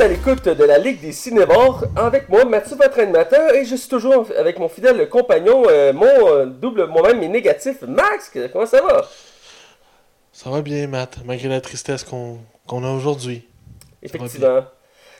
à 0.00 0.08
l'écoute 0.08 0.48
de 0.48 0.64
la 0.64 0.78
Ligue 0.78 1.00
des 1.02 1.12
Cinémores 1.12 1.84
avec 1.94 2.30
moi, 2.30 2.46
Mathieu, 2.46 2.74
votre 2.74 2.98
animateur, 3.00 3.54
et 3.54 3.66
je 3.66 3.76
suis 3.76 3.88
toujours 3.88 4.26
avec 4.38 4.58
mon 4.58 4.68
fidèle 4.68 5.06
compagnon, 5.10 5.64
euh, 5.68 5.92
mon 5.92 6.06
euh, 6.06 6.46
double 6.46 6.86
moi-même 6.86 7.22
et 7.22 7.28
négatif, 7.28 7.82
Max. 7.82 8.32
Comment 8.50 8.64
ça 8.64 8.80
va? 8.80 9.06
Ça 10.32 10.48
va 10.48 10.62
bien, 10.62 10.86
Matt, 10.86 11.18
malgré 11.26 11.48
la 11.48 11.60
tristesse 11.60 12.02
qu'on 12.04 12.38
qu'on 12.66 12.82
a 12.82 12.90
aujourd'hui. 12.90 13.46
Effectivement. 14.02 14.64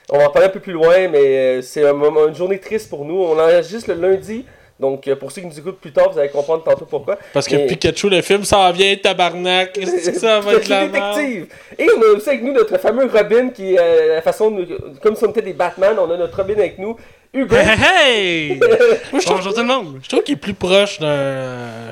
On 0.09 0.17
va 0.17 0.27
en 0.27 0.31
parler 0.31 0.47
un 0.47 0.51
peu 0.51 0.59
plus 0.59 0.73
loin, 0.73 1.07
mais 1.09 1.59
euh, 1.59 1.61
c'est 1.61 1.87
un 1.87 1.93
une 2.27 2.35
journée 2.35 2.59
triste 2.59 2.89
pour 2.89 3.05
nous. 3.05 3.21
On 3.21 3.37
enregistre 3.37 3.93
le 3.93 4.01
lundi, 4.01 4.45
donc 4.81 5.07
euh, 5.07 5.15
pour 5.15 5.31
ceux 5.31 5.41
qui 5.41 5.47
nous 5.47 5.57
écoutent 5.59 5.79
plus 5.79 5.93
tard, 5.93 6.11
vous 6.11 6.19
allez 6.19 6.29
comprendre 6.29 6.63
tantôt 6.63 6.85
pourquoi. 6.85 7.17
Parce 7.33 7.47
que 7.47 7.55
Mais- 7.55 7.67
Pikachu, 7.67 8.09
le 8.09 8.21
film, 8.21 8.43
ça 8.43 8.71
vient, 8.71 8.95
tabarnak. 8.97 9.73
Qu'est-ce 9.73 10.09
que 10.11 10.19
ça 10.19 10.39
va 10.41 10.53
être 10.55 10.67
la 10.67 10.87
merde? 10.87 11.15
détective. 11.17 11.47
Et 11.79 11.87
on 11.95 12.01
a 12.01 12.05
aussi 12.17 12.29
avec 12.29 12.43
nous 12.43 12.51
notre 12.53 12.77
fameux 12.79 13.05
Robin 13.05 13.49
qui, 13.49 13.77
euh, 13.77 14.15
la 14.15 14.21
façon, 14.21 14.51
de- 14.51 14.67
comme 15.01 15.15
si 15.15 15.23
on 15.23 15.29
était 15.29 15.41
des 15.43 15.53
Batman, 15.53 15.95
on 15.99 16.09
a 16.11 16.17
notre 16.17 16.35
Robin 16.35 16.55
avec 16.55 16.77
nous, 16.79 16.97
Hugo. 17.33 17.55
Hey, 17.55 18.49
hey! 18.49 18.59
Moi, 19.11 19.21
je 19.21 19.25
trouve, 19.25 19.37
Bonjour 19.37 19.53
tout 19.53 19.61
le 19.61 19.67
monde! 19.67 19.99
je 20.03 20.09
trouve 20.09 20.23
qu'il 20.23 20.33
est 20.33 20.37
plus 20.37 20.53
proche 20.53 20.99
d'un 20.99 21.07
euh, 21.07 21.91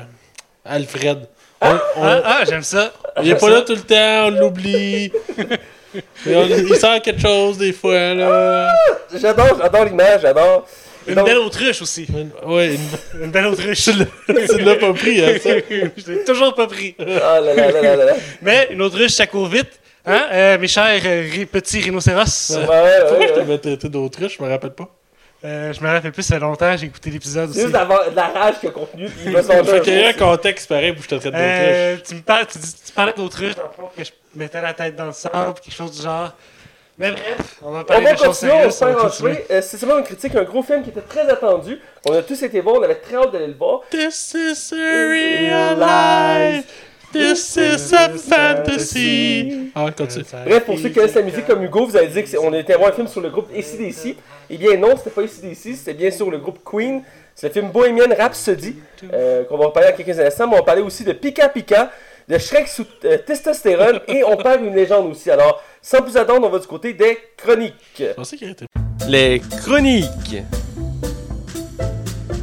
Alfred. 0.64 1.28
On- 1.62 1.66
on- 1.66 2.02
Ah, 2.02 2.22
ah, 2.24 2.40
j'aime 2.48 2.62
ça! 2.62 2.92
il 3.22 3.30
est 3.30 3.34
pas 3.40 3.48
là 3.50 3.62
tout 3.62 3.74
le 3.74 3.80
temps, 3.80 4.26
on 4.26 4.30
l'oublie. 4.30 5.12
Il 6.26 6.74
sert 6.76 7.00
quelque 7.02 7.20
chose 7.20 7.58
des 7.58 7.72
fois, 7.72 8.14
là. 8.14 8.72
J'adore, 9.14 9.58
j'adore 9.60 9.84
l'image, 9.84 10.22
j'adore. 10.22 10.66
Une 11.06 11.14
Donc- 11.14 11.26
belle 11.26 11.38
autruche 11.38 11.82
aussi! 11.82 12.06
Ouais, 12.46 12.74
une- 12.74 13.24
Une 13.24 13.30
belle 13.30 13.46
autruche! 13.46 13.84
tu 14.26 14.58
l'as- 14.60 14.74
pas 14.76 14.92
pris, 14.92 15.24
hein, 15.24 15.34
ça? 15.42 15.50
Je 15.68 16.12
l'ai 16.12 16.24
toujours 16.24 16.54
pas 16.54 16.66
pris! 16.66 16.94
Ah 16.98 17.40
là 17.40 17.54
là 17.54 17.70
là 17.70 17.96
là. 17.96 18.12
Mais 18.42 18.68
une 18.70 18.82
autruche, 18.82 19.12
ça 19.12 19.26
court 19.26 19.46
vite! 19.48 19.80
Hein, 20.06 20.26
euh, 20.32 20.58
mes 20.58 20.66
chers 20.68 21.00
euh, 21.04 21.44
petits 21.50 21.80
rhinocéros? 21.80 22.50
Ouais, 22.50 22.56
ouais, 22.66 22.66
Pourquoi 23.00 23.18
ouais, 23.18 23.28
je 23.28 23.34
t'avais 23.34 23.58
traité 23.58 23.88
d'autruche, 23.88 24.36
je 24.38 24.42
me 24.42 24.48
rappelle 24.48 24.70
pas. 24.72 24.88
Euh, 25.44 25.72
je 25.72 25.80
me 25.82 25.88
rappelle 25.88 26.12
plus, 26.12 26.22
ça 26.22 26.34
fait 26.34 26.40
longtemps, 26.40 26.76
j'ai 26.76 26.86
écouté 26.86 27.10
l'épisode 27.10 27.46
C'est 27.48 27.50
aussi. 27.52 27.60
juste 27.62 27.72
d'avoir 27.72 28.10
de 28.10 28.14
la 28.16 28.28
rage 28.28 28.54
qu'il 28.60 28.68
y 28.68 28.72
a 28.72 28.74
contenu, 28.74 29.04
il 29.04 29.10
Fait 29.10 29.38
un 29.38 29.80
qu'il 29.80 29.94
y 29.98 30.02
a 30.04 30.08
un 30.08 30.12
contexte 30.12 30.68
pareil 30.68 30.90
où 30.98 31.02
je 31.02 31.08
te 31.08 31.14
traite 31.14 31.32
d'autruche. 31.32 31.40
Euh, 31.40 31.96
tu 32.06 32.14
me 32.14 32.20
parles, 32.20 32.46
tu, 32.46 32.58
dis- 32.58 32.74
tu 32.86 32.92
parlais 32.92 33.12
fond, 33.74 33.90
que 33.96 34.04
je 34.04 34.10
mettais 34.34 34.60
la 34.60 34.74
tête 34.74 34.96
dans 34.96 35.06
le 35.06 35.12
sable, 35.12 35.54
quelque 35.64 35.74
chose 35.74 35.96
du 35.96 36.02
genre. 36.02 36.32
Mais 37.00 37.12
bref, 37.12 37.56
on 37.62 37.70
va 37.70 37.80
On 37.80 37.84
parler 37.84 38.04
va 38.04 38.16
choses 38.16 38.26
on 38.26 38.28
va 38.28 38.34
sérieuses. 38.70 38.78
on 38.82 38.84
va 38.86 38.92
faire 38.92 39.02
continuer. 39.02 39.44
Euh, 39.50 39.62
C'est 39.62 39.78
seulement 39.78 39.98
une 39.98 40.04
critique, 40.04 40.34
un 40.36 40.44
gros 40.44 40.62
film 40.62 40.82
qui 40.82 40.90
était 40.90 41.00
très 41.00 41.26
attendu. 41.30 41.78
On 42.06 42.12
a 42.12 42.20
tous 42.22 42.42
été 42.42 42.60
voir, 42.60 42.76
on 42.76 42.82
avait 42.82 42.96
très 42.96 43.16
hâte 43.16 43.32
d'aller 43.32 43.46
le 43.46 43.54
voir. 43.54 43.80
This 43.90 44.34
is 44.34 44.74
a 44.74 45.08
real 45.08 45.78
life. 45.78 46.64
This 47.10 47.56
is 47.56 47.92
a 47.94 48.10
fantasy. 48.10 49.72
Ah, 49.74 49.86
continue. 49.96 50.24
Bref, 50.46 50.64
pour 50.64 50.78
ceux 50.78 50.88
qui 50.90 50.94
connaissent 50.94 51.14
la 51.14 51.22
musique 51.22 51.46
comme 51.46 51.64
Hugo, 51.64 51.86
vous 51.86 51.96
avez 51.96 52.06
dit 52.08 52.22
qu'on 52.22 52.52
était 52.52 52.74
voir 52.76 52.90
un 52.90 52.92
film 52.92 53.08
sur 53.08 53.20
le 53.22 53.30
groupe 53.30 53.48
ACDC. 53.56 54.16
Eh 54.50 54.56
bien 54.58 54.76
non, 54.76 54.94
c'était 54.96 55.10
pas 55.10 55.22
ACDC, 55.22 55.76
c'était 55.76 55.94
bien 55.94 56.10
sûr 56.10 56.30
le 56.30 56.38
groupe 56.38 56.58
Queen. 56.64 57.02
C'est 57.34 57.48
le 57.48 57.52
film 57.54 57.70
Bohemian 57.70 58.14
Rhapsody, 58.16 58.76
euh, 59.12 59.44
qu'on 59.44 59.56
va 59.56 59.66
en 59.68 59.70
parler 59.70 59.90
dans 59.90 59.96
quelques 59.96 60.20
instants. 60.20 60.46
Mais 60.48 60.54
on 60.54 60.58
va 60.58 60.64
parler 60.64 60.82
aussi 60.82 61.02
de 61.04 61.12
Pika 61.12 61.48
Pika, 61.48 61.90
de 62.28 62.36
Shrek 62.36 62.68
sous 62.68 62.84
euh, 63.06 63.16
testostérone, 63.18 64.00
et 64.06 64.22
on 64.22 64.36
parle 64.36 64.60
d'une 64.62 64.74
légende 64.76 65.10
aussi. 65.10 65.30
Alors, 65.30 65.62
sans 65.82 66.02
plus 66.02 66.16
attendre, 66.16 66.46
on 66.46 66.50
va 66.50 66.58
du 66.58 66.66
côté 66.66 66.92
des 66.92 67.18
chroniques. 67.36 67.74
Je 67.98 68.12
pensais 68.12 68.36
qu'il 68.36 68.50
était. 68.50 68.66
Les 69.08 69.40
chroniques. 69.62 70.36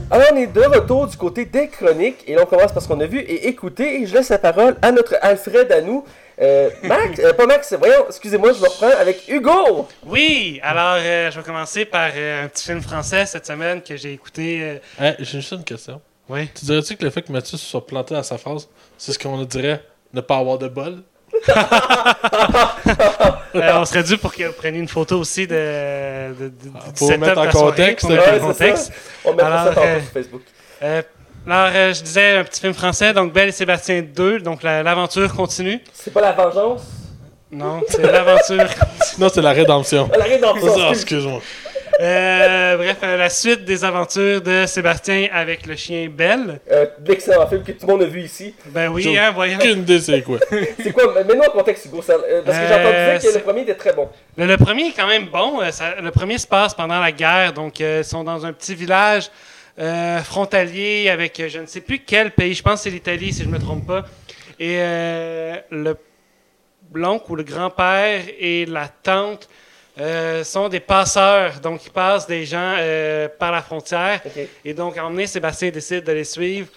Alors, 0.10 0.28
on 0.34 0.36
est 0.38 0.48
de 0.48 0.62
retour 0.62 1.08
du 1.08 1.18
côté 1.18 1.46
des 1.46 1.68
chroniques, 1.68 2.24
et 2.28 2.36
là, 2.36 2.42
on 2.44 2.46
commence 2.46 2.72
parce 2.72 2.88
qu'on 2.88 3.00
a 3.02 3.06
vu 3.06 3.20
et 3.20 3.48
écouté, 3.50 4.02
et 4.02 4.06
je 4.08 4.14
laisse 4.16 4.30
la 4.30 4.38
parole 4.40 4.78
à 4.82 4.92
notre 4.92 5.16
Alfred 5.22 5.70
à 5.72 5.82
nous. 5.82 6.06
Euh, 6.40 6.70
Max, 6.84 7.20
euh, 7.20 7.34
pas 7.34 7.46
Max, 7.46 7.74
voyons, 7.74 8.06
excusez-moi, 8.08 8.54
je 8.54 8.60
me 8.62 8.68
reprends 8.70 8.96
avec 9.00 9.28
Hugo. 9.28 9.88
Oui, 10.06 10.60
alors 10.64 10.98
euh, 11.00 11.32
je 11.32 11.38
vais 11.40 11.44
commencer 11.46 11.84
par 11.86 12.12
euh, 12.16 12.46
un 12.46 12.48
petit 12.48 12.64
film 12.66 12.80
français 12.82 13.26
cette 13.26 13.46
semaine 13.48 13.82
que 13.82 13.98
j'ai 13.98 14.14
écouté. 14.14 14.60
euh, 14.62 14.78
Hey, 15.04 15.16
J'ai 15.20 15.40
juste 15.42 15.52
une 15.52 15.64
question. 15.64 16.00
Oui. 16.30 16.48
Tu 16.54 16.66
dirais-tu 16.66 16.96
que 16.96 17.04
le 17.04 17.10
fait 17.10 17.24
que 17.24 17.32
Mathieu 17.32 17.58
se 17.58 17.66
soit 17.66 17.86
planté 17.86 18.14
à 18.16 18.22
sa 18.24 18.38
phrase, 18.38 18.70
c'est 19.00 19.12
ce 19.14 19.20
qu'on 19.20 19.44
dirait 19.46 19.82
ne 20.14 20.22
pas 20.22 20.38
avoir 20.38 20.58
de 20.60 20.68
bol? 20.68 21.02
Euh, 23.56 23.72
on 23.80 23.86
serait 23.86 24.04
dû 24.04 24.18
pour 24.18 24.34
que 24.34 24.44
vous 24.44 24.54
preniez 24.54 24.80
une 24.80 24.88
photo 24.88 25.20
aussi 25.20 25.48
de, 25.48 25.54
de, 25.54 26.44
de- 26.46 26.50
du 26.50 26.70
Pour 26.98 27.10
mettre 27.18 27.34
de 27.34 27.40
en 27.40 27.44
la 27.46 27.52
soirée, 27.52 27.70
contexte, 27.72 28.06
pour 28.08 28.16
Ouais, 28.16 28.40
contexte. 28.40 28.92
On 29.26 29.34
mettra 29.34 29.50
ça 29.50 29.62
Alors, 29.62 29.74
tantôt 29.74 29.88
euh, 29.88 30.00
sur 30.02 30.12
Facebook. 30.12 30.42
Euh, 30.84 31.02
alors, 31.48 31.72
euh, 31.74 31.94
je 31.94 32.02
disais 32.04 32.38
un 32.38 32.44
petit 32.44 32.62
film 32.62 32.74
français, 32.74 33.14
donc 33.14 33.34
Belle 33.34 33.50
et 33.50 33.54
Sébastien 33.54 34.02
2, 34.04 34.40
donc 34.42 34.62
la- 34.64 34.84
l'aventure 34.84 35.34
continue. 35.34 35.80
C'est 35.94 36.14
pas 36.14 36.22
la 36.22 36.34
vengeance, 36.34 36.84
Non, 37.52 37.82
c'est 37.90 38.02
l'aventure. 38.04 38.68
Non, 39.18 39.30
c'est 39.34 39.42
la 39.42 39.52
rédemption. 39.54 40.10
la 40.16 40.26
rédemption. 40.26 40.68
Ah, 40.76 40.90
excuse. 40.90 40.92
excuse-moi. 40.92 41.42
Euh, 42.00 42.78
bref, 42.78 42.98
la 43.02 43.30
suite 43.30 43.66
des 43.66 43.84
aventures 43.84 44.40
de 44.42 44.66
Sébastien 44.68 45.30
avec 45.34 45.66
le 45.66 45.76
chien 45.76 46.08
Belle. 46.10 46.60
Euh, 46.72 46.86
D'excellents 47.00 47.48
films 47.48 47.64
que 47.64 47.72
tout 47.72 47.88
le 47.88 47.94
monde 47.94 48.04
a 48.04 48.06
vu 48.06 48.22
ici. 48.22 48.54
Ben 48.68 48.90
oui, 48.90 49.02
J'ai 49.02 49.18
hein, 49.18 49.32
voyons. 49.34 49.58
Aucune 49.58 49.80
idée 49.80 50.00
c'est 50.00 50.22
quoi. 50.22 50.38
C'est 50.80 50.92
quoi? 50.92 51.12
Mets-nous 51.24 51.42
en 51.42 51.50
contexte, 51.52 51.86
Hugo. 51.86 52.02
ça- 52.04 52.14
euh, 52.14 52.42
parce 52.46 52.58
que 52.60 52.68
j'ai 52.68 52.74
Euh, 52.74 52.78
entendu 52.78 53.20
dire 53.20 53.32
que 53.32 53.38
le 53.38 53.44
premier 53.44 53.62
était 53.62 53.74
très 53.76 53.94
bon. 53.94 54.10
Le, 54.38 54.46
le 54.46 54.58
premier 54.58 54.88
est 54.90 54.94
quand 54.96 55.08
même 55.08 55.26
bon. 55.26 55.60
ça- 55.72 55.96
le 56.00 56.12
premier 56.12 56.38
se 56.38 56.46
passe 56.46 56.76
pendant 56.76 57.00
la 57.00 57.12
guerre, 57.12 57.54
donc 57.54 57.82
euh, 57.82 58.02
ils 58.04 58.08
sont 58.08 58.24
dans 58.24 58.46
un 58.46 58.54
petit 58.54 58.76
village 58.76 59.32
euh, 59.80 60.20
frontalier 60.20 61.10
avec 61.10 61.40
euh, 61.40 61.50
je 61.50 61.60
ne 61.60 61.66
sais 61.66 61.82
plus 61.82 62.00
quel 62.00 62.30
pays. 62.32 62.54
Je 62.54 62.62
pense 62.62 62.76
que 62.76 62.80
c'est 62.84 62.90
l'Italie, 62.92 63.34
si 63.34 63.44
je 63.44 63.50
me 63.50 63.58
trompe 63.60 63.88
pas. 63.88 64.06
Et 64.60 64.76
euh, 64.80 65.56
le 65.72 65.96
l'oncle 66.94 67.32
ou 67.32 67.36
le 67.36 67.44
grand-père 67.44 68.22
et 68.40 68.66
la 68.66 68.88
tante 68.88 69.50
euh, 70.00 70.44
sont 70.44 70.70
des 70.70 70.80
passeurs, 70.80 71.60
donc 71.60 71.86
ils 71.86 71.92
passent 71.92 72.28
des 72.28 72.46
gens 72.46 72.76
euh, 72.78 73.28
par 73.40 73.52
la 73.52 73.62
frontière. 73.62 74.22
Et 74.64 74.74
donc, 74.74 74.98
à 74.98 75.02
donné, 75.02 75.26
Sébastien 75.28 75.70
décide 75.70 76.04
de 76.04 76.12
les 76.12 76.24
suivre 76.24 76.68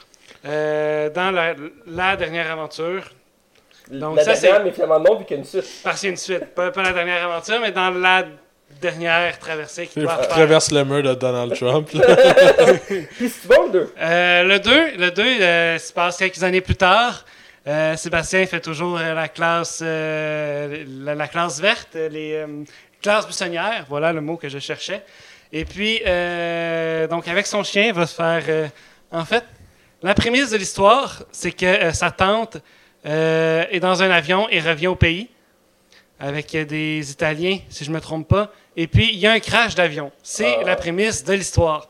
euh, 0.47 1.11
dans 1.11 1.31
la, 1.31 1.55
la 1.87 2.17
dernière 2.17 2.51
aventure. 2.51 3.11
Donc, 3.91 4.17
la 4.17 4.25
ça, 4.25 4.35
dernière, 4.35 4.65
mais 4.65 4.73
finalement 4.73 5.01
non, 5.01 5.17
vu 5.17 5.25
qu'il 5.25 5.37
y 5.37 5.41
a 5.41 5.43
une 5.43 5.49
suite. 5.49 5.65
Parce 5.83 6.01
qu'il 6.01 6.07
y 6.07 6.11
a 6.11 6.13
une 6.13 6.17
suite. 6.17 6.47
Pas, 6.55 6.71
pas 6.71 6.83
la 6.83 6.93
dernière 6.93 7.25
aventure, 7.25 7.59
mais 7.61 7.73
dans 7.73 7.91
la 7.91 8.25
dernière 8.81 9.39
traversée 9.39 9.87
qu'ils 9.87 10.05
doivent 10.05 10.21
faire. 10.21 10.29
traverses 10.29 10.71
le 10.71 10.85
mur 10.85 11.03
de 11.03 11.13
Donald 11.15 11.55
Trump. 11.55 11.89
Puis 12.87 13.29
c'est 13.29 13.49
bon 13.49 13.67
le 13.67 13.73
2. 13.73 13.93
Euh, 14.01 14.43
le 14.45 14.59
2, 14.61 14.97
le 14.97 15.11
2 15.11 15.23
euh, 15.23 15.79
se 15.79 15.93
passe 15.93 16.17
quelques 16.17 16.43
années 16.43 16.61
plus 16.61 16.77
tard. 16.77 17.25
Euh, 17.67 17.95
Sébastien 17.97 18.47
fait 18.47 18.61
toujours 18.61 18.97
euh, 18.99 19.13
la 19.13 19.29
classe 19.29 19.81
euh, 19.85 20.85
la, 21.03 21.15
la 21.15 21.29
classe 21.29 21.61
verte, 21.61 21.89
euh, 21.95 22.09
les 22.09 22.47
classes 23.03 23.27
buissonnières, 23.27 23.87
voilà 23.89 24.13
le 24.13 24.21
mot 24.21 24.37
que 24.37 24.49
je 24.49 24.59
cherchais. 24.59 25.03
Et 25.53 25.65
puis, 25.65 26.01
euh, 26.07 27.07
donc 27.09 27.27
avec 27.29 27.47
son 27.47 27.63
chien, 27.65 27.87
il 27.89 27.93
va 27.93 28.07
se 28.07 28.15
faire... 28.15 28.43
euh, 28.49 28.69
en 29.11 29.25
fait, 29.25 29.45
la 30.03 30.15
prémisse 30.15 30.51
de 30.51 30.57
l'histoire, 30.57 31.25
c'est 31.33 31.51
que 31.53 31.67
euh, 31.67 31.93
sa 31.93 32.11
tante 32.11 32.59
est 33.05 33.81
dans 33.81 34.03
un 34.03 34.11
avion 34.11 34.47
et 34.51 34.61
revient 34.61 34.87
au 34.89 34.95
pays 34.95 35.29
avec 36.19 36.55
des 36.55 37.11
Italiens, 37.11 37.59
si 37.71 37.85
je 37.85 37.91
ne 37.91 37.95
me 37.97 38.01
trompe 38.01 38.29
pas. 38.29 38.53
Et 38.77 38.87
puis, 38.87 39.09
il 39.13 39.19
y 39.19 39.27
a 39.27 39.33
un 39.33 39.41
crash 39.41 39.75
d'avion. 39.75 40.13
C'est 40.23 40.57
Ah. 40.61 40.65
la 40.67 40.77
prémisse 40.77 41.25
de 41.25 41.33
l'histoire. 41.33 41.89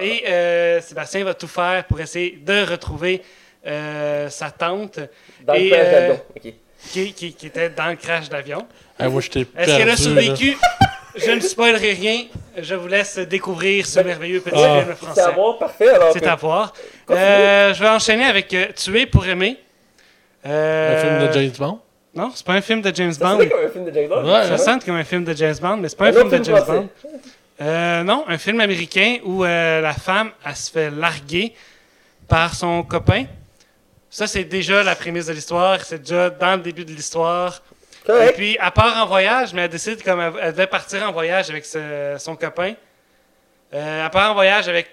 Et 0.00 0.24
euh, 0.28 0.80
Sébastien 0.80 1.22
va 1.24 1.34
tout 1.34 1.46
faire 1.48 1.84
pour 1.84 2.00
essayer 2.00 2.38
de 2.42 2.64
retrouver 2.64 3.22
sa 3.64 4.50
tante 4.50 4.98
Dans 5.42 5.52
Et, 5.54 5.68
le 5.68 5.70
crash 5.76 5.84
d'avion. 5.92 6.20
Ok. 6.36 6.52
qui, 6.90 7.12
qui- 7.12 7.34
qui 7.34 7.46
était 7.46 7.70
dans 7.70 7.86
le 7.88 7.96
crash 7.96 8.28
d'avion. 8.28 8.66
Ah, 9.04 9.08
moi, 9.08 9.20
je 9.20 9.30
t'ai 9.30 9.46
Est-ce 9.56 9.76
qu'elle 9.76 9.90
a 9.90 9.96
survécu? 9.96 10.56
Je 11.14 11.30
ne 11.30 11.40
spoilerai 11.40 11.92
rien. 11.92 12.24
Je 12.58 12.74
vous 12.74 12.88
laisse 12.88 13.18
découvrir 13.18 13.86
ce 13.86 14.00
merveilleux 14.00 14.40
petit 14.40 14.54
Ah. 14.56 14.80
film 14.82 14.94
C'est 14.98 15.04
français. 15.06 15.20
à 15.22 15.30
voir, 15.30 15.58
parfait. 15.58 15.88
Alors, 15.88 16.10
C'est 16.12 16.26
à 16.26 16.34
voir. 16.36 16.72
Continue. 17.06 17.24
Euh, 17.24 17.74
je 17.74 17.82
vais 17.82 17.88
enchaîner 17.88 18.24
avec 18.24 18.52
euh, 18.54 18.66
Tuer 18.74 19.06
pour 19.06 19.26
aimer. 19.26 19.58
Euh, 20.46 20.96
Un 20.96 21.00
film 21.20 21.28
de 21.28 21.32
James 21.32 21.52
Bond? 21.58 21.80
Non, 22.14 22.30
c'est 22.34 22.44
pas 22.46 22.52
un 22.54 22.60
film 22.60 22.82
de 22.82 22.94
James 22.94 23.12
Ça 23.12 23.24
Bond. 23.24 23.38
sonne 23.38 23.48
comme 23.48 23.64
un 23.64 23.68
film 23.70 23.84
de 23.86 23.92
James 23.92 24.08
Bond. 24.08 24.24
Ouais, 24.24 24.46
Ça 24.48 24.58
sonne 24.58 24.80
comme 24.80 24.96
un 24.96 25.04
film 25.04 25.24
de 25.24 25.34
James 25.34 25.54
Bond, 25.60 25.76
mais 25.78 25.88
c'est 25.88 25.96
pas 25.96 26.06
un, 26.06 26.08
Un 26.08 26.12
film 26.12 26.24
de 26.28 26.30
film 26.34 26.44
James 26.44 26.56
français. 26.56 26.72
Bond. 26.80 26.88
Euh, 27.60 28.02
non, 28.02 28.24
un 28.28 28.38
film 28.38 28.60
américain 28.60 29.18
où 29.24 29.44
euh, 29.44 29.80
la 29.80 29.92
femme, 29.94 30.30
elle 30.44 30.56
se 30.56 30.70
fait 30.70 30.90
larguer 30.90 31.54
par 32.28 32.54
son 32.54 32.82
copain. 32.82 33.24
Ça, 34.10 34.26
c'est 34.26 34.44
déjà 34.44 34.82
la 34.82 34.94
prémisse 34.94 35.26
de 35.26 35.32
l'histoire. 35.32 35.80
C'est 35.84 36.00
déjà 36.00 36.28
dans 36.28 36.56
le 36.56 36.62
début 36.62 36.84
de 36.84 36.92
l'histoire. 36.92 37.62
Et 38.28 38.32
puis, 38.32 38.58
elle 38.60 38.70
part 38.72 38.96
en 39.02 39.06
voyage, 39.06 39.52
mais 39.54 39.62
elle 39.62 39.70
décide 39.70 40.02
comme 40.02 40.20
elle, 40.20 40.32
elle 40.40 40.52
devait 40.52 40.66
partir 40.66 41.02
en 41.08 41.12
voyage 41.12 41.50
avec 41.50 41.64
ce- 41.64 42.16
son 42.18 42.34
copain. 42.36 42.74
Euh, 43.74 44.04
elle 44.04 44.10
part 44.10 44.30
en 44.32 44.34
voyage 44.34 44.68
avec 44.68 44.90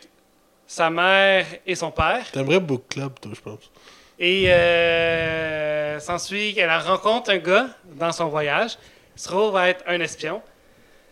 sa 0.68 0.90
mère 0.90 1.46
et 1.66 1.76
son 1.76 1.92
père. 1.92 2.30
T'aimerais 2.32 2.60
Book 2.60 2.84
Club, 2.90 3.14
toi, 3.20 3.32
je 3.36 3.42
pense. 3.42 3.72
Et 4.20 4.46
euh, 4.54 6.00
s'ensuit 6.00 6.54
qu'elle 6.54 6.70
rencontre 6.72 7.32
un 7.32 7.38
gars 7.38 7.68
dans 7.86 8.12
son 8.12 8.28
voyage. 8.28 8.78
Il 9.16 9.22
se 9.22 9.28
trouve 9.28 9.56
à 9.58 9.70
être 9.70 9.84
un 9.88 10.00
espion. 10.00 10.42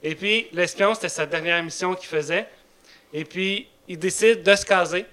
Et 0.03 0.13
puis, 0.15 0.47
l'espion, 0.53 0.93
c'était 0.93 1.09
sa 1.09 1.25
dernière 1.25 1.61
mission 1.63 1.93
qu'il 1.95 2.07
faisait. 2.07 2.47
Et 3.13 3.25
puis, 3.25 3.67
il 3.87 3.97
décide 3.97 4.43
de 4.43 4.55
se 4.55 4.65
caser. 4.65 5.05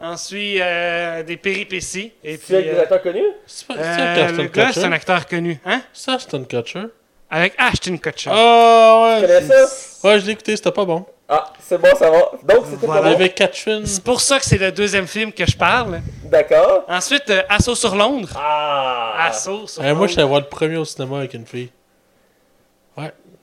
Ensuite, 0.00 0.60
euh, 0.60 1.22
des 1.22 1.36
péripéties. 1.38 2.12
Et 2.22 2.36
puis, 2.36 2.46
C'est 2.48 2.54
avec 2.56 2.70
des 2.70 2.76
euh, 2.76 2.82
acteurs 2.82 3.02
connus? 3.02 3.22
C'est 3.46 3.66
pas 3.66 3.74
euh, 3.78 3.78
un 3.78 4.14
le 4.14 4.22
Ashton 4.22 4.44
gars, 4.44 4.50
c'est 4.52 4.80
un 4.80 4.82
Kutcher? 4.82 4.94
acteur 4.94 5.26
connu. 5.26 5.60
Hein? 5.64 5.80
C'est 5.92 6.10
Ashton 6.10 6.44
Kutcher? 6.44 6.82
avec 7.30 7.54
Ashton 7.58 7.96
Kutcher. 7.96 8.30
Ah 8.32 9.16
Tu 9.20 9.26
connais 9.26 9.38
ouais. 9.38 9.66
ça? 9.66 10.08
Ouais, 10.08 10.20
je 10.20 10.26
l'ai 10.26 10.32
écouté, 10.32 10.54
c'était 10.56 10.70
pas 10.70 10.84
bon. 10.84 11.04
Ah, 11.28 11.52
c'est 11.60 11.78
bon, 11.78 11.88
ça 11.98 12.08
va. 12.10 12.18
Donc, 12.44 12.66
c'était 12.70 12.86
Voilà. 12.86 13.02
pas 13.02 13.08
bon. 13.08 13.14
Avec 13.16 13.34
Catherine. 13.34 13.84
C'est 13.86 14.04
pour 14.04 14.20
ça 14.20 14.38
que 14.38 14.44
c'est 14.44 14.58
le 14.58 14.70
deuxième 14.70 15.06
film 15.08 15.32
que 15.32 15.44
je 15.44 15.56
parle. 15.56 16.00
D'accord. 16.24 16.84
Ensuite, 16.88 17.28
euh, 17.30 17.42
Assaut 17.48 17.74
sur 17.74 17.96
Londres. 17.96 18.28
Ah! 18.36 19.26
Assaut 19.28 19.66
sur 19.66 19.82
Eh, 19.82 19.86
moi, 19.86 19.92
je 19.92 19.98
Londres. 19.98 20.08
suis 20.10 20.20
allé 20.20 20.28
voir 20.28 20.40
le 20.42 20.46
premier 20.46 20.76
au 20.76 20.84
cinéma 20.84 21.18
avec 21.18 21.34
une 21.34 21.46
fille. 21.46 21.70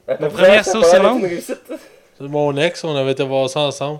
Le 0.08 0.28
premier 0.30 0.58
assaut 0.58 0.84
sur 0.84 1.02
Londres. 1.02 1.28
C'est 1.42 2.28
mon 2.28 2.56
ex, 2.58 2.84
on 2.84 2.96
avait 2.96 3.12
été 3.12 3.24
voir 3.24 3.50
ça 3.50 3.62
ensemble. 3.62 4.00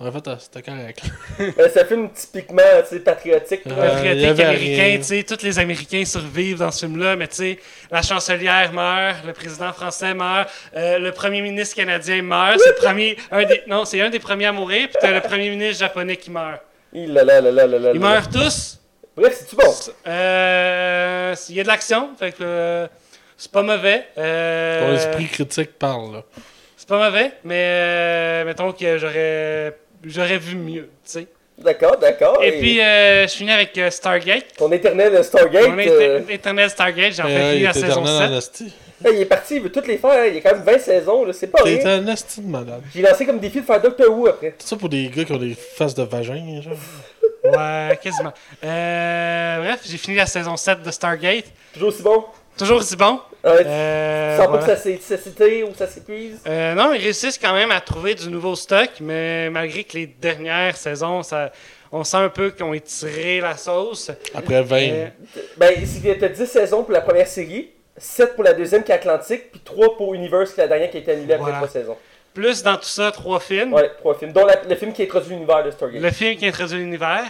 En 0.00 0.10
fait, 0.12 0.26
ah, 0.26 0.36
c'était 0.40 0.62
correct. 0.62 1.02
Euh, 1.40 1.68
C'est 1.72 1.82
un 1.82 1.84
film 1.84 2.10
typiquement 2.10 2.62
patriotique. 3.04 3.60
Euh, 3.66 3.74
patriotique 3.74 4.24
avait 4.28 4.44
américain, 4.44 4.82
rien. 4.82 4.96
tu 4.98 5.04
sais, 5.04 5.22
tous 5.22 5.42
les 5.42 5.58
Américains 5.58 6.04
survivent 6.04 6.58
dans 6.58 6.70
ce 6.70 6.86
film-là, 6.86 7.16
mais 7.16 7.28
tu 7.28 7.36
sais, 7.36 7.58
la 7.90 8.02
chancelière 8.02 8.72
meurt, 8.72 9.24
le 9.24 9.32
président 9.32 9.72
français 9.72 10.12
meurt, 10.14 10.48
euh, 10.76 10.98
le 10.98 11.12
premier 11.12 11.42
ministre 11.42 11.76
canadien 11.76 12.22
meurt, 12.22 12.58
c'est 12.58 12.70
le 12.70 12.74
premier, 12.74 13.16
un 13.30 13.44
des, 13.44 13.62
non, 13.68 13.84
c'est 13.84 14.00
un 14.00 14.10
des 14.10 14.18
premiers 14.18 14.46
à 14.46 14.52
mourir, 14.52 14.88
puis 14.88 14.96
t'as 15.00 15.12
le 15.12 15.20
premier 15.20 15.50
ministre 15.50 15.78
japonais 15.80 16.16
qui 16.16 16.30
meurt. 16.30 16.60
Il 16.92 17.12
là 17.12 17.24
là 17.24 17.40
là 17.40 17.90
Ils 17.94 18.00
meurent 18.00 18.28
tous. 18.28 18.80
Bref, 19.16 19.36
c'est-tu 19.38 19.54
bon? 19.56 19.72
Euh, 20.08 21.34
Il 21.48 21.54
y 21.54 21.60
a 21.60 21.62
de 21.62 21.68
l'action, 21.68 22.10
fait 22.18 22.32
que 22.32 22.42
euh, 22.42 22.86
c'est 23.36 23.50
pas 23.50 23.62
mauvais. 23.62 24.06
Euh, 24.18 24.80
Ton 24.80 24.94
esprit 24.94 25.26
critique 25.28 25.78
parle, 25.78 26.14
là. 26.14 26.22
C'est 26.76 26.88
pas 26.88 26.98
mauvais, 27.10 27.30
mais 27.44 27.64
euh, 27.68 28.44
mettons 28.44 28.72
que 28.72 28.98
j'aurais 28.98 29.76
j'aurais 30.06 30.38
vu 30.38 30.56
mieux, 30.56 30.82
tu 31.04 31.10
sais. 31.10 31.26
D'accord, 31.56 31.96
d'accord. 31.98 32.42
Et 32.42 32.58
puis, 32.58 32.80
euh, 32.80 33.28
je 33.28 33.32
finis 33.32 33.52
avec 33.52 33.78
euh, 33.78 33.88
Stargate. 33.88 34.56
Ton 34.56 34.72
éternel 34.72 35.22
Stargate, 35.22 35.68
Mon 35.68 35.78
euh, 35.78 36.20
Internet 36.28 36.70
Stargate, 36.70 37.12
j'ai 37.12 37.22
enfin 37.22 37.30
Euh, 37.30 37.50
fini 37.50 37.60
il 37.60 37.62
la 37.64 37.72
saison 37.72 37.86
éternel 38.02 38.16
7. 38.16 38.30
en 38.32 38.36
asti. 38.38 38.64
hey, 39.04 39.14
il 39.14 39.20
est 39.20 39.24
parti, 39.24 39.54
il 39.56 39.62
veut 39.62 39.70
toutes 39.70 39.86
les 39.86 39.98
faire. 39.98 40.10
hein. 40.10 40.24
Il 40.26 40.34
y 40.34 40.38
a 40.38 40.40
quand 40.40 40.52
même 40.56 40.64
20 40.64 40.78
saisons, 40.80 41.24
c'est 41.32 41.46
pas 41.46 41.62
T'es 41.62 41.76
rien. 41.76 41.86
un 42.02 42.08
asti 42.08 42.40
de 42.40 42.48
malade. 42.48 42.82
J'ai 42.92 43.02
lancé 43.02 43.24
comme 43.24 43.38
défi 43.38 43.60
de 43.60 43.66
faire 43.66 43.80
Doctor 43.80 44.10
Who 44.10 44.26
après. 44.26 44.54
C'est 44.58 44.66
ça 44.70 44.76
pour 44.76 44.88
des 44.88 45.06
gars 45.08 45.24
qui 45.24 45.30
ont 45.32 45.36
des 45.38 45.54
faces 45.54 45.94
de 45.94 46.02
vagin, 46.02 46.60
genre. 46.60 46.74
Ouais, 47.44 47.98
quasiment. 48.02 48.32
Euh, 48.64 49.58
bref, 49.62 49.80
j'ai 49.86 49.98
fini 49.98 50.16
la 50.16 50.26
saison 50.26 50.56
7 50.56 50.82
de 50.82 50.90
Stargate. 50.90 51.44
Toujours 51.72 51.90
aussi 51.90 52.02
bon? 52.02 52.24
Toujours 52.58 52.78
aussi 52.78 52.96
bon? 52.96 53.20
Ouais, 53.42 53.62
Euh, 53.66 54.30
tu 54.36 54.36
sens 54.42 54.46
pas 54.46 54.58
voilà. 54.58 54.74
que 54.74 55.00
ça 55.00 55.16
s'étire 55.18 55.68
ou 55.68 55.74
ça 55.74 55.86
s'épuise? 55.86 56.40
Euh, 56.46 56.74
non, 56.74 56.92
ils 56.94 57.02
réussissent 57.02 57.38
quand 57.38 57.52
même 57.52 57.70
à 57.70 57.80
trouver 57.80 58.14
du 58.14 58.28
nouveau 58.28 58.54
stock, 58.54 58.88
mais 59.00 59.50
malgré 59.50 59.84
que 59.84 59.94
les 59.98 60.06
dernières 60.06 60.76
saisons, 60.76 61.22
ça, 61.22 61.52
on 61.92 62.04
sent 62.04 62.16
un 62.18 62.28
peu 62.28 62.50
qu'ils 62.50 62.64
ont 62.64 62.72
étiré 62.72 63.40
la 63.40 63.56
sauce. 63.56 64.10
Après 64.34 64.62
20. 64.62 64.76
Euh, 64.76 65.06
Ben, 65.56 65.72
il 65.76 66.06
y 66.06 66.10
a 66.10 66.28
10 66.28 66.46
saisons 66.46 66.84
pour 66.84 66.92
la 66.92 67.00
première 67.02 67.26
série, 67.26 67.70
7 67.96 68.34
pour 68.34 68.44
la 68.44 68.54
deuxième 68.54 68.82
qui 68.82 68.92
est 68.92 68.94
Atlantique, 68.94 69.50
puis 69.50 69.60
3 69.64 69.96
pour 69.96 70.14
Universe 70.14 70.52
qui 70.54 70.60
est 70.60 70.64
la 70.64 70.68
dernière 70.68 70.90
qui 70.90 70.96
a 70.96 71.00
été 71.00 71.12
annulée 71.12 71.34
après 71.34 71.50
Voilà. 71.50 71.66
3 71.66 71.68
saisons. 71.68 71.96
plus 72.32 72.62
dans 72.62 72.76
tout 72.76 72.82
ça, 72.84 73.12
trois 73.12 73.38
films. 73.40 73.72
Ouais, 73.74 73.90
3 73.98 74.14
films. 74.18 74.32
Dont 74.32 74.46
la- 74.46 74.62
le 74.68 74.74
film 74.76 74.92
qui 74.92 75.02
introduit 75.02 75.30
l'univers 75.34 75.62
de 75.64 75.70
Stargate. 75.70 76.00
Le 76.02 76.10
film 76.10 76.36
qui 76.36 76.46
introduit 76.46 76.78
l'univers, 76.78 77.24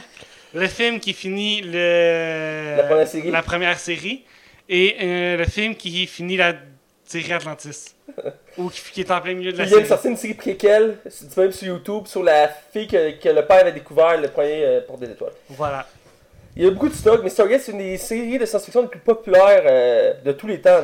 le 0.54 0.66
film 0.68 0.98
qui 1.00 1.12
finit 1.12 1.60
le... 1.62 2.76
La 2.76 2.82
première 2.84 3.08
série. 3.08 3.30
la 3.30 3.42
première 3.42 3.78
série, 3.78 4.24
et 4.68 4.96
euh, 5.02 5.36
le 5.36 5.44
film 5.44 5.74
qui 5.74 6.06
finit 6.06 6.36
la 6.36 6.54
série 7.04 7.32
Atlantis. 7.32 7.94
ou 8.58 8.68
qui, 8.68 8.80
qui 8.92 9.00
est 9.00 9.10
en 9.10 9.20
plein 9.20 9.34
milieu 9.34 9.52
de 9.52 9.58
la 9.58 9.64
il 9.64 9.68
vient 9.68 9.78
de 9.78 9.82
série. 9.82 9.88
sortir 9.88 10.10
une 10.10 10.16
série 10.16 10.34
préquelle, 10.34 10.96
disponible 11.06 11.52
sur 11.52 11.66
YouTube, 11.68 12.06
sur 12.06 12.22
la 12.22 12.48
fille 12.72 12.86
que, 12.86 13.12
que 13.20 13.28
le 13.28 13.44
père 13.44 13.60
avait 13.60 13.72
découvert 13.72 14.20
le 14.20 14.28
premier 14.28 14.64
euh, 14.64 14.80
pour 14.86 14.98
des 14.98 15.06
étoiles. 15.10 15.32
Voilà. 15.48 15.86
Il 16.56 16.62
y 16.62 16.66
a 16.66 16.70
beaucoup 16.70 16.88
de 16.88 16.94
stock, 16.94 17.20
mais 17.24 17.30
Stargate, 17.30 17.62
c'est 17.62 17.72
une 17.72 17.78
des 17.78 17.96
séries 17.96 18.38
de 18.38 18.46
science-fiction 18.46 18.82
les 18.82 18.88
plus 18.88 19.00
populaires 19.00 19.62
euh, 19.66 20.14
de 20.24 20.30
tous 20.32 20.46
les 20.46 20.60
temps. 20.60 20.80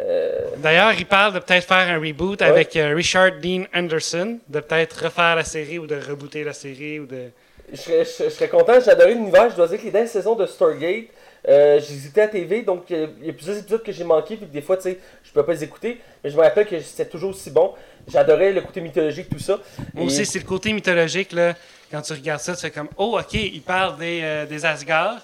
Euh, 0.00 0.40
D'ailleurs, 0.56 0.92
il 0.98 1.06
parle 1.06 1.34
de 1.34 1.38
peut-être 1.38 1.68
faire 1.68 1.76
un 1.88 2.00
reboot 2.00 2.40
Ouais. 2.40 2.48
avec 2.48 2.72
Richard 2.74 3.32
Dean 3.40 3.64
Anderson, 3.72 4.40
de 4.48 4.58
peut-être 4.60 5.04
refaire 5.04 5.36
la 5.36 5.44
série 5.44 5.78
ou 5.78 5.86
de 5.86 5.94
rebooter 5.94 6.42
la 6.42 6.52
série 6.52 6.98
ou 6.98 7.06
de. 7.06 7.26
je, 7.72 7.76
serais, 7.76 8.04
je- 8.04 8.24
je 8.24 8.28
serais 8.30 8.48
content, 8.48 8.80
j'ai 8.84 8.90
adoré 8.90 9.14
l'univers. 9.14 9.50
Je 9.50 9.56
dois 9.56 9.68
dire 9.68 9.78
que 9.78 9.84
les 9.84 9.90
dernières 9.92 10.10
saisons 10.10 10.34
de 10.34 10.46
Stargate, 10.46 11.04
euh, 11.48 11.80
à 12.16 12.28
TV, 12.28 12.62
donc 12.62 12.84
il 12.90 13.08
y 13.22 13.30
a 13.30 13.32
plusieurs 13.32 13.58
épisodes 13.58 13.82
que 13.82 13.92
j'ai 13.92 14.04
manqués, 14.04 14.36
puis 14.36 14.46
que 14.46 14.52
des 14.52 14.62
fois, 14.62 14.76
tu 14.76 14.84
sais, 14.84 14.98
je 15.22 15.30
peux 15.32 15.44
pas 15.44 15.52
les 15.52 15.64
écouter. 15.64 16.00
Mais 16.22 16.30
je 16.30 16.36
me 16.36 16.42
rappelle 16.42 16.66
que 16.66 16.78
c'était 16.80 17.06
toujours 17.08 17.30
aussi 17.30 17.50
bon. 17.50 17.72
J'adorais 18.08 18.52
le 18.52 18.60
côté 18.62 18.80
mythologique, 18.80 19.28
tout 19.28 19.38
ça. 19.38 19.58
Moi 19.92 20.04
Et- 20.04 20.06
aussi, 20.06 20.24
c'est 20.26 20.38
le 20.38 20.44
côté 20.46 20.72
mythologique, 20.72 21.32
là. 21.32 21.54
Quand 21.90 22.02
tu 22.02 22.12
regardes 22.12 22.40
ça, 22.40 22.54
tu 22.54 22.60
fais 22.62 22.70
comme 22.70 22.88
Oh, 22.96 23.18
ok, 23.18 23.34
il 23.34 23.62
parle 23.62 23.98
des, 23.98 24.20
euh, 24.22 24.46
des 24.46 24.64
Asgard. 24.64 25.20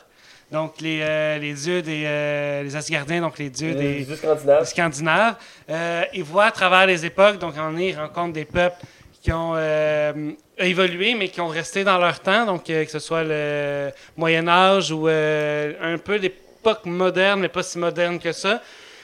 Donc, 0.52 0.81
les, 0.81 1.00
euh, 1.02 1.38
les 1.38 1.55
dieux 1.55 1.81
des. 1.81 2.02
euh, 2.06 2.62
les 2.64 2.75
Asgardiens, 2.75 3.20
donc 3.20 3.38
les 3.38 3.50
dieux 3.50 3.73
les 3.73 3.99
des. 3.99 4.05
dieux 4.05 4.16
scandinaves. 4.16 4.64
Scandinaves. 4.66 5.34
Euh, 5.70 6.02
ils 6.12 6.25
voient 6.25 6.46
à 6.46 6.50
travers 6.50 6.87
les 6.87 7.06
époques, 7.06 7.38
donc 7.38 7.55
on 7.56 7.76
y 7.76 7.94
rencontre 7.94 8.32
des 8.32 8.44
peuples 8.44 8.76
qui 9.22 9.32
ont 9.32 9.52
euh, 9.55 10.12
évolué, 10.58 11.14
mais 11.14 11.28
qui 11.28 11.40
ont 11.40 11.49
resté 11.49 11.84
dans 11.84 11.99
leur 11.99 12.20
temps, 12.20 12.46
donc 12.46 12.69
euh, 12.70 12.84
que 12.84 12.90
ce 12.90 12.99
soit 12.99 13.22
le 13.22 13.90
Moyen 14.17 14.49
Âge 14.49 14.90
ou 14.93 15.08
euh, 15.08 15.72
un 15.81 15.99
peu 15.99 16.17
l'époque 16.17 16.87
moderne, 16.87 17.40
mais 17.40 17.49
pas 17.49 17.62
si 17.62 17.78
moderne 17.78 18.19
que 18.19 18.32
ça. 18.32 18.62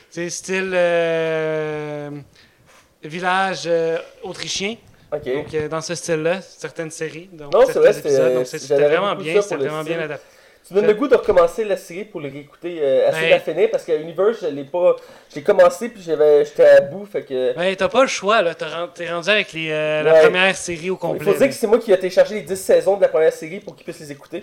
C'est 0.09 0.31
style 0.31 0.71
village 3.03 3.69
autrichien, 4.23 4.77
Ok. 5.13 5.25
donc 5.25 5.69
dans 5.69 5.81
ce 5.81 5.95
style-là, 5.95 6.41
certaines 6.41 6.91
séries. 6.91 7.29
Donc, 7.33 7.53
Non, 7.53 7.61
c'est 7.67 7.79
vrai, 7.79 7.93
c'était- 7.93 8.89
vraiment 8.89 9.15
bien, 9.15 9.41
c'était 9.43 9.57
vraiment 9.57 9.85
bien 9.85 10.01
adapté. 10.01 10.25
Tu 10.67 10.75
me 10.75 10.81
donnes 10.81 10.89
le 10.89 10.95
goût 10.95 11.07
de 11.07 11.15
recommencer 11.15 11.65
la 11.65 11.77
série 11.77 12.05
pour 12.05 12.21
le 12.21 12.29
réécouter 12.29 12.79
euh, 12.83 13.09
assez 13.09 13.21
Ben- 13.21 13.31
la 13.31 13.39
finir 13.41 13.69
parce 13.71 13.85
que 13.85 13.93
Universe, 14.01 14.39
je 14.43 14.49
l'ai 14.49 14.65
pas. 14.65 14.97
J'ai 15.33 15.43
commencé 15.43 15.89
puis 15.89 16.03
j'avais 16.05 16.45
j'étais 16.45 16.67
à 16.67 16.81
bout. 16.81 17.07
Fait 17.07 17.23
que. 17.23 17.55
Ben, 17.57 17.77
t'as 17.77 17.89
pas 17.89 18.03
le 18.03 18.09
choix, 18.09 18.43
là. 18.43 18.53
T'es 18.55 19.09
rendu 19.09 19.29
avec 19.31 19.53
les, 19.53 19.71
euh, 19.71 20.03
la 20.03 20.13
Ouais. 20.15 20.21
première 20.23 20.57
série 20.57 20.91
au 20.91 20.95
Il 20.95 20.99
complet. 20.99 21.33
faut 21.33 21.39
dire 21.39 21.49
que 21.49 21.55
c'est 21.55 21.69
moi 21.69 21.79
qui 21.79 21.93
ai 21.93 21.97
téléchargé 21.99 22.35
les 22.37 22.41
10 22.43 22.57
saisons 22.57 22.97
de 22.97 23.03
la 23.03 23.09
première 23.09 23.33
série 23.33 23.61
pour 23.61 23.77
qu'ils 23.77 23.85
puissent 23.85 24.01
les 24.01 24.11
écouter. 24.11 24.43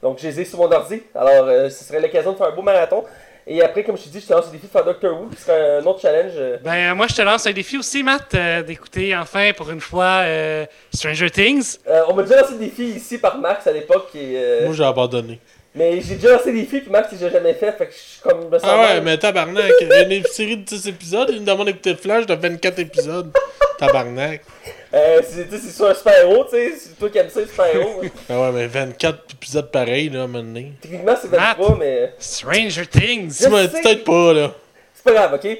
Donc 0.00 0.18
je 0.20 0.28
les 0.28 0.40
ai 0.42 0.44
sur 0.44 0.58
mon 0.58 0.70
ordi. 0.70 1.02
Alors 1.14 1.46
euh, 1.48 1.68
ce 1.70 1.82
serait 1.82 2.00
l'occasion 2.00 2.32
de 2.32 2.36
faire 2.36 2.46
un 2.48 2.54
beau 2.54 2.62
marathon. 2.62 3.02
Et 3.46 3.60
après, 3.60 3.84
comme 3.84 3.98
je 3.98 4.04
te 4.04 4.08
dis, 4.08 4.20
je 4.20 4.26
te 4.26 4.32
lance 4.32 4.46
le 4.46 4.52
défi 4.52 4.68
de 4.68 4.70
faire 4.72 4.84
Doctor 4.86 5.20
Who, 5.20 5.26
qui 5.28 5.36
serait 5.42 5.76
un 5.78 5.84
autre 5.84 6.00
challenge. 6.00 6.32
euh, 6.36 6.56
Ben, 6.64 6.94
moi, 6.94 7.06
je 7.10 7.14
te 7.14 7.20
lance 7.20 7.46
un 7.46 7.52
défi 7.52 7.76
aussi, 7.76 8.02
Matt, 8.02 8.34
euh, 8.34 8.62
d'écouter 8.62 9.14
enfin 9.14 9.50
pour 9.54 9.70
une 9.70 9.80
fois 9.82 10.22
euh, 10.22 10.64
Stranger 10.94 11.28
Things. 11.30 11.76
euh, 11.86 12.04
on 12.08 12.14
m'a 12.14 12.22
déjà 12.22 12.40
lancé 12.40 12.52
le 12.54 12.58
défi 12.60 12.84
ici 12.84 13.18
par 13.18 13.36
Max 13.36 13.66
à 13.66 13.72
l'époque. 13.72 14.08
et, 14.14 14.32
euh, 14.36 14.64
Moi, 14.64 14.74
j'ai 14.74 14.84
abandonné. 14.84 15.40
Mais 15.76 16.00
j'ai 16.00 16.14
déjà 16.14 16.36
lancé 16.36 16.52
le 16.52 16.60
défi, 16.60 16.80
puis 16.80 16.90
Max, 16.90 17.08
il 17.12 17.20
l'a 17.20 17.30
jamais 17.30 17.54
fait. 17.54 17.72
Fait 17.72 17.86
que 17.86 17.92
je 17.92 17.98
suis 17.98 18.20
comme. 18.20 18.48
me 18.48 18.58
sens 18.58 18.62
Ah 18.70 18.76
ouais, 18.80 18.94
mal. 18.94 19.02
mais 19.02 19.18
tabarnak, 19.18 19.72
il 19.80 19.88
y 19.88 19.92
a 19.92 20.02
une 20.02 20.24
série 20.24 20.56
de 20.56 20.62
10 20.62 20.86
épisodes, 20.88 21.28
il 21.32 21.40
me 21.40 21.46
demande 21.46 21.66
d'écouter 21.66 21.96
Flash 21.96 22.26
de 22.26 22.34
24 22.34 22.78
épisodes. 22.78 23.32
Tabarnak. 23.78 24.42
Euh, 24.94 25.20
c'est 25.28 25.48
tu 25.48 25.56
sais, 25.56 25.62
c'est 25.64 25.72
sur 25.74 25.86
un 25.88 25.94
super-héros, 25.94 26.44
tu 26.44 26.50
sais. 26.50 26.72
C'est 26.78 26.96
toi 26.96 27.08
qui 27.10 27.18
aimes 27.18 27.28
ça, 27.28 27.40
les 27.40 27.46
super-héros. 27.46 28.02
hein. 28.04 28.08
Ah 28.30 28.40
ouais, 28.42 28.52
mais 28.52 28.66
24 28.68 29.18
épisodes 29.32 29.68
pareils, 29.72 30.10
là, 30.10 30.20
à 30.20 30.22
un 30.22 30.26
moment 30.28 30.44
donné. 30.44 30.74
Techniquement, 30.80 31.14
c'est 31.20 31.26
23, 31.28 31.76
mais. 31.76 32.14
Stranger 32.20 32.86
Things. 32.86 33.36
Peut-être 33.44 34.04
pas, 34.04 34.32
là. 34.32 34.52
C'est 34.94 35.02
pas 35.02 35.12
grave, 35.12 35.34
ok? 35.42 35.58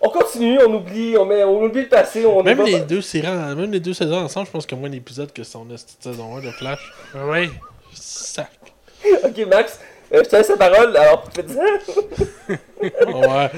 On 0.00 0.08
continue, 0.08 0.58
on 0.66 0.74
oublie, 0.74 1.16
on, 1.16 1.24
met, 1.24 1.44
on 1.44 1.62
oublie 1.62 1.82
le 1.82 1.88
passé, 1.88 2.26
on 2.26 2.42
Même 2.42 2.60
les, 2.64 2.72
pas- 2.72 2.78
deux 2.80 3.00
séries, 3.00 3.28
même 3.28 3.70
les 3.70 3.80
deux 3.80 3.94
saisons 3.94 4.16
ensemble, 4.18 4.48
je 4.48 4.52
pense 4.52 4.66
qu'il 4.66 4.76
y 4.76 4.78
a 4.78 4.80
moins 4.80 4.90
d'épisodes 4.90 5.32
que 5.32 5.44
son 5.44 5.64
saison 6.00 6.36
1 6.36 6.40
de 6.42 6.50
Flash. 6.50 6.92
Oui. 7.14 7.48
Sac. 7.94 8.50
Ok, 9.24 9.46
Max, 9.48 9.78
euh, 10.12 10.22
je 10.24 10.28
te 10.28 10.36
laisse 10.36 10.48
la 10.48 10.56
parole, 10.56 10.96
alors 10.96 11.28
dire. 11.28 11.44
Ouais, 12.82 13.50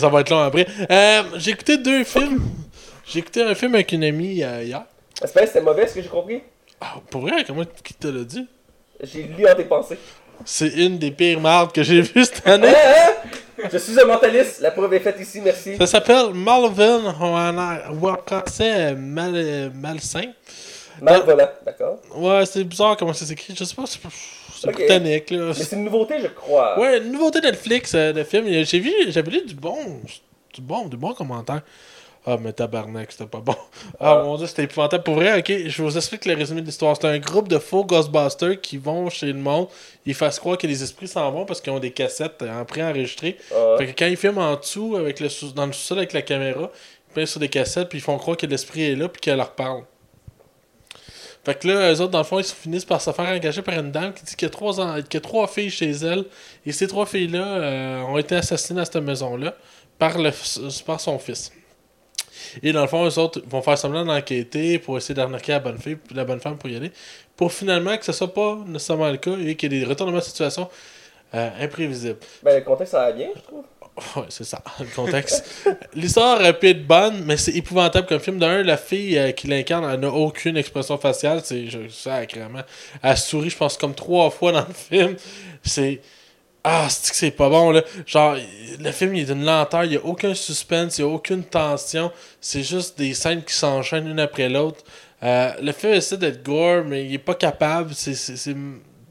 ça, 0.00 0.08
va 0.08 0.20
être 0.20 0.30
long 0.30 0.38
après. 0.38 0.66
Euh, 0.90 1.22
j'ai 1.36 1.50
écouté 1.50 1.76
deux 1.76 2.04
films. 2.04 2.40
J'ai 3.06 3.18
écouté 3.18 3.42
un 3.42 3.54
film 3.54 3.74
avec 3.74 3.92
une 3.92 4.04
amie 4.04 4.42
euh, 4.42 4.62
hier. 4.62 4.84
J'espère 5.20 5.42
que 5.42 5.48
c'était 5.48 5.60
mauvais 5.60 5.86
ce 5.86 5.94
que 5.94 6.02
j'ai 6.02 6.08
compris. 6.08 6.42
Ah, 6.80 6.94
pour 7.10 7.20
vrai, 7.20 7.44
comment 7.46 7.64
qui 7.84 7.92
te 7.94 8.08
l'a 8.08 8.24
dit? 8.24 8.46
J'ai 9.02 9.24
lu 9.24 9.46
en 9.46 9.54
tes 9.54 9.64
pensées. 9.64 9.98
C'est 10.44 10.68
une 10.68 10.98
des 10.98 11.10
pires 11.10 11.40
mardes 11.40 11.72
que 11.72 11.82
j'ai 11.82 12.00
vues 12.00 12.24
cette 12.24 12.46
année. 12.46 12.68
hein? 12.68 13.12
Je 13.70 13.78
suis 13.78 14.00
un 14.00 14.04
mentaliste, 14.06 14.60
la 14.60 14.70
preuve 14.70 14.94
est 14.94 15.00
faite 15.00 15.20
ici, 15.20 15.40
merci. 15.40 15.76
Ça 15.76 15.86
s'appelle 15.86 16.32
Malvin 16.34 17.14
mal, 18.96 19.32
euh, 19.34 19.70
Malsain. 19.74 20.32
Mal 21.00 21.22
volant, 21.22 21.48
d'accord. 21.64 22.00
Ouais, 22.14 22.44
c'est 22.46 22.64
bizarre 22.64 22.96
comment 22.96 23.12
ça 23.12 23.24
s'écrit. 23.24 23.54
Je 23.56 23.64
sais 23.64 23.74
pas, 23.74 23.84
c'est 24.62 24.68
c'est 24.68 24.68
Ok. 24.70 24.74
britannique 24.76 25.30
là. 25.30 25.46
Mais 25.48 25.54
c'est 25.54 25.76
une 25.76 25.84
nouveauté, 25.84 26.14
je 26.20 26.28
crois. 26.28 26.78
Ouais, 26.78 26.98
une 26.98 27.12
nouveauté 27.12 27.40
Netflix 27.40 27.94
euh, 27.94 28.12
de 28.12 28.22
film. 28.24 28.46
J'ai 28.64 28.78
vu, 28.80 28.92
j'avais 29.08 29.30
lu 29.30 29.44
du 29.44 29.54
bon, 29.54 29.76
du 30.54 30.60
bon, 30.60 30.86
du 30.86 30.96
bon 30.96 31.12
commentaire. 31.14 31.62
Ah, 32.24 32.36
mais 32.40 32.52
tabarnak, 32.52 33.10
c'était 33.10 33.26
pas 33.26 33.40
bon. 33.40 33.56
Ah, 33.98 34.18
Ah. 34.20 34.22
mon 34.22 34.36
dieu, 34.36 34.46
c'était 34.46 34.62
épouvantable. 34.62 35.02
Pour 35.02 35.14
vrai, 35.16 35.36
ok, 35.40 35.52
je 35.66 35.82
vous 35.82 35.96
explique 35.96 36.24
le 36.24 36.34
résumé 36.34 36.60
de 36.60 36.66
l'histoire. 36.66 36.96
C'est 36.96 37.08
un 37.08 37.18
groupe 37.18 37.48
de 37.48 37.58
faux 37.58 37.84
Ghostbusters 37.84 38.60
qui 38.60 38.76
vont 38.76 39.10
chez 39.10 39.26
le 39.26 39.34
monde. 39.34 39.66
Ils 40.06 40.14
fassent 40.14 40.38
croire 40.38 40.56
que 40.56 40.68
les 40.68 40.84
esprits 40.84 41.08
s'en 41.08 41.28
vont 41.32 41.44
parce 41.44 41.60
qu'ils 41.60 41.72
ont 41.72 41.80
des 41.80 41.90
cassettes 41.90 42.40
en 42.42 42.64
préenregistrées. 42.64 43.36
Ah, 43.52 43.74
Fait 43.76 43.86
que 43.88 43.98
quand 43.98 44.06
ils 44.06 44.16
filment 44.16 44.38
en 44.38 44.54
dessous, 44.54 44.94
avec 44.96 45.18
le 45.18 45.28
sous- 45.28 45.50
dans 45.52 45.66
le 45.66 45.72
sous-sol 45.72 45.98
avec 45.98 46.12
la 46.12 46.22
caméra, 46.22 46.70
ils 47.16 47.26
sur 47.26 47.40
des 47.40 47.48
cassettes, 47.48 47.88
puis 47.88 47.98
ils 47.98 48.02
font 48.02 48.16
croire 48.18 48.36
que 48.36 48.46
l'esprit 48.46 48.84
est 48.84 48.94
là, 48.94 49.08
puis 49.08 49.20
qu'elle 49.20 49.38
leur 49.38 49.50
parle. 49.50 49.82
Fait 51.44 51.58
que 51.58 51.66
là, 51.66 51.92
eux 51.92 52.00
autres, 52.00 52.12
dans 52.12 52.18
le 52.18 52.24
fond, 52.24 52.38
ils 52.38 52.44
finissent 52.44 52.84
par 52.84 53.00
se 53.00 53.10
faire 53.10 53.28
engager 53.28 53.62
par 53.62 53.74
une 53.74 53.90
dame 53.90 54.12
qui 54.12 54.22
dit 54.24 54.36
qu'il 54.36 54.46
y 54.46 54.50
a 54.50 54.50
trois, 54.50 54.74
qu'il 55.02 55.14
y 55.14 55.16
a 55.16 55.20
trois 55.20 55.48
filles 55.48 55.70
chez 55.70 55.90
elle. 55.90 56.24
Et 56.64 56.72
ces 56.72 56.86
trois 56.86 57.04
filles-là 57.04 57.44
euh, 57.44 58.02
ont 58.02 58.18
été 58.18 58.36
assassinées 58.36 58.78
dans 58.78 58.84
cette 58.84 59.02
maison-là 59.02 59.54
par, 59.98 60.18
le, 60.18 60.30
par 60.86 61.00
son 61.00 61.18
fils. 61.18 61.52
Et 62.62 62.72
dans 62.72 62.82
le 62.82 62.86
fond, 62.86 63.06
eux 63.06 63.18
autres 63.18 63.42
vont 63.46 63.60
faire 63.60 63.76
semblant 63.76 64.04
d'enquêter 64.04 64.78
pour 64.78 64.96
essayer 64.96 65.14
d'arnaquer 65.14 65.52
la 65.52 65.60
bonne 65.60 65.78
fille, 65.78 65.98
la 66.14 66.24
bonne 66.24 66.40
femme 66.40 66.58
pour 66.58 66.70
y 66.70 66.76
aller. 66.76 66.92
Pour 67.36 67.52
finalement 67.52 67.96
que 67.96 68.04
ce 68.04 68.12
soit 68.12 68.32
pas 68.32 68.58
nécessairement 68.66 69.10
le 69.10 69.16
cas 69.16 69.36
et 69.36 69.56
qu'il 69.56 69.72
y 69.72 69.76
ait 69.76 69.80
des 69.80 69.86
retournements 69.86 70.18
de 70.18 70.24
situation 70.24 70.68
euh, 71.34 71.50
imprévisibles. 71.60 72.18
Ben, 72.42 72.56
le 72.56 72.64
contexte, 72.64 72.92
ça 72.92 73.00
va 73.00 73.12
bien, 73.12 73.30
je 73.34 73.40
trouve. 73.40 73.64
Ouais, 74.16 74.24
c'est 74.30 74.44
ça, 74.44 74.62
le 74.80 74.86
contexte. 74.86 75.66
L'histoire 75.94 76.38
pu 76.58 76.68
être 76.70 76.86
bonne, 76.86 77.24
mais 77.26 77.36
c'est 77.36 77.52
épouvantable 77.52 78.06
comme 78.06 78.20
film. 78.20 78.38
D'un, 78.38 78.62
la 78.62 78.76
fille 78.78 79.18
euh, 79.18 79.32
qui 79.32 79.46
l'incarne, 79.48 79.84
elle 79.92 80.00
n'a 80.00 80.08
aucune 80.10 80.56
expression 80.56 80.96
faciale. 80.96 81.42
C'est 81.44 81.66
sacrément. 81.90 82.60
Elle 83.02 83.16
sourit, 83.18 83.50
je 83.50 83.56
pense, 83.56 83.76
comme 83.76 83.94
trois 83.94 84.30
fois 84.30 84.52
dans 84.52 84.66
le 84.66 84.72
film. 84.74 85.16
C'est. 85.62 86.00
Ah, 86.64 86.86
c'est 86.88 87.10
que 87.10 87.16
c'est 87.16 87.30
pas 87.32 87.48
bon, 87.50 87.70
là? 87.72 87.82
Genre, 88.06 88.36
le 88.80 88.92
film, 88.92 89.14
il 89.16 89.22
est 89.22 89.34
d'une 89.34 89.44
lenteur, 89.44 89.84
il 89.84 89.90
n'y 89.90 89.96
a 89.96 90.04
aucun 90.04 90.32
suspense, 90.32 90.96
il 90.98 91.04
n'y 91.04 91.10
a 91.10 91.12
aucune 91.12 91.42
tension. 91.44 92.10
C'est 92.40 92.62
juste 92.62 92.96
des 92.96 93.12
scènes 93.14 93.42
qui 93.44 93.52
s'enchaînent 93.52 94.08
une 94.08 94.20
après 94.20 94.48
l'autre. 94.48 94.78
Euh, 95.22 95.52
le 95.60 95.72
film 95.72 95.92
essaie 95.92 96.16
d'être 96.16 96.42
gore, 96.42 96.84
mais 96.86 97.04
il 97.04 97.12
est 97.14 97.18
pas 97.18 97.34
capable. 97.34 97.92
C'est. 97.94 98.14
c'est- 98.14 98.56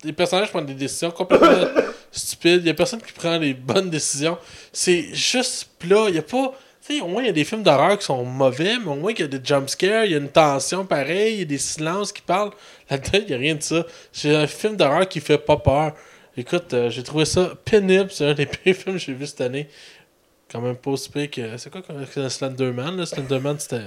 Les 0.04 0.14
personnages 0.14 0.50
prennent 0.50 0.66
des 0.66 0.74
décisions 0.74 1.12
complètement 1.12 1.50
stupides. 2.12 2.62
Il 2.62 2.68
y 2.68 2.70
a 2.70 2.74
personne 2.74 3.02
qui 3.02 3.14
prend 3.14 3.38
les 3.38 3.54
bonnes 3.54 3.90
décisions. 3.90 4.38
C'est 4.72 5.14
juste 5.14 5.70
plat. 5.80 6.08
Il 6.10 6.18
a 6.18 6.22
pas. 6.22 6.54
Tu 6.88 7.00
au 7.00 7.08
moins, 7.08 7.22
il 7.22 7.28
y 7.28 7.30
a 7.30 7.34
des 7.34 7.44
films 7.44 7.62
d'horreur 7.62 7.98
qui 7.98 8.06
sont 8.06 8.26
mauvais, 8.26 8.78
mais 8.80 8.92
au 8.92 8.96
moins, 8.96 9.12
il 9.12 9.20
y 9.20 9.24
a 9.24 9.28
des 9.28 9.40
jumpscares, 9.44 10.06
il 10.06 10.12
y 10.12 10.16
a 10.16 10.18
une 10.18 10.30
tension 10.30 10.84
pareille, 10.84 11.34
il 11.34 11.40
y 11.40 11.44
a 11.44 11.46
des 11.46 11.60
silences 11.60 12.12
qui 12.12 12.24
parlent. 12.24 12.52
Là-dedans, 12.90 13.20
il 13.22 13.26
n'y 13.28 13.34
a 13.34 13.38
rien 13.38 13.56
de 13.56 13.62
ça. 13.62 13.86
C'est 14.12 14.36
un 14.36 14.48
film 14.48 14.76
d'horreur 14.76 15.08
qui 15.08 15.20
fait 15.20 15.38
pas 15.38 15.58
peur. 15.58 15.94
Écoute, 16.36 16.74
euh, 16.74 16.90
j'ai 16.90 17.04
trouvé 17.04 17.26
ça 17.26 17.54
pénible. 17.66 18.10
C'est 18.12 18.26
un 18.26 18.34
des 18.34 18.46
pires 18.48 18.76
films 18.76 18.96
que 18.96 19.02
j'ai 19.02 19.14
vu 19.14 19.28
cette 19.28 19.42
année. 19.42 19.68
Quand 20.52 20.60
même 20.60 20.76
pas 20.76 20.92
aussi 20.92 21.10
que. 21.30 21.58
C'est 21.58 21.70
quoi 21.70 21.82
que 21.82 22.30
Slenderman 22.30 22.98
là? 22.98 23.06
Slenderman, 23.06 23.58
c'était. 23.58 23.78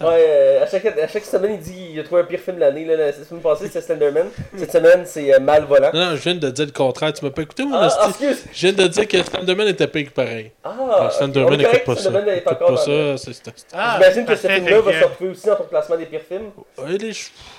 Ouais, 0.00 0.26
euh, 0.28 0.64
à, 0.64 0.66
chaque, 0.66 0.86
à 0.86 1.06
chaque 1.06 1.24
semaine, 1.24 1.52
il 1.54 1.60
dit 1.60 1.90
qu'il 1.90 2.00
a 2.00 2.02
trouvé 2.02 2.22
un 2.22 2.24
pire 2.24 2.40
film 2.40 2.56
de 2.56 2.60
l'année. 2.60 2.84
La 2.84 3.12
semaine 3.12 3.40
passée, 3.40 3.66
c'était 3.68 3.82
Slenderman. 3.82 4.26
Cette 4.56 4.72
semaine, 4.72 5.02
c'est 5.04 5.32
euh, 5.32 5.38
Malvolant. 5.38 5.90
Non, 5.94 6.06
non, 6.06 6.16
je 6.16 6.22
viens 6.22 6.34
de 6.34 6.50
dire 6.50 6.66
le 6.66 6.72
contraire. 6.72 7.12
Tu 7.12 7.24
m'as 7.24 7.30
pas 7.30 7.42
écouté, 7.42 7.64
mon 7.64 7.76
Ah, 7.76 7.88
ah, 8.00 8.06
excuse! 8.08 8.44
Je 8.52 8.66
viens 8.66 8.72
de 8.72 8.88
dire 8.88 9.06
que 9.06 9.22
Slenderman 9.22 9.68
était 9.68 9.86
pire 9.86 10.10
pareil. 10.12 10.50
Ah! 10.64 11.08
Slenderman, 11.12 11.54
on 11.54 11.58
est 11.60 11.62
écoute 11.62 11.84
correct, 11.84 11.86
pas 11.86 11.96
ça. 11.96 12.36
Écoute 12.36 12.58
pas 12.58 12.76
ça. 12.76 13.50
Ah, 13.72 13.98
J'imagine 14.00 14.26
que 14.26 14.34
ce 14.36 14.48
film-là 14.48 14.80
va 14.80 14.92
se 15.00 15.04
retrouver 15.04 15.30
aussi 15.30 15.46
dans 15.46 15.56
ton 15.56 15.64
classement 15.64 15.96
des 15.96 16.06
pires 16.06 16.22
films. 16.28 16.50
Ouais, 16.78 16.98
les 16.98 17.12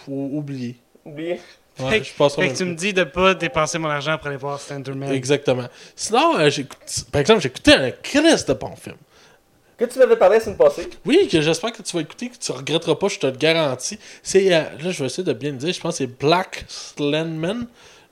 oublier. 0.05 0.75
Oubliez. 1.05 1.39
Ouais, 1.79 1.89
Fait 1.99 2.03
je 2.03 2.13
pense 2.17 2.35
Fait 2.35 2.49
que 2.49 2.57
tu 2.57 2.65
me 2.65 2.75
dis 2.75 2.93
de 2.93 3.03
pas 3.03 3.33
dépenser 3.33 3.77
mon 3.79 3.89
argent 3.89 4.17
pour 4.17 4.27
aller 4.27 4.37
voir 4.37 4.59
Slenderman. 4.59 5.11
Exactement. 5.11 5.65
Sinon, 5.95 6.37
euh, 6.39 6.49
j'écoute- 6.49 6.79
par 7.11 7.21
exemple, 7.21 7.41
j'ai 7.41 7.47
écouté 7.49 7.73
un 7.73 7.91
Christ 7.91 8.47
de 8.47 8.53
bon 8.53 8.75
film. 8.75 8.95
Que 9.77 9.85
tu 9.85 9.97
m'avais 9.97 10.17
parlé 10.17 10.37
la 10.39 10.43
semaine 10.43 10.57
passée. 10.57 10.89
Oui, 11.05 11.29
que 11.31 11.39
j'espère 11.39 11.71
que 11.71 11.81
tu 11.81 11.95
vas 11.95 12.01
écouter, 12.01 12.27
que 12.29 12.37
tu 12.37 12.51
regretteras 12.51 12.95
pas, 12.95 13.07
je 13.07 13.17
te 13.19 13.27
le 13.27 13.31
garantis. 13.33 13.97
C'est, 14.21 14.53
euh, 14.53 14.59
là, 14.83 14.91
je 14.91 14.99
vais 14.99 15.05
essayer 15.05 15.23
de 15.23 15.31
bien 15.31 15.51
le 15.51 15.57
dire, 15.57 15.71
je 15.73 15.79
pense 15.79 15.93
que 15.93 15.97
c'est 15.99 16.19
Black 16.19 16.65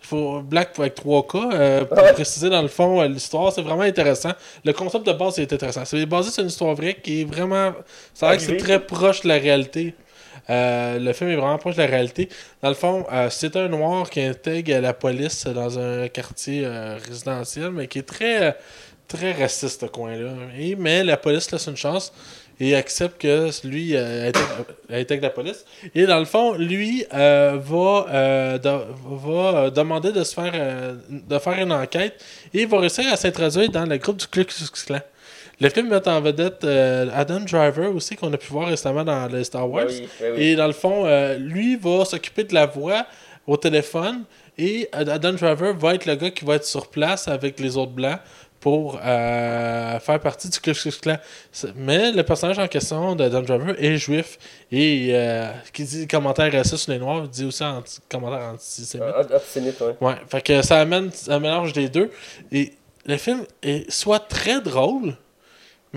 faut 0.01 0.41
Black 0.41 0.69
avec 0.79 0.95
3K. 0.95 1.35
euh, 1.53 1.83
pour 1.85 1.97
Ouais. 1.97 2.13
préciser 2.13 2.49
dans 2.49 2.61
le 2.61 2.69
fond 2.69 3.01
euh, 3.01 3.07
l'histoire, 3.09 3.51
c'est 3.51 3.61
vraiment 3.61 3.81
intéressant. 3.81 4.31
Le 4.63 4.71
concept 4.71 5.05
de 5.05 5.11
base 5.11 5.37
est 5.39 5.51
intéressant. 5.51 5.83
C'est 5.83 6.05
basé 6.05 6.31
sur 6.31 6.43
une 6.43 6.49
histoire 6.49 6.73
vraie 6.75 6.93
qui 6.95 7.21
est 7.21 7.25
vraiment. 7.25 7.73
Ça 8.13 8.27
a 8.27 8.31
l'air 8.31 8.39
que 8.39 8.45
c'est 8.45 8.55
très 8.57 8.79
proche 8.79 9.21
de 9.21 9.27
la 9.27 9.35
réalité. 9.35 9.93
Euh, 10.49 10.99
le 10.99 11.13
film 11.13 11.29
est 11.29 11.35
vraiment 11.35 11.57
proche 11.57 11.75
de 11.75 11.81
la 11.81 11.87
réalité. 11.87 12.29
Dans 12.61 12.69
le 12.69 12.75
fond, 12.75 13.05
euh, 13.11 13.29
c'est 13.29 13.55
un 13.55 13.67
noir 13.67 14.09
qui 14.09 14.21
intègre 14.21 14.79
la 14.79 14.93
police 14.93 15.45
dans 15.45 15.77
un 15.77 16.07
quartier 16.07 16.63
euh, 16.65 16.97
résidentiel, 17.07 17.71
mais 17.71 17.87
qui 17.87 17.99
est 17.99 18.07
très, 18.07 18.55
très 19.07 19.33
raciste, 19.33 19.81
ce 19.81 19.85
coin-là. 19.85 20.31
Mais 20.77 21.03
la 21.03 21.17
police 21.17 21.51
laisse 21.51 21.67
une 21.67 21.77
chance 21.77 22.13
et 22.59 22.75
accepte 22.75 23.21
que 23.21 23.67
lui 23.67 23.95
intègre, 23.95 24.65
intègre 24.89 25.23
la 25.23 25.29
police. 25.29 25.65
Et 25.93 26.05
dans 26.05 26.19
le 26.19 26.25
fond, 26.25 26.55
lui 26.55 27.05
va, 27.11 27.57
va 27.59 29.69
demander 29.69 30.11
de 30.11 30.23
se 30.23 30.33
faire, 30.33 30.95
de 31.09 31.39
faire 31.39 31.59
une 31.59 31.71
enquête 31.71 32.23
et 32.53 32.61
il 32.61 32.67
va 32.67 32.79
réussir 32.79 33.05
à 33.11 33.15
s'introduire 33.15 33.69
dans 33.69 33.85
le 33.85 33.97
groupe 33.97 34.17
du 34.17 34.27
Klux 34.27 34.45
Klan. 34.85 35.01
Le 35.59 35.69
film 35.69 35.89
met 35.89 36.07
en 36.07 36.21
vedette 36.21 36.63
euh, 36.63 37.07
Adam 37.13 37.39
Driver 37.39 37.93
aussi, 37.95 38.15
qu'on 38.15 38.31
a 38.31 38.37
pu 38.37 38.51
voir 38.51 38.67
récemment 38.67 39.03
dans 39.03 39.27
les 39.27 39.43
Star 39.43 39.69
Wars. 39.69 39.85
Ben 39.85 39.93
oui, 39.93 40.09
ben 40.19 40.33
oui. 40.35 40.43
Et 40.43 40.55
dans 40.55 40.67
le 40.67 40.73
fond, 40.73 41.05
euh, 41.05 41.35
lui 41.37 41.75
va 41.75 42.05
s'occuper 42.05 42.43
de 42.43 42.53
la 42.53 42.67
voix 42.67 43.05
au 43.47 43.57
téléphone 43.57 44.23
et 44.57 44.87
Adam 44.91 45.33
Driver 45.33 45.73
va 45.75 45.95
être 45.95 46.05
le 46.05 46.15
gars 46.15 46.29
qui 46.29 46.45
va 46.45 46.55
être 46.55 46.65
sur 46.65 46.87
place 46.87 47.27
avec 47.27 47.59
les 47.59 47.77
autres 47.77 47.93
blancs 47.93 48.19
pour 48.59 48.99
euh, 49.03 49.99
faire 49.99 50.19
partie 50.19 50.49
du 50.49 50.59
Ku 50.59 50.73
Klux 50.73 51.17
Mais 51.75 52.11
le 52.11 52.23
personnage 52.23 52.59
en 52.59 52.67
question 52.67 53.15
d'Adam 53.15 53.41
Driver 53.41 53.75
est 53.77 53.97
juif 53.97 54.37
et 54.71 55.09
euh, 55.11 55.51
qui 55.73 55.83
dit 55.83 55.99
des 55.99 56.07
commentaires 56.07 56.51
racistes 56.51 56.83
sur 56.83 56.91
les 56.91 56.99
noirs, 56.99 57.27
dit 57.27 57.45
aussi 57.45 57.63
anti 57.63 57.99
commentaires 58.09 58.49
antisémites. 58.53 59.07
Ah, 59.15 59.35
Obstinate, 59.35 59.79
ouais. 59.81 59.95
Ouais, 60.01 60.15
fait 60.27 60.41
que 60.41 60.61
ça 60.61 60.79
amène 60.79 61.11
un 61.29 61.39
mélange 61.39 61.73
des 61.73 61.87
deux. 61.87 62.11
Et 62.51 62.73
le 63.05 63.17
film 63.17 63.43
est 63.61 63.89
soit 63.91 64.19
très 64.19 64.59
drôle, 64.59 65.15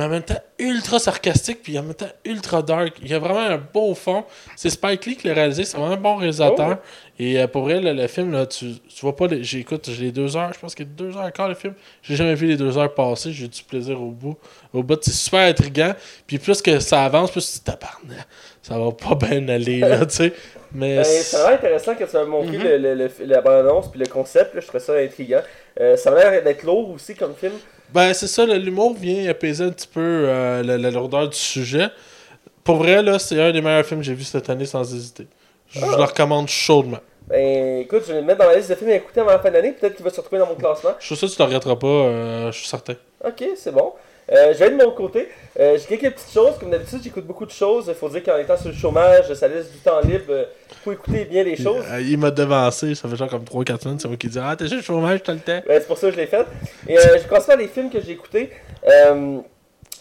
mais 0.00 0.07
en 0.07 0.09
même 0.09 0.23
temps 0.23 0.40
ultra 0.59 0.99
sarcastique, 0.99 1.59
puis 1.62 1.78
en 1.78 1.83
même 1.83 1.95
temps 1.95 2.09
ultra 2.25 2.62
dark. 2.62 2.95
Il 3.02 3.09
y 3.09 3.14
a 3.14 3.19
vraiment 3.19 3.40
un 3.40 3.59
beau 3.59 3.95
fond. 3.95 4.25
C'est 4.57 4.71
Spike 4.71 5.04
Lee 5.04 5.16
qui 5.16 5.28
l'a 5.28 5.35
réalisé, 5.35 5.64
c'est 5.64 5.76
vraiment 5.76 5.92
un 5.92 5.99
bon 5.99 6.16
réalisateur. 6.16 6.78
Oh. 6.80 6.85
Et 7.19 7.38
euh, 7.38 7.47
pour 7.47 7.62
vrai, 7.64 7.80
le, 7.83 8.07
film, 8.07 8.33
là, 8.33 8.47
tu, 8.47 8.73
tu 8.78 9.00
vois 9.02 9.14
pas, 9.14 9.26
les- 9.26 9.45
j'écoute, 9.45 9.90
j'ai 9.90 10.04
les 10.07 10.11
deux 10.12 10.37
heures, 10.38 10.52
je 10.54 10.59
pense 10.59 10.75
qu'il 10.75 10.87
y 10.87 10.88
a 10.88 10.92
deux 10.97 11.16
heures 11.19 11.25
encore 11.25 11.49
le 11.49 11.54
film. 11.54 11.75
J'ai 12.02 12.16
jamais 12.16 12.35
vu 12.35 12.47
les 12.47 12.57
deux 12.57 12.78
heures 12.78 12.95
passer, 12.95 13.30
j'ai 13.33 13.47
du 13.47 13.62
plaisir 13.62 14.00
au 14.00 14.11
bout. 14.11 14.37
Au 14.73 14.83
bout, 14.83 14.99
c'est 15.02 15.11
super 15.12 15.40
intriguant. 15.40 15.92
Puis 16.26 16.38
plus 16.38 16.62
que 16.62 16.78
ça 16.80 17.04
avance, 17.04 17.30
plus 17.30 17.52
tu 17.52 17.61
tabarnak, 17.61 18.26
ça 18.62 18.78
va 18.78 18.90
pas 18.92 19.14
bien 19.16 19.47
aller, 19.49 19.80
là, 19.80 20.07
tu 20.07 20.16
sais. 20.16 20.33
Mais. 20.73 20.97
Ben, 20.97 21.04
c'est 21.04 21.37
vraiment 21.37 21.54
intéressant 21.57 21.95
que 21.95 22.04
tu 22.04 22.16
m'as 22.16 22.25
montré 22.25 22.57
Mhm. 22.57 22.62
le, 22.64 22.76
le, 22.78 22.95
le- 22.95 23.11
la 23.26 23.40
bande-annonce 23.42 23.90
puis 23.90 24.00
le 24.00 24.07
concept. 24.07 24.54
Là, 24.54 24.61
je 24.61 24.66
trouvais 24.66 24.83
ça 24.83 24.95
intriguant. 24.95 25.42
Euh, 25.80 25.97
ça 25.97 26.11
a 26.11 26.14
l'air 26.30 26.42
d'être 26.45 26.62
lourd 26.62 26.90
aussi 26.90 27.14
comme 27.14 27.35
film. 27.35 27.52
Ben, 27.92 28.12
c'est 28.14 28.26
ça, 28.28 28.47
l'humour 28.47 28.94
vient 28.94 29.28
apaiser 29.28 29.64
un 29.64 29.70
petit 29.70 29.88
peu 29.88 30.00
euh, 30.00 30.62
la, 30.62 30.78
la 30.78 30.90
lourdeur 30.90 31.28
du 31.28 31.37
sujet. 31.37 31.88
Pour 32.62 32.76
vrai, 32.76 33.02
là, 33.02 33.18
c'est 33.18 33.40
un 33.40 33.52
des 33.52 33.61
meilleurs 33.61 33.85
films 33.85 34.00
que 34.00 34.06
j'ai 34.06 34.14
vu 34.14 34.25
cette 34.25 34.49
année 34.49 34.66
sans 34.66 34.94
hésiter. 34.94 35.26
Je, 35.68 35.80
je 35.80 35.85
le 35.87 36.04
recommande 36.04 36.49
chaudement. 36.49 36.99
Ben 37.28 37.80
écoute, 37.80 38.02
je 38.06 38.12
vais 38.12 38.20
le 38.20 38.26
mettre 38.26 38.40
dans 38.40 38.47
ma 38.47 38.56
liste 38.56 38.70
de 38.70 38.75
films 38.75 38.90
à 38.90 38.94
écouter 38.94 39.20
avant 39.20 39.30
la 39.30 39.38
fin 39.38 39.50
d'année. 39.50 39.73
Peut-être 39.73 39.94
qu'il 39.94 40.04
va 40.04 40.11
se 40.11 40.16
retrouver 40.20 40.40
dans 40.40 40.49
mon 40.49 40.56
classement. 40.56 40.90
Je 40.99 41.06
suis 41.06 41.16
sûr 41.16 41.28
que 41.28 41.35
tu 41.35 41.40
ne 41.40 41.47
le 41.47 41.54
regretteras 41.54 41.76
pas, 41.76 41.87
euh, 41.87 42.52
je 42.52 42.59
suis 42.59 42.66
certain. 42.68 42.94
Ok, 43.25 43.44
c'est 43.56 43.73
bon. 43.73 43.92
Euh, 44.33 44.53
je 44.53 44.59
vais 44.59 44.71
de 44.71 44.77
mon 44.77 44.91
côté. 44.93 45.29
Euh, 45.59 45.77
j'ai 45.79 45.97
quelques 45.97 46.15
petites 46.15 46.33
choses. 46.33 46.55
Comme 46.59 46.71
d'habitude, 46.71 47.01
j'écoute 47.03 47.27
beaucoup 47.27 47.47
de 47.47 47.51
choses. 47.51 47.87
Il 47.89 47.95
faut 47.95 48.09
dire 48.09 48.23
qu'en 48.23 48.39
étant 48.39 48.57
sur 48.57 48.69
le 48.69 48.75
chômage, 48.75 49.33
ça 49.35 49.49
laisse 49.49 49.71
du 49.73 49.79
temps 49.79 50.01
libre 50.01 50.25
euh, 50.31 50.45
pour 50.85 50.93
écouter 50.93 51.25
bien 51.25 51.43
les 51.43 51.57
choses. 51.57 51.85
Euh, 51.91 52.01
il 52.01 52.17
m'a 52.19 52.31
devancé, 52.31 52.95
ça 52.95 53.09
fait 53.09 53.17
genre 53.17 53.29
comme 53.29 53.43
3-4 53.45 53.81
semaines, 53.83 53.99
c'est 53.99 54.09
moi 54.09 54.17
qui 54.17 54.29
dis 54.29 54.39
Ah, 54.41 54.55
t'es 54.57 54.67
juste 54.69 54.81
au 54.83 54.95
chômage, 54.95 55.23
t'as 55.25 55.33
le 55.33 55.41
temps. 55.41 55.61
Ouais, 55.69 55.81
c'est 55.81 55.87
pour 55.87 55.99
ça 55.99 56.09
que 56.09 56.15
je 56.15 56.21
l'ai 56.21 56.27
fait. 56.27 56.47
Et 56.89 56.97
je 56.97 57.27
commence 57.29 57.47
par 57.47 57.57
les 57.57 57.69
films 57.69 57.91
que 57.91 58.01
j'ai 58.01 58.13
écoutés. 58.13 58.51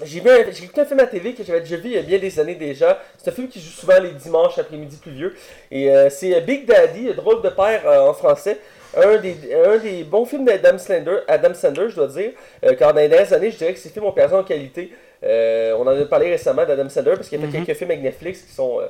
J'ai 0.05 0.21
vu 0.21 0.29
un- 0.29 0.49
j'ai 0.51 0.63
écouté 0.63 0.79
un 0.81 0.85
film 0.85 0.99
à 1.01 1.07
TV 1.07 1.33
que 1.33 1.43
j'avais 1.43 1.59
déjà 1.59 1.75
vu 1.75 1.89
il 1.89 1.91
y 1.95 1.97
a 1.97 2.01
bien 2.01 2.19
des 2.19 2.39
années 2.39 2.55
déjà. 2.55 3.01
C'est 3.17 3.29
un 3.31 3.33
film 3.33 3.49
qui 3.49 3.59
joue 3.59 3.69
souvent 3.71 3.99
les 3.99 4.11
dimanches 4.11 4.57
après-midi 4.57 4.95
pluvieux. 5.01 5.35
Et 5.71 5.93
euh, 5.93 6.09
c'est 6.09 6.39
Big 6.41 6.65
Daddy, 6.65 7.13
drôle 7.15 7.41
de 7.41 7.49
père 7.49 7.81
euh, 7.85 8.07
en 8.07 8.13
français. 8.13 8.59
Un 8.97 9.17
des, 9.17 9.35
un 9.65 9.77
des 9.77 10.03
bons 10.03 10.25
films 10.25 10.45
d'Adam 10.45 10.77
Sandler, 10.77 11.19
Adam 11.27 11.53
Sandler, 11.53 11.89
je 11.89 11.95
dois 11.95 12.07
dire. 12.07 12.31
Euh, 12.65 12.73
car 12.73 12.93
dans 12.93 12.99
les 12.99 13.07
dernières 13.09 13.31
années, 13.33 13.51
je 13.51 13.57
dirais 13.57 13.73
que 13.73 13.79
ces 13.79 13.89
films 13.89 14.05
ont 14.05 14.11
perdu 14.11 14.33
en 14.33 14.43
qualité. 14.43 14.91
Euh, 15.23 15.73
on 15.77 15.81
en 15.81 15.87
a 15.99 16.05
parlé 16.05 16.29
récemment 16.31 16.65
d'Adam 16.65 16.89
Sandler 16.89 17.13
parce 17.15 17.29
qu'il 17.29 17.37
a 17.37 17.41
fait 17.47 17.57
Mhm. 17.59 17.65
quelques 17.65 17.77
films 17.77 17.91
avec 17.91 18.03
Netflix 18.03 18.41
qui 18.41 18.53
sont, 18.53 18.79
euh, 18.79 18.85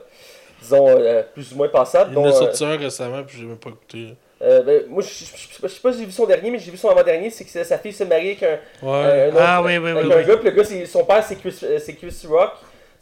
disons, 0.61 0.87
euh, 0.87 1.23
plus 1.33 1.51
ou 1.53 1.57
moins 1.57 1.67
passables. 1.69 2.11
Il 2.13 2.17
en 2.17 2.21
dont, 2.21 2.27
a 2.27 2.31
euh, 2.31 2.33
sorti 2.33 2.63
un 2.65 2.77
récemment, 2.77 3.23
puis 3.23 3.37
j'ai 3.39 3.45
même 3.45 3.57
pas 3.57 3.69
écouté. 3.71 4.13
ben, 4.39 4.83
moi, 4.87 5.01
je 5.03 5.09
je- 5.09 5.25
je- 5.25 5.47
je 5.63 5.67
sais 5.67 5.81
pas 5.81 5.91
si 5.91 5.99
j'ai 5.99 6.05
vu 6.05 6.11
son 6.13 6.25
dernier, 6.25 6.49
mais 6.49 6.59
j'ai 6.59 6.71
vu 6.71 6.77
son 6.77 6.87
avant-dernier. 6.89 7.29
C'est 7.29 7.43
que 7.43 7.63
sa 7.63 7.77
fille 7.77 7.91
se 7.91 8.05
marie 8.05 8.27
avec 8.39 8.43
un, 8.43 8.57
Ouais. 8.81 9.23
un 9.25 9.27
autre- 9.29 9.37
Ah 9.41 9.61
oui, 9.61 9.77
oui, 9.77 9.89
avec 9.89 10.05
oui, 10.05 10.13
un 10.13 10.17
oui. 10.17 10.25
gars, 10.25 10.37
puis 10.37 10.49
le 10.49 10.55
gars, 10.55 10.63
c'est- 10.63 10.85
son 10.85 11.03
père, 11.03 11.21
c'est 11.23 11.35
Chris, 11.35 11.51
c'est 11.79 11.93
Chris 11.95 12.15
Rock. 12.29 12.51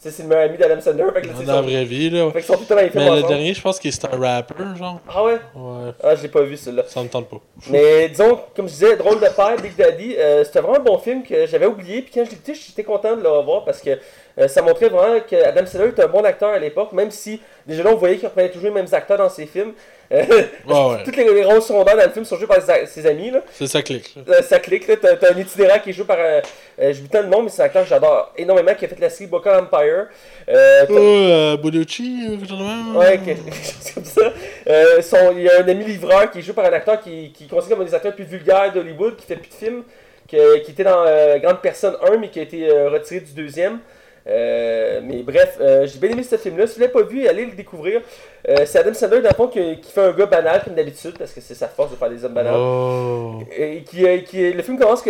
C'est 0.09 0.17
c'est 0.17 0.23
le 0.23 0.29
meilleur 0.29 0.45
ami 0.49 0.57
d'Adam 0.57 0.79
Sandler. 0.81 1.03
Fait 1.13 1.21
que 1.21 1.27
c'est 1.37 1.43
dans 1.45 1.53
la 1.53 1.59
son- 1.61 1.67
vraie 1.67 1.83
vie, 1.85 2.09
là. 2.09 2.31
fait 2.31 2.39
qu'ils 2.39 2.43
sont 2.43 2.53
tout 2.53 2.59
le 2.61 2.65
temps 2.67 2.75
dans 2.75 2.81
les 2.81 2.89
films 2.89 3.03
Mais 3.03 3.15
le 3.21 3.27
dernier, 3.27 3.53
je 3.53 3.61
pense 3.61 3.79
qu'il 3.79 3.91
est 3.91 4.05
un 4.05 4.17
rapper, 4.19 4.53
genre. 4.77 4.99
Ah 5.09 5.23
ouais? 5.23 5.33
Ouais, 5.55 5.91
Ah, 6.03 6.15
je 6.15 6.21
l'ai 6.23 6.27
pas 6.29 6.41
vu 6.41 6.55
celui-là. 6.57 6.83
ça 6.87 7.01
me 7.03 7.07
tente 7.09 7.27
pas. 7.29 7.37
Mais 7.69 8.09
disons, 8.09 8.39
comme 8.55 8.67
je 8.67 8.73
disais, 8.73 8.95
Drôle 8.95 9.15
de 9.19 9.27
père, 9.27 9.55
Big 9.61 9.75
Daddy, 9.75 10.15
euh, 10.17 10.43
c'était 10.43 10.59
vraiment 10.61 10.77
un 10.77 10.83
bon 10.83 10.97
film 10.97 11.23
que 11.23 11.45
j'avais 11.45 11.65
oublié. 11.65 12.01
Puis 12.01 12.11
quand 12.13 12.23
je 12.25 12.29
l'ai 12.29 12.35
écouté, 12.35 12.53
j'étais 12.55 12.83
content 12.83 13.15
de 13.15 13.21
le 13.21 13.29
revoir 13.29 13.65
parce 13.65 13.81
que 13.81 13.91
euh, 14.39 14.47
ça 14.47 14.61
montrait 14.61 14.89
vraiment 14.89 15.19
que 15.19 15.35
Adam 15.35 15.65
Sandler 15.65 15.89
était 15.89 16.03
un 16.03 16.07
bon 16.07 16.23
acteur 16.23 16.49
à 16.49 16.59
l'époque, 16.59 16.91
même 16.93 17.11
si 17.11 17.41
déjà 17.65 17.83
là 17.83 17.89
on 17.91 17.95
voyait 17.95 18.17
qu'il 18.17 18.27
reprenait 18.27 18.49
toujours 18.49 18.69
les 18.69 18.73
mêmes 18.75 18.87
acteurs 18.91 19.17
dans 19.17 19.29
ses 19.29 19.45
films. 19.45 19.73
Euh, 20.11 20.23
Ouais. 20.67 21.03
Toutes 21.03 21.15
les, 21.17 21.23
les 21.33 21.43
rôles 21.43 21.61
secondaires 21.61 21.97
dans 21.97 22.03
le 22.05 22.11
film 22.11 22.23
sont 22.25 22.37
joués 22.37 22.47
par 22.47 22.61
ses, 22.61 22.85
ses 22.85 23.05
amis. 23.05 23.29
Là. 23.31 23.41
C'est 23.51 23.67
ça 23.67 23.81
clique, 23.81 24.15
là. 24.15 24.35
Euh, 24.35 24.41
ça 24.41 24.59
clique, 24.59 24.87
là. 24.87 24.95
T'as, 24.95 25.33
un 25.33 25.37
itinérant 25.37 25.79
qui 25.79 25.89
est 25.89 25.93
joué 25.93 26.05
par. 26.05 26.17
Euh, 26.19 26.41
euh, 26.79 26.93
J'oublie 26.93 27.09
tant 27.09 27.21
le 27.21 27.27
nom, 27.27 27.41
mais 27.43 27.49
c'est 27.49 27.61
un 27.61 27.65
acteur 27.65 27.83
que 27.83 27.89
j'adore 27.89 28.31
énormément 28.37 28.73
qui 28.75 28.85
a 28.85 28.87
fait 28.87 28.99
la 28.99 29.09
série 29.09 29.27
Boca 29.29 29.59
Empire. 29.59 30.07
Euh, 30.49 30.85
Oh, 30.89 30.93
euh, 30.95 31.57
Bonucci, 31.57 32.25
euh? 32.29 32.97
Ouais, 32.97 33.19
quelque 33.25 33.53
chose 33.53 33.91
comme 33.95 34.05
ça. 34.05 34.31
Euh, 34.67 35.01
il 35.35 35.41
y 35.43 35.49
a 35.49 35.61
un 35.63 35.67
ami 35.67 35.85
livreur 35.85 36.31
qui 36.31 36.39
est 36.39 36.41
joué 36.41 36.53
par 36.53 36.65
un 36.65 36.73
acteur 36.73 36.99
qui, 37.01 37.31
qui 37.33 37.45
est 37.45 37.47
considéré 37.47 37.77
comme 37.77 37.81
un 37.85 37.89
des 37.89 37.95
acteurs 37.95 38.13
les 38.17 38.23
plus 38.25 38.37
vulgaires 38.37 38.71
d'Hollywood, 38.73 39.15
qui 39.17 39.25
fait 39.25 39.35
plus 39.35 39.49
de 39.49 39.53
films. 39.55 39.83
que- 40.31 40.57
qui 40.59 40.71
était 40.71 40.83
dans 40.83 41.03
euh, 41.07 41.37
Grande 41.39 41.61
Personne 41.61 41.95
1, 42.11 42.17
mais 42.17 42.29
qui 42.29 42.39
a 42.39 42.43
été 42.43 42.69
euh, 42.69 42.89
retiré 42.89 43.21
du 43.21 43.31
deuxième. 43.33 43.79
Euh, 44.27 44.99
mais 45.03 45.23
bref, 45.23 45.57
euh, 45.61 45.87
j'ai 45.87 45.99
bien 45.99 46.09
aimé 46.09 46.23
ce 46.23 46.35
film-là. 46.37 46.67
Si 46.67 46.73
vous 46.75 46.79
ne 46.81 46.87
l'avez 46.87 46.93
pas 46.93 47.07
vu, 47.07 47.27
allez 47.27 47.45
le 47.45 47.51
découvrir. 47.53 48.01
Euh, 48.49 48.65
c'est 48.65 48.79
Adam 48.79 48.93
Sandler, 48.93 49.21
dans 49.21 49.29
le 49.29 49.35
fond, 49.35 49.47
qui, 49.47 49.79
qui 49.79 49.91
fait 49.91 50.01
un 50.01 50.11
gars 50.11 50.25
banal, 50.25 50.63
comme 50.63 50.75
d'habitude, 50.75 51.17
parce 51.17 51.31
que 51.31 51.41
c'est 51.41 51.55
sa 51.55 51.67
force 51.67 51.91
de 51.91 51.95
faire 51.95 52.09
des 52.09 52.23
hommes 52.25 52.33
banals. 52.33 52.55
Oh. 52.57 53.39
Et 53.55 53.83
qui, 53.83 54.05
qui- 54.23 54.51
le 54.51 54.63
film 54.63 54.77
commence 54.77 55.01
que 55.01 55.09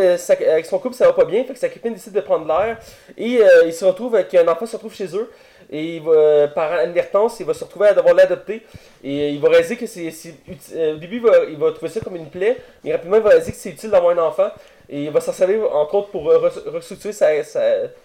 avec 0.50 0.66
son 0.66 0.80
couple 0.80 0.96
ça 0.96 1.06
va 1.06 1.14
pas 1.14 1.26
bien, 1.26 1.44
fait 1.44 1.54
que 1.54 1.60
sa 1.60 1.70
copine 1.70 1.94
décide 1.94 2.14
de 2.14 2.22
prendre 2.22 2.46
l'air 2.48 2.78
et 3.18 3.40
il 3.66 3.74
se 3.74 3.86
retrouve 3.86 4.16
avec 4.16 4.34
un 4.36 4.48
enfant 4.48 4.66
se 4.66 4.76
retrouve 4.76 4.94
chez 4.94 5.16
eux 5.16 5.30
et 5.72 5.96
il 5.98 6.02
va, 6.02 6.48
par 6.50 6.72
inadvertance 6.84 7.40
il 7.40 7.46
va 7.46 7.54
se 7.54 7.64
retrouver 7.64 7.88
à 7.90 7.94
devoir 7.94 8.14
l'adopter 8.16 8.62
et 9.04 9.30
il 9.30 9.40
va 9.40 9.50
réaliser 9.50 9.76
que 9.76 9.86
c'est 9.86 10.10
au 10.10 10.96
début 10.98 11.18
il 11.18 11.22
va, 11.22 11.44
il 11.50 11.58
va 11.58 11.72
trouver 11.72 11.92
ça 11.92 12.00
comme 12.00 12.16
une 12.16 12.30
plaie 12.30 12.58
mais 12.84 12.92
rapidement 12.94 13.18
il 13.18 13.24
va 13.24 13.30
réaliser 13.30 13.52
que 13.52 13.58
c'est 13.58 13.70
utile 13.72 13.90
d'avoir 13.92 14.18
un 14.18 14.22
enfant 14.22 14.50
et 14.90 15.04
il 15.04 15.12
va 15.12 15.20
s'en 15.22 15.32
servir 15.32 15.76
entre 15.76 15.96
autres 15.96 16.10
pour 16.10 16.24
re- 16.24 16.70
restructurer 16.70 17.14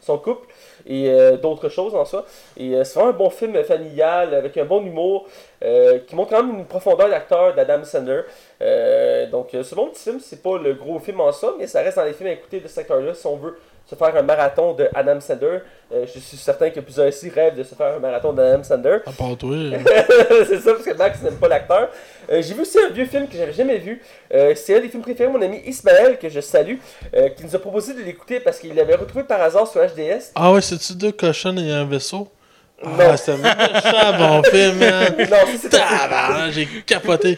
son 0.01 0.19
couple 0.19 0.49
et 0.87 1.09
euh, 1.09 1.37
d'autres 1.37 1.69
choses 1.69 1.95
en 1.95 2.05
soi. 2.05 2.25
Et 2.57 2.75
euh, 2.75 2.85
c'est 2.85 2.99
vraiment 2.99 3.11
un 3.11 3.17
bon 3.17 3.31
film 3.31 3.63
familial 3.65 4.35
avec 4.35 4.57
un 4.57 4.65
bon 4.65 4.83
humour 4.85 5.27
euh, 5.65 6.01
qui 6.07 6.17
montre 6.17 6.31
quand 6.31 6.43
même 6.43 6.59
une 6.59 6.67
profondeur 6.67 7.09
d'acteur 7.09 7.55
d'Adam 7.55 7.85
Sandler. 7.85 8.23
Donc, 9.31 9.51
ce 9.53 9.75
bon 9.75 9.89
petit 9.89 10.03
film, 10.03 10.21
c'est 10.21 10.43
pas 10.43 10.59
le 10.59 10.75
gros 10.75 10.99
film 10.99 11.21
en 11.21 11.33
soi, 11.33 11.55
mais 11.59 11.67
ça 11.67 11.83
reste 11.83 11.97
dans 11.97 12.05
les 12.05 12.13
films 12.13 12.31
à 12.31 12.33
écouter 12.33 12.61
de 12.61 12.69
ce 12.69 12.75
secteur-là 12.75 13.15
si 13.15 13.27
on 13.27 13.37
veut 13.37 13.57
se 13.87 13.95
faire 13.95 14.17
un 14.17 14.23
marathon 14.23 14.73
de 14.75 14.89
Adam 14.95 15.21
Sandler. 15.21 15.59
Euh, 15.93 16.07
je 16.13 16.19
suis 16.19 16.37
certain 16.39 16.71
que 16.71 16.81
plusieurs 16.81 17.09
ici 17.09 17.29
rêvent 17.29 17.57
de 17.57 17.63
se 17.63 17.75
faire 17.75 17.95
un 17.97 17.99
marathon 17.99 18.33
d'Adam 18.33 18.63
Sandler. 18.65 18.99
À 19.07 19.13
part 19.13 19.37
toi. 19.37 19.55
c'est 20.49 20.61
ça, 20.61 20.73
parce 20.73 20.85
que 20.85 20.95
Max 20.97 21.21
n'aime 21.23 21.37
pas 21.37 21.49
l'acteur. 21.49 21.89
Euh, 22.31 22.41
J'ai 22.41 22.55
vu 22.55 22.63
aussi 22.63 22.79
un 22.79 22.89
vieux 22.91 23.05
film 23.05 23.29
que 23.29 23.37
j'avais 23.37 23.53
jamais 23.53 23.79
vu. 23.79 24.01
Euh, 24.33 24.55
c'est 24.57 24.77
un 24.77 24.81
des 24.81 24.89
films 24.89 25.03
préférés 25.03 25.31
de 25.31 25.37
mon 25.37 25.43
ami 25.45 25.61
Ismaël, 25.67 26.19
que 26.19 26.29
je 26.29 26.41
salue, 26.41 26.77
qui 27.37 27.45
nous 27.45 27.55
a 27.55 27.59
proposé 27.59 27.93
de 27.95 28.01
l'écouter 28.03 28.41
parce 28.41 28.59
qu'il 28.59 28.75
l'avait 28.75 28.95
retrouvé 28.95 29.25
par 29.25 29.41
hasard 29.43 29.67
sur 29.69 29.81
HDS. 29.83 30.33
Ah 30.35 30.53
ouais, 30.53 30.61
c'est-tu 30.63 30.95
deux 30.95 31.13
cochons 31.13 31.57
et 31.59 31.71
un 31.71 31.85
vaisseau? 31.85 32.29
Non. 32.85 32.91
Ah, 32.99 33.17
c'était 33.17 33.39
un 33.39 34.19
bon 34.19 34.43
film, 34.51 34.79
man. 34.79 35.15
non, 35.19 35.27
ça 35.29 35.47
c'était. 35.61 35.77
Tabarnak, 35.79 36.53
j'ai 36.53 36.67
capoté. 36.87 37.37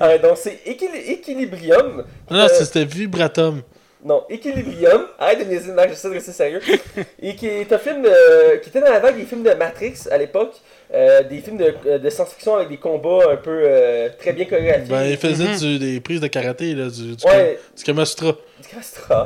Euh, 0.00 0.18
donc, 0.18 0.36
c'est 0.36 0.60
Équil- 0.66 0.94
Equilibrium. 1.10 2.04
Non, 2.30 2.36
non, 2.38 2.44
Euh, 2.44 2.48
c'était 2.48 2.84
Vibratum. 2.84 3.62
Non, 4.08 4.24
Equilibrium. 4.30 5.02
Arrête 5.18 5.40
de 5.40 5.44
me 5.44 5.50
niaiser, 5.50 5.70
Max, 5.72 5.90
j'essaie 5.90 6.08
de 6.08 6.14
rester 6.14 6.32
sérieux. 6.32 6.60
Et 7.22 7.36
qui 7.36 7.46
est 7.46 7.70
un 7.70 7.78
film 7.78 8.06
euh, 8.06 8.56
qui 8.56 8.70
était 8.70 8.80
dans 8.80 8.90
la 8.90 9.00
vague 9.00 9.16
des 9.18 9.24
films 9.26 9.42
de 9.42 9.52
Matrix 9.52 9.94
à 10.10 10.16
l'époque. 10.16 10.54
Euh, 10.94 11.22
des 11.24 11.40
films 11.40 11.58
de, 11.58 11.74
euh, 11.86 11.98
de 11.98 12.08
science-fiction 12.08 12.56
avec 12.56 12.70
des 12.70 12.78
combats 12.78 13.30
un 13.32 13.36
peu 13.36 13.50
euh, 13.64 14.08
très 14.18 14.32
bien 14.32 14.46
chorégraphiés. 14.46 14.86
Ben, 14.88 15.04
il 15.04 15.18
faisait 15.18 15.44
Mhm. 15.44 15.56
du- 15.58 15.78
des 15.78 16.00
prises 16.00 16.20
de 16.22 16.26
karaté, 16.28 16.74
là, 16.74 16.86
du, 16.88 17.14
du, 17.16 17.26
Ouais, 17.26 17.58
du 17.76 17.84
Kamastra. 17.84 18.32
du 18.32 18.68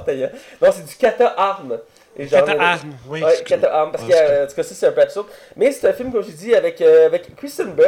ta 0.04 0.14
gueule. 0.14 0.32
Non, 0.60 0.68
c'est 0.72 0.84
du 0.84 0.96
kata 0.96 1.28
arm. 1.36 1.78
Et 2.18 2.26
genre, 2.28 2.44
Kata 2.44 2.74
euh, 2.74 2.76
oui. 3.08 3.22
Ouais, 3.22 3.26
parce 3.26 3.40
Ah, 3.40 3.42
que, 3.42 4.12
euh, 4.12 4.44
en 4.44 4.46
tout 4.46 4.54
cas, 4.54 4.62
ça, 4.62 4.74
c'est 4.74 4.86
un 4.86 4.92
peu 4.92 5.00
absurde. 5.00 5.26
Mais 5.56 5.72
c'est 5.72 5.88
un 5.88 5.92
film, 5.94 6.12
comme 6.12 6.22
je 6.22 6.30
dis, 6.30 6.54
avec, 6.54 6.78
euh, 6.82 7.06
avec 7.06 7.34
Kristen 7.36 7.72
Bell, 7.72 7.86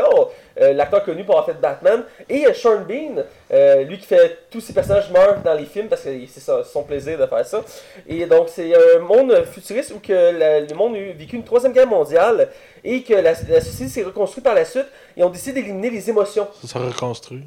euh, 0.60 0.72
l'acteur 0.72 1.04
connu 1.04 1.24
pour 1.24 1.34
avoir 1.34 1.44
fait 1.46 1.60
Batman, 1.60 2.04
et 2.28 2.46
euh, 2.46 2.54
Sean 2.54 2.80
Bean, 2.80 3.22
euh, 3.52 3.82
lui 3.84 3.98
qui 3.98 4.06
fait 4.06 4.38
tous 4.50 4.62
ses 4.62 4.72
personnages 4.72 5.10
meurent 5.10 5.40
dans 5.42 5.52
les 5.52 5.66
films, 5.66 5.88
parce 5.88 6.02
que 6.02 6.08
c'est 6.26 6.40
son 6.64 6.82
plaisir 6.84 7.18
de 7.18 7.26
faire 7.26 7.44
ça. 7.46 7.62
Et 8.08 8.24
donc, 8.24 8.48
c'est 8.48 8.72
un 8.74 9.00
monde 9.00 9.44
futuriste 9.44 9.92
où 9.94 9.98
que 10.00 10.12
la- 10.12 10.60
le 10.60 10.74
monde 10.74 10.96
a 10.96 11.12
vécu 11.12 11.36
une 11.36 11.44
troisième 11.44 11.72
guerre 11.74 11.86
mondiale, 11.86 12.48
et 12.82 13.02
que 13.02 13.12
la, 13.14 13.32
la 13.32 13.60
société 13.60 13.88
s'est 13.88 14.02
reconstruite 14.04 14.44
par 14.44 14.54
la 14.54 14.64
suite, 14.64 14.86
et 15.18 15.22
ont 15.22 15.28
décidé 15.28 15.60
d'éliminer 15.60 15.90
les 15.90 16.08
émotions. 16.08 16.48
Ça 16.62 16.68
s'est 16.68 16.78
reconstruit. 16.78 17.44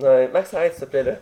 Ouais, 0.00 0.28
Max, 0.28 0.52
arrête 0.54 0.74
s'il 0.74 0.84
te 0.84 0.90
plaît 0.90 1.02
là. 1.02 1.12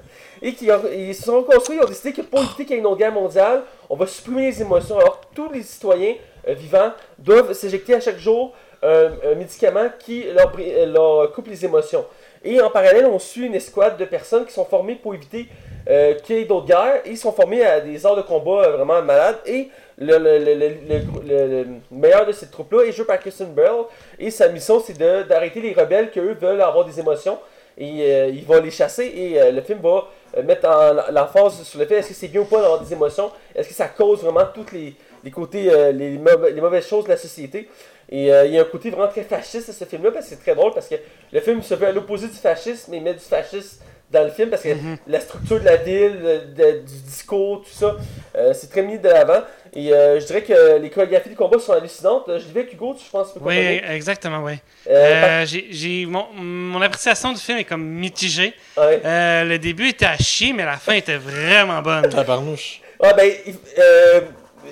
Et 0.42 0.52
qui 0.52 0.68
ils 0.92 1.14
se 1.14 1.22
sont 1.24 1.38
reconstruits, 1.38 1.76
ils 1.78 1.82
ont 1.84 1.88
décidé 1.88 2.12
que 2.12 2.22
pour 2.22 2.40
éviter 2.40 2.64
qu'il 2.64 2.74
y 2.74 2.76
ait 2.76 2.80
une 2.80 2.86
autre 2.86 2.98
guerre 2.98 3.12
mondiale, 3.12 3.62
on 3.88 3.96
va 3.96 4.06
supprimer 4.06 4.46
les 4.50 4.60
émotions. 4.60 4.98
Alors 4.98 5.20
tous 5.34 5.50
les 5.52 5.62
citoyens 5.62 6.14
euh, 6.48 6.54
vivants 6.54 6.92
doivent 7.18 7.52
s'éjecter 7.52 7.94
à 7.94 8.00
chaque 8.00 8.18
jour 8.18 8.52
un, 8.82 9.10
un 9.24 9.34
médicament 9.34 9.88
qui 9.98 10.24
leur, 10.24 10.52
euh, 10.58 11.26
coupe 11.28 11.48
les 11.48 11.64
émotions. 11.64 12.04
Et 12.44 12.60
en 12.60 12.70
parallèle, 12.70 13.06
on 13.06 13.18
suit 13.18 13.46
une 13.46 13.54
escouade 13.54 13.96
de 13.96 14.04
personnes 14.04 14.44
qui 14.44 14.52
sont 14.52 14.66
formées 14.66 14.94
pour 14.94 15.14
éviter 15.14 15.48
euh, 15.88 16.14
qu'il 16.14 16.36
y 16.36 16.40
ait 16.40 16.44
d'autres 16.44 16.66
guerres. 16.66 17.00
Ils 17.06 17.16
sont 17.16 17.32
formés 17.32 17.64
à 17.64 17.80
des 17.80 18.04
arts 18.06 18.14
de 18.14 18.22
combat 18.22 18.64
euh, 18.66 18.76
vraiment 18.76 19.02
malades. 19.02 19.38
Et 19.46 19.68
le, 19.98 20.18
le- 20.18 20.38
le- 20.38 20.54
le- 20.54 20.68
le- 20.68 21.24
le- 21.26 21.62
le 21.64 21.66
meilleur 21.90 22.26
de 22.26 22.32
cette 22.32 22.50
troupe-là 22.52 22.84
est 22.84 22.92
joué 22.92 23.04
par 23.06 23.18
Kristen 23.18 23.52
Bell. 23.52 23.72
Et 24.18 24.30
sa 24.30 24.48
mission, 24.48 24.80
c'est 24.84 24.96
d'arrêter 24.98 25.60
les 25.60 25.72
rebelles 25.72 26.10
qui, 26.10 26.20
eux, 26.20 26.36
veulent 26.40 26.60
avoir 26.60 26.84
des 26.84 27.00
émotions 27.00 27.38
et 27.78 28.02
euh, 28.02 28.28
il 28.28 28.44
va 28.44 28.60
les 28.60 28.70
chasser 28.70 29.04
et 29.04 29.40
euh, 29.40 29.50
le 29.50 29.60
film 29.60 29.80
va 29.80 30.08
euh, 30.36 30.42
mettre 30.42 30.68
en 30.68 31.12
l'emphase 31.12 31.62
sur 31.62 31.78
le 31.78 31.86
fait 31.86 31.96
est-ce 31.96 32.08
que 32.08 32.14
c'est 32.14 32.28
bien 32.28 32.40
ou 32.40 32.44
pas 32.46 32.60
d'avoir 32.60 32.80
des 32.80 32.92
émotions? 32.92 33.30
Est-ce 33.54 33.68
que 33.68 33.74
ça 33.74 33.88
cause 33.88 34.22
vraiment 34.22 34.46
tous 34.54 34.66
les, 34.72 34.94
côtés 35.30 35.70
les, 35.92 36.18
mauvais- 36.18 36.52
les 36.52 36.60
mauvaises 36.60 36.86
choses 36.86 37.04
de 37.04 37.10
la 37.10 37.16
société? 37.16 37.68
Et 38.08 38.26
il 38.28 38.52
y 38.52 38.58
a 38.58 38.62
un 38.62 38.64
côté 38.64 38.90
vraiment 38.90 39.08
très 39.08 39.24
fasciste 39.24 39.68
à 39.68 39.72
ce 39.72 39.84
film 39.84 40.04
là 40.04 40.12
parce 40.12 40.26
que 40.26 40.30
c'est 40.30 40.40
très 40.40 40.54
drôle 40.54 40.72
parce 40.72 40.88
que 40.88 40.94
le 41.32 41.40
film 41.40 41.60
se 41.62 41.74
veut 41.74 41.88
à 41.88 41.92
l'opposé 41.92 42.28
du 42.28 42.34
fascisme 42.34 42.92
mais 42.92 43.00
met 43.00 43.14
du 43.14 43.20
fascisme 43.20 43.82
dans 44.10 44.22
le 44.24 44.30
film 44.30 44.50
parce 44.50 44.62
que 44.62 44.68
la 45.08 45.20
structure 45.20 45.58
de 45.60 45.64
la 45.64 45.76
ville, 45.76 46.18
de- 46.56 46.78
du 46.80 47.00
discours, 47.06 47.62
tout 47.62 47.70
ça, 47.76 47.96
euh, 48.36 48.52
c'est 48.54 48.70
très 48.70 48.82
mis 48.82 48.98
de 48.98 49.08
l'avant. 49.08 49.42
Et 49.74 49.92
euh, 49.92 50.18
je 50.20 50.24
dirais 50.26 50.42
que 50.42 50.78
les 50.78 50.88
chorégraphies 50.90 51.30
de 51.30 51.34
combat 51.34 51.58
sont 51.58 51.72
hallucinantes. 51.72 52.24
Je 52.28 52.32
l'ai 52.32 52.52
vu 52.52 52.60
avec 52.60 52.72
Hugo, 52.72 52.96
je 53.04 53.10
pense 53.10 53.28
que 53.28 53.32
tu 53.34 53.40
peux 53.40 53.46
Oui, 53.48 53.80
exactement, 53.90 54.42
oui. 54.42 54.54
Euh, 54.88 55.20
par- 55.20 55.30
Euh, 55.30 56.06
mon, 56.06 56.26
mon 56.42 56.80
appréciation 56.82 57.32
du 57.32 57.40
film 57.40 57.58
est 57.58 57.64
comme 57.64 57.84
mitigée. 57.84 58.54
ouais. 58.78 59.00
Euh, 59.04 59.44
le 59.44 59.58
début 59.58 59.88
était 59.88 60.06
à 60.06 60.16
chier, 60.16 60.52
mais 60.52 60.64
la 60.64 60.76
fin 60.78 60.92
était 60.94 61.16
vraiment 61.18 61.82
bonne. 61.82 62.08
Tabarnouche. 62.08 62.80
Ah 63.02 63.12
ben, 63.12 63.30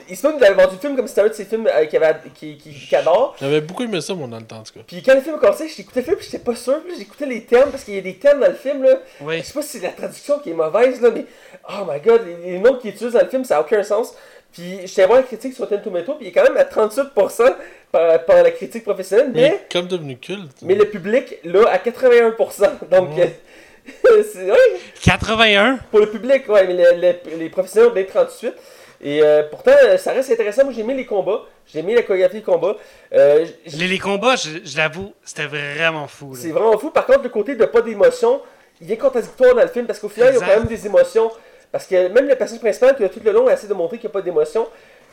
il- 0.08 0.12
Eastman 0.12 0.36
nous 0.38 0.44
avait 0.44 0.54
vendu 0.54 0.74
le 0.74 0.80
film 0.80 0.96
comme 0.96 1.06
si 1.06 1.14
c'était 1.14 1.26
un 1.26 1.28
de 1.28 1.32
ses 1.34 1.44
films 1.44 1.66
euh, 1.66 1.84
qu'il 1.86 2.02
avait- 2.02 2.18
qui, 2.34 2.56
qui, 2.56 2.70
qu'il 2.72 2.96
adore. 2.96 3.36
J'avais 3.40 3.60
beaucoup 3.60 3.82
aimé 3.82 4.00
ça, 4.00 4.14
moi, 4.14 4.26
dans 4.28 4.38
le 4.38 4.44
temps, 4.44 4.58
en 4.58 4.62
tout 4.62 4.74
cas. 4.74 4.80
Puis 4.86 5.02
quand 5.02 5.14
le 5.14 5.20
film 5.20 5.36
a 5.36 5.38
commencé, 5.38 5.68
j'écoutais 5.68 6.00
le 6.00 6.04
film 6.06 6.16
puis 6.16 6.26
j'étais 6.30 6.42
pas 6.44 6.54
sûr. 6.54 6.80
Puis 6.86 6.94
j'écoutais 6.98 7.26
les 7.26 7.44
thèmes 7.44 7.70
parce 7.70 7.84
qu'il 7.84 7.94
y 7.94 7.98
a 7.98 8.02
des 8.02 8.16
thèmes 8.16 8.40
dans 8.40 8.48
le 8.48 8.54
film 8.54 8.82
là. 8.82 8.98
Oui. 9.20 9.38
Je 9.38 9.42
sais 9.44 9.52
pas 9.52 9.62
si 9.62 9.78
c'est 9.78 9.86
la 9.86 9.92
traduction 9.92 10.38
qui 10.40 10.50
est 10.50 10.54
mauvaise 10.54 11.00
là, 11.00 11.10
mais 11.14 11.24
oh 11.70 11.84
my 11.90 12.00
god, 12.00 12.22
les, 12.26 12.52
les 12.52 12.58
noms 12.58 12.76
qu'ils 12.78 12.90
utilisent 12.90 13.12
dans 13.14 13.20
le 13.22 13.28
film, 13.28 13.44
ça 13.44 13.58
a 13.58 13.60
aucun 13.60 13.82
sens. 13.82 14.14
Puis 14.52 14.78
j'étais 14.86 15.04
voir 15.06 15.18
la 15.18 15.24
critique 15.24 15.52
sur 15.52 15.64
Rotten 15.64 15.82
Tomato, 15.82 16.14
puis 16.14 16.26
il 16.26 16.28
est 16.28 16.32
quand 16.32 16.44
même 16.44 16.56
à 16.56 16.62
38% 16.62 17.54
par, 17.90 18.24
par 18.24 18.42
la 18.42 18.50
critique 18.52 18.84
professionnelle, 18.84 19.30
Il 19.34 19.40
mais, 19.40 19.46
est 19.48 19.72
comme 19.72 19.88
devenu 19.88 20.16
culte. 20.16 20.58
mais 20.62 20.76
le 20.76 20.84
public 20.88 21.38
là 21.42 21.64
à 21.70 21.78
81%. 21.78 22.70
Donc 22.88 23.16
Ouais. 23.16 23.36
euh, 24.06 24.22
c'est 24.32 24.48
ouais, 24.50 24.56
81. 25.02 25.78
pour 25.90 25.98
le 26.00 26.08
public, 26.10 26.48
ouais, 26.48 26.66
mais 26.68 26.74
le- 26.74 27.00
le- 27.00 27.36
les 27.36 27.48
professionnels 27.50 27.90
ont 27.90 27.92
bien 27.94 28.04
38. 28.04 28.54
Et 29.06 29.22
euh, 29.22 29.42
pourtant, 29.50 29.70
euh, 29.84 29.98
ça 29.98 30.12
reste 30.12 30.30
intéressant. 30.32 30.64
Moi, 30.64 30.72
j'ai 30.72 30.80
aimé 30.80 30.94
les 30.94 31.04
combats. 31.04 31.42
J'ai 31.66 31.80
aimé 31.80 31.94
la 31.94 32.02
chorégraphie 32.02 32.36
des 32.36 32.42
combats. 32.42 32.74
Euh, 33.12 33.44
Les, 33.78 33.86
les 33.86 33.98
combats, 33.98 34.34
je, 34.36 34.48
je 34.64 34.76
l'avoue, 34.78 35.12
c'était 35.22 35.46
vraiment 35.46 36.06
fou. 36.08 36.34
c'est 36.34 36.50
vraiment 36.50 36.78
fou. 36.78 36.90
Par 36.90 37.04
contre, 37.04 37.22
le 37.22 37.28
côté 37.28 37.54
de 37.54 37.64
pas 37.66 37.82
d'émotion, 37.82 38.40
il 38.80 38.90
est 38.90 38.96
contradictoire 38.96 39.54
dans 39.54 39.60
le 39.62 39.68
film 39.68 39.86
parce 39.86 39.98
qu'au 39.98 40.08
final, 40.08 40.32
il 40.34 40.40
y 40.40 40.42
a 40.42 40.46
quand 40.46 40.58
même 40.58 40.66
des 40.68 40.86
émotions. 40.86 41.30
Parce 41.70 41.86
que 41.86 42.08
même 42.08 42.26
le 42.28 42.34
personnage 42.34 42.62
principal, 42.62 42.96
qui 42.96 43.04
a 43.04 43.08
tout 43.10 43.20
le 43.22 43.30
long 43.32 43.48
essaie 43.50 43.66
de 43.66 43.74
montrer 43.74 43.98
qu'il 43.98 44.08
n'y 44.08 44.12
a 44.12 44.14
pas 44.14 44.22
d'émotion, 44.22 44.66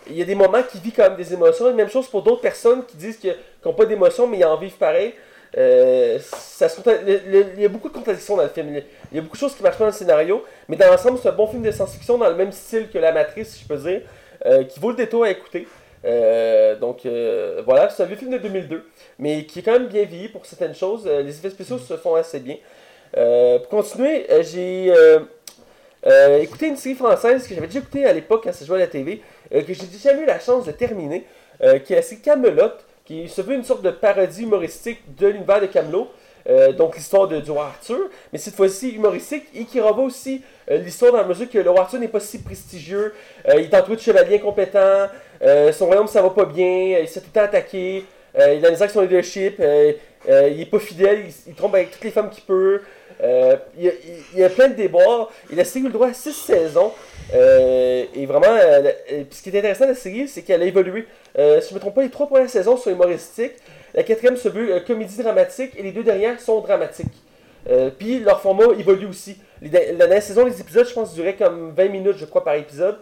il 0.07 0.15
y 0.15 0.21
a 0.21 0.25
des 0.25 0.35
moments 0.35 0.63
qui 0.63 0.79
vit 0.79 0.91
quand 0.93 1.03
même 1.03 1.17
des 1.17 1.33
émotions. 1.33 1.69
Et 1.69 1.73
même 1.73 1.89
chose 1.89 2.07
pour 2.07 2.21
d'autres 2.23 2.41
personnes 2.41 2.85
qui 2.85 2.95
disent 2.95 3.17
qu'ils 3.17 3.35
n'ont 3.65 3.73
pas 3.73 3.85
d'émotion, 3.85 4.25
mais 4.25 4.37
ils 4.37 4.45
en 4.45 4.57
vivent 4.57 4.77
pareil. 4.77 5.13
Euh, 5.57 6.17
ça 6.21 6.67
il 7.05 7.59
y 7.61 7.65
a 7.65 7.67
beaucoup 7.67 7.89
de 7.89 7.93
contradictions 7.93 8.37
dans 8.37 8.43
le 8.43 8.49
film. 8.49 8.69
Il 9.11 9.15
y 9.15 9.19
a 9.19 9.21
beaucoup 9.21 9.35
de 9.35 9.39
choses 9.39 9.55
qui 9.55 9.63
marchent 9.63 9.77
pas 9.77 9.85
dans 9.85 9.91
le 9.91 9.95
scénario. 9.95 10.43
Mais 10.67 10.75
dans 10.75 10.87
l'ensemble, 10.87 11.19
c'est 11.21 11.29
un 11.29 11.33
bon 11.33 11.47
film 11.47 11.63
de 11.63 11.71
science-fiction 11.71 12.17
dans 12.17 12.29
le 12.29 12.35
même 12.35 12.51
style 12.51 12.89
que 12.89 12.97
La 12.97 13.11
Matrice, 13.11 13.49
si 13.49 13.63
je 13.63 13.67
peux 13.67 13.77
dire, 13.77 14.01
euh, 14.45 14.63
qui 14.63 14.79
vaut 14.79 14.91
le 14.91 14.97
détour 14.97 15.23
à 15.23 15.29
écouter. 15.29 15.67
Euh, 16.03 16.75
donc 16.77 17.05
voilà, 17.65 17.89
c'est 17.89 18.03
un 18.03 18.05
vieux 18.05 18.15
film 18.15 18.31
de 18.31 18.37
2002, 18.37 18.85
mais 19.19 19.45
qui 19.45 19.59
est 19.59 19.61
quand 19.61 19.73
même 19.73 19.87
bien 19.87 20.03
vieilli 20.03 20.29
pour 20.29 20.45
certaines 20.45 20.75
choses. 20.75 21.05
Les 21.05 21.37
effets 21.37 21.49
spéciaux 21.49 21.77
se 21.77 21.95
font 21.97 22.15
assez 22.15 22.39
bien. 22.39 22.57
Pour 23.13 23.69
continuer, 23.69 24.25
j'ai 24.41 24.93
écouté 26.39 26.67
une 26.67 26.77
série 26.77 26.95
française 26.95 27.47
que 27.47 27.53
j'avais 27.53 27.67
déjà 27.67 27.79
écoutée 27.79 28.05
à 28.05 28.13
l'époque 28.13 28.41
quand 28.45 28.53
ça 28.53 28.65
jouait 28.65 28.77
à 28.77 28.79
la 28.79 28.87
TV, 28.87 29.21
que 29.51 29.73
j'ai 29.73 29.85
déjà 29.85 30.13
eu 30.13 30.25
la 30.25 30.39
chance 30.39 30.65
de 30.65 30.71
terminer, 30.71 31.25
qui 31.85 31.93
est 31.93 31.97
la 31.97 32.01
série 32.01 32.21
qui 33.11 33.27
se 33.27 33.41
veut 33.41 33.55
une 33.55 33.63
sorte 33.63 33.81
de 33.81 33.91
parodie 33.91 34.43
humoristique 34.43 34.99
de 35.17 35.27
l'univers 35.27 35.61
de 35.61 35.65
Camelot. 35.65 36.09
Euh, 36.49 36.71
donc 36.71 36.95
l'histoire 36.95 37.27
de, 37.27 37.39
du 37.39 37.51
roi 37.51 37.65
Arthur, 37.65 37.99
mais 38.33 38.39
cette 38.39 38.55
fois-ci 38.55 38.95
humoristique 38.95 39.43
et 39.53 39.63
qui 39.63 39.79
revoit 39.79 40.05
aussi 40.05 40.41
euh, 40.71 40.77
l'histoire 40.77 41.11
dans 41.11 41.19
la 41.19 41.23
mesure 41.23 41.47
que 41.47 41.59
le 41.59 41.69
roi 41.69 41.81
Arthur 41.81 41.99
n'est 41.99 42.07
pas 42.07 42.19
si 42.19 42.41
prestigieux, 42.41 43.13
euh, 43.47 43.61
il 43.61 43.65
est 43.65 43.75
entouré 43.75 43.97
de 43.97 44.01
chevaliers 44.01 44.37
incompétents, 44.37 45.07
euh, 45.43 45.71
son 45.71 45.85
royaume 45.85 46.07
ça 46.07 46.19
va 46.23 46.31
pas 46.31 46.45
bien, 46.45 46.97
il 46.99 47.07
se 47.07 47.13
fait 47.13 47.19
tout 47.19 47.27
le 47.27 47.39
temps 47.39 47.45
attaquer, 47.45 48.05
euh, 48.39 48.55
il 48.55 48.65
a 48.65 48.71
des 48.71 48.87
son 48.87 49.01
leadership, 49.01 49.59
il 49.59 50.61
est 50.61 50.71
pas 50.71 50.79
fidèle, 50.79 51.25
il 51.45 51.53
trompe 51.53 51.75
avec 51.75 51.91
toutes 51.91 52.05
les 52.05 52.09
femmes 52.09 52.31
qu'il 52.31 52.43
peut, 52.43 52.81
euh, 53.23 53.55
il, 53.77 53.83
y 53.85 53.89
a, 53.89 53.91
il- 54.35 54.43
a 54.43 54.49
plein 54.49 54.67
de 54.69 54.73
déboires, 54.73 55.29
il 55.51 55.59
a 55.59 55.63
eu 55.63 55.83
le 55.83 55.89
droit 55.89 56.07
à 56.07 56.13
6 56.13 56.33
saisons, 56.33 56.91
euh, 57.33 58.03
et 58.15 58.25
vraiment, 58.25 58.47
euh, 58.49 58.91
ce 59.29 59.41
qui 59.41 59.49
est 59.49 59.57
intéressant 59.59 59.85
de 59.85 59.89
la 59.91 59.95
série, 59.95 60.27
c'est 60.27 60.41
qu'elle 60.41 60.61
a 60.61 60.65
évolué. 60.65 61.05
Si 61.35 61.39
je 61.39 61.69
ne 61.69 61.75
me 61.75 61.79
trompe 61.79 61.95
pas, 61.95 62.03
les 62.03 62.09
trois 62.09 62.27
premières 62.27 62.49
saisons 62.49 62.77
sont 62.77 62.89
humoristiques. 62.91 63.53
La 63.93 64.03
quatrième 64.03 64.37
se 64.37 64.49
veut 64.49 64.79
comédie 64.85 65.17
dramatique 65.21 65.71
et 65.77 65.83
les 65.83 65.91
deux 65.91 66.03
dernières 66.03 66.39
sont 66.39 66.59
dramatiques. 66.61 67.07
Puis 67.99 68.19
leur 68.19 68.41
format 68.41 68.65
évolue 68.77 69.05
aussi. 69.07 69.37
La 69.61 69.93
dernière 69.93 70.23
saison, 70.23 70.45
les 70.45 70.59
épisodes, 70.59 70.87
je 70.87 70.93
pense, 70.93 71.13
duraient 71.13 71.35
comme 71.35 71.73
20 71.75 71.87
minutes, 71.89 72.17
je 72.17 72.25
crois, 72.25 72.43
par 72.43 72.55
épisode. 72.55 72.97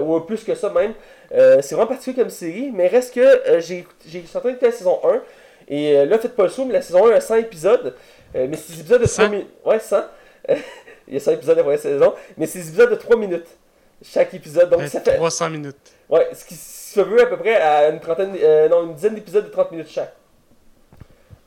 ou 0.00 0.20
plus 0.20 0.44
que 0.44 0.54
ça 0.54 0.70
même. 0.70 0.92
C'est 1.30 1.74
vraiment 1.74 1.86
particulier 1.88 2.16
comme 2.22 2.30
série, 2.30 2.70
mais 2.72 2.86
reste 2.88 3.14
que 3.14 3.20
euh, 3.20 3.60
j'ai 3.60 3.84
j'ai 4.06 4.22
sorti 4.26 4.48
la 4.60 4.70
saison 4.70 5.00
1. 5.04 5.22
Et 5.68 6.04
là, 6.06 6.18
faites 6.18 6.36
pas 6.36 6.44
le 6.44 6.48
saut, 6.50 6.64
mais 6.64 6.74
la 6.74 6.82
saison 6.82 7.08
1 7.08 7.12
a 7.16 7.20
100 7.20 7.34
épisodes. 7.36 7.94
Euh, 8.36 8.46
mais 8.48 8.56
c'est 8.56 8.72
des 8.74 8.80
épisodes 8.80 9.00
de 9.02 9.06
3 9.06 9.24
100? 9.24 9.30
minutes. 9.30 9.48
Ouais, 9.64 9.78
100. 9.80 9.96
Il 11.08 11.14
y 11.14 11.16
a 11.16 11.20
100 11.20 11.32
épisodes 11.32 11.56
la 11.56 11.62
première 11.62 11.78
saison. 11.80 12.14
Mais 12.36 12.46
c'est 12.46 12.58
des 12.60 12.68
épisodes 12.68 12.90
de 12.90 12.94
3 12.96 13.16
minutes. 13.16 13.46
Chaque 14.04 14.34
épisode. 14.34 14.68
Donc 14.70 14.82
ça 14.88 15.00
fait. 15.00 15.16
300 15.16 15.50
minutes. 15.50 15.76
Ouais, 16.08 16.28
ce 16.34 16.44
qui 16.44 16.54
se 16.54 17.00
veut 17.00 17.22
à 17.22 17.26
peu 17.26 17.36
près 17.38 17.54
à 17.56 17.88
une 17.88 17.98
trentaine, 18.00 18.34
euh, 18.40 18.68
non, 18.68 18.84
une 18.84 18.94
dizaine 18.94 19.14
d'épisodes 19.14 19.44
de 19.44 19.50
30 19.50 19.70
minutes 19.72 19.88
chaque. 19.90 20.12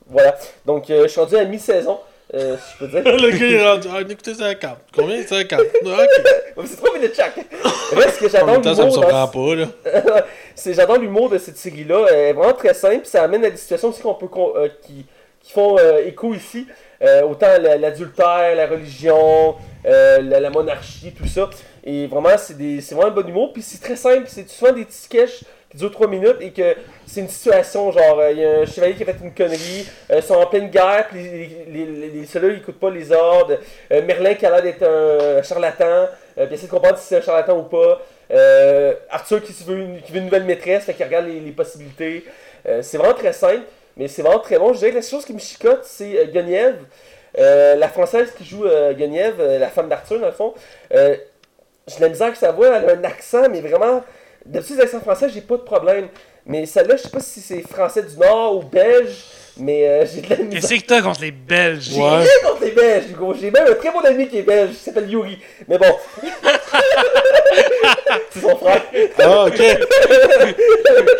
Voilà. 0.06 0.36
Donc, 0.66 0.90
euh, 0.90 1.04
je 1.04 1.08
suis 1.08 1.20
rendu 1.20 1.36
à 1.36 1.44
mi-saison, 1.44 2.00
euh, 2.34 2.56
si 2.56 2.72
je 2.74 2.78
peux 2.78 2.88
dire. 2.88 3.02
le 3.16 3.30
gars 3.30 3.46
il 3.46 3.54
est 3.54 3.68
rendu. 3.70 3.88
Ah, 3.92 4.00
écoutez 4.00 4.34
50. 4.34 4.78
Combien? 4.94 5.22
50 5.24 5.60
Ok. 5.82 5.86
Ouais, 6.56 6.66
C'est 6.66 6.76
3 6.76 6.94
minutes 6.94 7.14
chaque. 7.14 7.36
Reste 7.92 8.18
que 8.18 8.44
même 8.46 8.60
temps, 8.62 8.74
ça 8.74 8.82
me 8.84 8.88
l'humour. 8.88 8.92
surprend 9.04 9.26
dans- 9.26 9.28
pas, 9.28 9.54
là? 9.54 10.26
c'est 10.54 10.74
j'adore 10.74 10.98
l'humour 10.98 11.30
de 11.30 11.38
cette 11.38 11.56
série-là. 11.56 12.06
Elle 12.10 12.16
est 12.18 12.32
vraiment 12.32 12.52
très 12.54 12.74
simple. 12.74 13.04
Ça 13.06 13.22
amène 13.22 13.44
à 13.44 13.50
des 13.50 13.56
situations 13.56 13.88
aussi 13.88 14.02
qu'on 14.02 14.14
peut 14.14 14.26
con- 14.28 14.52
euh, 14.56 14.68
qui, 14.82 15.06
qui 15.40 15.52
font 15.52 15.78
euh, 15.78 16.06
écho 16.06 16.34
ici. 16.34 16.66
Euh, 17.02 17.22
autant 17.22 17.58
la- 17.58 17.76
l'adultère, 17.78 18.54
la 18.54 18.66
religion, 18.66 19.54
euh, 19.86 20.20
la, 20.20 20.50
monarchie, 20.50 21.12
tout 21.12 21.26
ça. 21.26 21.48
Et 21.82 22.06
vraiment, 22.06 22.36
c'est 22.36 22.54
vraiment 22.94 23.06
un 23.06 23.10
bon 23.10 23.26
humour. 23.26 23.52
Puis 23.52 23.62
c'est 23.62 23.80
très 23.80 23.96
simple. 23.96 24.24
C'est 24.26 24.48
souvent 24.48 24.72
des 24.72 24.84
petits 24.84 24.98
sketchs 25.02 25.42
qui 25.70 25.76
durent 25.78 25.92
3 25.92 26.08
minutes 26.08 26.36
et 26.40 26.50
que 26.50 26.74
c'est 27.06 27.20
une 27.20 27.28
situation 27.28 27.92
genre 27.92 28.20
il 28.32 28.38
y 28.38 28.44
a 28.44 28.60
un 28.62 28.66
chevalier 28.66 28.94
qui 28.94 29.04
a 29.04 29.06
fait 29.06 29.16
une 29.22 29.32
connerie, 29.32 29.86
ils 30.12 30.20
sont 30.20 30.34
en 30.34 30.46
pleine 30.46 30.68
guerre, 30.68 31.06
puis 31.08 31.22
les, 31.22 31.86
les, 31.86 32.08
les, 32.08 32.26
ceux-là 32.26 32.48
ils 32.48 32.60
pas 32.74 32.90
les 32.90 33.12
ordres. 33.12 33.56
Merlin 33.88 34.34
qui 34.34 34.44
a 34.46 34.50
l'air 34.50 34.62
d'être 34.62 34.82
un 34.82 35.40
charlatan, 35.44 36.08
puis 36.34 36.54
essaie 36.54 36.66
de 36.66 36.72
comprendre 36.72 36.98
si 36.98 37.06
c'est 37.06 37.18
un 37.18 37.20
charlatan 37.20 37.56
ou 37.56 37.62
pas. 37.62 38.00
Arthur 39.10 39.44
qui 39.44 39.52
veut, 39.64 39.76
une, 39.78 40.00
qui 40.02 40.10
veut 40.10 40.18
une 40.18 40.24
nouvelle 40.24 40.42
maîtresse, 40.42 40.86
fait 40.86 40.94
qu'il 40.94 41.06
regarde 41.06 41.26
les, 41.28 41.52
possibilités. 41.52 42.24
C'est 42.82 42.98
vraiment 42.98 43.14
très 43.14 43.32
simple, 43.32 43.62
mais 44.00 44.08
c'est 44.08 44.22
vraiment 44.22 44.40
très 44.40 44.58
bon. 44.58 44.72
Je 44.72 44.78
dirais 44.78 44.92
que 44.92 44.96
la 44.96 45.02
chose 45.02 45.26
qui 45.26 45.34
me 45.34 45.38
chicote, 45.38 45.82
c'est 45.84 46.18
euh, 46.18 46.24
Guenièvre. 46.24 46.78
Euh, 47.38 47.76
la 47.76 47.88
française 47.88 48.32
qui 48.36 48.44
joue 48.44 48.64
euh, 48.64 48.94
euh, 48.98 49.58
la 49.58 49.68
femme 49.68 49.90
d'Arthur 49.90 50.18
dans 50.18 50.26
le 50.26 50.32
fond. 50.32 50.54
J'ai 50.90 52.00
la 52.00 52.08
misère 52.08 52.28
avec 52.28 52.38
sa 52.38 52.50
voix, 52.50 52.68
elle 52.68 52.88
a 52.88 52.92
un 52.94 53.04
accent, 53.04 53.48
mais 53.50 53.60
vraiment. 53.60 54.02
D'habitude, 54.46 54.76
les 54.76 54.82
accents 54.84 55.00
français, 55.00 55.28
j'ai 55.28 55.42
pas 55.42 55.58
de 55.58 55.62
problème. 55.62 56.08
Mais 56.46 56.64
celle-là, 56.64 56.96
je 56.96 57.02
sais 57.02 57.10
pas 57.10 57.20
si 57.20 57.40
c'est 57.40 57.60
français 57.60 58.02
du 58.02 58.16
Nord 58.16 58.56
ou 58.56 58.62
belge, 58.62 59.26
mais 59.58 59.86
euh, 59.88 60.06
j'ai 60.06 60.20
de 60.22 60.30
la 60.30 60.36
misère. 60.36 60.60
Qu'est-ce 60.68 60.80
que 60.82 60.86
t'as 60.86 61.02
contre 61.02 61.20
les 61.22 61.30
Belges? 61.30 61.88
J'ai 61.92 62.00
Ouais. 62.00 62.18
rien 62.18 62.28
contre 62.50 62.62
les 62.64 62.70
Belges, 62.70 63.12
gros. 63.12 63.34
J'ai 63.34 63.50
même 63.50 63.66
un 63.68 63.74
très 63.74 63.90
bon 63.92 64.00
ami 64.00 64.28
qui 64.28 64.38
est 64.38 64.42
belge, 64.42 64.70
qui 64.70 64.76
s'appelle 64.76 65.10
Yuri. 65.10 65.38
Mais 65.68 65.78
bon. 65.78 65.86
c'est 68.30 68.40
son 68.40 68.56
frère. 68.56 68.82
Ah, 69.18 69.46
ok. 69.46 69.56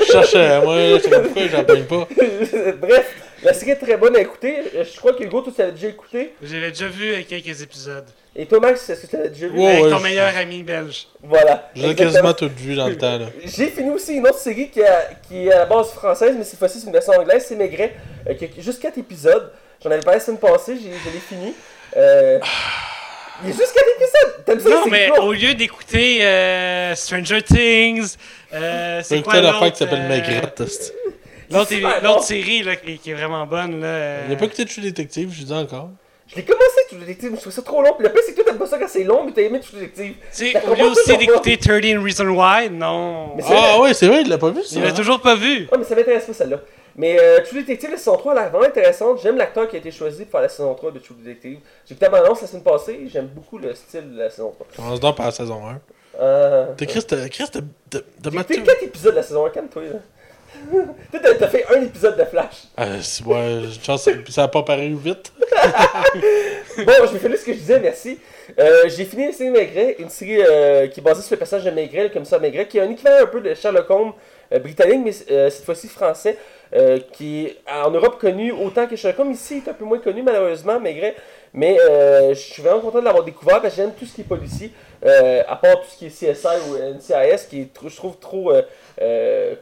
Je 0.00 0.04
cherchais, 0.12 0.60
moi, 0.62 0.76
je 0.96 0.98
sais 1.02 1.10
pas 1.10 1.20
pourquoi 1.20 1.42
j'en 1.48 1.64
pas. 1.64 2.08
Bref, 2.80 3.14
la 3.42 3.52
série 3.54 3.70
est 3.72 3.76
très 3.76 3.96
bonne 3.96 4.16
à 4.16 4.20
écouter. 4.20 4.56
Je 4.74 4.96
crois 4.98 5.12
que 5.12 5.22
Hugo, 5.24 5.42
tu 5.42 5.50
l'avais 5.58 5.72
déjà 5.72 5.88
écouté. 5.88 6.32
J'avais 6.42 6.70
déjà 6.70 6.88
vu 6.88 7.24
quelques 7.28 7.62
épisodes. 7.62 8.06
Et 8.36 8.46
toi, 8.46 8.60
Max, 8.60 8.88
est-ce 8.88 9.02
que 9.02 9.06
tu 9.08 9.16
l'avais 9.16 9.30
déjà 9.30 9.48
vu 9.48 9.58
Ouais, 9.58 9.66
Avec 9.66 9.82
ouais, 9.84 9.90
ton 9.90 9.98
je- 9.98 10.02
meilleur 10.04 10.36
ami 10.36 10.62
belge. 10.62 11.08
Voilà. 11.22 11.68
Exactement. 11.74 12.10
quasiment 12.10 12.32
tout 12.34 12.50
vu 12.56 12.76
dans 12.76 12.86
le 12.88 12.96
temps, 12.96 13.18
là. 13.18 13.26
J'ai 13.44 13.66
fini 13.68 13.90
aussi 13.90 14.14
une 14.14 14.26
autre 14.26 14.38
série 14.38 14.70
qui, 14.70 14.82
a- 14.82 15.10
qui 15.28 15.48
est 15.48 15.52
à 15.52 15.58
la 15.60 15.66
base 15.66 15.90
française, 15.90 16.34
mais 16.38 16.44
cette 16.44 16.58
fois-ci 16.58 16.78
c'est 16.80 16.86
une 16.86 16.92
version 16.92 17.12
anglaise, 17.14 17.44
c'est 17.48 17.56
Maigret, 17.56 17.94
euh, 18.28 18.34
qui 18.34 18.44
a 18.44 18.48
juste 18.58 18.80
4 18.80 18.98
épisodes. 18.98 19.50
J'en 19.82 19.90
avais 19.90 20.00
parlé 20.02 20.18
la 20.20 20.24
semaine 20.24 20.38
passée, 20.38 20.76
j'ai- 20.76 20.90
je 20.92 21.12
l'ai 21.12 21.18
fini. 21.20 21.54
Euh, 21.96 22.38
il 23.42 23.48
y 23.50 23.52
a 23.52 23.56
juste 23.56 23.74
4 23.74 23.84
épisodes! 23.96 24.44
T'aimes 24.46 24.60
ça 24.60 24.68
Non, 24.70 24.86
mais 24.88 25.10
au 25.18 25.32
lieu 25.32 25.54
d'écouter 25.54 26.24
euh, 26.24 26.94
Stranger 26.94 27.42
Things, 27.42 28.14
euh, 28.54 28.98
J'ai 28.98 29.02
c'est 29.02 29.22
quoi 29.22 29.38
écouté 29.38 29.52
l'autre? 29.52 29.70
qui 29.72 29.76
s'appelle 29.78 30.02
Maigrette. 30.08 30.62
L'autre 31.50 32.22
série 32.22 32.62
là, 32.62 32.76
qui, 32.76 32.96
qui 32.98 33.10
est 33.10 33.14
vraiment 33.14 33.44
bonne. 33.44 33.80
Là, 33.80 33.86
euh, 33.88 34.24
Il 34.28 34.34
a 34.34 34.36
pas 34.36 34.44
écouté 34.44 34.64
True 34.66 34.82
Detective, 34.82 35.34
je 35.36 35.42
dis 35.42 35.52
encore. 35.52 35.90
Je 36.30 36.36
l'ai 36.36 36.44
commencé 36.44 36.66
tout 36.88 36.96
détective, 36.96 37.30
mais 37.30 37.36
je 37.36 37.40
trouve 37.40 37.52
ça 37.52 37.62
trop 37.62 37.82
long. 37.82 37.92
Puis 37.98 38.06
le 38.06 38.12
pire 38.12 38.22
c'est 38.24 38.32
que 38.32 38.36
toi 38.36 38.44
t'aimes 38.44 38.58
pas 38.58 38.66
ça 38.66 38.78
quand 38.78 38.88
c'est 38.88 39.02
long, 39.04 39.24
mais 39.24 39.32
t'as 39.32 39.42
aimé 39.42 39.58
tout 39.60 39.74
le 39.74 39.80
détective. 39.80 40.14
Tu 40.36 40.52
sais, 40.52 40.62
au 40.66 40.74
lieu 40.74 40.84
aussi 40.84 41.16
d'écouter 41.16 41.56
13 41.58 41.96
Reasons 41.98 42.28
Why, 42.28 42.70
non. 42.70 43.36
Ah 43.48 43.80
ouais, 43.80 43.94
c'est 43.94 44.06
vrai, 44.06 44.22
il 44.22 44.28
l'a 44.28 44.38
pas 44.38 44.50
vu, 44.50 44.62
ça. 44.62 44.76
Il 44.78 44.82
l'a 44.84 44.92
toujours 44.92 45.20
pas 45.20 45.34
vu. 45.34 45.68
Ouais, 45.72 45.78
mais 45.78 45.84
ça 45.84 45.94
m'intéresse 45.96 46.24
pas 46.26 46.32
celle-là. 46.32 46.60
Mais 46.96 47.18
euh, 47.20 47.40
True 47.44 47.60
Detective, 47.60 47.90
la 47.90 47.96
saison 47.96 48.16
3, 48.16 48.32
elle 48.32 48.38
a 48.38 48.42
l'air 48.42 48.50
vraiment 48.50 48.66
intéressante. 48.66 49.20
J'aime 49.22 49.36
l'acteur 49.36 49.68
qui 49.68 49.76
a 49.76 49.78
été 49.78 49.90
choisi 49.90 50.22
pour 50.24 50.32
faire 50.32 50.40
la 50.42 50.48
saison 50.48 50.74
3 50.74 50.90
de 50.92 50.98
True 50.98 51.14
Detective. 51.18 51.58
J'ai 51.86 51.92
écouté 51.94 52.06
la 52.06 52.10
bande-annonce 52.10 52.42
la 52.42 52.46
semaine 52.48 52.62
passée, 52.64 53.00
j'aime 53.12 53.26
beaucoup 53.28 53.58
le 53.58 53.74
style 53.74 54.12
de 54.12 54.18
la 54.18 54.30
saison 54.30 54.50
3. 54.52 54.66
Commence 54.76 55.00
donc 55.00 55.16
par 55.16 55.26
la 55.26 55.32
saison 55.32 55.60
1. 55.66 55.80
Euh... 56.20 56.66
T'as 56.76 56.86
Chris, 56.86 57.04
t'as 57.06 57.28
Chris, 57.28 57.44
t'as- 57.50 57.60
t'as 57.88 57.98
t'as 58.22 58.30
J'ai 58.30 58.36
maté- 58.36 58.54
écouté 58.54 58.72
4 58.72 58.82
épisodes 58.84 59.12
de 59.12 59.16
la 59.16 59.22
saison 59.22 59.46
1, 59.46 59.50
calme-toi 59.50 59.82
là. 59.84 59.88
Toi, 61.10 61.20
t'as- 61.38 61.48
fait 61.48 61.64
un 61.74 61.82
épisode 61.82 62.16
de 62.16 62.24
Flash. 62.24 62.64
C'est- 63.02 63.24
ouais, 63.24 63.62
chance, 63.82 64.02
ça- 64.04 64.10
ça 64.28 64.42
a 64.44 64.48
pas 64.48 64.62
paru 64.62 64.94
vite. 64.94 65.32
Bon, 66.78 66.92
je 67.06 67.12
vais 67.12 67.18
finir 67.18 67.38
ce 67.38 67.44
que 67.44 67.52
je 67.52 67.58
disais, 67.58 67.80
merci. 67.80 68.18
Euh, 68.58 68.84
j'ai 68.88 69.04
fini 69.04 69.26
la 69.26 69.32
série 69.32 69.50
Maigret, 69.50 69.96
une 69.98 70.08
série 70.08 70.40
euh, 70.40 70.86
qui 70.88 71.00
est 71.00 71.02
basée 71.02 71.22
sur 71.22 71.34
le 71.34 71.38
personnage 71.38 71.64
de 71.64 71.70
Maigret, 71.70 72.04
le 72.04 72.08
commissaire 72.08 72.40
Maigret, 72.40 72.66
qui 72.68 72.78
est 72.78 72.80
un 72.80 72.90
équivalent 72.90 73.22
un 73.24 73.26
peu 73.26 73.40
de 73.40 73.52
Sherlock 73.54 73.90
Holmes 73.90 74.12
euh, 74.52 74.58
britannique, 74.58 75.00
mais 75.04 75.12
euh, 75.34 75.50
cette 75.50 75.64
fois-ci 75.64 75.88
français, 75.88 76.36
euh, 76.74 76.98
qui 77.12 77.46
est 77.46 77.56
en 77.70 77.90
Europe 77.90 78.18
connu 78.20 78.50
autant 78.52 78.86
que 78.86 78.96
Sherlock 78.96 79.20
Holmes. 79.20 79.32
Ici, 79.32 79.58
il 79.62 79.68
est 79.68 79.70
un 79.70 79.74
peu 79.74 79.84
moins 79.84 79.98
connu, 79.98 80.22
malheureusement, 80.22 80.80
Maigret. 80.80 81.14
Mais 81.52 81.78
euh, 81.80 82.30
je 82.30 82.38
suis 82.40 82.62
vraiment 82.62 82.80
content 82.80 83.00
de 83.00 83.04
l'avoir 83.04 83.24
découvert 83.24 83.60
parce 83.60 83.74
que 83.74 83.82
j'aime 83.82 83.92
tout 83.98 84.06
ce 84.06 84.14
qui 84.14 84.20
est 84.20 84.24
policier, 84.24 84.72
euh, 85.04 85.42
à 85.48 85.56
part 85.56 85.80
tout 85.80 85.88
ce 85.90 85.96
qui 85.98 86.06
est 86.06 86.32
CSI 86.32 86.46
ou 86.70 86.76
NCIS, 86.76 87.48
qui 87.48 87.60
est, 87.62 87.68
je 87.88 87.96
trouve 87.96 88.16
trop 88.18 88.52
euh, 88.52 88.62
euh, 89.02 89.54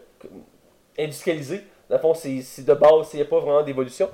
industrialisé. 0.99 1.63
Dans 1.89 2.13
c'est 2.13 2.43
c'est 2.43 2.67
de 2.67 2.75
base, 2.75 3.09
il 3.15 3.17
n'y 3.17 3.23
a 3.23 3.25
pas 3.25 3.39
vraiment 3.39 3.63
d'évolution. 3.63 4.11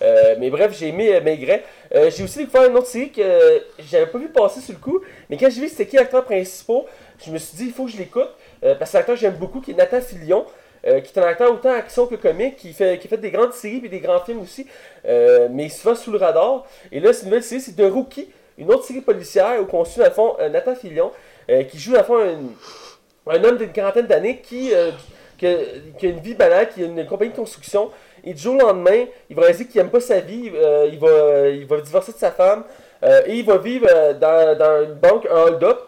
Euh, 0.00 0.36
mais 0.38 0.48
bref, 0.48 0.74
j'ai 0.78 0.88
aimé 0.88 1.14
euh, 1.14 1.20
Maigret. 1.20 1.62
Euh, 1.94 2.10
j'ai 2.10 2.24
aussi 2.24 2.38
découvert 2.38 2.70
une 2.70 2.76
autre 2.76 2.86
série 2.86 3.10
que 3.10 3.20
euh, 3.20 3.58
j'avais 3.80 4.06
pas 4.06 4.16
vu 4.16 4.28
passer 4.30 4.60
sur 4.60 4.72
le 4.72 4.78
coup, 4.78 5.00
mais 5.28 5.36
quand 5.36 5.50
j'ai 5.50 5.60
vu 5.60 5.68
c'était 5.68 5.86
qui 5.86 5.96
l'acteur 5.96 6.24
principal, 6.24 6.84
je 7.22 7.30
me 7.30 7.36
suis 7.36 7.56
dit 7.58 7.64
il 7.66 7.72
faut 7.72 7.84
que 7.84 7.90
je 7.90 7.98
l'écoute, 7.98 8.30
euh, 8.64 8.74
parce 8.76 8.92
que 8.92 8.96
l'acteur 8.96 9.14
que 9.14 9.20
j'aime 9.20 9.34
beaucoup, 9.34 9.60
qui 9.60 9.72
est 9.72 9.74
Nathan 9.74 10.00
Fillion, 10.00 10.46
qui 10.82 10.88
est 10.88 11.18
un 11.18 11.22
acteur 11.26 11.52
autant 11.52 11.72
action 11.72 12.06
que 12.06 12.14
comique, 12.14 12.56
qui 12.56 12.72
fait, 12.72 12.98
qui 12.98 13.08
fait 13.08 13.18
des 13.18 13.32
grandes 13.32 13.52
séries 13.52 13.82
et 13.84 13.88
des 13.88 13.98
grands 13.98 14.20
films 14.20 14.40
aussi, 14.40 14.64
mais 15.04 15.68
souvent 15.68 15.96
sous 15.96 16.12
le 16.12 16.18
radar. 16.18 16.64
Et 16.92 17.00
là, 17.00 17.12
c'est 17.12 17.22
une 17.22 17.30
nouvelle 17.30 17.42
série, 17.42 17.60
c'est 17.60 17.74
The 17.74 17.92
Rookie, 17.92 18.30
une 18.56 18.70
autre 18.70 18.84
série 18.84 19.00
policière 19.00 19.60
où 19.60 19.66
on 19.76 19.84
suit, 19.84 20.02
à 20.02 20.10
fond, 20.12 20.36
Nathan 20.52 20.76
Fillion, 20.76 21.10
qui 21.68 21.78
joue, 21.78 21.96
à 21.96 22.06
un 22.06 23.44
homme 23.44 23.58
d'une 23.58 23.72
quarantaine 23.72 24.06
d'années 24.06 24.40
qui, 24.40 24.72
qui, 25.38 25.46
a, 25.46 25.56
une 26.02 26.20
vie 26.20 26.34
banale, 26.34 26.68
qui 26.68 26.82
a 26.82 26.86
une 26.86 27.06
compagnie 27.06 27.30
de 27.30 27.36
construction. 27.36 27.90
Et 28.24 28.34
du 28.34 28.42
jour 28.42 28.56
au 28.56 28.58
lendemain, 28.58 29.06
il 29.30 29.36
va 29.36 29.42
réaliser 29.42 29.66
qu'il 29.66 29.80
n'aime 29.80 29.90
pas 29.90 30.00
sa 30.00 30.20
vie, 30.20 30.50
euh, 30.54 30.88
il, 30.92 30.98
va, 30.98 31.48
il 31.48 31.66
va 31.66 31.80
divorcer 31.80 32.12
de 32.12 32.18
sa 32.18 32.30
femme, 32.30 32.64
euh, 33.02 33.22
et 33.26 33.36
il 33.36 33.44
va 33.44 33.58
vivre 33.58 33.86
euh, 33.88 34.12
dans, 34.12 34.58
dans 34.58 34.84
une 34.84 34.94
banque 34.94 35.26
un 35.30 35.42
hold-up. 35.42 35.78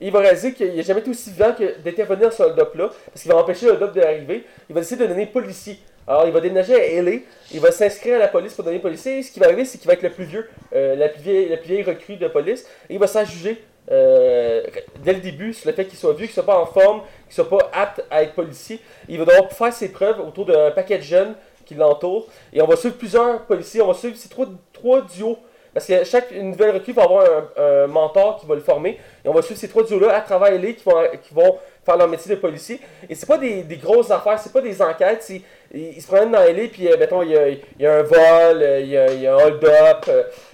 Et 0.00 0.06
il 0.06 0.12
va 0.12 0.20
réaliser 0.20 0.54
qu'il 0.54 0.74
n'a 0.74 0.82
jamais 0.82 1.00
été 1.00 1.10
aussi 1.10 1.30
vivant 1.30 1.52
que 1.52 1.78
d'intervenir 1.82 2.30
dans 2.30 2.34
ce 2.34 2.42
hold-up-là, 2.42 2.90
parce 3.06 3.22
qu'il 3.22 3.30
va 3.30 3.38
empêcher 3.38 3.66
le 3.66 3.72
hold-up 3.72 3.92
d'arriver. 3.92 4.44
Il 4.68 4.74
va 4.74 4.80
décider 4.80 5.02
de 5.02 5.08
devenir 5.08 5.30
policier. 5.30 5.78
Alors, 6.06 6.26
il 6.26 6.32
va 6.32 6.40
déménager 6.40 6.74
à 6.74 7.02
LA, 7.02 7.18
il 7.52 7.60
va 7.60 7.70
s'inscrire 7.70 8.16
à 8.16 8.18
la 8.18 8.28
police 8.28 8.54
pour 8.54 8.64
devenir 8.64 8.82
policier, 8.82 9.18
et 9.18 9.22
ce 9.22 9.30
qui 9.30 9.38
va 9.38 9.46
arriver, 9.46 9.64
c'est 9.64 9.78
qu'il 9.78 9.86
va 9.86 9.92
être 9.92 10.02
le 10.02 10.10
plus 10.10 10.24
vieux, 10.24 10.48
euh, 10.74 10.96
la, 10.96 11.08
plus 11.08 11.22
vieille, 11.22 11.48
la 11.48 11.56
plus 11.56 11.68
vieille 11.68 11.82
recrue 11.82 12.16
de 12.16 12.26
police, 12.26 12.66
et 12.88 12.94
il 12.94 12.98
va 12.98 13.06
s'en 13.06 13.24
juger 13.24 13.62
euh, 13.90 14.62
dès 15.02 15.14
le 15.14 15.20
début 15.20 15.52
sur 15.52 15.68
le 15.68 15.74
fait 15.74 15.86
qu'il 15.86 15.98
soit 15.98 16.12
vieux, 16.12 16.26
qu'il 16.26 16.34
soit 16.34 16.46
pas 16.46 16.58
en 16.58 16.66
forme, 16.66 17.02
qu'il 17.26 17.34
soit 17.34 17.48
pas 17.48 17.70
apte 17.72 18.04
à 18.10 18.22
être 18.22 18.34
policier. 18.34 18.80
Il 19.08 19.18
va 19.18 19.24
devoir 19.24 19.50
faire 19.52 19.72
ses 19.72 19.90
preuves 19.90 20.20
autour 20.20 20.46
d'un 20.46 20.70
paquet 20.70 20.98
de 20.98 21.02
jeunes 21.02 21.34
qui 21.64 21.74
l'entourent, 21.74 22.26
et 22.52 22.60
on 22.60 22.66
va 22.66 22.76
suivre 22.76 22.96
plusieurs 22.96 23.42
policiers, 23.46 23.80
on 23.80 23.88
va 23.88 23.94
suivre 23.94 24.16
ces 24.16 24.28
trois, 24.28 24.46
trois 24.72 25.02
duos 25.02 25.38
parce 25.72 25.86
que 25.86 26.04
chaque 26.04 26.32
nouvelle 26.32 26.72
recrue 26.72 26.92
va 26.92 27.04
avoir 27.04 27.26
un, 27.56 27.86
mentor 27.86 28.40
qui 28.40 28.46
va 28.46 28.54
le 28.54 28.60
former. 28.60 28.98
Et 29.24 29.28
on 29.28 29.32
va 29.32 29.42
suivre 29.42 29.58
ces 29.58 29.68
trois 29.68 29.84
duos-là 29.84 30.16
à 30.16 30.20
travers 30.20 30.50
LA 30.50 30.72
qui 30.72 30.84
vont, 30.84 31.02
qui 31.22 31.34
vont 31.34 31.58
faire 31.84 31.96
leur 31.96 32.08
métier 32.08 32.34
de 32.34 32.40
policier. 32.40 32.80
Et 33.08 33.14
c'est 33.14 33.26
pas 33.26 33.38
des, 33.38 33.62
des 33.62 33.76
grosses 33.76 34.10
affaires, 34.10 34.38
c'est 34.38 34.52
pas 34.52 34.60
des 34.62 34.82
enquêtes. 34.82 35.30
Ils, 35.72 36.00
se 36.00 36.06
promènent 36.06 36.32
dans 36.32 36.40
LA, 36.42 36.68
puis 36.72 36.88
euh, 36.88 36.96
mettons, 36.98 37.22
il 37.22 37.30
y 37.78 37.86
a, 37.86 37.94
un 37.94 38.02
vol, 38.02 38.62
euh, 38.62 38.80
il 38.80 38.88
y 38.88 39.26
a, 39.26 39.34
un 39.34 39.38
hold-up, 39.38 40.10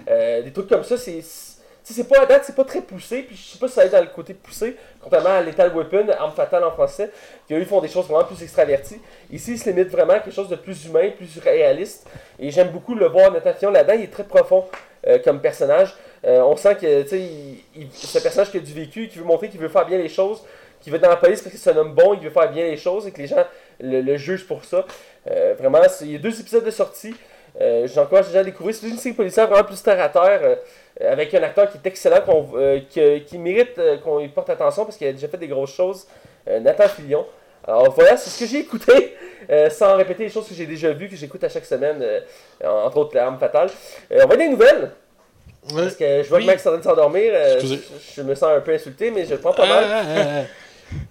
euh, 0.08 0.42
des 0.42 0.52
trucs 0.52 0.68
comme 0.68 0.84
ça. 0.84 0.96
C'est 1.92 2.08
pas 2.08 2.26
date, 2.26 2.42
c'est 2.44 2.56
pas 2.56 2.64
très 2.64 2.80
poussé, 2.80 3.22
puis 3.22 3.36
je 3.36 3.52
sais 3.52 3.58
pas 3.58 3.68
si 3.68 3.74
ça 3.74 3.84
être 3.84 3.92
dans 3.92 4.00
le 4.00 4.08
côté 4.08 4.34
poussé, 4.34 4.76
contrairement 5.00 5.36
à 5.36 5.40
Lethal 5.40 5.72
Weapon, 5.74 6.08
Arme 6.18 6.32
Fatale 6.32 6.64
en 6.64 6.72
français, 6.72 7.10
qui 7.46 7.54
eux 7.54 7.60
ils 7.60 7.66
font 7.66 7.80
des 7.80 7.88
choses 7.88 8.06
vraiment 8.06 8.24
plus 8.24 8.42
extraverties. 8.42 9.00
Ici, 9.30 9.52
ils 9.52 9.58
se 9.58 9.70
limitent 9.70 9.90
vraiment 9.90 10.14
à 10.14 10.20
quelque 10.20 10.34
chose 10.34 10.48
de 10.48 10.56
plus 10.56 10.86
humain, 10.86 11.10
plus 11.16 11.38
réaliste, 11.38 12.08
et 12.38 12.50
j'aime 12.50 12.70
beaucoup 12.70 12.94
le 12.94 13.06
voir, 13.06 13.30
Nathan 13.30 13.54
Fillion 13.54 13.70
là-dedans, 13.70 13.94
il 13.94 14.02
est 14.02 14.12
très 14.12 14.24
profond 14.24 14.64
euh, 15.06 15.18
comme 15.22 15.40
personnage. 15.40 15.94
Euh, 16.24 16.40
on 16.40 16.56
sent 16.56 16.74
que, 16.76 17.02
tu 17.02 17.08
sais, 17.08 17.28
c'est 17.92 18.18
un 18.18 18.22
personnage 18.22 18.50
qui 18.50 18.56
a 18.56 18.60
du 18.60 18.72
vécu, 18.72 19.06
qui 19.06 19.18
veut 19.18 19.24
montrer 19.24 19.48
qu'il 19.48 19.60
veut 19.60 19.68
faire 19.68 19.86
bien 19.86 19.98
les 19.98 20.08
choses, 20.08 20.42
qui 20.80 20.90
veut 20.90 20.96
être 20.96 21.02
dans 21.02 21.10
la 21.10 21.16
police 21.16 21.40
parce 21.40 21.54
que 21.54 21.60
c'est 21.60 21.70
un 21.70 21.76
homme 21.76 21.94
bon, 21.94 22.14
il 22.14 22.20
veut 22.20 22.30
faire 22.30 22.50
bien 22.50 22.64
les 22.64 22.76
choses 22.76 23.06
et 23.06 23.12
que 23.12 23.18
les 23.18 23.28
gens 23.28 23.44
le, 23.78 24.16
jugent 24.16 24.46
pour 24.46 24.64
ça. 24.64 24.84
Euh, 25.30 25.54
vraiment, 25.56 25.78
il 26.00 26.12
y 26.12 26.16
a 26.16 26.18
deux 26.18 26.40
épisodes 26.40 26.64
de 26.64 26.70
sortie. 26.70 27.14
J'encourage 27.84 28.26
les 28.26 28.32
gens 28.34 28.40
à 28.40 28.44
découvrir. 28.44 28.74
C'est 28.74 28.88
une 28.88 28.98
série 28.98 29.14
policière 29.14 29.46
vraiment 29.46 29.64
plus 29.64 29.82
terre 29.82 30.00
à 30.00 30.08
terre, 30.08 30.58
avec 31.00 31.34
un 31.34 31.42
acteur 31.42 31.70
qui 31.70 31.78
est 31.78 31.86
excellent, 31.86 32.20
qu'on, 32.22 32.48
euh, 32.56 32.80
qui, 32.88 33.22
qui 33.24 33.38
mérite 33.38 33.78
euh, 33.78 33.98
qu'on 33.98 34.18
y 34.20 34.28
porte 34.28 34.50
attention 34.50 34.84
parce 34.84 34.96
qu'il 34.96 35.06
a 35.06 35.12
déjà 35.12 35.28
fait 35.28 35.36
des 35.38 35.48
grosses 35.48 35.74
choses. 35.74 36.06
Euh, 36.48 36.60
Nathan 36.60 36.88
Fillion. 36.88 37.26
Alors 37.66 37.90
voilà, 37.92 38.16
c'est 38.16 38.30
ce 38.30 38.38
que 38.38 38.46
j'ai 38.48 38.58
écouté, 38.60 39.16
euh, 39.50 39.68
sans 39.70 39.96
répéter 39.96 40.22
les 40.24 40.30
choses 40.30 40.48
que 40.48 40.54
j'ai 40.54 40.66
déjà 40.66 40.92
vues, 40.92 41.08
que 41.08 41.16
j'écoute 41.16 41.42
à 41.42 41.48
chaque 41.48 41.64
semaine, 41.64 41.98
euh, 42.00 42.20
entre 42.64 42.98
autres 42.98 43.14
L'arme 43.16 43.38
fatale. 43.38 43.68
Euh, 44.12 44.20
on 44.24 44.28
va 44.28 44.36
des 44.36 44.48
nouvelles, 44.48 44.92
Ouais. 45.72 45.82
parce 45.82 45.96
que 45.96 46.22
je 46.22 46.28
vois 46.28 46.38
Oui. 46.38 46.44
que 46.44 46.50
Max 46.52 46.64
est 46.64 46.68
en 46.68 46.72
train 46.72 46.78
de 46.78 46.84
s'endormir. 46.84 47.32
euh, 47.34 47.58
je, 47.60 47.74
je 48.14 48.22
me 48.22 48.36
sens 48.36 48.50
un 48.56 48.60
peu 48.60 48.72
insulté, 48.72 49.10
mais 49.10 49.24
je 49.24 49.32
le 49.34 49.40
prends 49.40 49.52
pas 49.52 49.64
Ah, 49.68 49.82
mal. 49.82 50.46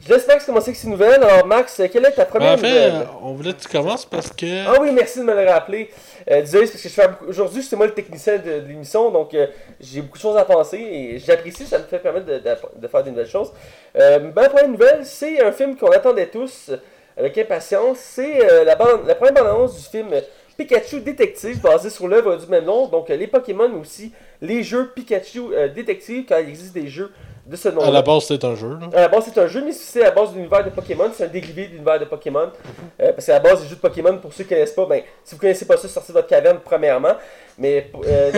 Je 0.08 0.14
laisse 0.14 0.28
Max 0.28 0.46
commencer 0.46 0.70
avec 0.70 0.78
ses 0.78 0.88
nouvelles. 0.88 1.22
Alors 1.24 1.46
Max, 1.46 1.82
quelle 1.92 2.06
est 2.06 2.12
ta 2.12 2.26
première 2.26 2.54
En 2.54 2.58
fait, 2.58 2.68
nouvelle? 2.70 2.94
euh, 2.94 3.06
on 3.24 3.34
voulait 3.34 3.54
que 3.54 3.62
tu 3.62 3.68
commences 3.68 4.06
parce 4.06 4.30
que. 4.32 4.68
Ah 4.68 4.76
oui, 4.82 4.92
merci 4.94 5.20
de 5.20 5.24
me 5.26 5.34
le 5.34 5.50
rappeler. 5.50 5.90
Euh, 6.32 6.42
désolé, 6.42 6.68
parce 6.68 6.82
que 6.82 6.90
je 6.90 6.94
fais 6.94 7.08
beaucoup- 7.08 7.26
aujourd'hui, 7.28 7.62
c'est 7.62 7.76
moi 7.76 7.86
le 7.86 7.94
technicien 7.94 8.38
de, 8.38 8.62
de 8.62 8.68
l'émission, 8.68 9.12
donc 9.12 9.34
euh, 9.34 9.48
j'ai 9.80 10.02
beaucoup 10.02 10.18
de 10.18 10.22
choses 10.22 10.38
à 10.38 10.46
penser 10.46 10.78
et 10.78 11.20
j'apprécie, 11.20 11.66
ça 11.66 11.78
me 11.80 11.84
fait 11.84 12.00
permettre 12.00 12.26
de, 12.26 12.40
de- 12.40 12.82
de 12.82 12.88
faire 12.88 13.04
des 13.04 13.12
nouvelles 13.12 13.28
choses. 13.28 13.52
Euh, 13.98 14.32
ma 14.36 14.50
première 14.50 14.70
nouvelle, 14.70 15.06
c'est 15.06 15.42
un 15.44 15.52
film 15.52 15.76
qu'on 15.76 15.92
attendait 15.92 16.28
tous 16.28 16.70
euh, 16.70 16.78
avec 17.18 17.38
impatience. 17.38 17.98
C'est 18.00 18.50
euh, 18.50 18.64
la, 18.64 18.76
bande- 18.76 19.06
la 19.06 19.16
première 19.16 19.34
bande-annonce 19.36 19.76
du 19.76 19.84
film 19.88 20.10
Pikachu 20.58 21.02
Détective, 21.02 21.60
basé 21.62 21.90
sur 21.90 22.08
l'œuvre 22.08 22.38
du 22.38 22.48
même 22.48 22.64
nom. 22.66 22.88
Donc 22.88 23.10
euh, 23.10 23.18
les 23.18 23.28
Pokémon, 23.28 23.70
aussi 23.80 24.14
les 24.42 24.64
jeux 24.64 24.90
Pikachu 24.96 25.42
euh, 25.54 25.68
Détective, 25.68 26.24
quand 26.30 26.38
il 26.38 26.48
existe 26.50 26.74
des 26.74 26.88
jeux 26.88 27.12
de 27.46 27.56
ce 27.56 27.70
nom. 27.70 27.82
À 27.82 27.92
la 27.92 28.02
base, 28.02 28.24
c'est 28.26 28.44
un 28.44 28.56
jeu. 28.56 28.70
Là. 28.80 28.88
À 28.98 29.02
la 29.02 29.08
base, 29.08 29.26
c'est 29.32 29.40
un 29.40 29.48
jeu, 29.48 29.62
mais 29.64 29.72
c'est 29.72 30.02
à 30.02 30.06
la 30.06 30.12
base 30.12 30.32
de 30.32 30.38
l'univers 30.38 30.64
de 30.64 30.70
Pokémon. 30.72 31.12
C'est 31.14 31.26
un 31.26 31.28
dérivé 31.28 31.68
de 31.68 31.74
l'univers 31.74 32.00
de 32.00 32.06
Pokémon. 32.06 32.50
Euh, 33.02 33.12
parce 33.14 33.26
qu'à 33.26 33.34
la 33.34 33.40
base 33.40 33.62
des 33.62 33.68
jeux 33.68 33.76
de 33.76 33.82
Pokémon, 33.82 34.18
pour 34.18 34.34
ceux 34.34 34.44
qui 34.44 34.52
ne 34.54 34.56
connaissent 34.56 34.74
pas, 34.74 34.86
ben, 34.86 35.02
si 35.24 35.36
vous 35.36 35.42
connaissez 35.42 35.66
pas 35.66 35.78
ça, 35.78 35.88
sortez 35.88 36.12
de 36.12 36.18
votre 36.18 36.28
caverne 36.28 36.60
premièrement. 36.66 37.14
Mais 37.58 37.90
euh, 38.06 38.32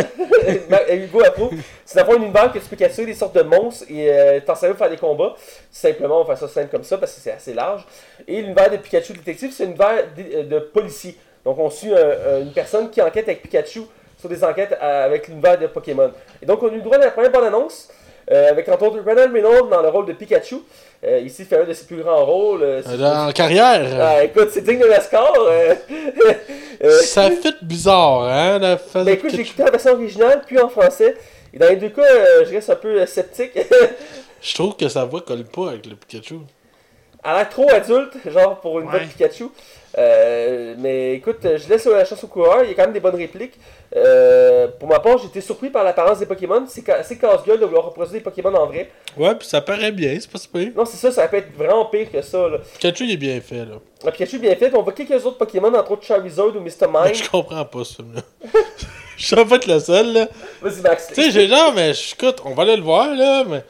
Hugo 0.93 1.21
approuve. 1.25 1.53
C'est 1.85 1.97
d'avoir 1.97 2.17
un 2.17 2.21
univers 2.21 2.51
que 2.51 2.59
tu 2.59 2.65
peux 2.65 2.75
capturer 2.75 3.05
des 3.07 3.13
sortes 3.13 3.35
de 3.35 3.43
monstres 3.43 3.85
et 3.89 4.11
euh, 4.11 4.39
t'en 4.45 4.55
servir 4.55 4.75
pour 4.75 4.85
faire 4.85 4.93
des 4.93 4.99
combats. 4.99 5.35
Simplement, 5.71 6.21
on 6.21 6.23
va 6.23 6.35
faire 6.35 6.47
ça 6.49 6.53
simple 6.53 6.69
comme 6.71 6.83
ça 6.83 6.97
parce 6.97 7.13
que 7.13 7.21
c'est 7.21 7.31
assez 7.31 7.53
large. 7.53 7.85
Et 8.27 8.41
l'univers 8.41 8.69
de 8.69 8.77
Pikachu 8.77 9.13
Détective, 9.13 9.51
c'est 9.53 9.63
un 9.63 9.67
univers 9.67 10.03
de, 10.17 10.43
de 10.43 10.59
policier. 10.59 11.17
Donc 11.45 11.57
on 11.59 11.69
suit 11.69 11.93
un- 11.93 11.97
un- 11.97 12.39
une 12.41 12.51
personne 12.51 12.89
qui 12.89 13.01
enquête 13.01 13.23
avec 13.29 13.41
Pikachu 13.41 13.81
sur 14.17 14.27
des 14.27 14.43
enquêtes 14.43 14.75
à- 14.81 15.03
avec 15.05 15.27
l'univers 15.29 15.57
de 15.57 15.67
Pokémon. 15.67 16.11
Et 16.41 16.45
donc 16.45 16.61
on 16.61 16.67
a 16.67 16.71
eu 16.71 16.75
le 16.75 16.81
droit 16.81 16.97
à 16.97 16.99
la 17.05 17.11
première 17.11 17.31
bande-annonce. 17.31 17.87
Euh, 18.31 18.49
avec 18.51 18.67
entre 18.69 18.83
autres 18.87 18.99
Ronald 19.05 19.31
Reynolds 19.33 19.69
dans 19.69 19.81
le 19.81 19.89
rôle 19.89 20.05
de 20.05 20.13
Pikachu. 20.13 20.57
Euh, 21.05 21.19
ici, 21.19 21.43
il 21.43 21.45
fait 21.45 21.61
un 21.61 21.63
de 21.63 21.73
ses 21.73 21.85
plus 21.85 21.97
grands 21.97 22.25
rôles. 22.25 22.63
euh, 22.63 22.81
c'est- 22.83 22.99
Euh, 23.01 23.27
En 23.27 23.31
carrière, 23.31 23.85
Ah, 24.01 24.23
écoute, 24.23 24.49
c'est 24.51 24.61
digne 24.61 24.79
de 24.79 24.85
euh, 24.85 25.75
euh, 26.83 26.91
ça 27.01 27.29
fait 27.31 27.55
bizarre, 27.61 28.23
hein, 28.23 28.59
la 28.59 28.77
phase 28.77 29.05
ben 29.05 29.13
écoute, 29.13 29.29
j'ai 29.31 29.41
écouté 29.41 29.63
la 29.63 29.71
version 29.71 29.91
originale, 29.93 30.41
puis 30.45 30.59
en 30.59 30.69
français. 30.69 31.15
Et 31.53 31.59
dans 31.59 31.69
les 31.69 31.75
deux 31.77 31.89
cas, 31.89 32.01
je 32.45 32.51
reste 32.53 32.69
un 32.69 32.75
peu 32.75 33.05
sceptique. 33.05 33.51
Je 34.41 34.53
trouve 34.53 34.75
que 34.75 34.87
sa 34.87 35.03
voix 35.05 35.21
colle 35.21 35.43
pas 35.45 35.69
avec 35.69 35.87
le 35.87 35.95
Pikachu. 35.95 36.35
Elle 37.23 37.32
a 37.32 37.36
l'air 37.38 37.49
trop 37.49 37.69
adulte, 37.69 38.13
genre 38.30 38.60
pour 38.60 38.80
une 38.80 38.88
Ouais. 38.88 39.06
Pikachu. 39.06 39.45
Euh, 39.97 40.75
mais 40.77 41.15
écoute, 41.15 41.39
je 41.43 41.67
laisse 41.67 41.86
la 41.86 42.06
chance 42.06 42.23
au 42.23 42.27
coureur, 42.27 42.63
il 42.63 42.69
y 42.69 42.71
a 42.71 42.75
quand 42.75 42.84
même 42.84 42.93
des 42.93 42.99
bonnes 42.99 43.15
répliques. 43.15 43.56
Euh, 43.95 44.67
pour 44.80 44.88
ma 44.88 44.99
part, 44.99 45.17
j'ai 45.17 45.25
été 45.27 45.41
surpris 45.41 45.69
par 45.69 45.84
l'apparence 45.84 46.19
des 46.19 46.25
Pokémon. 46.27 46.63
C'est 46.67 46.84
casse-gueule 46.84 47.60
de 47.60 47.65
vouloir 47.65 47.86
reproduire 47.86 48.13
des 48.13 48.19
Pokémon 48.19 48.53
en 48.53 48.67
vrai. 48.67 48.91
Ouais, 49.17 49.34
puis 49.36 49.47
ça 49.47 49.62
paraît 49.62 49.91
bien, 49.91 50.15
c'est 50.19 50.30
pas 50.30 50.38
si 50.38 50.47
pire. 50.49 50.71
Non, 50.75 50.86
c'est 50.86 50.97
ça, 50.97 51.12
ça 51.12 51.27
peut 51.27 51.38
être 51.38 51.56
vraiment 51.58 51.86
pire 51.86 52.12
que 52.12 52.21
ça. 52.21 52.47
Là. 52.47 52.58
Pikachu, 52.73 53.06
il 53.06 53.12
est 53.13 53.17
bien 53.17 53.41
fait, 53.41 53.65
là. 53.65 53.80
Le 54.06 54.12
Pikachu 54.12 54.36
est 54.36 54.39
bien 54.39 54.56
fait, 54.56 54.71
on 54.75 54.84
voit 54.84 54.93
quelques 54.93 55.25
autres 55.25 55.38
Pokémon, 55.38 55.73
entre 55.73 55.91
autres 55.91 56.03
Charizard 56.06 56.56
ou 56.56 56.60
Mr. 56.60 56.88
Mais 56.93 57.06
Mime. 57.06 57.15
je 57.15 57.30
comprends 57.30 57.65
pas 57.65 57.84
ce 57.84 57.95
film-là. 57.95 58.21
Je 59.17 59.25
suis 59.25 59.36
pas 59.36 59.56
être 59.56 59.65
le 59.65 59.80
seul, 59.80 60.13
là. 60.13 60.27
Vas-y, 60.62 60.82
Max. 60.82 61.08
Tu 61.08 61.15
sais, 61.15 61.32
j'ai 61.32 61.47
genre, 61.47 61.73
mais 61.73 61.89
écoute, 61.91 62.36
on 62.45 62.53
va 62.53 62.62
aller 62.62 62.75
le 62.75 62.84
voir, 62.84 63.15
là, 63.15 63.43
mais. 63.49 63.63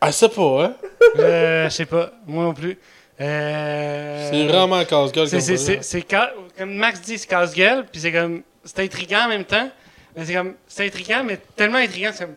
Ah, 0.00 0.12
c'est 0.12 0.28
pas, 0.34 0.64
hein? 0.64 0.74
Euh, 1.18 1.64
je 1.64 1.74
sais 1.74 1.86
pas, 1.86 2.12
moi 2.26 2.44
non 2.44 2.54
plus. 2.54 2.78
Euh, 3.20 4.28
C'est 4.30 4.46
vraiment 4.46 4.84
casse-gueule 4.84 5.26
C'est, 5.28 5.36
comme 5.38 5.44
c'est, 5.44 5.56
ça. 5.56 5.64
c'est, 5.66 5.82
c'est 5.82 6.04
ca- 6.08 6.32
comme 6.56 6.74
Max 6.74 7.00
dit, 7.00 7.18
c'est 7.18 7.26
casse-gueule, 7.26 7.84
puis 7.90 8.00
c'est 8.00 8.12
comme. 8.12 8.42
C'est 8.64 8.80
intriguant 8.80 9.24
en 9.24 9.28
même 9.28 9.44
temps. 9.44 9.68
Mais 10.16 10.24
c'est 10.24 10.34
comme. 10.34 10.54
C'est 10.68 10.86
intriguant, 10.86 11.22
mais 11.24 11.38
tellement 11.56 11.78
intriguant 11.78 12.10
c'est 12.14 12.24
comme. 12.26 12.34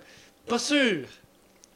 Pas 0.47 0.57
sûr. 0.59 1.05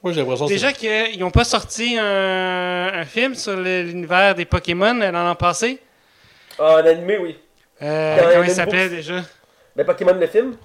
Moi, 0.01 0.13
j'ai 0.13 0.21
l'impression 0.21 0.45
que 0.47 0.51
Déjà 0.51 0.71
qu'ils 0.71 1.19
n'ont 1.19 1.31
pas 1.31 1.43
sorti 1.43 1.97
un, 1.99 2.91
un 2.93 3.05
film 3.05 3.35
sur 3.35 3.55
le- 3.55 3.83
l'univers 3.83 4.33
des 4.35 4.45
Pokémon 4.45 4.99
euh, 5.01 5.11
l'an 5.11 5.35
passé. 5.35 5.79
Ah, 6.57 6.75
en 6.81 6.85
animé, 6.85 7.17
oui. 7.17 7.37
Euh, 7.81 8.31
comment 8.33 8.43
il 8.43 8.51
s'appelait 8.51 8.89
déjà? 8.89 9.21
Mais 9.75 9.83
Pokémon 9.83 10.13
le 10.13 10.27
film. 10.27 10.55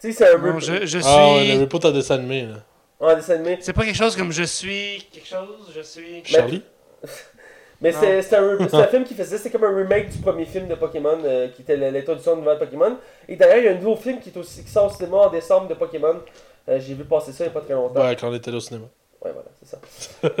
Tu 0.00 0.12
sais, 0.12 0.12
c'est 0.12 0.34
un 0.34 0.38
Bon, 0.38 0.58
je, 0.58 0.84
je 0.84 0.98
suis. 0.98 1.06
Ah, 1.06 1.34
ouais, 1.36 1.56
le 1.56 1.66
pas 1.68 1.88
à 1.88 1.92
dessin 1.92 2.16
animé, 2.16 2.42
là. 2.42 2.56
En 3.00 3.14
dessin 3.14 3.34
animé. 3.34 3.58
C'est 3.60 3.72
pas 3.72 3.84
quelque 3.84 3.96
chose 3.96 4.16
comme 4.16 4.32
je 4.32 4.44
suis. 4.44 5.06
Quelque 5.12 5.26
chose, 5.28 5.72
je 5.74 5.80
suis. 5.82 6.22
Charlie? 6.24 6.62
Mais 7.80 7.92
c'est 7.92 8.22
c'est 8.22 8.36
un, 8.36 8.56
c'est 8.68 8.76
un 8.76 8.86
film 8.88 9.04
qui 9.04 9.14
faisait, 9.14 9.36
c'est 9.36 9.50
comme 9.50 9.64
un 9.64 9.76
remake 9.76 10.08
du 10.10 10.18
premier 10.18 10.44
film 10.46 10.68
de 10.68 10.74
Pokémon, 10.74 11.18
euh, 11.24 11.48
qui 11.48 11.62
était 11.62 11.76
l'introduction 11.76 12.36
de 12.36 12.40
nouvelle 12.40 12.58
Pokémon. 12.58 12.96
Et 13.28 13.36
d'ailleurs, 13.36 13.58
il 13.58 13.64
y 13.64 13.68
a 13.68 13.72
un 13.72 13.74
nouveau 13.74 13.96
film 13.96 14.20
qui, 14.20 14.30
est 14.30 14.36
aussi, 14.38 14.64
qui 14.64 14.70
sort 14.70 14.86
au 14.86 14.94
cinéma 14.94 15.16
en 15.18 15.28
décembre 15.30 15.68
de 15.68 15.74
Pokémon. 15.74 16.20
Euh, 16.68 16.78
J'ai 16.80 16.94
vu 16.94 17.04
passer 17.04 17.32
ça 17.32 17.44
il 17.44 17.48
n'y 17.48 17.56
a 17.56 17.60
pas 17.60 17.64
très 17.64 17.74
longtemps. 17.74 18.00
Ouais, 18.00 18.06
Ouais, 18.08 18.16
quand 18.16 18.28
on 18.30 18.34
était 18.34 18.50
là 18.50 18.56
au 18.56 18.60
cinéma. 18.60 18.86
voilà, 19.20 19.36
c'est 19.62 19.68
ça. 19.68 19.78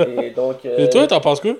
Et 0.22 0.30
donc. 0.30 0.64
euh, 0.64 0.78
Et 0.78 0.88
toi, 0.88 1.06
t'en 1.06 1.20
penses 1.20 1.40
quoi? 1.40 1.52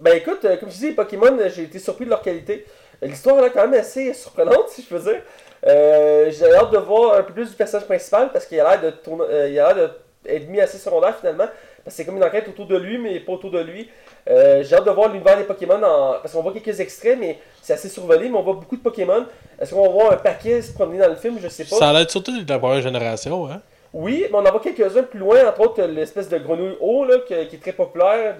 Ben 0.00 0.16
écoute, 0.16 0.44
euh, 0.44 0.56
comme 0.56 0.70
je 0.70 0.78
dis, 0.78 0.92
Pokémon, 0.92 1.38
euh, 1.38 1.48
j'ai 1.54 1.64
été 1.64 1.78
surpris 1.78 2.06
de 2.06 2.10
leur 2.10 2.22
qualité. 2.22 2.66
Euh, 3.02 3.06
L'histoire 3.06 3.44
est 3.44 3.50
quand 3.52 3.68
même 3.68 3.78
assez 3.78 4.12
surprenante, 4.14 4.70
si 4.70 4.82
je 4.82 4.88
peux 4.88 4.98
dire. 4.98 5.22
Euh, 5.64 6.32
j'ai 6.32 6.52
hâte 6.52 6.72
de 6.72 6.78
voir 6.78 7.14
un 7.18 7.22
peu 7.22 7.32
plus 7.34 7.50
du 7.50 7.54
personnage 7.54 7.86
principal 7.86 8.32
parce 8.32 8.46
qu'il 8.46 8.58
a 8.58 8.68
l'air 8.76 8.82
de 8.82 8.96
tourner, 8.96 9.24
euh, 9.30 9.48
il 9.48 9.56
a 9.60 9.72
l'air 9.72 9.76
d'être 9.88 10.00
mis 10.48 10.60
assez 10.60 10.78
secondaire 10.78 11.16
finalement. 11.18 11.46
Parce 11.84 11.96
que 11.96 12.02
c'est 12.02 12.04
comme 12.04 12.16
une 12.16 12.22
enquête 12.24 12.46
autour 12.48 12.66
de 12.66 12.76
lui, 12.76 12.96
mais 12.98 13.18
pas 13.20 13.32
autour 13.32 13.50
de 13.50 13.60
lui. 13.60 13.88
Euh, 14.30 14.62
j'ai 14.62 14.76
hâte 14.76 14.84
de 14.84 14.90
voir 14.90 15.08
l'univers 15.08 15.36
des 15.36 15.42
Pokémon 15.44 15.82
en... 15.82 16.12
parce 16.22 16.32
qu'on 16.32 16.42
voit 16.42 16.52
quelques 16.52 16.78
extraits, 16.78 17.18
mais 17.18 17.38
c'est 17.60 17.72
assez 17.72 17.88
survolé, 17.88 18.28
mais 18.28 18.36
on 18.38 18.42
voit 18.42 18.54
beaucoup 18.54 18.76
de 18.76 18.82
Pokémon. 18.82 19.26
Est-ce 19.60 19.74
qu'on 19.74 19.82
va 19.82 19.88
voir 19.88 20.12
un 20.12 20.16
paquet 20.16 20.62
se 20.62 20.72
promener 20.72 20.98
dans 20.98 21.08
le 21.08 21.16
film? 21.16 21.38
Je 21.42 21.48
sais 21.48 21.64
pas. 21.64 21.76
Ça 21.76 21.90
a 21.90 21.92
l'air 21.92 22.08
surtout 22.08 22.40
de 22.40 22.48
la 22.48 22.58
première 22.60 22.82
génération, 22.82 23.46
hein? 23.50 23.60
Oui, 23.92 24.24
mais 24.30 24.34
on 24.38 24.46
en 24.46 24.50
voit 24.50 24.60
quelques-uns 24.60 25.02
plus 25.02 25.18
loin, 25.18 25.46
entre 25.46 25.60
autres 25.60 25.82
l'espèce 25.82 26.28
de 26.28 26.38
grenouille 26.38 26.76
haut 26.80 27.04
là, 27.04 27.16
qui 27.26 27.34
est 27.34 27.60
très 27.60 27.72
populaire, 27.72 28.36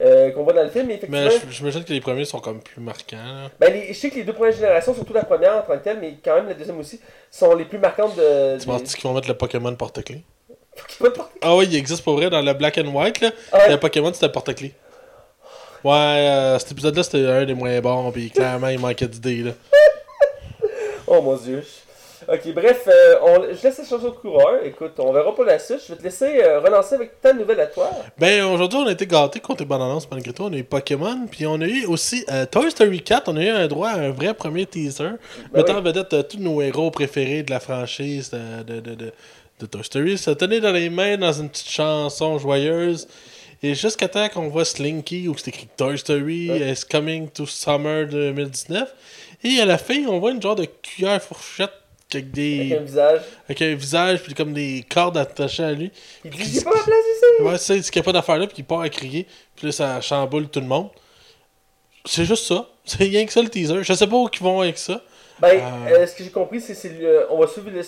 euh, 0.00 0.30
qu'on 0.30 0.42
voit 0.44 0.52
dans 0.54 0.62
le 0.62 0.70
film. 0.70 0.86
Mais 0.86 1.00
Mais 1.08 1.28
j'imagine 1.50 1.82
que 1.84 1.92
les 1.92 2.00
premiers 2.00 2.24
sont 2.24 2.38
comme 2.38 2.60
plus 2.60 2.80
marquants, 2.80 3.16
là. 3.16 3.50
Ben, 3.60 3.72
les- 3.72 3.88
je 3.88 3.98
sais 3.98 4.08
que 4.10 4.14
les 4.14 4.22
deux 4.24 4.32
premières 4.32 4.52
générations, 4.54 4.94
surtout 4.94 5.12
la 5.12 5.24
première 5.24 5.56
en 5.56 5.62
tant 5.62 5.76
que 5.76 5.82
telle, 5.84 5.98
mais 6.00 6.14
quand 6.24 6.36
même 6.36 6.46
la 6.48 6.54
deuxième 6.54 6.78
aussi, 6.78 7.00
sont 7.30 7.54
les 7.56 7.64
plus 7.66 7.78
marquantes 7.78 8.16
de. 8.16 8.54
Tu 8.58 8.60
des- 8.60 8.72
penses 8.72 8.94
qu'ils 8.94 9.02
vont 9.08 9.12
mettre 9.14 9.28
le 9.28 9.34
Pokémon 9.36 9.74
porte-clés? 9.74 10.22
Pokémon 10.98 11.26
Ah 11.42 11.56
oui, 11.56 11.66
il 11.70 11.76
existe 11.76 12.02
pour 12.02 12.14
vrai 12.14 12.30
dans 12.30 12.42
le 12.42 12.52
Black 12.52 12.78
and 12.78 12.92
White, 12.94 13.20
là. 13.20 13.30
Ah 13.52 13.58
ouais. 13.58 13.70
Le 13.70 13.76
Pokémon, 13.78 14.12
c'était 14.12 14.28
porte-clés. 14.28 14.74
Ouais, 15.84 15.92
euh, 15.92 16.58
cet 16.58 16.72
épisode-là, 16.72 17.02
c'était 17.02 17.26
un 17.26 17.44
des 17.44 17.54
moins 17.54 17.80
bons, 17.80 18.10
puis 18.10 18.30
clairement, 18.30 18.68
il 18.68 18.78
manquait 18.78 19.08
d'idées, 19.08 19.42
là. 19.42 19.50
Oh 21.08 21.22
mon 21.22 21.36
dieu. 21.36 21.62
Ok, 22.28 22.52
bref, 22.54 22.88
euh, 22.88 23.14
on... 23.22 23.42
je 23.54 23.62
laisse 23.62 23.78
la 23.78 23.84
chose 23.84 24.04
au 24.04 24.10
coureur. 24.10 24.64
Écoute, 24.64 24.94
on 24.98 25.12
verra 25.12 25.32
pour 25.32 25.44
la 25.44 25.60
suite. 25.60 25.80
Je 25.86 25.92
vais 25.92 25.98
te 25.98 26.02
laisser 26.02 26.42
euh, 26.42 26.58
relancer 26.58 26.96
avec 26.96 27.20
ta 27.20 27.32
nouvelle 27.32 27.60
à 27.60 27.66
toi. 27.66 27.88
Ben, 28.18 28.44
aujourd'hui, 28.44 28.80
on 28.82 28.86
a 28.86 28.92
été 28.92 29.06
gâtés 29.06 29.38
contre 29.38 29.60
les 29.60 29.66
bonnes 29.66 29.82
annonces, 29.82 30.10
malgré 30.10 30.32
tout. 30.32 30.42
On 30.42 30.52
a 30.52 30.56
eu 30.56 30.64
Pokémon, 30.64 31.26
puis 31.30 31.46
on 31.46 31.60
a 31.60 31.66
eu 31.66 31.86
aussi 31.86 32.24
euh, 32.32 32.44
Toy 32.46 32.70
Story 32.70 33.02
4. 33.02 33.28
On 33.28 33.36
a 33.36 33.42
eu 33.44 33.48
un 33.48 33.68
droit 33.68 33.90
à 33.90 33.98
un 33.98 34.10
vrai 34.10 34.34
premier 34.34 34.66
teaser, 34.66 35.10
mettant 35.54 35.74
oui. 35.74 35.78
en 35.78 35.82
vedette 35.82 36.28
tous 36.28 36.38
nos 36.38 36.60
héros 36.60 36.90
préférés 36.90 37.44
de 37.44 37.50
la 37.50 37.60
franchise 37.60 38.30
de, 38.30 38.62
de, 38.64 38.80
de, 38.80 38.94
de, 38.94 39.12
de 39.60 39.66
Toy 39.66 39.82
Story. 39.84 40.18
Se 40.18 40.30
tenait 40.32 40.60
dans 40.60 40.72
les 40.72 40.90
mains 40.90 41.16
dans 41.16 41.32
une 41.32 41.48
petite 41.48 41.68
chanson 41.68 42.38
joyeuse. 42.38 43.08
Et 43.62 43.74
jusqu'à 43.74 44.06
temps 44.08 44.28
qu'on 44.28 44.48
voit 44.48 44.64
Slinky, 44.66 45.28
où 45.28 45.36
c'est 45.36 45.48
écrit 45.48 45.68
Toy 45.76 45.96
Story 45.98 46.50
Ouais. 46.50 46.72
is 46.72 46.84
coming 46.88 47.28
to 47.30 47.46
summer 47.46 48.06
2019. 48.06 48.94
Et 49.42 49.60
à 49.60 49.64
la 49.64 49.78
fin, 49.78 49.96
on 50.06 50.18
voit 50.18 50.32
une 50.32 50.42
genre 50.42 50.56
de 50.56 50.66
cuillère 50.66 51.22
fourchette 51.22 51.70
avec 52.12 52.30
des 52.30 52.60
Avec 52.72 52.78
un 52.78 52.82
visage. 52.84 53.20
avec 53.46 53.62
un 53.62 53.74
visage 53.74 54.22
puis 54.22 54.34
comme 54.34 54.52
des 54.52 54.84
cordes 54.88 55.16
attachées 55.16 55.64
à 55.64 55.72
lui. 55.72 55.90
Il 56.24 56.30
dit 56.30 56.60
pas 56.62 56.70
ma 56.70 56.82
place 56.82 57.04
ici. 57.16 57.42
Ouais, 57.42 57.58
c'est 57.58 57.82
ce 57.82 57.90
qu'il 57.90 58.00
n'y 58.00 58.04
a 58.04 58.06
pas 58.06 58.12
d'affaire 58.12 58.38
là, 58.38 58.46
puis 58.46 58.56
il 58.58 58.64
part 58.64 58.80
à 58.80 58.88
crier, 58.88 59.26
puis 59.56 59.66
là 59.66 59.72
ça 59.72 60.00
chamboule 60.00 60.48
tout 60.48 60.60
le 60.60 60.66
monde. 60.66 60.88
C'est 62.04 62.24
juste 62.24 62.44
ça. 62.46 62.68
C'est 62.84 62.98
rien 63.02 63.26
que 63.26 63.32
ça 63.32 63.42
le 63.42 63.48
teaser. 63.48 63.82
Je 63.82 63.92
sais 63.92 64.06
pas 64.06 64.16
où 64.16 64.28
ils 64.32 64.40
vont 64.40 64.60
avec 64.60 64.78
ça. 64.78 65.02
Ben, 65.40 65.60
Ah. 65.60 65.88
euh, 65.90 66.06
ce 66.06 66.14
que 66.14 66.22
j'ai 66.22 66.30
compris, 66.30 66.60
c'est 66.60 66.74
c'est 66.74 66.90
le- 66.90 67.26
on 67.30 67.38
va 67.38 67.46
suivre 67.48 67.68
le. 67.70 67.82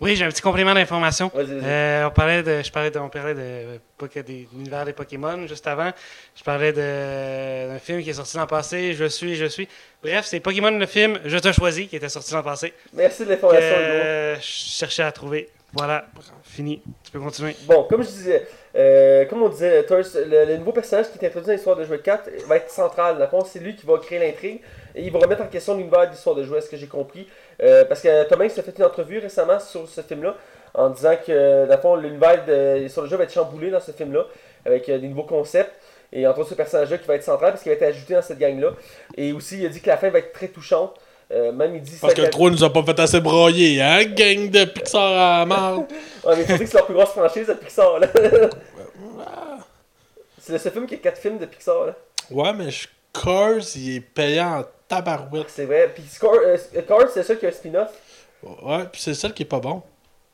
Oui, 0.00 0.16
j'ai 0.16 0.24
un 0.24 0.28
petit 0.28 0.42
complément 0.42 0.74
d'information. 0.74 1.30
Euh, 1.36 2.06
on 2.06 2.10
parlait 2.10 2.42
de, 2.42 2.62
je 2.62 2.70
parlais 2.72 2.90
de, 2.90 2.98
on 2.98 3.08
parlait 3.08 3.34
de, 3.34 3.78
Poké- 3.98 4.24
des 4.24 4.48
l'univers 4.52 4.84
des 4.84 4.92
Pokémon 4.92 5.46
juste 5.46 5.66
avant. 5.66 5.90
Je 6.34 6.42
parlais 6.42 6.72
de- 6.72 7.72
d'un 7.72 7.78
film 7.78 8.02
qui 8.02 8.10
est 8.10 8.14
sorti 8.14 8.36
l'an 8.36 8.46
passé. 8.46 8.92
Je 8.94 9.04
suis, 9.04 9.36
je 9.36 9.46
suis. 9.46 9.68
Bref, 10.02 10.24
c'est 10.26 10.40
Pokémon 10.40 10.70
le 10.72 10.86
film 10.86 11.20
Je 11.24 11.38
te 11.38 11.52
choisis 11.52 11.88
qui 11.88 11.96
était 11.96 12.08
sorti 12.08 12.34
l'an 12.34 12.42
passé. 12.42 12.72
Merci 12.92 13.24
de 13.24 13.30
l'information, 13.30 13.74
euh, 13.78 14.34
je 14.36 14.40
cherchais 14.42 15.04
à 15.04 15.12
trouver. 15.12 15.48
Voilà, 15.72 16.06
fini. 16.44 16.82
Tu 17.04 17.10
peux 17.12 17.18
continuer. 17.20 17.56
Bon, 17.66 17.84
comme 17.84 18.02
je 18.02 18.08
disais, 18.08 18.46
euh, 18.76 19.24
comme 19.26 19.42
on 19.42 19.48
disait, 19.48 19.84
le, 19.88 20.44
le 20.44 20.56
nouveau 20.58 20.72
personnage 20.72 21.06
qui 21.10 21.24
est 21.24 21.26
introduit 21.28 21.46
dans 21.48 21.52
l'histoire 21.54 21.76
de 21.76 21.84
jeu 21.84 21.96
4 21.98 22.30
va 22.46 22.56
être 22.56 22.70
central. 22.70 23.14
Dans 23.18 23.24
le 23.24 23.30
fond, 23.30 23.44
c'est 23.44 23.58
lui 23.60 23.74
qui 23.74 23.86
va 23.86 23.98
créer 23.98 24.18
l'intrigue. 24.20 24.60
Et 24.94 25.02
ils 25.02 25.12
vont 25.12 25.18
remettre 25.18 25.42
en 25.42 25.46
question 25.46 25.76
l'univers 25.76 26.08
d'histoire 26.08 26.36
de 26.36 26.44
jouets, 26.44 26.60
ce 26.60 26.68
que 26.68 26.76
j'ai 26.76 26.86
compris? 26.86 27.26
Euh, 27.62 27.84
parce 27.84 28.00
que 28.00 28.28
Thomas 28.28 28.48
s'est 28.48 28.62
fait 28.62 28.76
une 28.78 28.84
entrevue 28.84 29.18
récemment 29.18 29.58
sur 29.58 29.88
ce 29.88 30.00
film-là, 30.02 30.36
en 30.74 30.90
disant 30.90 31.14
que, 31.24 31.66
dans 31.66 31.74
le 31.74 31.80
fond, 31.80 31.96
l'univers 31.96 32.44
d'histoire 32.80 33.06
de 33.06 33.10
jeux 33.10 33.16
va 33.16 33.24
être 33.24 33.32
chamboulé 33.32 33.70
dans 33.70 33.80
ce 33.80 33.92
film-là, 33.92 34.24
avec 34.64 34.88
euh, 34.88 34.98
des 34.98 35.08
nouveaux 35.08 35.24
concepts. 35.24 35.72
Et 36.12 36.26
entre 36.26 36.40
autres, 36.40 36.50
ce 36.50 36.54
personnage-là 36.54 36.98
qui 36.98 37.08
va 37.08 37.16
être 37.16 37.24
central, 37.24 37.50
parce 37.50 37.62
qu'il 37.62 37.70
va 37.72 37.76
être 37.76 37.82
ajouté 37.82 38.14
dans 38.14 38.22
cette 38.22 38.38
gang-là. 38.38 38.70
Et 39.16 39.32
aussi, 39.32 39.58
il 39.58 39.66
a 39.66 39.68
dit 39.68 39.80
que 39.80 39.88
la 39.88 39.96
fin 39.96 40.10
va 40.10 40.20
être 40.20 40.32
très 40.32 40.48
touchante. 40.48 40.94
Euh, 41.32 41.50
même 41.52 41.74
il 41.74 41.80
dit 41.80 41.96
Parce 42.00 42.14
que 42.14 42.20
le 42.20 42.30
3 42.30 42.50
nous 42.50 42.62
a 42.62 42.72
pas 42.72 42.82
fait 42.84 43.00
assez 43.00 43.18
broyer, 43.20 43.80
hein, 43.82 44.04
gang 44.04 44.50
de 44.50 44.64
Pixar 44.66 45.40
à 45.40 45.46
marre. 45.46 45.78
ouais, 46.24 46.36
mais 46.36 46.44
faut 46.44 46.52
dire 46.52 46.58
que 46.58 46.66
c'est 46.66 46.74
leur 46.74 46.86
plus 46.86 46.94
grosse 46.94 47.08
franchise 47.08 47.46
de 47.48 47.54
Pixar, 47.54 47.98
là. 47.98 48.06
c'est 50.38 50.52
le 50.52 50.58
seul 50.58 50.72
film 50.72 50.86
qui 50.86 50.94
a 50.94 50.98
4 50.98 51.18
films 51.18 51.38
de 51.38 51.46
Pixar, 51.46 51.86
là. 51.86 51.94
Ouais, 52.30 52.52
mais 52.52 52.70
je- 52.70 52.88
Cars, 53.14 53.62
il 53.76 53.96
est 53.96 54.00
payant 54.00 54.58
en 54.60 54.64
tabarouette. 54.96 55.46
C'est 55.48 55.64
vrai. 55.64 55.90
Puis 55.94 56.04
Scar, 56.08 56.32
euh, 56.34 56.56
Cars, 56.86 57.08
c'est 57.12 57.22
ça 57.22 57.34
qui 57.34 57.46
a 57.46 57.48
un 57.48 57.52
spin-off? 57.52 57.90
Ouais, 58.62 58.84
puis 58.92 59.00
c'est 59.00 59.14
celle 59.14 59.32
qui 59.32 59.42
est 59.42 59.46
pas 59.46 59.60
bon. 59.60 59.82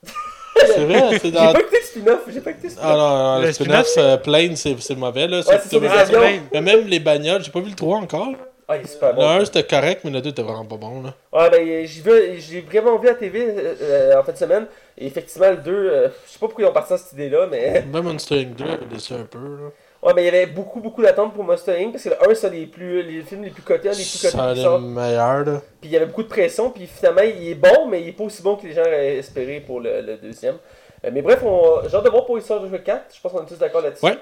c'est 0.56 0.84
vrai, 0.84 1.02
c'est 1.12 1.22
J'ai 1.24 1.30
dans. 1.32 1.52
pas 1.52 1.60
écouté 1.60 1.76
le 1.80 1.86
spin-off, 1.86 2.20
j'ai 2.28 2.40
pas 2.40 2.50
écouté 2.50 2.66
le 2.68 2.72
spin-off. 2.72 2.90
Ah 2.92 2.96
non, 2.96 3.18
non, 3.36 3.40
le 3.40 3.46
Le 3.46 3.52
spin-off, 3.52 3.86
euh, 3.98 4.16
Plane, 4.18 4.56
c'est 4.56 4.80
c'est 4.80 4.96
mauvais, 4.96 5.26
là. 5.26 5.38
Ouais, 5.38 5.60
c'est 5.64 5.78
mais- 5.80 5.88
avions. 5.88 6.18
Plane. 6.18 6.40
mais 6.52 6.60
même 6.60 6.86
les 6.86 7.00
bagnoles, 7.00 7.42
j'ai 7.44 7.50
pas 7.50 7.60
vu 7.60 7.70
le 7.70 7.76
3 7.76 7.98
encore. 7.98 8.32
Ah, 8.72 8.76
il 8.76 8.84
est 8.84 8.86
super 8.86 9.10
Le 9.10 9.16
bon. 9.16 9.28
1, 9.28 9.44
c'était 9.46 9.64
correct, 9.64 10.02
mais 10.04 10.10
le 10.10 10.20
2 10.22 10.30
était 10.30 10.42
vraiment 10.42 10.64
pas 10.64 10.76
bon, 10.76 11.02
là. 11.02 11.14
Ouais, 11.32 11.50
ben, 11.50 11.86
j'ai 11.86 12.00
vu, 12.02 12.40
j'ai 12.40 12.60
vraiment 12.60 12.96
vu 12.98 13.08
à 13.08 13.12
la 13.12 13.16
TV 13.18 13.40
euh, 13.48 13.74
euh, 13.82 14.20
en 14.20 14.22
fin 14.22 14.30
de 14.32 14.36
semaine. 14.38 14.66
Et 14.96 15.06
effectivement, 15.06 15.50
le 15.50 15.56
2, 15.56 15.72
euh, 15.72 16.08
je 16.26 16.32
sais 16.32 16.38
pas 16.38 16.46
pourquoi 16.46 16.64
ils 16.64 16.68
ont 16.68 16.72
parti 16.72 16.92
dans 16.92 16.98
cette 16.98 17.12
idée-là, 17.12 17.48
mais. 17.50 17.82
Même 17.92 18.04
Monster 18.04 18.40
Inc. 18.42 18.54
2 18.54 18.64
avait 18.64 18.86
déçu 18.86 19.12
un 19.14 19.24
peu, 19.24 19.38
là. 19.38 19.70
Ouais, 20.02 20.12
mais 20.14 20.22
il 20.22 20.24
y 20.26 20.28
avait 20.28 20.46
beaucoup, 20.46 20.80
beaucoup 20.80 21.02
d'attentes 21.02 21.34
pour 21.34 21.44
Monster 21.44 21.72
Inc. 21.78 21.92
Parce 21.92 22.04
que 22.04 22.08
le 22.08 22.30
1, 22.30 22.34
c'est 22.34 22.48
les, 22.50 22.66
plus, 22.66 23.02
les 23.02 23.20
films 23.22 23.42
les 23.44 23.50
plus 23.50 23.62
cotés, 23.62 23.88
un 23.88 23.92
des 23.92 23.98
plus 23.98 24.20
cotés 24.22 24.60
sortent. 24.62 24.80
le 24.82 24.88
meilleur, 24.88 25.44
là. 25.44 25.60
Puis 25.80 25.90
il 25.90 25.90
y 25.90 25.96
avait 25.96 26.06
beaucoup 26.06 26.22
de 26.22 26.28
pression, 26.28 26.70
puis 26.70 26.86
finalement, 26.86 27.20
il 27.22 27.48
est 27.50 27.54
bon, 27.54 27.86
mais 27.88 28.00
il 28.00 28.08
est 28.08 28.12
pas 28.12 28.24
aussi 28.24 28.42
bon 28.42 28.56
que 28.56 28.66
les 28.66 28.72
gens 28.72 28.80
auraient 28.80 29.16
espéré 29.18 29.60
pour 29.60 29.80
le, 29.80 30.00
le 30.00 30.16
deuxième. 30.16 30.56
Euh, 31.04 31.10
mais 31.12 31.20
bref, 31.20 31.40
on, 31.44 31.82
j'ai 31.88 31.94
hâte 31.96 32.04
de 32.04 32.08
voir 32.10 32.24
pour 32.24 32.38
Histoire 32.38 32.60
de 32.60 32.68
jeu 32.68 32.78
4. 32.78 33.14
Je 33.14 33.20
pense 33.20 33.32
qu'on 33.32 33.42
est 33.42 33.46
tous 33.46 33.58
d'accord 33.58 33.82
là-dessus. 33.82 34.04
Ouais. 34.06 34.18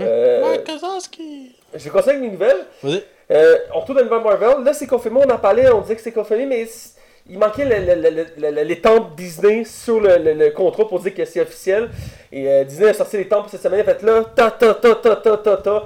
Euh, 0.00 0.50
Ouais, 0.50 0.62
Kazanski! 0.62 1.54
je 1.74 1.84
vais 1.84 1.90
continuer 1.90 2.16
avec 2.16 2.26
mes 2.28 2.32
nouvelles. 2.32 2.66
Vas-y. 2.82 3.02
Euh, 3.30 3.56
on 3.74 3.80
retourne 3.80 3.98
dans 3.98 4.04
l'univers 4.16 4.38
Marvel. 4.38 4.64
Là, 4.64 4.72
c'est 4.72 4.86
confirmé, 4.86 5.20
on 5.26 5.30
en 5.30 5.38
parlait, 5.38 5.70
on 5.70 5.80
disait 5.80 5.94
que 5.96 6.00
c'était 6.02 6.18
confirmé, 6.18 6.46
mais 6.46 6.66
il 7.28 7.38
manquait 7.38 7.64
temples 8.80 9.14
Disney 9.16 9.64
sur 9.64 10.00
le, 10.00 10.16
le- 10.18 10.34
le 10.34 10.50
contrat 10.50 10.86
pour 10.86 11.00
dire 11.00 11.14
que 11.14 11.24
c'est 11.24 11.40
officiel. 11.40 11.90
Et 12.32 12.48
euh, 12.48 12.64
Disney 12.64 12.88
a 12.90 12.94
sorti 12.94 13.16
les 13.16 13.28
temples 13.28 13.48
cette 13.50 13.62
semaine. 13.62 13.80
En 13.80 13.84
fait, 13.84 14.02
là, 14.02 14.24
ta 14.34 14.50
ta 14.50 14.74
ta 14.74 14.94
ta 14.94 15.16
ta 15.16 15.36
ta 15.36 15.56
ta, 15.56 15.84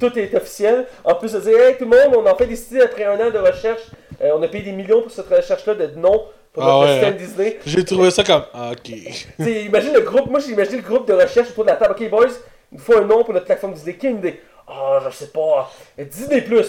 tout 0.00 0.18
est 0.18 0.34
officiel. 0.34 0.86
En 1.04 1.14
plus, 1.14 1.32
de 1.32 1.40
dire, 1.40 1.58
hey, 1.58 1.76
tout 1.76 1.84
le 1.84 1.90
monde, 1.90 2.16
on 2.16 2.26
en 2.28 2.34
fait 2.36 2.46
décider 2.46 2.80
après 2.80 3.04
un 3.04 3.14
an 3.20 3.30
de 3.30 3.38
recherche. 3.38 3.82
Euh, 4.22 4.32
on 4.36 4.42
a 4.42 4.48
payé 4.48 4.64
des 4.64 4.72
millions 4.72 5.02
pour 5.02 5.10
cette 5.10 5.28
recherche-là 5.28 5.74
de 5.74 5.86
noms 5.96 6.24
pour 6.52 6.62
Ah 6.62 6.66
notre 6.66 6.80
ouais, 6.82 6.92
système 6.92 7.12
hein. 7.14 7.16
Disney. 7.16 7.58
J'ai 7.64 7.84
trouvé 7.84 8.10
ça 8.10 8.24
comme. 8.24 8.42
ah, 8.52 8.72
Ok. 8.72 8.90
Imagine 9.38 9.92
le 9.94 10.00
groupe, 10.00 10.26
moi 10.28 10.40
j'ai 10.40 10.52
imaginé 10.52 10.78
le 10.78 10.82
groupe 10.82 11.06
de 11.06 11.12
recherche 11.14 11.50
autour 11.50 11.64
de 11.64 11.70
la 11.70 11.76
table. 11.76 11.94
Ok, 11.98 12.10
boys, 12.10 12.26
il 12.72 12.78
nous 12.78 12.80
faut 12.84 12.96
un 12.96 13.04
nom 13.04 13.22
pour 13.24 13.32
notre 13.32 13.46
plateforme 13.46 13.72
Disney. 13.74 13.94
Quelle 13.94 14.16
idée 14.16 14.40
Ah, 14.66 15.00
je 15.08 15.14
sais 15.16 15.28
pas. 15.28 15.70
Disney 15.96 16.40
Plus. 16.42 16.66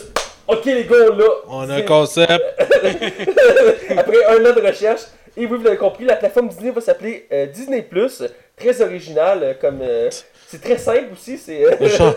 Ok, 0.47 0.65
les 0.65 0.83
gars, 0.85 0.97
là. 1.17 1.25
On 1.47 1.69
a 1.69 1.75
un 1.75 1.81
concept. 1.83 2.31
Après 3.97 4.25
un 4.27 4.45
an 4.45 4.53
de 4.53 4.61
recherche, 4.67 5.01
et 5.37 5.45
oui, 5.45 5.57
vous 5.57 5.63
l'avez 5.63 5.77
compris, 5.77 6.03
la 6.05 6.15
plateforme 6.17 6.49
Disney 6.49 6.71
va 6.71 6.81
s'appeler 6.81 7.27
euh, 7.31 7.45
Disney 7.45 7.81
Plus. 7.83 8.23
Très 8.57 8.81
original, 8.81 9.39
euh, 9.43 9.53
comme. 9.59 9.79
euh, 9.81 10.09
c'est 10.47 10.61
très 10.61 10.77
simple 10.77 11.13
aussi. 11.13 11.37
C'est. 11.37 11.63
euh, 11.65 11.71
Je 11.81 12.11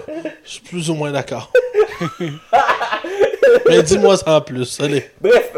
suis 0.45 0.61
plus 0.63 0.91
ou 0.91 0.95
moins 0.95 1.13
d'accord. 1.13 1.53
mais 3.69 3.83
dis-moi 3.83 4.17
ça 4.17 4.33
en 4.37 4.41
plus, 4.41 4.81
allez. 4.81 5.05
Bref, 5.21 5.53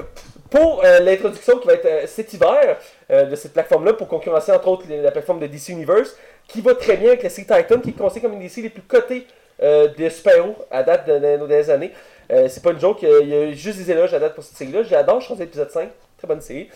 pour 0.51 0.83
l'introduction 1.01 1.59
qui 1.59 1.67
va 1.67 1.75
être 1.75 2.09
cet 2.09 2.33
hiver 2.35 2.77
de 3.11 3.35
cette 3.37 3.53
plateforme-là, 3.53 3.95
pour 3.95 4.07
concurrencer 4.09 4.53
entre 4.53 4.69
autres 4.69 4.85
la 4.89 5.11
plateforme 5.11 5.41
de 5.41 5.47
DC 5.47 5.71
Universe, 5.71 6.15
qui 6.47 6.61
va 6.61 6.75
très 6.75 6.97
bien 6.97 7.09
avec 7.09 7.23
la 7.23 7.31
série 7.31 7.47
Titan, 7.47 7.81
qui 7.81 7.91
est 7.91 7.93
considérée 7.93 8.21
comme 8.29 8.35
une 8.35 8.43
des 8.47 8.49
séries 8.49 8.65
les 8.69 8.71
plus 8.71 8.83
cotées 8.83 9.27
de 9.61 10.09
super-héros 10.09 10.57
à 10.71 10.83
date 10.83 11.09
de, 11.09 11.19
de 11.19 11.37
nos 11.39 11.47
dernières 11.47 11.71
années. 11.71 11.93
Euh, 12.31 12.49
c'est 12.49 12.63
pas 12.63 12.71
une 12.73 12.81
joke, 12.81 13.05
euh, 13.05 13.21
il 13.23 13.29
y 13.29 13.35
a 13.35 13.53
juste 13.53 13.79
des 13.79 13.91
éloges 13.91 14.13
à 14.15 14.19
date 14.19 14.35
pour 14.35 14.43
cette 14.43 14.57
série-là. 14.57 14.83
J'adore, 14.83 15.21
je 15.21 15.29
pense 15.29 15.39
l'épisode 15.39 15.71
5, 15.71 15.91
très 16.19 16.27
bonne 16.27 16.41
série. 16.41 16.69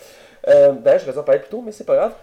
Euh, 0.47 0.71
D'ailleurs, 0.73 1.01
je 1.05 1.11
vais 1.11 1.17
en 1.17 1.23
parler 1.23 1.41
plus 1.41 1.49
tôt, 1.49 1.61
mais 1.65 1.71
c'est 1.71 1.83
pas 1.83 1.95
grave. 1.95 2.13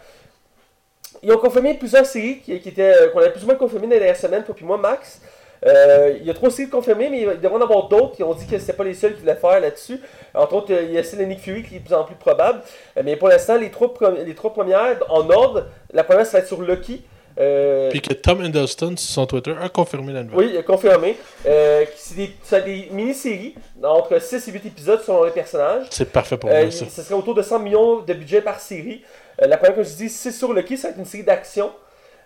Ils 1.23 1.33
ont 1.33 1.38
confirmé 1.38 1.75
plusieurs 1.75 2.07
séries 2.07 2.41
qui, 2.41 2.53
étaient, 2.53 2.95
euh, 2.95 3.09
qu'on 3.11 3.21
avait 3.21 3.33
plus 3.33 3.43
ou 3.43 3.47
moins 3.47 3.55
confirmées 3.57 3.87
dans 3.87 3.93
les 3.93 3.99
dernières 3.99 4.17
semaines, 4.17 4.45
toi 4.45 4.55
puis 4.55 4.64
moi, 4.64 4.77
Max. 4.77 5.21
Il 5.64 6.25
y 6.25 6.31
a 6.31 6.35
trois 6.35 6.51
séries 6.51 6.71
confirmées, 6.71 7.11
mais 7.11 7.23
il 7.23 7.41
devrait 7.41 7.59
en 7.59 7.62
avoir 7.62 7.88
d'autres 7.88 8.14
qui 8.14 8.23
ont 8.23 8.33
dit 8.33 8.47
que 8.47 8.59
c'était 8.59 8.75
pas 8.75 8.85
les 8.85 8.95
seuls 8.95 9.14
qui 9.14 9.21
voulaient 9.21 9.35
faire 9.35 9.59
là-dessus. 9.59 10.01
Entre 10.33 10.55
autres, 10.55 10.73
il 10.73 10.93
y 10.93 10.99
a 10.99 11.03
celle 11.03 11.27
Nick 11.27 11.41
Fury 11.41 11.64
qui 11.64 11.77
est 11.77 11.79
de 11.81 11.85
plus 11.85 11.95
en 11.95 12.05
plus 12.05 12.14
probable. 12.14 12.61
Mais 13.03 13.17
pour 13.17 13.27
l'instant, 13.27 13.57
les 13.57 13.71
trois, 13.71 13.93
les 14.25 14.37
trois 14.37 14.53
premières, 14.53 14.99
en 15.09 15.29
ordre, 15.31 15.67
la 15.93 16.05
première, 16.05 16.25
ça 16.27 16.35
va 16.35 16.38
être 16.38 16.47
sur 16.47 16.62
Lucky. 16.62 17.03
Euh, 17.40 17.88
Puis 17.90 18.01
que 18.03 18.12
Tom 18.14 18.42
Hiddleston 18.44 18.96
sur 18.96 19.11
son 19.14 19.27
Twitter 19.27 19.55
a 19.61 19.68
confirmé 19.68 20.12
la 20.12 20.24
nouvelle. 20.24 20.38
oui, 20.38 20.51
il 20.55 20.59
a 20.59 20.62
confirmé. 20.64 21.16
Euh, 21.46 21.85
c'est 21.96 22.16
des, 22.16 22.31
c'est 22.42 22.64
des 22.64 22.88
mini-séries, 22.90 23.55
entre 23.83 24.18
6 24.20 24.48
et 24.48 24.53
8 24.53 24.66
épisodes 24.66 25.01
selon 25.03 25.22
les 25.24 25.31
personnages. 25.31 25.87
C'est 25.90 26.11
parfait 26.11 26.37
pour 26.37 26.51
Euh, 26.51 26.62
moi, 26.62 26.70
ça. 26.72 26.87
ce 26.90 27.03
serait 27.03 27.14
autour 27.14 27.35
de 27.35 27.42
100 27.42 27.61
millions 27.61 28.01
de 28.01 28.12
budget 28.14 28.40
par 28.42 28.59
série. 28.59 29.03
Euh, 29.40 29.46
la 29.46 29.57
première, 29.57 29.77
comme 29.77 29.85
je 29.85 29.90
dis, 29.94 30.09
c'est 30.09 30.33
sur 30.33 30.53
Lucky, 30.53 30.77
ça 30.77 30.88
va 30.88 30.92
être 30.92 30.98
une 30.98 31.05
série 31.05 31.22
d'action. 31.22 31.70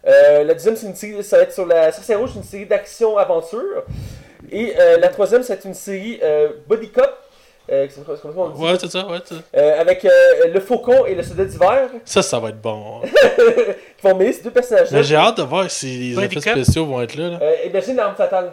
Euh, 0.06 0.44
la 0.44 0.54
deuxième, 0.54 0.76
c'est 0.76 0.86
une 0.86 0.94
série, 0.96 1.22
ça 1.22 1.36
va 1.36 1.42
être 1.42 1.52
sur 1.52 1.66
la 1.66 1.92
Sorcière 1.92 2.18
Rouge, 2.18 2.30
une 2.34 2.42
série 2.42 2.66
d'action-aventure. 2.66 3.84
Et 4.50 4.74
la 4.98 5.08
troisième, 5.08 5.42
ça 5.42 5.52
va 5.54 5.58
être 5.58 5.66
une 5.66 5.74
série 5.74 6.20
Body 6.66 6.88
Cop. 6.90 7.10
Euh, 7.72 7.86
c'est- 7.88 8.00
c'est 8.00 8.04
comme 8.04 8.16
ça 8.16 8.28
qu'on 8.34 8.48
dit? 8.50 8.62
Ouais, 8.62 8.78
c'est 8.78 8.90
ça, 8.90 9.06
ouais. 9.06 9.18
Euh, 9.56 9.80
avec 9.80 10.04
euh, 10.04 10.10
le 10.52 10.60
Faucon 10.60 11.06
et 11.06 11.14
le 11.14 11.22
Soldat 11.22 11.44
d'hiver, 11.46 11.88
Ça, 12.04 12.20
ça 12.22 12.38
va 12.38 12.50
être 12.50 12.60
bon. 12.60 13.00
qui 13.96 14.02
vont 14.06 14.14
mêler 14.14 14.32
ces 14.32 14.42
deux 14.42 14.50
personnages-là. 14.50 14.98
Mais 14.98 15.02
j'ai 15.04 15.16
hâte 15.16 15.38
de 15.38 15.42
voir 15.42 15.70
si 15.70 15.86
les 16.14 16.22
effets 16.24 16.40
spéciaux 16.40 16.84
vont 16.86 17.00
être 17.00 17.14
là. 17.16 17.30
là. 17.30 17.38
Euh, 17.42 17.54
imagine 17.66 17.96
l'arme 17.96 18.14
fatale. 18.14 18.52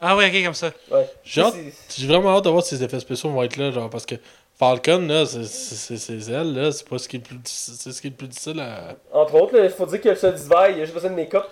Ah 0.00 0.16
ouais, 0.16 0.26
ok, 0.28 0.44
comme 0.44 0.54
ça. 0.54 0.70
Ouais. 0.90 1.06
J'ai 1.24 1.40
hâte- 1.42 1.54
C'est- 1.88 2.00
J'ai 2.00 2.06
vraiment 2.06 2.36
hâte 2.36 2.44
de 2.44 2.50
voir 2.50 2.62
si 2.62 2.74
les 2.74 2.82
effets 2.84 3.00
spéciaux 3.00 3.30
vont 3.30 3.42
être 3.42 3.56
là, 3.56 3.70
genre, 3.70 3.88
parce 3.88 4.04
que 4.04 4.16
Falcon, 4.58 5.06
là, 5.06 5.24
c'est- 5.26 5.44
c'est 5.44 5.96
c'est- 5.96 6.20
c'est 6.20 6.32
elle, 6.32 6.54
là, 6.54 6.72
c'est 6.72 6.88
pas 6.88 6.98
ce 6.98 7.08
qui 7.08 7.16
est 7.16 7.18
le 7.20 7.24
plus, 7.24 7.38
c'est 7.44 7.92
ce 7.92 8.00
qui 8.00 8.06
est 8.08 8.10
le 8.10 8.16
plus 8.16 8.26
difficile 8.28 8.58
à... 8.60 8.94
Entre 9.12 9.34
autres, 9.34 9.54
il 9.62 9.70
faut 9.70 9.86
dire 9.86 10.00
que 10.00 10.08
le 10.08 10.14
Soldat 10.16 10.36
d'hiver, 10.38 10.68
il 10.70 10.74
a 10.80 10.84
juste 10.84 10.94
besoin 10.94 11.10
de 11.10 11.14
make-up. 11.16 11.44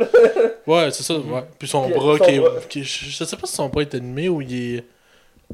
Ouais, 0.67 0.91
c'est 0.91 1.03
ça, 1.03 1.15
ouais. 1.15 1.45
Puis 1.59 1.69
son 1.69 1.85
Puis, 1.85 1.95
bras 1.95 2.19
son 2.19 2.25
qui 2.25 2.31
est... 2.33 2.39
bras. 2.41 2.51
qui 2.69 2.81
est- 2.81 2.85
je 2.85 3.25
sais 3.25 3.37
pas 3.37 3.47
si 3.47 3.53
son 3.55 3.69
bras 3.69 3.83
est 3.83 3.95
animé 3.95 4.29
ou 4.29 4.41
il 4.43 4.77
est 4.79 4.85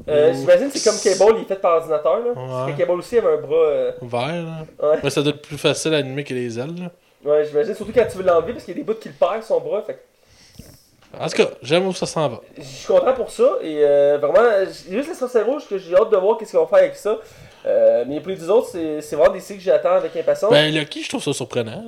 Euh, 0.07 0.33
J'imagine 0.33 0.71
que 0.71 0.77
c'est 0.77 0.89
comme 0.89 0.99
Cable, 0.99 1.37
il 1.37 1.41
est 1.43 1.47
fait 1.47 1.55
par 1.61 1.77
ordinateur. 1.77 2.19
Là. 2.19 2.31
Ouais. 2.31 2.33
Parce 2.47 2.71
que 2.71 2.77
Cable 2.77 2.91
aussi 2.99 3.17
avait 3.17 3.33
un 3.33 3.37
bras. 3.37 3.55
euh, 3.55 3.91
vert, 4.01 4.27
là. 4.43 4.65
Ouais. 4.89 4.97
Mais 5.03 5.09
ça 5.09 5.21
doit 5.21 5.33
être 5.33 5.41
plus 5.41 5.57
facile 5.57 5.93
à 5.93 5.97
animer 5.97 6.23
que 6.23 6.33
les 6.33 6.57
ailes, 6.57 6.73
là. 6.79 6.91
Ouais, 7.23 7.45
j'imagine. 7.45 7.75
Surtout 7.75 7.91
quand 7.93 8.05
tu 8.09 8.17
veux 8.17 8.23
l'enlever 8.23 8.53
parce 8.53 8.65
qu'il 8.65 8.73
y 8.75 8.77
a 8.77 8.81
des 8.81 8.85
bouts 8.85 8.99
qui 8.99 9.09
le 9.09 9.13
perd, 9.13 9.43
son 9.43 9.59
bras. 9.59 9.83
Fait 9.83 9.93
que 9.93 11.19
En 11.23 11.27
tout 11.27 11.37
cas, 11.37 11.49
j'aime 11.61 11.85
où 11.87 11.93
ça 11.93 12.07
s'en 12.07 12.27
va. 12.29 12.41
je 12.57 12.63
suis 12.63 12.87
content 12.87 13.13
pour 13.13 13.29
ça. 13.29 13.43
Et 13.61 13.83
euh, 13.83 14.17
vraiment, 14.19 14.65
juste 14.89 15.09
la 15.09 15.13
sorcière 15.15 15.45
rouge 15.45 15.67
que 15.69 15.77
j'ai 15.77 15.95
hâte 15.95 16.09
de 16.09 16.17
voir 16.17 16.37
qu'est-ce 16.37 16.51
qu'ils 16.51 16.59
vont 16.59 16.65
faire 16.67 16.79
avec 16.79 16.95
ça. 16.95 17.17
Euh, 17.67 18.05
mais 18.07 18.19
les 18.25 18.35
deux 18.37 18.49
autres, 18.49 18.69
c'est 18.71 19.15
vraiment 19.15 19.31
des 19.33 19.39
séries 19.39 19.59
que 19.59 19.65
j'attends 19.65 19.91
avec 19.91 20.15
impatience. 20.15 20.49
Ben, 20.51 20.71
Ben, 20.73 20.79
Lucky, 20.79 21.03
je 21.03 21.09
trouve 21.09 21.21
ça 21.21 21.31
surprenant. 21.31 21.83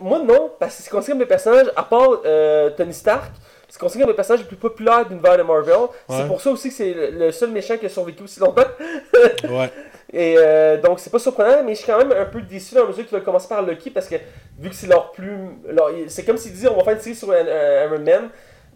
moi 0.00 0.20
non, 0.20 0.52
parce 0.60 0.76
que 0.76 0.82
c'est 0.84 0.90
considéré 0.90 1.14
comme 1.14 1.20
le 1.22 1.26
personnage, 1.26 1.66
à 1.74 1.82
part 1.82 2.20
euh, 2.24 2.70
Tony 2.70 2.94
Stark, 2.94 3.32
c'est 3.68 3.78
considéré 3.78 4.04
comme 4.04 4.10
le 4.12 4.16
personnage 4.16 4.40
le 4.42 4.46
plus 4.48 4.56
populaire 4.56 5.04
de 5.04 5.10
l'univers 5.10 5.36
de 5.36 5.42
Marvel. 5.42 5.74
C'est 6.08 6.16
Ouais. 6.22 6.26
pour 6.26 6.40
ça 6.40 6.50
aussi 6.50 6.68
que 6.70 6.74
c'est 6.74 6.94
le 7.12 7.30
seul 7.32 7.50
méchant 7.50 7.76
qui 7.76 7.86
a 7.86 7.88
survécu 7.88 8.22
aussi 8.24 8.40
longtemps. 8.40 8.62
Ouais. 9.50 9.70
Et 10.12 10.36
euh, 10.38 10.80
donc 10.80 11.00
c'est 11.00 11.10
pas 11.10 11.18
surprenant, 11.18 11.62
mais 11.64 11.74
je 11.74 11.80
suis 11.82 11.86
quand 11.86 11.98
même 11.98 12.12
un 12.12 12.24
peu 12.24 12.40
déçu 12.40 12.74
dans 12.74 12.82
la 12.82 12.88
mesure 12.88 13.04
qu'ils 13.04 13.12
veulent 13.14 13.24
commencer 13.24 13.46
par 13.48 13.62
Lucky 13.62 13.90
parce 13.90 14.08
que 14.08 14.14
vu 14.58 14.70
que 14.70 14.74
c'est 14.74 14.86
leur 14.86 15.12
plus. 15.12 15.36
leur- 15.68 15.90
c'est 16.08 16.24
comme 16.24 16.38
s'ils 16.38 16.52
disaient 16.52 16.68
on 16.68 16.76
va 16.78 16.84
faire 16.84 16.94
une 16.94 17.00
série 17.00 17.14
sur 17.16 17.30
un, 17.30 17.34
un 17.34 17.84
Iron 17.84 17.98
Man. 17.98 18.30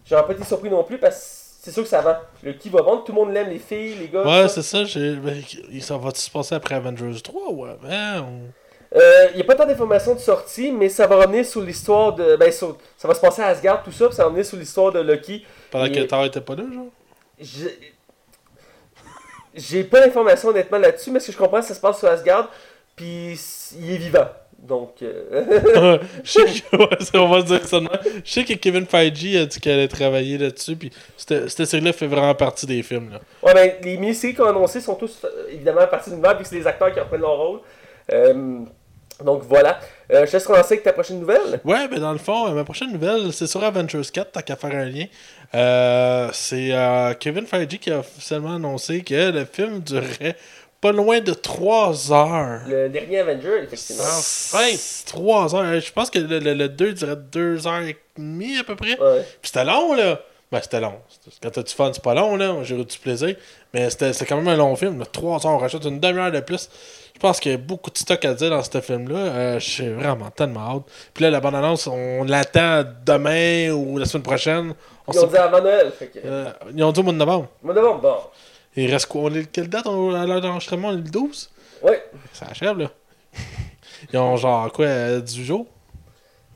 J'aurais 0.05 0.25
pas 0.27 0.33
été 0.33 0.43
surpris 0.43 0.69
non 0.69 0.83
plus 0.83 0.99
parce 0.99 1.15
que 1.15 1.63
c'est 1.65 1.71
sûr 1.71 1.81
que 1.83 1.89
ça 1.89 2.01
vend. 2.01 2.17
Lucky 2.43 2.69
va 2.69 2.81
vendre, 2.83 3.03
tout 3.03 3.13
le 3.13 3.17
monde 3.19 3.33
l'aime, 3.33 3.49
les 3.49 3.57
filles, 3.57 3.95
les 3.95 4.09
gars. 4.09 4.21
Ouais, 4.23 4.47
ça. 4.47 4.49
c'est 4.49 4.61
ça. 4.61 4.83
j'ai- 4.83 5.15
ben, 5.15 5.41
ça 5.81 5.97
va 5.97 6.11
se 6.13 6.29
passer 6.29 6.53
après 6.53 6.75
Avengers 6.75 7.19
3 7.23 7.41
ou 7.51 7.65
avant 7.65 8.27
ou- 8.93 8.97
Euh, 8.99 9.27
Il 9.31 9.35
n'y 9.37 9.41
a 9.41 9.45
pas 9.45 9.55
tant 9.55 9.65
d'informations 9.65 10.13
de 10.15 10.19
sortie, 10.19 10.71
mais 10.71 10.89
ça 10.89 11.07
va 11.07 11.15
revenir 11.17 11.45
sur 11.45 11.61
l'histoire 11.61 12.13
de. 12.13 12.35
Ben, 12.35 12.51
sur- 12.51 12.77
ça 12.97 13.07
va 13.07 13.13
se 13.15 13.19
passer 13.21 13.41
à 13.41 13.47
Asgard, 13.47 13.83
tout 13.83 13.91
ça, 13.91 14.07
puis 14.07 14.15
ça 14.15 14.23
va 14.23 14.29
revenir 14.29 14.45
sur 14.45 14.57
l'histoire 14.57 14.91
de 14.91 14.99
Lucky. 15.01 15.45
Pendant 15.71 15.85
Il- 15.85 15.91
que 15.93 16.01
Thor 16.01 16.25
était 16.25 16.41
pas 16.41 16.55
là, 16.55 16.63
genre? 16.73 16.85
J'ai- 17.39 17.93
J'ai 19.55 19.83
pas 19.83 20.01
d'informations 20.01 20.49
honnêtement 20.49 20.79
là-dessus, 20.79 21.11
mais 21.11 21.19
ce 21.19 21.27
que 21.27 21.33
je 21.33 21.37
comprends, 21.37 21.61
ça 21.61 21.75
se 21.75 21.79
passe 21.79 21.99
sur 21.99 22.07
Asgard, 22.07 22.49
puis 22.95 23.39
il 23.79 23.91
est 23.93 23.97
vivant. 23.97 24.27
Donc. 24.57 24.95
euh, 25.01 25.99
je 26.23 26.31
sais 26.31 26.45
que, 26.45 27.17
on 27.17 27.27
va 27.29 27.41
se 27.41 27.45
dire. 27.45 27.89
Je 28.25 28.31
sais 28.31 28.45
que 28.45 28.53
Kevin 28.53 28.85
Feige 28.87 29.35
a 29.35 29.45
dit 29.45 29.59
qu'elle 29.59 29.73
allait 29.73 29.87
travailler 29.87 30.37
là-dessus, 30.39 30.75
puis 30.75 30.91
cette, 31.17 31.49
série-là 31.65 31.93
fait 31.93 32.07
vraiment 32.07 32.33
partie 32.33 32.65
des 32.65 32.81
films. 32.81 33.11
Là. 33.11 33.19
Ouais, 33.43 33.53
ben, 33.53 33.73
les 33.83 33.97
mini-séries 33.97 34.33
qu'on 34.33 34.45
a 34.45 34.49
annoncées 34.49 34.81
sont 34.81 34.95
tous 34.95 35.19
euh, 35.25 35.47
évidemment 35.51 35.81
à 35.81 35.87
partir 35.87 36.13
d'une 36.13 36.21
vague, 36.21 36.37
vu 36.37 36.43
que 36.43 36.49
c'est 36.49 36.55
les 36.55 36.65
acteurs 36.67 36.91
qui 36.93 36.99
reprennent 36.99 37.21
leur 37.21 37.37
rôle. 37.37 37.59
Euh, 38.11 38.59
Donc 39.23 39.43
voilà. 39.47 39.79
Euh, 40.11 40.25
je 40.25 40.31
te 40.31 40.35
laisse 40.37 40.45
commencer 40.45 40.73
avec 40.73 40.83
ta 40.83 40.93
prochaine 40.93 41.19
nouvelle. 41.19 41.59
Ouais, 41.63 41.87
ben 41.87 41.99
dans 41.99 42.11
le 42.11 42.17
fond, 42.19 42.47
euh, 42.47 42.51
ma 42.51 42.63
prochaine 42.63 42.91
nouvelle, 42.91 43.31
c'est 43.33 43.47
sur 43.47 43.63
Avengers 43.63 44.01
4, 44.11 44.31
tant 44.31 44.41
qu'à 44.41 44.55
faire 44.55 44.75
un 44.75 44.85
lien. 44.85 45.05
Euh, 45.55 46.29
c'est 46.33 46.69
euh, 46.71 47.13
Kevin 47.13 47.45
Feige 47.45 47.79
qui 47.79 47.91
a 47.91 47.99
officiellement 47.99 48.55
annoncé 48.55 49.01
que 49.03 49.31
le 49.31 49.45
film 49.45 49.79
durerait 49.79 50.35
pas 50.81 50.91
loin 50.91 51.21
de 51.21 51.33
3 51.33 52.11
heures. 52.11 52.61
Le 52.67 52.89
dernier 52.89 53.19
Avenger, 53.19 53.63
effectivement. 53.63 54.03
Enfin! 54.03 54.67
3 55.05 55.55
heures. 55.55 55.79
Je 55.79 55.91
pense 55.93 56.09
que 56.09 56.19
le, 56.19 56.39
le, 56.39 56.53
le 56.53 56.67
2 56.69 56.93
durait 56.93 57.15
2 57.15 57.67
heures 57.67 57.81
et 57.83 57.97
demie 58.17 58.57
à 58.57 58.63
peu 58.63 58.75
près. 58.75 58.99
Ouais. 58.99 59.21
Puis 59.41 59.51
c'était 59.53 59.63
long, 59.63 59.93
là. 59.93 60.19
Ben, 60.51 60.59
c'était 60.61 60.81
long. 60.81 60.93
Quand 61.41 61.49
t'as 61.49 61.63
du 61.63 61.73
fun, 61.73 61.89
c'est 61.93 62.03
pas 62.03 62.13
long, 62.13 62.35
là. 62.35 62.57
J'ai 62.63 62.75
eu 62.75 62.83
du 62.83 62.97
plaisir. 62.99 63.35
Mais 63.73 63.89
c'était 63.89 64.13
quand 64.25 64.35
même 64.35 64.47
un 64.49 64.57
long 64.57 64.75
film. 64.75 64.99
là. 64.99 65.05
3 65.05 65.45
heures, 65.47 65.53
on 65.53 65.57
rajoute 65.57 65.85
une 65.85 65.99
demi-heure 65.99 66.31
de 66.31 66.41
plus. 66.41 66.69
Je 67.23 67.29
pense 67.29 67.39
qu'il 67.39 67.53
y 67.53 67.55
a 67.55 67.57
beaucoup 67.57 67.89
de 67.89 67.97
stock 67.97 68.25
à 68.25 68.33
dire 68.33 68.49
dans 68.49 68.61
ce 68.61 68.81
film-là. 68.81 69.15
Euh, 69.15 69.57
J'ai 69.57 69.93
vraiment 69.93 70.29
tellement 70.29 70.75
hâte. 70.75 70.83
Puis 71.13 71.23
là, 71.23 71.29
la 71.29 71.39
bande-annonce, 71.39 71.87
on 71.87 72.25
l'attend 72.25 72.83
demain 73.05 73.71
ou 73.71 73.97
la 73.97 74.03
semaine 74.03 74.23
prochaine. 74.23 74.73
On 75.07 75.13
Ils 75.13 75.19
ont 75.19 75.27
dit 75.27 75.37
avant 75.37 75.61
Noël. 75.61 75.93
Fait 75.97 76.07
que... 76.07 76.19
Euh, 76.21 76.49
ils 76.75 76.83
ont 76.83 76.91
dit 76.91 76.99
au 76.99 77.03
mois 77.03 77.13
de 77.13 77.17
novembre. 77.17 77.47
Mois 77.61 77.73
de 77.73 77.79
novembre, 77.79 78.01
bon. 78.01 78.15
Il 78.75 78.91
reste 78.91 79.05
quoi? 79.05 79.21
On 79.21 79.33
est, 79.33 79.49
Quelle 79.49 79.69
date? 79.69 79.87
On, 79.87 80.13
à 80.13 80.25
l'heure 80.25 80.41
d'enregistrement 80.41 80.89
On 80.89 80.91
est 80.91 80.97
le 80.97 81.03
12 81.03 81.49
Ouais. 81.81 82.03
Ça 82.33 82.47
achève, 82.51 82.77
là. 82.77 82.89
Ils 84.11 84.19
ont 84.19 84.35
genre 84.35 84.69
quoi, 84.73 84.87
euh, 84.87 85.21
18 85.21 85.45
jours? 85.45 85.67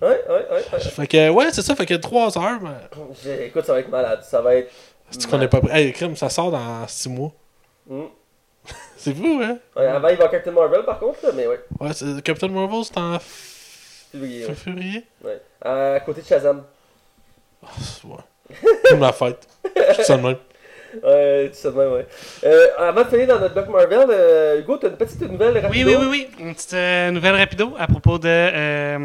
Ouais, 0.01 0.09
ouais, 0.09 0.47
ouais. 0.51 0.65
ouais. 0.73 0.79
Fait 0.81 1.07
que, 1.07 1.29
ouais, 1.29 1.47
c'est 1.53 1.61
ça, 1.61 1.77
fait 1.77 1.85
que 1.85 1.93
3 1.93 2.37
heures. 2.37 2.59
Mais... 2.61 3.45
Écoute, 3.45 3.63
ça 3.63 3.71
va 3.71 3.79
être 3.79 3.89
malade. 3.89 4.19
Ça 4.21 4.41
va 4.41 4.55
être. 4.55 4.69
C'est 5.11 5.29
qu'on 5.29 5.39
est 5.39 5.47
pas 5.47 5.61
prêt? 5.61 5.81
Hey, 5.81 5.93
crime, 5.93 6.17
ça 6.17 6.27
sort 6.27 6.51
dans 6.51 6.85
6 6.85 7.07
mois. 7.07 7.31
Mm. 7.87 8.01
C'est 8.97 9.13
fou, 9.13 9.39
hein? 9.43 9.57
Ouais, 9.75 9.85
avant, 9.85 10.07
il 10.09 10.17
va 10.17 10.27
Captain 10.27 10.51
Marvel, 10.51 10.83
par 10.83 10.99
contre, 10.99 11.19
là, 11.23 11.29
mais 11.35 11.47
ouais. 11.47 11.59
Ouais, 11.79 11.93
c'est- 11.93 12.21
Captain 12.23 12.47
Marvel, 12.47 12.83
c'est 12.83 12.97
en 12.97 13.17
Février, 14.11 14.45
ouais. 14.45 14.53
février? 14.55 15.05
ouais. 15.23 15.41
À 15.61 15.99
côté 15.99 16.21
de 16.21 16.25
Shazam. 16.27 16.63
Ah, 17.63 17.67
Ouais. 18.05 18.15
Comme 18.89 19.01
la 19.01 19.11
fête. 19.13 19.47
Je 19.75 19.93
suis 19.93 20.03
ça 20.05 20.17
même. 20.17 20.37
Ouais, 21.03 21.51
tout 21.61 21.71
même, 21.71 21.91
ouais. 21.93 22.05
Euh, 22.43 22.67
avant 22.79 23.03
de 23.03 23.07
finir 23.09 23.27
dans 23.27 23.39
notre 23.39 23.53
bloc 23.53 23.69
Marvel, 23.69 24.07
euh, 24.09 24.59
Hugo, 24.59 24.77
t'as 24.77 24.87
une 24.89 24.95
petite 24.97 25.21
nouvelle 25.21 25.53
Oui, 25.55 25.59
rapide. 25.61 25.87
oui, 25.87 25.95
oui, 25.99 26.07
oui. 26.09 26.27
Une 26.39 26.53
petite 26.55 26.73
euh, 26.73 27.11
nouvelle 27.11 27.35
rapido 27.35 27.73
à 27.77 27.87
propos 27.87 28.17
de 28.17 28.27
euh, 28.27 28.97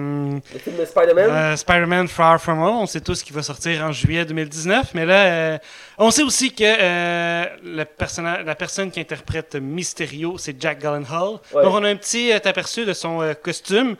Le 0.52 0.58
film 0.58 0.76
de 0.76 0.84
Spider-Man? 0.84 1.30
euh, 1.30 1.56
Spider-Man 1.56 2.08
Far 2.08 2.40
From 2.40 2.62
Home. 2.62 2.76
On 2.82 2.86
sait 2.86 3.00
tous 3.00 3.22
qu'il 3.22 3.34
va 3.34 3.42
sortir 3.42 3.82
en 3.84 3.92
juillet 3.92 4.24
2019, 4.24 4.94
mais 4.94 5.04
là, 5.06 5.24
euh, 5.26 5.58
on 5.98 6.10
sait 6.10 6.22
aussi 6.22 6.54
que 6.54 6.62
le 6.64 7.84
personnage, 7.84 8.44
la 8.44 8.54
personne 8.54 8.90
qui 8.90 9.00
interprète 9.00 9.56
Mysterio, 9.56 10.38
c'est 10.38 10.60
Jack 10.60 10.80
Gyllenhaal. 10.80 11.38
Ouais. 11.54 11.62
Donc, 11.62 11.74
on 11.74 11.84
a 11.84 11.88
un 11.88 11.96
petit 11.96 12.32
aperçu 12.32 12.84
de 12.84 12.92
son 12.92 13.34
costume. 13.42 13.96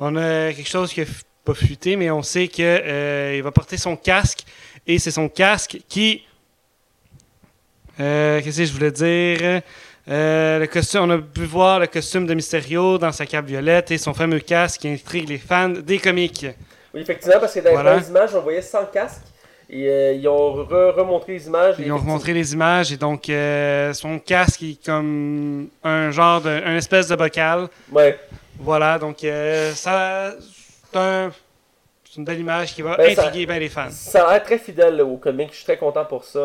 On 0.00 0.16
a 0.16 0.52
quelque 0.52 0.68
chose 0.68 0.92
qui 0.92 1.00
a 1.02 1.04
pas 1.44 1.54
fuité, 1.54 1.96
mais 1.96 2.10
on 2.10 2.22
sait 2.22 2.48
que 2.48 2.62
euh, 2.62 3.34
il 3.36 3.42
va 3.42 3.50
porter 3.50 3.76
son 3.76 3.96
casque 3.96 4.40
et 4.86 4.98
c'est 4.98 5.10
son 5.10 5.28
casque 5.28 5.78
qui 5.88 6.24
euh, 8.00 8.40
Qu'est-ce 8.42 8.58
que 8.58 8.64
je 8.64 8.72
voulais 8.72 8.90
dire? 8.90 9.62
Euh, 10.10 10.58
le 10.58 10.66
costume, 10.66 11.00
on 11.02 11.10
a 11.10 11.18
pu 11.18 11.44
voir 11.44 11.80
le 11.80 11.86
costume 11.86 12.26
de 12.26 12.32
Mysterio 12.34 12.96
dans 12.98 13.12
sa 13.12 13.26
cape 13.26 13.44
violette 13.46 13.90
et 13.90 13.98
son 13.98 14.14
fameux 14.14 14.38
casque 14.40 14.80
qui 14.80 14.88
intrigue 14.88 15.28
les 15.28 15.36
fans 15.38 15.68
des 15.68 15.98
comics. 15.98 16.46
Oui, 16.94 17.00
effectivement, 17.02 17.38
parce 17.38 17.52
que 17.54 17.60
dans 17.60 17.72
Voilà. 17.72 17.96
les 17.98 18.08
images, 18.08 18.34
on 18.34 18.40
voyait 18.40 18.62
sans 18.62 18.86
casque. 18.86 19.20
Et 19.70 19.86
euh, 19.86 20.12
ils 20.14 20.26
ont 20.26 20.64
re- 20.64 20.92
remontré 20.92 21.34
les 21.34 21.46
images. 21.46 21.74
Ils 21.78 21.92
ont 21.92 21.98
remontré 21.98 22.32
les 22.32 22.54
images 22.54 22.90
et 22.90 22.96
donc 22.96 23.28
euh, 23.28 23.92
son 23.92 24.18
casque 24.18 24.62
est 24.62 24.82
comme 24.82 25.68
un 25.84 26.10
genre 26.10 26.40
de, 26.40 26.48
un 26.48 26.74
espèce 26.76 27.08
de 27.08 27.16
bocal. 27.16 27.68
Ouais. 27.92 28.18
Voilà, 28.58 28.98
donc 28.98 29.18
ça, 29.74 30.32
c'est 30.90 30.98
un- 30.98 31.30
c'est 32.02 32.16
une 32.16 32.24
belle 32.24 32.40
image 32.40 32.74
qui 32.74 32.80
va 32.80 32.96
Ben, 32.96 33.14
ça- 33.14 33.26
intriguer 33.26 33.44
bien 33.44 33.58
les 33.58 33.68
fans. 33.68 33.90
Ça 33.90 34.26
a 34.26 34.32
l'air 34.32 34.42
très 34.42 34.56
fidèle 34.56 34.96
là, 34.96 35.04
au 35.04 35.18
comic. 35.18 35.50
Je 35.50 35.56
suis 35.56 35.64
très 35.64 35.76
content 35.76 36.06
pour 36.06 36.24
ça. 36.24 36.40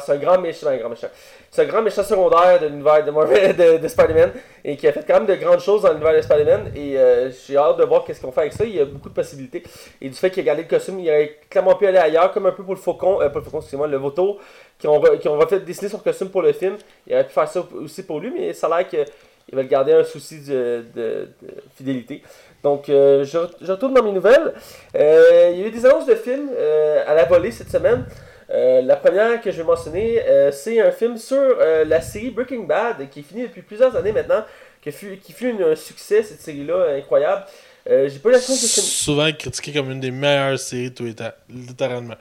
C'est 0.00 0.12
un 0.12 0.16
grand 0.16 0.38
méchant. 0.38 0.68
un 0.68 0.76
grand 0.76 0.88
méchant. 0.88 1.08
C'est 1.50 1.62
un 1.62 1.66
grand 1.66 1.82
méchant 1.82 2.02
secondaire 2.02 2.60
de 2.60 2.66
l'univers 2.66 3.04
de, 3.04 3.10
Marvel- 3.10 3.56
de, 3.56 3.78
de 3.78 3.88
Spider-Man. 3.88 4.32
Et 4.64 4.76
qui 4.76 4.86
a 4.88 4.92
fait 4.92 5.04
quand 5.06 5.14
même 5.14 5.26
de 5.26 5.34
grandes 5.34 5.60
choses 5.60 5.82
dans 5.82 5.90
l'univers 5.90 6.14
de 6.14 6.20
Spider-Man. 6.22 6.72
Et 6.74 6.98
euh, 6.98 7.30
j'ai 7.46 7.56
hâte 7.56 7.78
de 7.78 7.84
voir 7.84 8.04
qu'est-ce 8.04 8.20
qu'on 8.20 8.32
fait 8.32 8.42
avec 8.42 8.52
ça. 8.52 8.64
Il 8.64 8.74
y 8.76 8.80
a 8.80 8.84
beaucoup 8.84 9.08
de 9.08 9.14
possibilités. 9.14 9.62
Et 10.00 10.08
du 10.08 10.14
fait 10.14 10.30
qu'il 10.30 10.42
a 10.42 10.46
gardé 10.46 10.62
le 10.62 10.68
costume, 10.68 11.00
il 11.00 11.08
aurait 11.08 11.38
clairement 11.50 11.74
pu 11.74 11.86
aller 11.86 11.98
ailleurs. 11.98 12.32
Comme 12.32 12.46
un 12.46 12.52
peu 12.52 12.62
pour 12.62 12.74
le 12.74 12.80
faucon. 12.80 13.20
Euh, 13.20 13.28
pas 13.28 13.38
le 13.40 13.44
faucon, 13.44 13.58
excusez-moi, 13.58 13.88
le 13.88 13.96
vautour. 13.96 14.38
Qui 14.78 14.88
ont, 14.88 15.00
qui 15.20 15.28
ont 15.28 15.38
refait 15.38 15.60
dessiner 15.60 15.88
son 15.88 15.98
costume 15.98 16.28
pour 16.30 16.42
le 16.42 16.52
film. 16.52 16.76
Il 17.06 17.14
aurait 17.14 17.26
pu 17.26 17.32
faire 17.32 17.48
ça 17.48 17.62
aussi 17.74 18.02
pour 18.04 18.20
lui. 18.20 18.32
Mais 18.36 18.52
ça 18.52 18.66
a 18.68 18.78
l'air 18.78 18.88
qu'il 18.88 19.04
va 19.52 19.62
le 19.62 19.68
garder 19.68 19.92
un 19.92 20.04
souci 20.04 20.40
de, 20.40 21.28
fidélité. 21.76 22.22
Donc, 22.62 22.88
euh, 22.88 23.24
je, 23.24 23.38
je 23.60 23.72
retourne 23.72 23.92
dans 23.92 24.04
mes 24.04 24.12
nouvelles. 24.12 24.54
Euh, 24.94 25.50
il 25.52 25.60
y 25.60 25.64
a 25.64 25.66
eu 25.66 25.70
des 25.70 25.84
annonces 25.84 26.06
de 26.06 26.14
films 26.14 26.48
euh, 26.56 27.02
à 27.06 27.14
la 27.14 27.24
volée 27.24 27.50
cette 27.50 27.70
semaine. 27.70 28.04
Euh, 28.52 28.82
la 28.82 28.96
première 28.96 29.40
que 29.40 29.50
je 29.50 29.56
vais 29.58 29.64
mentionner, 29.64 30.22
euh, 30.28 30.52
c'est 30.52 30.80
un 30.80 30.90
film 30.90 31.16
sur 31.16 31.38
euh, 31.38 31.84
la 31.84 32.00
série 32.02 32.30
Breaking 32.30 32.64
Bad, 32.64 33.08
qui 33.08 33.20
est 33.20 33.22
finie 33.22 33.42
depuis 33.42 33.62
plusieurs 33.62 33.96
années 33.96 34.12
maintenant, 34.12 34.44
qui 34.82 34.92
fut, 34.92 35.16
qui 35.16 35.32
fut 35.32 35.50
un 35.62 35.74
succès, 35.74 36.22
cette 36.22 36.40
série-là, 36.40 36.96
incroyable. 36.98 37.44
J'ai 37.86 38.18
pas 38.22 38.30
chance 38.38 38.62
de 38.62 38.66
film- 38.68 38.86
Souvent 38.86 39.32
critiqué 39.32 39.72
comme 39.72 39.90
une 39.90 40.00
des 40.00 40.10
meilleures 40.12 40.58
séries 40.58 40.90
de 40.90 40.94
tous 40.94 41.04
les 41.04 41.14
temps. 41.14 41.32
Littéralement. 41.48 42.14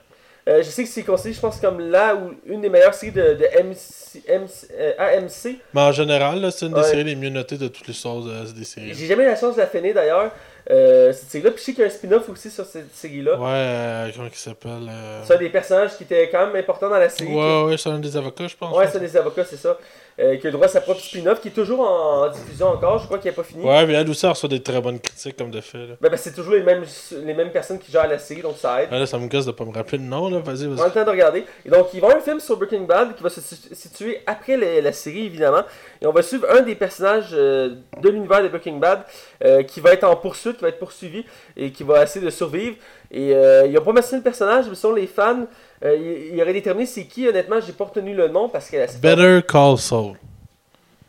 Euh, 0.48 0.64
je 0.64 0.70
sais 0.70 0.84
que 0.84 0.90
c'est 0.90 1.04
considéré, 1.04 1.36
je 1.36 1.40
pense, 1.40 1.60
comme 1.60 1.80
là 1.80 2.16
ou 2.16 2.34
une 2.48 2.62
des 2.62 2.70
meilleures 2.70 2.96
séries 2.96 3.12
de, 3.12 3.22
de 3.36 3.46
MC, 3.64 4.24
MC, 4.28 4.68
euh, 4.74 4.94
AMC. 4.98 5.58
Mais 5.76 5.82
en 5.82 5.92
général, 5.92 6.52
c'est 6.52 6.66
une 6.66 6.74
des 6.74 6.80
Ouais. 6.80 6.84
séries 6.88 7.04
les 7.04 7.16
mieux 7.16 7.30
notées 7.30 7.58
de 7.58 7.68
toutes 7.68 7.88
les 7.88 7.94
sortes 7.94 8.26
de, 8.26 8.52
des 8.52 8.64
séries. 8.64 8.92
J'ai 8.94 9.06
jamais 9.06 9.24
eu 9.24 9.28
la 9.28 9.36
chance 9.36 9.56
de 9.56 9.62
la 9.62 9.68
finir 9.68 9.94
d'ailleurs, 9.94 10.32
euh, 10.72 11.14
cette 11.14 11.30
série-là. 11.30 11.52
Puis 11.52 11.60
je 11.60 11.66
sais 11.66 11.72
qu'il 11.74 11.82
y 11.82 11.84
a 11.84 11.88
un 11.88 11.92
spin-off 11.94 12.28
aussi 12.30 12.50
sur 12.50 12.66
cette 12.66 12.92
série-là. 12.96 13.36
Ouais, 13.36 13.48
euh, 13.50 14.10
comment 14.16 14.28
il 14.32 14.36
s'appelle 14.36 14.90
euh... 14.90 15.22
C'est 15.28 15.36
un 15.36 15.38
des 15.38 15.50
personnages 15.50 15.96
qui 15.96 16.04
était 16.04 16.28
quand 16.32 16.48
même 16.48 16.56
important 16.56 16.90
dans 16.90 16.98
la 16.98 17.10
série. 17.10 17.32
Ouais, 17.32 17.64
ouais, 17.66 17.78
c'est 17.78 17.90
un 17.90 18.00
des 18.00 18.18
avocats, 18.18 18.48
je 18.48 18.56
pense. 18.56 18.76
Ouais, 18.76 18.88
c'est 18.92 19.00
des 19.00 19.16
avocats, 19.16 19.46
c'est 19.46 19.58
ça. 19.58 19.78
Euh, 20.22 20.36
qui 20.38 20.46
a 20.46 20.50
le 20.50 20.54
droit 20.54 20.68
à 20.68 20.70
sa 20.70 20.82
propre 20.82 21.00
spin-off, 21.02 21.42
qui 21.42 21.48
est 21.48 21.52
toujours 21.52 21.80
en, 21.80 22.30
diffusion 22.30 22.68
encore. 22.68 23.00
Je 23.00 23.06
crois 23.06 23.18
qu'il 23.18 23.32
n'a 23.32 23.36
pas 23.36 23.44
fini. 23.44 23.64
Ouais, 23.66 23.88
mais 23.88 24.08
aussi 24.08 24.26
elle 24.26 24.32
reçoit 24.32 24.50
des 24.50 24.62
très 24.62 24.80
bonnes 24.80 25.00
critiques 25.00 25.36
comme 25.36 25.50
de 25.50 25.62
fait. 25.62 25.80
Là. 25.80 25.96
Ben, 26.00 26.10
ben, 26.10 26.18
c'est 26.18 26.36
toujours 26.36 26.54
les 26.54 26.62
mêmes, 26.62 26.84
les 27.26 27.34
mêmes 27.34 27.52
personnes 27.52 27.80
qui 27.80 27.92
gèrent 27.92 28.08
la 28.08 28.20
série, 28.20 28.42
donc 28.42 28.58
ça 28.58 28.84
aide. 28.84 28.90
Ah, 28.92 29.00
là, 29.00 29.08
ça 29.08 29.18
me 29.18 29.28
gosse 29.28 29.48
de 29.48 29.52
pas 29.52 29.66
me 29.66 29.74
rappeler 29.74 29.98
le 29.98 30.04
nom, 30.04 30.30
là. 30.30 30.38
Vas-y, 30.40 30.68
On 30.68 30.74
a 30.74 30.76
vas-y. 30.76 30.86
le 30.90 30.92
temps 30.94 31.06
de 31.06 31.10
regarder. 31.10 31.46
Et 31.66 31.70
donc, 31.70 31.88
il 31.94 32.02
va 32.02 32.08
y 32.08 32.12
avoir 32.12 32.18
un 32.22 32.24
film 32.24 32.40
sur 32.40 32.56
Breaking 32.56 32.82
Bad 32.82 33.16
qui 33.16 33.24
va 33.24 33.30
se 33.30 33.42
situ- 33.42 33.74
situer 33.74 34.22
après 34.28 34.58
la 34.58 34.92
série, 34.92 35.26
évidemment. 35.26 35.64
Et 36.00 36.06
on 36.06 36.12
va 36.12 36.22
suivre 36.22 36.46
un 36.52 36.62
des 36.62 36.76
personnages 36.76 37.30
euh, 37.34 37.76
de 38.00 38.10
l'univers 38.10 38.44
de 38.44 38.50
Breaking 38.50 38.78
Bad 38.78 39.04
euh, 39.44 39.64
qui 39.64 39.80
va 39.80 39.94
être 39.94 40.04
en 40.04 40.16
poursuite, 40.16 40.58
qui 40.58 40.62
va 40.62 40.70
être 40.70 40.80
poursuivi 40.80 41.26
et 41.58 41.72
qui 41.72 41.84
va 41.84 42.04
essayer 42.04 42.24
de 42.24 42.30
survivre. 42.30 42.76
Et 43.10 43.36
euh, 43.36 43.66
il 43.66 43.76
a 43.76 43.82
pas 43.82 43.92
mentionné 43.92 44.20
le 44.20 44.24
personnage, 44.24 44.66
mais 44.70 44.76
selon 44.76 44.94
les 44.94 45.08
fans, 45.08 45.48
euh, 45.84 45.96
il, 45.96 46.36
il 46.36 46.42
aurait 46.42 46.54
déterminé 46.54 46.86
c'est 46.86 47.06
qui. 47.06 47.28
Honnêtement, 47.28 47.60
j'ai 47.62 47.74
pas 47.74 47.86
retenu 47.86 48.14
le 48.14 48.28
nom 48.28 48.50
parce 48.50 48.70
que 48.70 48.78
la 48.78 48.88
Better 48.88 49.42
Call 49.48 49.78
Saul. 49.78 50.16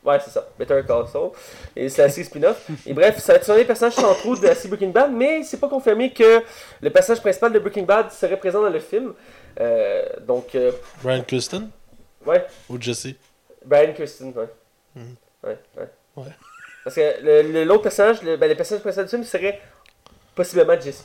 Ouais, 0.04 0.18
c'est 0.24 0.30
ça. 0.30 0.48
Better 0.58 0.80
Call 0.86 1.06
Saul. 1.06 1.30
Et 1.76 1.88
c'est 1.88 2.02
la 2.02 2.08
série 2.08 2.26
spin-off. 2.26 2.66
Et 2.86 2.92
bref, 2.92 3.18
ça 3.18 3.32
va 3.32 3.36
être 3.38 3.44
sur 3.44 3.54
les 3.54 3.64
personnages 3.64 3.94
centraux 3.94 4.36
de 4.36 4.46
la 4.46 4.54
série 4.54 4.68
Breaking 4.68 4.88
Bad, 4.90 5.12
mais 5.12 5.42
c'est 5.44 5.60
pas 5.60 5.68
confirmé 5.68 6.12
que 6.12 6.42
le 6.80 6.90
personnage 6.90 7.20
principal 7.20 7.52
de 7.52 7.58
Breaking 7.60 7.84
Bad 7.84 8.10
serait 8.10 8.36
présent 8.36 8.62
dans 8.62 8.68
le 8.70 8.80
film. 8.80 9.14
Euh, 9.60 10.04
donc, 10.26 10.54
euh, 10.54 10.72
Brian 11.02 11.22
Custon 11.22 11.68
ouais, 12.26 12.44
ou 12.68 12.80
Jesse? 12.80 13.08
Brian 13.64 13.92
Kirsten, 13.92 14.32
ouais. 14.36 14.48
Mhm. 14.96 15.14
Ouais, 15.44 15.58
ouais. 15.76 15.88
Ouais. 16.16 16.32
Parce 16.82 16.96
que 16.96 17.00
le- 17.22 17.42
le- 17.42 17.64
l'autre 17.64 17.82
personnage, 17.84 18.22
le, 18.22 18.36
ben, 18.36 18.48
le 18.48 18.56
personnage 18.56 18.82
principal 18.82 19.04
du 19.04 19.10
film 19.10 19.22
serait 19.24 19.60
possiblement 20.34 20.74
Jesse. 20.80 21.04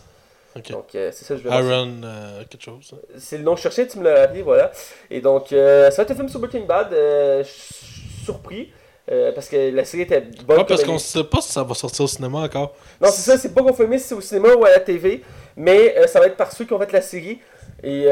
Ok. 0.58 0.72
Donc, 0.72 0.96
euh, 0.96 1.12
c'est 1.14 1.26
ça 1.26 1.36
que 1.36 1.42
je 1.42 1.46
veux. 1.46 1.52
Aaron, 1.52 2.02
euh, 2.04 2.44
quelque 2.50 2.64
chose. 2.64 2.92
hein. 2.94 2.98
C'est 3.18 3.38
le 3.38 3.44
nom 3.44 3.52
que 3.54 3.58
je 3.58 3.64
cherchais, 3.64 3.88
tu 3.88 4.00
me 4.00 4.04
l'as 4.04 4.22
rappelé, 4.22 4.42
voilà. 4.42 4.72
Et 5.12 5.22
donc, 5.22 5.52
euh, 5.54 5.90
ça 5.92 5.98
va 5.98 6.04
être 6.04 6.12
un 6.12 6.16
film 6.16 6.30
sur 6.30 6.40
Breaking 6.40 6.66
Bad. 6.66 6.94
euh, 6.94 7.44
je 7.44 7.50
suis 7.50 8.24
surpris. 8.26 8.72
parce 9.36 9.48
que 9.48 9.74
la 9.74 9.86
série 9.86 10.04
était 10.04 10.20
bonne. 10.46 10.58
Ouais, 10.58 10.66
parce 10.66 10.84
qu'on 10.84 10.98
sait 11.00 11.24
pas 11.24 11.40
si 11.40 11.52
ça 11.54 11.64
va 11.64 11.74
sortir 11.74 12.04
au 12.04 12.08
cinéma 12.10 12.40
encore. 12.40 12.74
Non, 13.00 13.08
c'est 13.10 13.22
ça, 13.22 13.38
c'est 13.38 13.54
pas 13.54 13.62
confirmé 13.64 13.98
si 14.00 14.08
c'est 14.10 14.16
au 14.16 14.20
cinéma 14.22 14.50
ou 14.54 14.66
à 14.66 14.70
la 14.72 14.80
TV, 14.82 15.22
mais 15.56 15.96
ça 16.08 16.20
va 16.20 16.26
être 16.26 16.36
par 16.36 16.52
ceux 16.52 16.66
qui 16.66 16.74
ont 16.74 16.80
fait 16.80 16.92
la 16.92 17.02
série. 17.02 17.40
Et 17.84 18.10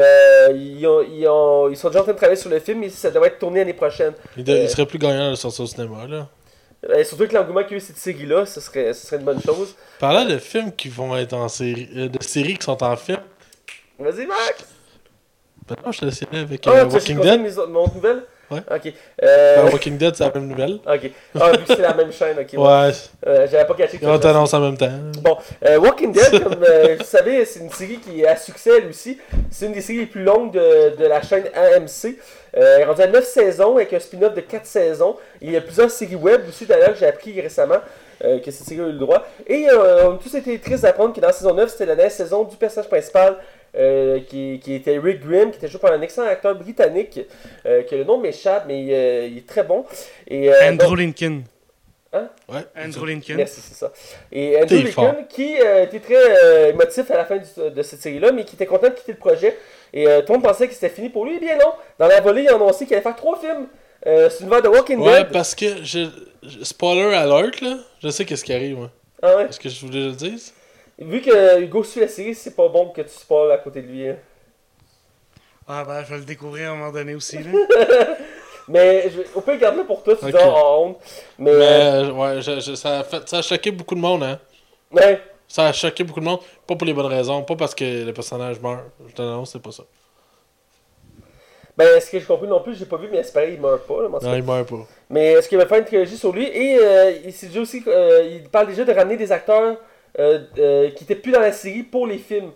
ils, 0.54 0.86
ont- 0.86 1.02
ils, 1.02 1.26
ont- 1.28 1.68
ils 1.68 1.76
sont 1.76 1.88
déjà 1.88 2.00
en 2.00 2.04
train 2.04 2.12
de 2.12 2.16
travailler 2.16 2.40
sur 2.40 2.48
le 2.48 2.60
film 2.60 2.82
et 2.84 2.88
ça 2.88 3.10
devrait 3.10 3.28
être 3.28 3.38
tourné 3.38 3.58
l'année 3.58 3.74
prochaine. 3.74 4.14
Il, 4.38 4.44
de- 4.44 4.56
il 4.56 4.70
serait 4.70 4.86
plus 4.86 4.98
gagnant 4.98 5.30
de 5.30 5.34
sortir 5.34 5.64
au 5.64 5.66
cinéma, 5.66 6.06
là. 6.08 6.28
Euh, 6.84 7.02
surtout 7.04 7.22
avec 7.24 7.32
l'engouement 7.32 7.62
qu'il 7.62 7.72
y 7.72 7.74
a 7.74 7.76
eu 7.78 7.80
cette 7.80 7.96
série-là, 7.98 8.46
ce 8.46 8.60
serait, 8.60 8.92
ce 8.92 9.06
serait 9.06 9.16
une 9.16 9.24
bonne 9.24 9.42
chose. 9.42 9.74
Parlant 9.98 10.24
de 10.24 10.38
films 10.38 10.72
qui 10.72 10.88
vont 10.88 11.16
être 11.16 11.32
en 11.32 11.48
série, 11.48 11.88
euh, 11.96 12.08
de 12.08 12.22
séries 12.22 12.56
qui 12.58 12.64
sont 12.64 12.82
en 12.82 12.96
film, 12.96 13.20
Vas-y, 13.98 14.26
Max! 14.26 14.64
ben 15.66 15.76
non, 15.84 15.90
je 15.90 16.00
te 16.00 16.04
aller 16.30 16.42
avec 16.42 16.66
Ah, 16.66 16.70
euh, 16.70 16.84
Walking 16.84 17.16
que 17.16 17.22
Dead. 17.22 17.40
mes 17.40 17.66
mon 17.66 17.86
nouvelle? 17.92 18.24
Ouais. 18.50 18.60
Ok. 18.70 18.92
Euh, 19.22 19.56
Ben, 19.62 19.72
Walking 19.72 19.98
Dead, 19.98 20.14
c'est 20.14 20.24
la 20.24 20.30
même 20.32 20.46
nouvelle. 20.48 20.74
Ok. 20.86 21.10
Ah, 21.40 21.50
vu 21.52 21.58
que 21.64 21.74
c'est 21.74 21.82
la 21.82 21.94
même 21.94 22.12
chaîne, 22.12 22.36
ok. 22.38 22.48
ouais. 22.52 22.58
Ouais, 22.58 22.90
Euh, 23.26 23.46
J'avais 23.50 23.64
pas 23.66 23.74
catché 23.74 23.98
que 23.98 24.06
on 24.06 24.18
t'annonce 24.18 24.54
en 24.54 24.60
même 24.60 24.76
temps. 24.76 24.90
Bon, 25.22 25.36
euh, 25.64 25.78
Walking 25.78 26.12
Dead, 26.12 26.42
comme 26.42 26.54
vous 26.54 27.04
savez, 27.04 27.44
c'est 27.44 27.60
une 27.60 27.70
série 27.70 27.98
qui 27.98 28.22
est 28.22 28.26
à 28.28 28.36
succès 28.36 28.70
elle 28.78 28.88
aussi. 28.88 29.18
C'est 29.50 29.66
une 29.66 29.72
des 29.72 29.80
séries 29.80 30.00
les 30.00 30.06
plus 30.06 30.22
longues 30.22 30.52
de, 30.52 30.94
de 30.96 31.06
la 31.06 31.22
chaîne 31.22 31.44
AMC. 31.54 32.16
Elle 32.52 32.62
est 32.80 32.84
rendue 32.84 33.02
à 33.02 33.06
9 33.08 33.24
saisons 33.24 33.74
avec 33.76 33.92
un 33.92 33.98
spin-off 34.00 34.32
de 34.34 34.40
4 34.40 34.64
saisons. 34.64 35.16
Il 35.42 35.50
y 35.50 35.56
a 35.56 35.60
plusieurs 35.60 35.90
séries 35.90 36.14
web 36.14 36.42
aussi 36.48 36.64
d'ailleurs 36.66 36.92
que 36.92 36.98
j'ai 36.98 37.06
appris 37.06 37.38
récemment. 37.40 37.76
euh, 38.24 38.38
que 38.38 38.50
cette 38.50 38.66
série 38.66 38.80
a 38.80 38.84
eu 38.84 38.92
le 38.92 38.98
droit. 38.98 39.26
Et 39.46 39.68
euh, 39.68 40.08
on 40.08 40.14
a 40.14 40.18
tous 40.18 40.34
été 40.34 40.58
tristes 40.58 40.84
d'apprendre 40.84 41.12
que 41.14 41.20
dans 41.20 41.26
la 41.26 41.32
saison 41.34 41.52
9, 41.52 41.68
c'était 41.68 41.84
la 41.84 41.94
dernière 41.96 42.10
saison 42.12 42.44
du 42.44 42.56
personnage 42.56 42.88
principal 42.88 43.36
euh, 43.76 44.20
qui, 44.20 44.60
qui 44.62 44.74
était 44.74 44.98
Rick 44.98 45.20
Grimm, 45.20 45.50
qui 45.50 45.58
était 45.58 45.68
joué 45.68 45.80
par 45.80 45.92
un 45.92 46.00
excellent 46.02 46.28
acteur 46.28 46.54
britannique, 46.54 47.20
euh, 47.66 47.82
que 47.82 47.94
le 47.94 48.04
nom 48.04 48.18
m'échappe, 48.18 48.64
mais 48.66 48.86
euh, 48.90 49.26
il 49.30 49.38
est 49.38 49.46
très 49.46 49.62
bon. 49.64 49.84
Et, 50.28 50.50
euh, 50.50 50.70
Andrew 50.70 50.88
donc- 50.90 50.98
Lincoln. 50.98 51.42
Ouais. 52.48 52.60
Andrew 52.82 53.04
Lincoln. 53.04 53.34
Merci, 53.36 53.60
c'est 53.60 53.74
ça. 53.74 53.92
Et 54.32 54.56
Andrew 54.56 54.76
Lincoln, 54.76 54.90
fort. 54.92 55.14
qui 55.28 55.56
euh, 55.60 55.84
était 55.84 56.00
très 56.00 56.14
euh, 56.44 56.70
émotif 56.70 57.10
à 57.10 57.16
la 57.18 57.24
fin 57.26 57.36
du- 57.36 57.70
de 57.74 57.82
cette 57.82 58.00
série-là, 58.00 58.32
mais 58.32 58.44
qui 58.44 58.54
était 58.54 58.64
content 58.64 58.88
de 58.88 58.94
quitter 58.94 59.12
le 59.12 59.18
projet. 59.18 59.54
Et 59.92 60.06
euh, 60.08 60.20
tout 60.22 60.32
le 60.32 60.38
monde 60.38 60.46
pensait 60.46 60.66
que 60.66 60.72
c'était 60.72 60.88
fini 60.88 61.10
pour 61.10 61.26
lui. 61.26 61.34
Eh 61.36 61.40
bien 61.40 61.56
non, 61.58 61.72
dans 61.98 62.06
la 62.06 62.20
volée, 62.22 62.42
il 62.44 62.48
a 62.48 62.54
annoncé 62.54 62.86
qu'il 62.86 62.94
allait 62.94 63.02
faire 63.02 63.16
trois 63.16 63.38
films. 63.38 63.66
Euh, 64.06 64.30
c'est 64.30 64.44
une 64.44 64.48
voix 64.48 64.62
de 64.62 64.68
Walking 64.68 64.98
Ouais, 65.00 65.24
Dead. 65.24 65.32
parce 65.32 65.54
que 65.54 65.66
je, 65.84 66.08
je- 66.42 66.64
spoiler 66.64 67.14
alert 67.14 67.60
là, 67.60 67.76
je 68.02 68.08
sais 68.08 68.24
qu'est-ce 68.24 68.44
qui 68.44 68.52
arrive. 68.54 68.76
moi. 68.76 68.90
Ah 69.22 69.36
ouais? 69.36 69.46
Est-ce 69.50 69.60
que 69.60 69.68
je 69.68 69.84
voulais 69.84 70.06
le 70.06 70.12
dire 70.12 70.32
Vu 70.98 71.20
que 71.20 71.60
Hugo 71.60 71.84
suit 71.84 72.00
la 72.00 72.08
série, 72.08 72.34
c'est 72.34 72.56
pas 72.56 72.68
bon 72.68 72.88
que 72.90 73.02
tu 73.02 73.08
spoil 73.10 73.52
à 73.52 73.58
côté 73.58 73.82
de 73.82 73.86
lui. 73.88 74.08
hein. 74.08 74.16
Ah 75.68 75.84
ben, 75.84 76.02
je 76.04 76.10
vais 76.10 76.18
le 76.18 76.24
découvrir 76.24 76.70
à 76.70 76.72
un 76.72 76.76
moment 76.76 76.92
donné 76.92 77.14
aussi. 77.14 77.38
Là. 77.42 77.50
Mais 78.68 79.10
je, 79.10 79.22
on 79.34 79.40
peut 79.42 79.56
garder 79.56 79.84
pour 79.84 80.02
toi, 80.02 80.16
tu 80.16 80.24
Ok. 80.24 80.30
dis 80.30 80.36
en 80.38 80.82
honte. 80.82 80.98
Mais, 81.38 81.52
Mais 81.52 81.64
euh, 81.64 82.10
ouais, 82.12 82.42
je- 82.42 82.60
je- 82.60 82.74
ça, 82.74 83.00
a 83.00 83.04
fait, 83.04 83.28
ça 83.28 83.38
a 83.38 83.42
choqué 83.42 83.70
beaucoup 83.70 83.94
de 83.94 84.00
monde, 84.00 84.22
hein. 84.22 84.40
ouais. 84.92 85.20
Ça 85.48 85.66
a 85.68 85.72
choqué 85.72 86.02
beaucoup 86.02 86.18
de 86.20 86.24
monde, 86.24 86.40
pas 86.66 86.74
pour 86.74 86.84
les 86.86 86.92
bonnes 86.92 87.06
raisons, 87.06 87.42
pas 87.44 87.54
parce 87.54 87.74
que 87.74 88.04
le 88.04 88.12
personnage 88.12 88.58
meurt. 88.60 88.80
Je 89.08 89.14
te 89.14 89.22
l'annonce, 89.22 89.52
c'est 89.52 89.62
pas 89.62 89.70
ça. 89.70 89.84
Ben, 91.76 92.00
ce 92.00 92.10
que 92.10 92.18
j'ai 92.18 92.24
compris 92.24 92.48
non 92.48 92.60
plus, 92.60 92.74
j'ai 92.74 92.86
pas 92.86 92.96
vu, 92.96 93.08
mais 93.12 93.22
c'est 93.22 93.32
pareil, 93.32 93.54
il 93.54 93.60
meurt 93.60 93.86
pas. 93.86 94.02
Là, 94.02 94.08
Non, 94.08 94.18
cas. 94.18 94.34
il 94.36 94.42
meurt 94.42 94.68
pas. 94.68 94.86
Mais 95.10 95.40
ce 95.42 95.48
qui 95.48 95.54
va 95.56 95.66
faire 95.66 95.78
une 95.78 95.84
trilogie 95.84 96.16
sur 96.16 96.32
lui, 96.32 96.46
et 96.48 96.78
euh, 96.80 97.12
il, 97.24 97.58
aussi, 97.60 97.84
euh, 97.86 98.28
il 98.32 98.48
parle 98.48 98.66
déjà 98.68 98.84
de 98.84 98.92
ramener 98.92 99.16
des 99.16 99.30
acteurs 99.30 99.62
euh, 99.62 99.74
euh, 99.74 99.76
qui 100.16 101.04
étaient 101.04 101.14
plus 101.14 101.32
dans 101.32 101.40
la 101.40 101.52
série 101.52 101.82
pour 101.82 102.06
les 102.06 102.18
films. 102.18 102.50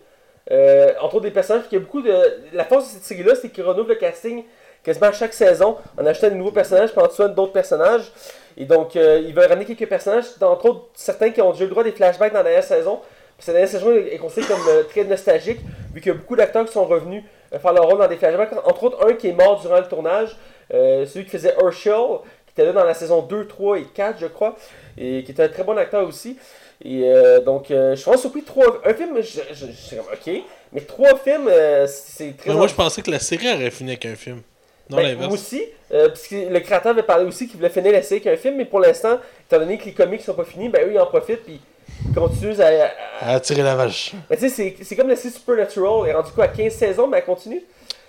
Euh, 0.51 0.93
entre 1.01 1.17
autres 1.17 1.25
des 1.25 1.31
personnages, 1.31 1.65
a 1.73 1.79
beaucoup 1.79 2.03
de. 2.03 2.13
La 2.53 2.65
force 2.65 2.87
de 2.87 2.91
cette 2.95 3.05
série-là, 3.05 3.35
c'est 3.35 3.51
qu'il 3.51 3.63
renouvelle 3.63 3.91
le 3.91 3.95
casting 3.95 4.45
quasiment 4.83 5.09
à 5.09 5.13
chaque 5.13 5.35
saison 5.35 5.77
en 5.99 6.07
achetant 6.07 6.29
de 6.29 6.35
nouveaux 6.35 6.53
personnages, 6.53 6.91
puis 6.91 7.01
en 7.01 7.09
tuant 7.09 7.29
d'autres 7.29 7.53
personnages. 7.53 8.11
Et 8.57 8.65
donc, 8.65 8.97
euh, 8.97 9.23
il 9.25 9.35
va 9.35 9.47
ramener 9.47 9.65
quelques 9.65 9.89
personnages, 9.89 10.25
entre 10.41 10.67
autres 10.67 10.87
certains 10.95 11.31
qui 11.31 11.41
ont 11.41 11.53
déjà 11.53 11.65
eu 11.65 11.67
le 11.67 11.71
droit 11.71 11.85
des 11.85 11.93
flashbacks 11.93 12.33
dans 12.33 12.39
la 12.39 12.45
dernière 12.45 12.65
saison. 12.65 13.01
Cette 13.39 13.55
dernière 13.55 13.71
saison 13.71 13.93
est 13.95 14.19
considérée 14.19 14.53
comme 14.53 14.69
euh, 14.69 14.83
très 14.83 15.05
nostalgique, 15.05 15.61
vu 15.95 16.01
qu'il 16.01 16.13
y 16.13 16.15
a 16.15 16.19
beaucoup 16.19 16.37
d'acteurs 16.37 16.67
qui 16.67 16.73
sont 16.73 16.85
revenus 16.85 17.23
euh, 17.55 17.59
faire 17.59 17.73
leur 17.73 17.85
rôle 17.85 17.99
dans 17.99 18.09
des 18.09 18.17
flashbacks. 18.17 18.53
Entre 18.65 18.85
autres, 18.85 19.07
un 19.09 19.15
qui 19.15 19.29
est 19.29 19.33
mort 19.33 19.61
durant 19.61 19.79
le 19.79 19.87
tournage, 19.87 20.37
euh, 20.75 21.07
celui 21.07 21.25
qui 21.25 21.31
faisait 21.33 21.55
Herschel, 21.59 22.19
qui 22.47 22.53
était 22.53 22.65
là 22.65 22.73
dans 22.73 22.85
la 22.85 22.95
saison 22.95 23.23
2, 23.23 23.47
3 23.47 23.79
et 23.79 23.85
4, 23.85 24.19
je 24.19 24.27
crois, 24.27 24.57
et 24.99 25.23
qui 25.25 25.31
était 25.31 25.45
un 25.45 25.49
très 25.49 25.65
bon 25.65 25.79
acteur 25.79 26.07
aussi. 26.07 26.39
Et 26.83 27.03
euh, 27.05 27.41
donc, 27.41 27.71
euh, 27.71 27.91
je 27.91 27.97
suis 27.97 28.05
vraiment 28.05 28.21
surpris. 28.21 28.43
Trois, 28.43 28.81
un 28.85 28.95
film, 28.95 29.17
je, 29.21 29.41
je, 29.53 29.67
je 29.67 29.73
suis 29.73 29.97
comme, 29.97 30.07
ok, 30.13 30.43
mais 30.73 30.81
trois 30.83 31.17
films, 31.19 31.47
euh, 31.49 31.87
c'est 31.87 32.37
très. 32.37 32.51
Mais 32.51 32.57
moi, 32.57 32.67
je 32.69 32.75
pensais 32.75 33.03
que 33.03 33.11
la 33.11 33.19
série 33.19 33.53
aurait 33.53 33.71
fini 33.71 33.91
avec 33.91 34.07
un 34.07 34.17
film. 34.17 34.41
Non, 34.89 34.97
Ben, 34.97 35.03
moi 35.03 35.09
l'inverse. 35.13 35.35
aussi, 35.35 35.63
euh, 35.93 36.09
parce 36.09 36.27
que 36.27 36.35
le 36.53 36.61
créateur 36.61 36.93
avait 36.93 37.03
parlé 37.05 37.25
aussi 37.25 37.47
qu'il 37.47 37.57
voulait 37.59 37.69
finir 37.71 37.93
la 37.93 38.03
série 38.03 38.23
avec 38.27 38.39
un 38.39 38.43
film, 38.43 38.57
mais 38.57 38.65
pour 38.65 38.81
l'instant, 38.81 39.19
étant 39.49 39.59
donné 39.61 39.79
que 39.79 39.85
les 39.85 39.93
comics 39.93 40.21
sont 40.23 40.35
pas 40.35 40.45
finis, 40.45 40.69
ben 40.69 40.85
eux 40.89 40.93
ils 40.93 40.99
en 40.99 41.07
profitent 41.07 41.45
puis 41.45 41.61
ils 42.09 42.15
continuent 42.15 42.61
à. 42.61 42.67
à- 42.67 43.35
À 43.35 43.41
tirer 43.41 43.63
la 43.63 43.75
vache. 43.77 44.13
Ben, 44.29 44.37
tu 44.37 44.49
sais, 44.49 44.49
c'est- 44.49 44.85
c'est 44.85 44.97
comme 44.97 45.09
la 45.09 45.17
série 45.17 45.35
Supernatural, 45.35 46.03
elle 46.05 46.11
est 46.11 46.15
rendue 46.15 46.31
quoi 46.35 46.45
à 46.45 46.49
15 46.49 46.73
saisons, 46.73 47.07
mais 47.07 47.19
elle 47.19 47.25
continue? 47.25 47.63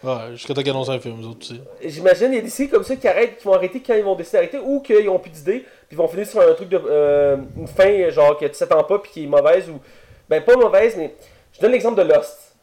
Ouais, 0.04 0.14
jusqu'à 0.32 0.54
temps 0.54 0.62
qu'ils 0.62 0.72
annoncent 0.72 0.92
un 0.92 1.00
film, 1.00 1.18
nous 1.20 1.28
autres 1.30 1.42
aussi. 1.42 1.62
J'imagine, 1.84 2.30
il 2.32 2.36
y 2.36 2.40
a 2.40 2.42
des 2.42 2.50
séries 2.50 2.70
comme 2.70 2.84
ça 2.84 2.96
qui 2.96 3.08
arrêtent, 3.08 3.38
qui 3.38 3.46
vont 3.46 3.54
arrêter 3.54 3.84
quand 3.86 3.94
ils 3.94 4.04
vont 4.04 4.16
décider 4.16 4.38
d'arrêter, 4.38 4.58
ou 4.60 4.80
qu'ils 4.82 5.08
ont 5.10 5.20
plus 5.20 5.30
d'idées, 5.30 5.60
puis 5.60 5.68
ils 5.92 5.98
vont 5.98 6.08
finir 6.08 6.26
sur 6.26 6.42
un 6.42 6.54
truc 6.54 6.70
de. 6.70 6.82
euh, 6.90 7.38
une 7.58 7.68
fin, 7.68 8.10
genre, 8.10 8.38
que 8.38 8.46
tu 8.46 8.52
t'attends 8.58 8.84
pas, 8.84 8.98
puis 9.00 9.12
qui 9.12 9.24
est 9.26 9.28
mauvaise, 9.28 9.70
ou. 9.70 9.80
Ben, 10.28 10.42
pas 10.44 10.56
mauvaise, 10.56 10.96
mais. 10.98 11.14
Je 11.54 11.60
donne 11.60 11.72
l'exemple 11.74 12.02
de 12.04 12.12
Lost. 12.12 12.56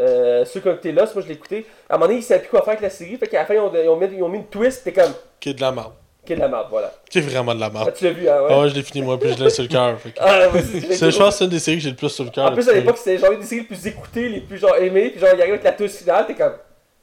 Euh, 0.00 0.44
ceux 0.44 0.60
qui 0.60 0.68
ont 0.68 0.72
écouté 0.72 0.90
Lost, 0.92 1.14
moi 1.14 1.22
je 1.22 1.28
l'ai 1.28 1.34
écouté. 1.34 1.64
À 1.88 1.94
un 1.94 1.96
moment 1.98 2.06
donné, 2.08 2.18
ils 2.18 2.22
savaient 2.22 2.40
plus 2.40 2.48
quoi 2.50 2.60
faire 2.60 2.70
avec 2.70 2.80
la 2.82 2.90
série, 2.90 3.16
fait 3.16 3.28
qu'à 3.28 3.40
la 3.40 3.46
fin, 3.46 3.54
ils 3.54 3.60
ont, 3.60 3.70
ils 3.74 3.88
ont 3.88 3.96
mis, 3.96 4.06
ils 4.16 4.22
ont 4.22 4.28
mis 4.28 4.38
une 4.38 4.46
twist, 4.46 4.84
t'es 4.84 4.92
comme. 4.92 5.12
Qui 5.38 5.50
est 5.50 5.54
de 5.54 5.60
la 5.60 5.70
merde. 5.72 5.92
Qui 6.32 6.34
est 6.34 6.36
de 6.36 6.40
la 6.40 6.48
merde, 6.48 6.66
voilà. 6.70 6.92
Qui 7.10 7.18
est 7.18 7.22
vraiment 7.22 7.54
de 7.54 7.60
la 7.60 7.66
Ah, 7.66 7.70
merde. 7.70 7.94
tu 7.96 8.04
l'as 8.04 8.10
vu, 8.10 8.28
hein, 8.28 8.40
ouais. 8.42 8.48
Ah 8.50 8.60
ouais, 8.60 8.68
je 8.70 8.74
l'ai 8.74 8.82
fini 8.82 9.04
moi, 9.04 9.18
puis 9.18 9.32
je 9.36 9.42
l'ai 9.44 9.50
sur 9.50 9.62
le 9.62 9.68
cœur. 9.68 9.96
que- 10.02 10.08
Ah, 10.20 10.48
ouais, 10.48 10.60
je 10.62 11.18
pense 11.18 11.28
que 11.28 11.30
c'est 11.38 11.44
une 11.44 11.50
des 11.50 11.58
séries 11.58 11.76
que 11.78 11.82
j'ai 11.84 11.90
le 11.90 11.96
plus 11.96 12.08
sur 12.08 12.24
le 12.24 12.30
cœur. 12.30 12.46
En 12.46 12.52
plus, 12.54 12.68
à 12.68 12.72
l'époque, 12.72 12.96
c'était 12.98 13.18
genre 13.18 13.32
une 13.32 13.40
des 13.40 13.46
séries 13.46 13.60
les 13.62 13.66
plus 13.76 13.86
écoutées, 13.86 14.28
les 14.28 14.40
plus 14.40 14.58
genre 14.58 14.76
aimées, 14.76 15.10
puis 15.10 15.20
genre, 15.20 15.30
il 15.34 15.40
arrive 15.40 15.54
avec 15.54 15.64
la 15.64 15.72
touche 15.72 15.90
finale, 15.92 16.26
t'es 16.26 16.34
comme. 16.34 16.54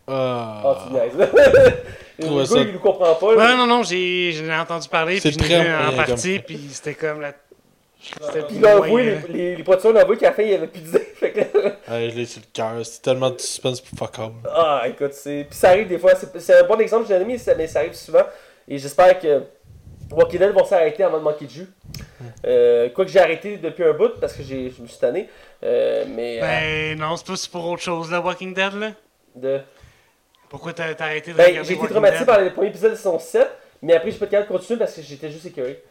Ah. 0.07 0.61
Oh, 0.65 0.73
tu 0.87 0.93
niaises. 0.93 1.29
Gars, 2.19 2.45
ça- 2.45 2.59
il 2.59 2.73
nous 2.73 2.79
comprend 2.79 3.15
pas. 3.15 3.35
là. 3.35 3.37
Ouais, 3.51 3.55
non, 3.57 3.65
non, 3.67 3.83
j'ai 3.83 4.31
j'ai 4.33 4.53
entendu 4.53 4.87
parler, 4.89 5.19
C'est 5.19 5.29
puis 5.29 5.37
je 5.39 5.43
l'ai 5.49 5.55
très 5.55 5.63
vu 5.63 5.73
en 5.73 5.93
partie, 5.95 6.39
puis 6.39 6.59
c'était 6.71 6.93
comme 6.95 7.21
la. 7.21 7.31
C'était 8.21 8.43
Puis 8.43 8.57
moyen. 8.59 9.19
les, 9.27 9.33
les, 9.33 9.55
les 9.57 9.63
producteurs 9.63 9.93
ont 9.93 9.97
avoué 9.97 10.15
qu'à 10.17 10.27
la 10.27 10.33
fin, 10.33 10.41
il 10.43 10.51
y 10.51 10.53
avait 10.53 10.67
plus 10.67 10.79
d'idées. 10.81 11.07
Fait 11.19 11.31
que. 11.31 11.39
Ouais, 11.91 12.09
je 12.11 12.15
l'ai 12.15 12.25
sur 12.25 12.39
le 12.41 12.47
cœur. 12.53 12.73
C'est 12.85 13.01
tellement 13.01 13.29
de 13.29 13.39
suspense 13.39 13.81
pour 13.81 13.97
fuck 13.99 14.19
all. 14.19 14.31
Ah, 14.55 14.83
écoute, 14.87 15.13
c'est. 15.13 15.47
Puis 15.49 15.57
ça 15.59 15.69
arrive 15.69 15.87
des 15.87 15.97
fois. 15.99 16.13
C'est 16.15 16.39
c'est 16.39 16.59
un 16.59 16.63
bon 16.63 16.79
exemple, 16.79 17.05
j'ai 17.09 17.15
aimé, 17.15 17.37
mais 17.57 17.67
ça 17.67 17.79
arrive 17.79 17.93
souvent. 17.93 18.23
Et 18.69 18.77
j'espère 18.77 19.17
que 19.19 19.43
Walking 20.11 20.39
Dead 20.39 20.51
vont 20.51 20.63
s'arrêter 20.65 21.03
avant 21.03 21.17
de 21.17 21.23
manquer 21.23 21.45
de 21.45 21.49
jus. 21.51 21.67
Euh, 22.45 22.89
Quoique 22.89 23.09
j'ai 23.11 23.19
arrêté 23.19 23.57
depuis 23.57 23.83
un 23.83 23.93
bout 23.93 24.19
parce 24.19 24.33
que 24.33 24.43
j'ai- 24.43 24.71
je 24.75 24.81
me 24.81 24.87
suis 24.87 24.97
tanné. 24.99 25.27
Euh, 25.63 26.05
mais. 26.07 26.37
euh, 26.37 26.41
Ben 26.41 26.99
non, 26.99 27.15
c'est 27.17 27.25
pas 27.27 27.33
pour 27.59 27.65
autre 27.69 27.81
chose, 27.81 28.11
là, 28.11 28.21
Walking 28.21 28.53
Dead, 28.53 28.73
là. 28.75 28.91
de... 29.35 29.59
Pourquoi 30.49 30.73
t'as 30.73 30.93
t'as 30.95 31.05
arrêté 31.05 31.31
de 31.31 31.37
Ben, 31.37 31.45
regarder 31.47 31.67
j'ai 31.67 31.73
été 31.73 31.81
Walking 31.81 31.93
traumatisé 31.95 32.19
Dead? 32.19 32.27
par 32.27 32.41
les 32.41 32.49
premiers 32.49 32.69
épisodes 32.69 32.91
de 32.91 32.95
saison 32.95 33.19
7, 33.19 33.47
mais 33.81 33.93
après, 33.95 34.11
j'ai 34.11 34.17
pas 34.17 34.25
été 34.25 34.31
capable 34.31 34.51
de 34.51 34.57
continuer 34.57 34.79
parce 34.79 34.93
que 34.95 35.01
j'étais 35.01 35.29
juste 35.29 35.45
écœuré. 35.45 35.83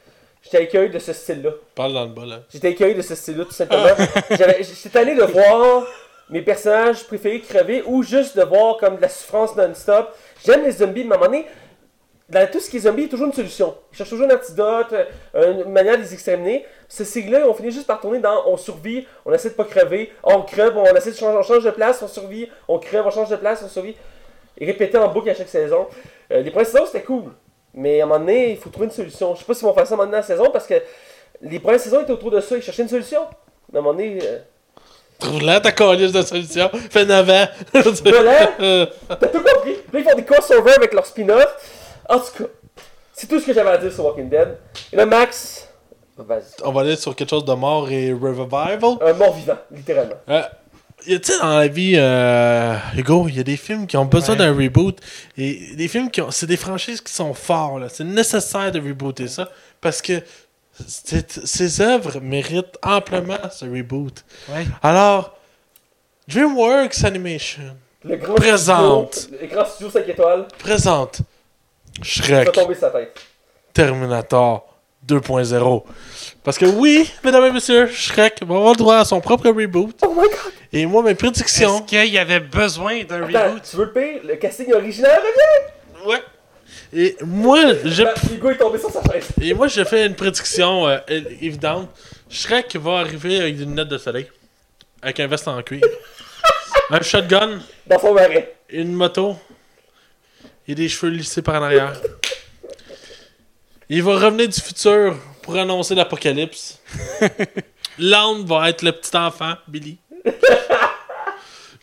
J'étais 0.42 0.64
écœuré 0.64 0.88
de 0.88 0.98
ce 0.98 1.12
style-là. 1.12 1.50
Parle 1.74 1.92
dans 1.94 2.04
le 2.04 2.10
bas, 2.10 2.26
là. 2.26 2.40
J'étais 2.52 2.70
écœuré 2.72 2.94
de 2.94 3.02
ce 3.02 3.14
style-là, 3.14 3.44
tout 3.44 3.52
simplement. 3.52 3.88
J'avais- 4.30 4.62
J'étais 4.62 4.88
tanné 4.88 5.14
de 5.14 5.22
voir 5.22 5.84
mes 6.30 6.42
personnages 6.42 7.04
préférés 7.06 7.40
crever 7.40 7.82
ou 7.86 8.02
juste 8.02 8.36
de 8.36 8.42
voir 8.42 8.76
comme 8.78 8.96
de 8.96 9.02
la 9.02 9.08
souffrance 9.08 9.54
non-stop. 9.56 10.10
J'aime 10.44 10.64
les 10.64 10.72
zombies, 10.72 11.04
mais 11.04 11.12
à 11.12 11.16
un 11.16 11.20
moment 11.20 11.30
donné, 11.32 11.46
dans 12.28 12.50
tout 12.50 12.60
ce 12.60 12.68
qui 12.68 12.76
est 12.76 12.80
zombie, 12.80 13.02
il 13.02 13.04
y 13.04 13.08
a 13.08 13.10
toujours 13.10 13.26
une 13.26 13.32
solution. 13.32 13.74
Ils 13.92 13.96
cherchent 13.96 14.10
toujours 14.10 14.26
un 14.30 14.34
antidote, 14.34 14.94
euh, 15.34 15.64
une 15.64 15.72
manière 15.72 15.96
de 15.96 16.02
les 16.02 16.12
exterminer. 16.12 16.66
Ce 16.86 17.02
cycle-là, 17.02 17.48
on 17.48 17.54
finit 17.54 17.70
juste 17.70 17.86
par 17.86 18.00
tourner 18.00 18.18
dans 18.18 18.46
on 18.46 18.56
survit, 18.58 19.06
on 19.24 19.32
essaie 19.32 19.48
de 19.48 19.54
pas 19.54 19.64
crever, 19.64 20.12
on 20.22 20.42
crève, 20.42 20.76
on 20.76 20.84
essaie 20.94 21.12
de 21.12 21.16
changer, 21.16 21.38
on 21.38 21.42
change 21.42 21.64
de 21.64 21.70
place, 21.70 22.02
on 22.02 22.08
survit, 22.08 22.48
on 22.68 22.78
crève, 22.78 23.04
on 23.06 23.10
change 23.10 23.30
de 23.30 23.36
place, 23.36 23.62
on 23.64 23.68
survit. 23.68 23.96
Et 24.58 24.66
répéter 24.66 24.98
en 24.98 25.08
boucle 25.08 25.30
à 25.30 25.34
chaque 25.34 25.48
saison. 25.48 25.86
Euh, 26.30 26.42
les 26.42 26.50
premières 26.50 26.66
saisons, 26.66 26.84
c'était 26.84 27.02
cool. 27.02 27.32
Mais 27.72 28.00
à 28.00 28.04
un 28.04 28.06
moment 28.06 28.20
donné, 28.20 28.50
il 28.50 28.56
faut 28.58 28.68
trouver 28.68 28.86
une 28.86 28.92
solution. 28.92 29.34
Je 29.34 29.40
sais 29.40 29.46
pas 29.46 29.54
s'ils 29.54 29.66
vont 29.66 29.72
faire 29.74 29.86
ça 29.86 29.96
maintenant 29.96 30.16
la 30.18 30.22
saison 30.22 30.50
parce 30.52 30.66
que 30.66 30.74
les 31.40 31.60
premières 31.60 31.80
saisons 31.80 32.02
étaient 32.02 32.12
autour 32.12 32.30
de 32.30 32.40
ça, 32.40 32.56
ils 32.56 32.62
cherchaient 32.62 32.82
une 32.82 32.88
solution. 32.88 33.20
Mais 33.72 33.78
à 33.78 33.80
un 33.80 33.84
moment 33.84 33.96
donné, 33.96 34.18
euh, 34.22 34.38
Trouve-la 35.18 35.60
ta 35.60 35.72
calice 35.72 36.12
de 36.12 36.22
solution. 36.22 36.70
Fais 36.90 37.04
9 37.04 37.30
ans. 37.30 37.46
Voilà. 38.04 38.50
Euh, 38.60 38.86
T'as 39.08 39.26
tout 39.26 39.42
compris. 39.42 39.76
Là, 39.92 39.98
ils 39.98 40.04
font 40.04 40.14
des 40.14 40.24
crossovers 40.24 40.76
avec 40.76 40.92
leur 40.92 41.06
spin-off. 41.06 41.77
En 42.08 42.18
tout 42.18 42.32
cas, 42.44 42.44
c'est 43.12 43.26
tout 43.26 43.38
ce 43.40 43.46
que 43.46 43.52
j'avais 43.52 43.70
à 43.70 43.78
dire 43.78 43.92
sur 43.92 44.04
Walking 44.06 44.28
Dead. 44.28 44.56
Et 44.92 44.96
là, 44.96 45.04
Max, 45.06 45.68
vas-y. 46.16 46.42
on 46.64 46.72
va 46.72 46.80
aller 46.82 46.96
sur 46.96 47.14
quelque 47.14 47.30
chose 47.30 47.44
de 47.44 47.52
mort 47.52 47.90
et 47.90 48.12
revival. 48.12 48.78
Un 49.00 49.12
mort-vivant, 49.12 49.58
littéralement. 49.70 50.14
Euh, 50.28 50.42
tu 51.04 51.18
sais, 51.22 51.38
dans 51.38 51.58
la 51.58 51.68
vie, 51.68 51.94
euh, 51.96 52.74
Hugo, 52.96 53.26
il 53.28 53.36
y 53.36 53.40
a 53.40 53.44
des 53.44 53.56
films 53.56 53.86
qui 53.86 53.96
ont 53.96 54.04
besoin 54.04 54.34
Ouais. 54.36 54.38
d'un 54.46 54.54
reboot? 54.56 54.98
Et 55.36 55.74
des 55.76 55.86
films 55.88 56.10
qui 56.10 56.20
ont. 56.20 56.30
C'est 56.30 56.46
des 56.46 56.56
franchises 56.56 57.00
qui 57.00 57.12
sont 57.12 57.34
forts, 57.34 57.78
là. 57.78 57.88
C'est 57.88 58.04
nécessaire 58.04 58.72
de 58.72 58.80
rebooter 58.80 59.28
ça. 59.28 59.48
Parce 59.80 60.02
que 60.02 60.20
ces 61.44 61.80
œuvres 61.80 62.20
méritent 62.20 62.78
amplement 62.82 63.38
ce 63.52 63.64
reboot. 63.64 64.24
Ouais. 64.48 64.66
Alors, 64.82 65.36
DreamWorks 66.28 67.04
Animation 67.04 67.76
Le 68.04 68.16
grand 68.16 68.34
Présente. 68.34 69.14
studio, 69.14 69.38
le 69.40 69.46
grand 69.48 69.64
studio 69.66 69.90
5 69.90 70.08
étoiles, 70.08 70.46
présente 70.58 71.20
Shrek 72.02 72.52
tomber 72.52 72.74
sa 72.74 72.90
tête. 72.90 73.18
Terminator 73.72 74.66
2.0. 75.06 75.84
Parce 76.44 76.58
que 76.58 76.66
oui, 76.66 77.10
mesdames 77.24 77.44
et 77.46 77.52
messieurs, 77.52 77.86
Shrek 77.88 78.40
va 78.44 78.56
avoir 78.56 78.72
le 78.72 78.76
droit 78.76 78.96
à 78.96 79.04
son 79.04 79.20
propre 79.20 79.48
reboot. 79.48 79.96
Oh 80.06 80.08
my 80.14 80.22
god! 80.22 80.52
Et 80.72 80.84
moi, 80.86 81.02
mes 81.02 81.14
prédictions. 81.14 81.78
Est-ce 81.78 81.84
qu'il 81.84 82.12
y 82.12 82.18
avait 82.18 82.40
besoin 82.40 83.02
d'un 83.04 83.22
Attends, 83.22 83.48
reboot? 83.50 83.62
tu 83.70 83.76
veux 83.76 83.84
le 83.84 83.92
pire? 83.92 84.20
Le 84.24 84.36
casting 84.36 84.72
original 84.72 85.18
revient! 85.18 86.08
Ouais. 86.08 86.22
Et 86.92 87.16
moi, 87.24 87.58
je 87.84 88.02
Ben, 88.02 88.12
Hugo 88.32 88.50
est 88.50 88.56
tombé 88.56 88.78
sur 88.78 88.90
sa 88.90 89.02
chaise. 89.02 89.28
Et 89.40 89.54
moi, 89.54 89.66
j'ai 89.68 89.84
fait 89.84 90.06
une 90.06 90.14
prédiction 90.14 90.86
euh, 90.88 90.98
évidente. 91.40 91.88
Shrek 92.30 92.76
va 92.76 92.98
arriver 92.98 93.40
avec 93.40 93.56
des 93.56 93.64
lunettes 93.64 93.88
de 93.88 93.98
soleil. 93.98 94.26
Avec 95.02 95.20
un 95.20 95.26
veste 95.26 95.48
en 95.48 95.62
cuir. 95.62 95.82
un 96.90 97.00
shotgun. 97.02 97.60
Dans 97.86 97.98
son 97.98 98.12
marais. 98.14 98.54
Une 98.70 98.92
moto. 98.92 99.36
Et 100.68 100.74
des 100.74 100.88
cheveux 100.88 101.10
lissés 101.12 101.42
par 101.42 101.60
en 101.60 101.64
arrière. 101.64 101.94
Il 103.88 104.02
va 104.02 104.18
revenir 104.18 104.48
du 104.48 104.60
futur 104.60 105.16
pour 105.42 105.56
annoncer 105.56 105.94
l'apocalypse. 105.94 106.78
L'âne 107.98 108.44
va 108.44 108.68
être 108.68 108.82
le 108.82 108.92
petit 108.92 109.16
enfant, 109.16 109.54
Billy. 109.66 109.98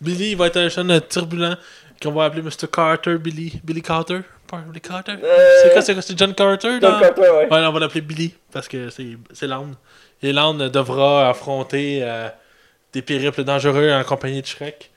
Billy 0.01 0.31
il 0.31 0.37
va 0.37 0.47
être 0.47 0.57
un 0.57 0.69
jeune 0.69 1.01
turbulent. 1.09 1.55
qu'on 2.01 2.11
va 2.11 2.25
appeler 2.25 2.43
Mr. 2.43 2.67
Carter, 2.71 3.17
Billy, 3.17 3.59
Billy 3.63 3.81
Carter? 3.81 4.19
Billy 4.67 4.79
Carter? 4.81 5.15
Euh, 5.23 5.37
C'est 5.63 5.73
quoi, 5.73 5.81
c'est 5.81 5.93
quoi, 5.93 6.01
c'est 6.01 6.17
John 6.17 6.33
Carter? 6.35 6.77
John 6.79 6.99
Carter, 6.99 7.21
ouais. 7.21 7.47
Ouais, 7.51 7.65
on 7.65 7.71
va 7.71 7.79
l'appeler 7.79 8.01
Billy, 8.01 8.33
parce 8.51 8.67
que 8.67 8.89
c'est 8.89 9.17
c'est 9.33 9.47
l'âne. 9.47 9.75
Et 10.21 10.31
l'âne 10.31 10.69
devra 10.69 11.29
affronter 11.29 11.99
euh, 12.03 12.29
des 12.93 13.01
périples 13.01 13.43
dangereux 13.43 13.91
en 13.91 14.03
compagnie 14.03 14.41
de 14.41 14.47
Shrek. 14.47 14.91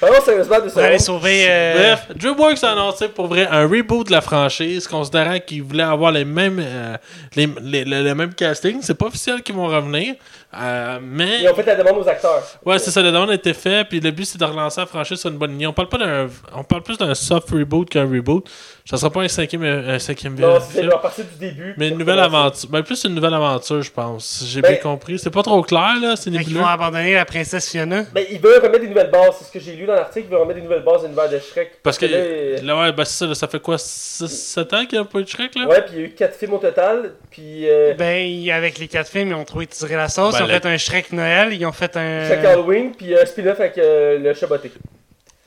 Parlons 0.00 0.20
sérieusement 0.24 0.60
de 0.60 0.68
ça. 0.68 0.98
sauver. 0.98 1.46
euh, 1.48 1.74
Bref, 1.96 2.16
DreamWorks 2.16 2.62
a 2.64 2.72
annoncé 2.72 3.08
pour 3.08 3.26
vrai 3.26 3.46
un 3.50 3.66
reboot 3.66 4.06
de 4.06 4.12
la 4.12 4.20
franchise, 4.20 4.86
considérant 4.86 5.38
qu'ils 5.38 5.62
voulaient 5.62 5.82
avoir 5.82 6.12
les 6.12 6.24
mêmes, 6.24 6.60
euh, 6.62 6.96
les, 7.34 7.48
les- 7.62 7.84
le, 7.84 8.02
le 8.02 8.14
même 8.14 8.34
casting. 8.34 8.78
C'est 8.82 8.94
pas 8.96 9.06
officiel 9.06 9.42
qu'ils 9.42 9.54
vont 9.54 9.66
revenir, 9.66 10.14
euh, 10.58 10.98
mais 11.02 11.42
Ils 11.42 11.48
ont 11.48 11.54
fait 11.54 11.64
la 11.64 11.74
demande 11.76 11.98
aux 11.98 12.08
acteurs. 12.08 12.42
ouais, 12.64 12.78
c'est 12.78 12.90
ça. 12.90 13.02
La 13.02 13.10
demande 13.10 13.30
a 13.30 13.34
été 13.34 13.52
faite, 13.54 13.88
puis 13.88 14.00
le 14.00 14.10
but 14.10 14.24
c'est 14.24 14.38
de 14.38 14.44
relancer 14.44 14.80
la 14.80 14.86
franchise 14.86 15.18
sur 15.20 15.30
une 15.30 15.38
bonne 15.38 15.52
ligne. 15.52 15.66
On 15.68 15.72
parle 15.72 15.88
pas 15.88 15.98
d'un, 15.98 16.26
on 16.54 16.64
parle 16.64 16.82
plus 16.82 16.96
d'un 16.98 17.14
soft 17.14 17.50
reboot 17.50 17.88
qu'un 17.88 18.04
reboot. 18.10 18.48
Ça 18.88 18.96
sera 18.96 19.10
pas 19.10 19.22
un 19.22 19.28
cinquième, 19.28 19.64
un 19.64 19.98
cinquième 19.98 20.38
Non, 20.38 20.58
c'est 20.60 20.82
leur 20.82 21.00
partie 21.00 21.22
du 21.24 21.34
début. 21.40 21.74
Mais 21.76 21.88
une 21.88 21.98
nouvelle 21.98 22.20
aventure. 22.20 22.68
Ben, 22.70 22.82
plus 22.82 23.02
une 23.04 23.14
nouvelle 23.14 23.34
aventure, 23.34 23.82
je 23.82 23.90
pense. 23.90 24.44
J'ai 24.46 24.60
Ben- 24.60 24.72
bien 24.72 24.80
compris. 24.80 25.18
C'est 25.18 25.30
pas 25.30 25.42
trop 25.42 25.60
clair, 25.62 25.94
là. 26.00 26.14
C'est 26.16 26.30
nébuleux. 26.30 26.60
vont 26.60 26.66
abandonner 26.66 27.14
la 27.14 27.24
princesse 27.24 27.68
Fiona. 27.70 28.04
Ben, 28.14 28.24
ils 28.30 28.38
veulent 28.40 28.62
remettre 28.62 28.80
des 28.82 28.88
nouvelles 28.88 29.10
bases. 29.10 29.34
C'est 29.40 29.44
ce 29.46 29.50
que 29.52 29.58
j'ai 29.60 29.72
lu 29.74 29.86
dans 29.86 29.94
l'article. 29.94 30.26
Ils 30.28 30.30
veulent 30.30 30.40
remettre 30.42 30.60
des 30.60 30.64
nouvelles 30.64 30.84
bases 30.84 31.00
de 31.02 31.06
l'univers 31.06 31.28
de 31.28 31.38
Shrek. 31.40 31.72
Parce 31.82 31.98
que, 31.98 32.06
là, 32.06 32.62
là, 32.62 32.80
ouais, 32.80 32.92
ben, 32.92 33.04
c'est 33.04 33.18
ça, 33.18 33.26
là, 33.26 33.34
ça 33.34 33.48
fait 33.48 33.60
quoi 33.60 33.76
7 33.76 34.72
ans 34.72 34.86
qu'il 34.86 34.98
n'y 34.98 35.04
a 35.04 35.08
pas 35.08 35.18
eu 35.18 35.24
de 35.24 35.28
Shrek, 35.28 35.54
là? 35.56 35.66
Ouais, 35.66 35.82
puis 35.82 35.94
il 35.96 36.00
y 36.00 36.02
a 36.04 36.06
eu 36.06 36.10
4 36.10 36.36
films 36.36 36.54
au 36.54 36.58
total. 36.58 37.12
Puis 37.30 37.68
euh, 37.68 37.94
Ben, 37.98 38.24
ils- 38.26 38.50
avec 38.52 38.78
les 38.78 38.86
quatre 38.88 39.10
films, 39.10 39.28
ils 39.28 39.34
ont 39.34 39.44
trouvé 39.44 39.66
tirer 39.66 39.96
la 39.96 40.08
sauce. 40.08 40.38
Ben, 40.38 40.45
ils 40.45 40.45
ont 40.46 40.54
le- 40.54 40.60
fait 40.60 40.66
un 40.66 40.76
Shrek 40.78 41.12
Noël. 41.12 41.52
Ils 41.52 41.66
ont 41.66 41.72
fait 41.72 41.96
un. 41.96 42.28
chaque 42.28 42.44
Halloween, 42.44 42.92
puis 42.96 43.18
un 43.18 43.24
spin-off 43.26 43.60
avec 43.60 43.78
euh, 43.78 44.18
le 44.18 44.34
Chaboté. 44.34 44.72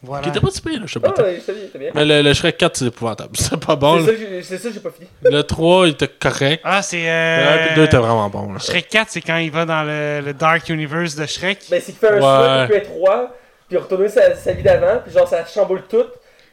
Voilà. 0.02 0.24
Qui 0.24 0.30
était 0.30 0.40
pas 0.40 0.50
si 0.50 0.62
pire, 0.62 0.82
je 0.86 0.94
sais 0.94 1.00
Ah, 1.06 1.78
bien. 1.78 1.92
Mais 1.94 2.06
le, 2.06 2.22
le 2.22 2.34
Shrek 2.34 2.58
4, 2.58 2.78
c'est 2.78 2.86
épouvantable. 2.86 3.32
C'est 3.38 3.60
pas 3.60 3.76
bon, 3.76 4.00
C'est 4.00 4.06
ça 4.44 4.70
que 4.70 4.74
j'ai- 4.74 4.80
pas 4.80 4.92
fini. 4.92 5.10
Le 5.24 5.42
3, 5.42 5.88
il 5.88 5.92
était 5.92 6.08
correct. 6.08 6.62
Ah, 6.64 6.82
c'est. 6.82 7.02
Le 7.04 7.04
1 7.04 7.12
Euh... 7.12 7.70
le 7.72 7.76
2 7.76 7.84
était 7.84 7.98
vraiment 7.98 8.30
bon, 8.30 8.54
là. 8.54 8.60
Shrek 8.60 8.88
4, 8.88 9.08
c'est 9.10 9.20
quand 9.22 9.36
il 9.38 9.52
va 9.52 9.66
dans 9.66 9.84
le, 9.84 10.22
le 10.26 10.34
Dark 10.34 10.70
Universe 10.70 11.16
de 11.16 11.26
Shrek. 11.26 11.60
Ben, 11.70 11.82
c'est 11.82 11.92
qu'il 11.92 11.96
fait 12.00 12.12
un 12.14 12.20
choix, 12.20 12.60
il 12.64 12.68
peut 12.70 12.76
être 12.78 12.92
roi, 12.92 13.36
puis 13.68 13.78
retourner 13.78 14.08
sa, 14.08 14.36
sa 14.36 14.54
vie 14.54 14.64
d'avant, 14.64 15.02
puis 15.06 15.14
genre 15.14 15.28
ça 15.28 15.46
chamboule 15.46 15.84
tout. 15.90 16.06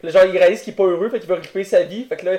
Là, 0.02 0.10
genre 0.10 0.24
il 0.24 0.36
réalise 0.36 0.62
qu'il 0.62 0.72
est 0.72 0.76
pas 0.76 0.82
heureux, 0.84 1.08
fait 1.08 1.20
qu'il 1.20 1.28
veut 1.28 1.36
récupérer 1.36 1.64
sa 1.64 1.82
vie. 1.84 2.04
Fait 2.08 2.16
que 2.16 2.26
là, 2.26 2.32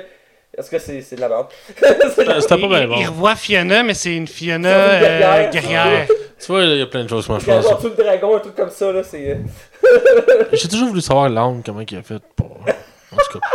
est-ce 0.56 0.70
que 0.70 0.78
c'est 0.78 1.00
c'est 1.02 1.16
de 1.16 1.20
la 1.20 1.28
merde? 1.28 1.46
C'était 1.76 2.24
pas 2.24 2.56
il, 2.56 2.68
bien 2.68 2.80
il 2.82 2.88
bon. 2.88 2.96
revoit 2.96 3.36
Fiona, 3.36 3.82
mais 3.82 3.94
c'est 3.94 4.14
une 4.16 4.26
Fiona 4.26 4.68
C'est 4.90 4.96
une 4.96 5.00
guerrière. 5.00 5.34
euh, 5.46 5.50
guerrière. 5.50 6.06
Tu 6.40 6.46
vois, 6.46 6.62
il 6.62 6.78
y 6.78 6.82
a 6.82 6.86
plein 6.86 7.04
de 7.04 7.08
choses, 7.08 7.28
moi, 7.28 7.38
je 7.38 7.44
Puis 7.44 7.52
genre 7.52 7.62
pense. 7.72 7.82
tout 7.82 7.88
le 7.96 8.02
dragon, 8.02 8.36
un 8.36 8.40
truc 8.40 8.54
comme 8.54 8.70
ça, 8.70 8.92
là, 8.92 9.02
c'est. 9.02 9.30
euh, 9.84 10.44
J'ai 10.52 10.68
toujours 10.68 10.88
voulu 10.88 11.00
savoir 11.00 11.28
l'âme, 11.28 11.62
comment 11.64 11.80
il 11.80 11.96
a 11.96 12.02
fait 12.02 12.22
pour. 12.36 12.60
En 13.12 13.16
tout 13.16 13.38
cas. 13.38 13.46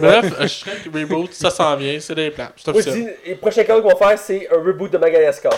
Bref, 0.00 0.32
euh, 0.40 0.48
Shrek 0.48 0.84
Reboot, 0.92 1.32
ça 1.32 1.50
s'en 1.50 1.76
vient, 1.76 1.98
c'est 2.00 2.14
des 2.14 2.30
plans. 2.30 2.48
C'est 2.56 2.64
je 2.66 2.70
officiel. 2.70 2.94
dis, 2.94 3.08
les 3.26 3.34
prochains 3.36 3.64
cas 3.64 3.74
qu'ils 3.74 3.82
vont 3.90 3.96
faire, 3.96 4.18
c'est 4.18 4.48
un 4.50 4.56
reboot 4.62 4.90
de 4.90 4.98
Madagascar. 4.98 5.52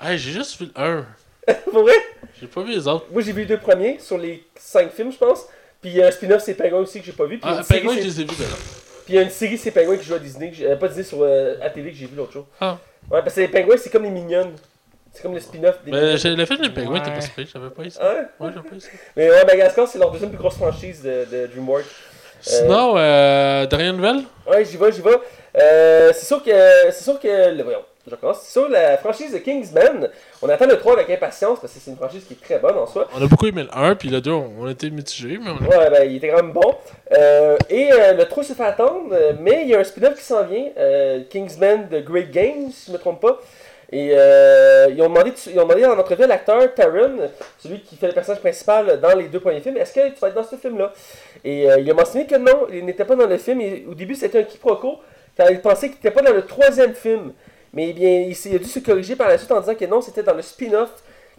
Hey, 0.00 0.18
j'ai 0.18 0.32
juste 0.32 0.58
vu 0.60 0.70
le 0.74 0.80
1. 0.82 1.06
Pour 1.70 1.82
vrai? 1.82 1.94
J'ai 2.40 2.46
pas 2.46 2.62
vu 2.62 2.72
les 2.72 2.86
autres. 2.88 3.06
Moi, 3.10 3.22
j'ai 3.22 3.32
vu 3.32 3.40
les 3.40 3.46
deux 3.46 3.58
premiers 3.58 3.98
sur 3.98 4.18
les 4.18 4.44
5 4.56 4.90
films, 4.92 5.12
je 5.12 5.18
pense. 5.18 5.46
Puis 5.84 5.92
il 5.92 5.98
y 5.98 6.02
a 6.02 6.06
un 6.06 6.10
spin-off, 6.10 6.42
c'est 6.42 6.54
Penguin 6.54 6.78
aussi 6.78 6.98
que 7.00 7.04
j'ai 7.04 7.12
pas 7.12 7.26
vu. 7.26 7.36
Puis 7.38 7.46
il 7.46 7.50
y 7.50 7.52
a 7.52 7.56
Ah, 7.56 7.58
une 7.58 7.64
série, 7.64 7.80
Penguin, 7.82 7.94
je 7.96 8.00
c'est- 8.00 8.06
les 8.06 8.20
ai 8.22 8.24
vus, 8.24 8.36
ben 8.38 8.44
là. 8.48 8.56
puis 9.04 9.12
il 9.12 9.14
y 9.16 9.18
a 9.18 9.22
une 9.22 9.28
série, 9.30 9.58
c'est 9.58 9.70
Penguin 9.70 9.96
qui 9.98 10.04
joue 10.06 10.14
à 10.14 10.18
Disney. 10.18 10.48
que 10.50 10.56
j'ai- 10.56 10.66
euh, 10.70 10.76
pas 10.76 10.88
Disney, 10.88 11.04
sur 11.04 11.18
euh, 11.20 11.56
à 11.60 11.68
télé 11.68 11.90
que 11.90 11.96
j'ai 11.98 12.06
vu 12.06 12.16
l'autre 12.16 12.32
jour. 12.32 12.46
Ah. 12.58 12.78
Ouais, 13.10 13.20
parce 13.20 13.34
que 13.34 13.40
les 13.42 13.48
Penguins, 13.48 13.76
c'est 13.76 13.90
comme 13.90 14.04
les 14.04 14.08
mignonnes. 14.10 14.54
C'est 15.12 15.20
comme 15.22 15.34
le 15.34 15.40
spin-off 15.40 15.76
des 15.84 15.90
Mais 15.92 16.00
Mignonnes. 16.00 16.16
j'ai- 16.16 16.34
le 16.34 16.46
film 16.46 16.60
des 16.62 16.70
Penguins 16.70 16.96
était 16.96 17.10
Ouais. 17.10 17.18
pas 17.20 17.26
pire, 17.36 17.46
j'avais 17.52 17.68
pas 17.70 17.82
eu 17.82 17.90
ça. 17.90 18.00
Ah 18.02 18.14
ouais? 18.14 18.50
J'avais 18.54 18.68
pas 18.68 18.76
eu 18.76 18.80
ça. 18.80 18.88
Mais 19.14 19.28
ouais, 19.30 19.44
Madagascar, 19.44 19.86
c'est 19.86 19.98
leur 19.98 20.10
deuxième 20.10 20.30
plus 20.30 20.38
grosse 20.38 20.56
franchise 20.56 21.02
de, 21.02 21.26
de 21.30 21.46
DreamWorks. 21.48 21.84
Sinon, 22.40 22.94
euh, 22.96 23.66
dernière 23.66 23.92
nouvelle? 23.92 24.22
Ouais, 24.46 24.64
j'y 24.64 24.76
vais, 24.78 24.90
j'y 24.90 25.02
vais. 25.02 25.10
Euh, 25.60 26.10
c'est 26.14 26.26
sûr 26.26 26.42
que. 26.42 26.50
C'est 26.90 27.04
sûr 27.04 27.20
que. 27.20 27.54
Le, 27.54 27.62
voyons, 27.62 27.84
je 28.06 28.14
recommence. 28.14 28.46
Sûr, 28.46 28.68
la 28.68 28.98
franchise 28.98 29.32
de 29.32 29.38
Kingsman, 29.38 30.10
on 30.42 30.48
attend 30.48 30.66
le 30.66 30.78
3 30.78 30.94
avec 30.94 31.10
impatience 31.10 31.58
parce 31.60 31.72
que 31.72 31.78
c'est 31.78 31.90
une 31.90 31.96
franchise 31.96 32.24
qui 32.24 32.34
est 32.34 32.42
très 32.42 32.58
bonne 32.58 32.76
en 32.76 32.86
soi. 32.86 33.08
On 33.16 33.22
a 33.22 33.26
beaucoup 33.26 33.46
aimé 33.46 33.62
le 33.62 33.76
1, 33.76 33.94
puis 33.94 34.10
le 34.10 34.20
2, 34.20 34.30
on, 34.30 34.66
a 34.66 34.70
été 34.70 34.90
mitigés, 34.90 35.38
mais 35.42 35.50
on 35.50 35.64
a... 35.64 35.78
Ouais, 35.78 35.90
ben, 35.90 36.10
il 36.10 36.16
était 36.16 36.28
quand 36.28 36.42
même 36.42 36.52
bon. 36.52 36.74
Euh, 37.12 37.56
et 37.70 37.90
euh, 37.92 38.12
le 38.12 38.24
3 38.26 38.44
se 38.44 38.52
fait 38.52 38.64
attendre, 38.64 39.14
mais 39.40 39.62
il 39.62 39.68
y 39.68 39.74
a 39.74 39.80
un 39.80 39.84
spin-off 39.84 40.14
qui 40.16 40.22
s'en 40.24 40.44
vient, 40.44 40.68
euh, 40.76 41.22
Kingsman 41.30 41.88
de 41.88 42.00
Great 42.00 42.30
Games, 42.30 42.70
si 42.70 42.86
je 42.86 42.90
ne 42.92 42.96
me 42.96 43.00
trompe 43.00 43.20
pas. 43.20 43.40
Et 43.90 44.10
euh, 44.12 44.88
ils, 44.90 45.00
ont 45.00 45.08
demandé, 45.08 45.32
ils 45.46 45.58
ont 45.58 45.62
demandé 45.62 45.86
en 45.86 45.98
entrevue 45.98 46.24
à 46.24 46.26
l'acteur 46.26 46.74
Taron, 46.74 47.30
celui 47.58 47.80
qui 47.80 47.96
fait 47.96 48.08
le 48.08 48.12
personnage 48.12 48.40
principal 48.40 49.00
dans 49.00 49.16
les 49.16 49.28
deux 49.28 49.40
premiers 49.40 49.60
films, 49.60 49.76
est-ce 49.76 49.94
que 49.94 50.08
tu 50.08 50.20
vas 50.20 50.28
être 50.28 50.34
dans 50.34 50.42
ce 50.42 50.56
film-là? 50.56 50.92
Et 51.44 51.66
il 51.78 51.90
a 51.90 51.94
mentionné 51.94 52.26
que 52.26 52.34
non, 52.34 52.66
il 52.72 52.84
n'était 52.84 53.04
pas 53.04 53.14
dans 53.14 53.26
le 53.26 53.38
film. 53.38 53.60
Et 53.60 53.84
au 53.88 53.94
début, 53.94 54.14
c'était 54.14 54.40
un 54.40 54.42
quiproquo, 54.42 54.98
car 55.36 55.50
il 55.50 55.60
pensait 55.60 55.88
qu'il 55.88 55.96
n'était 55.96 56.10
pas 56.10 56.22
dans 56.22 56.32
le 56.32 56.44
troisième 56.44 56.94
film. 56.94 57.32
Mais 57.74 57.90
eh 57.90 57.92
bien, 57.92 58.20
il, 58.20 58.36
il 58.46 58.54
a 58.54 58.58
dû 58.58 58.68
se 58.68 58.78
corriger 58.78 59.16
par 59.16 59.28
la 59.28 59.36
suite 59.36 59.50
en 59.50 59.60
disant 59.60 59.74
que 59.74 59.84
non, 59.84 60.00
c'était 60.00 60.22
dans 60.22 60.34
le 60.34 60.42
spin-off, 60.42 60.90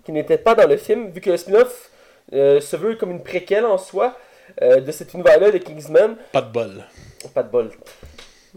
qui 0.04 0.12
n'était 0.12 0.38
pas 0.38 0.54
dans 0.54 0.68
le 0.68 0.78
film, 0.78 1.10
vu 1.10 1.22
que 1.22 1.30
le 1.30 1.38
spin-off 1.38 1.90
euh, 2.34 2.60
se 2.60 2.76
veut 2.76 2.96
comme 2.96 3.12
une 3.12 3.24
préquelle 3.24 3.66
en 3.66 3.78
soi 3.78 4.18
euh, 4.62 4.82
de 4.82 4.92
cet 4.92 5.14
univers-là 5.14 5.52
de 5.52 5.58
Kingsman. 5.60 6.18
Pas 6.34 6.42
de 6.42 6.52
bol. 6.52 6.84
Pas 7.34 7.44
de 7.44 7.50
bol. 7.50 7.72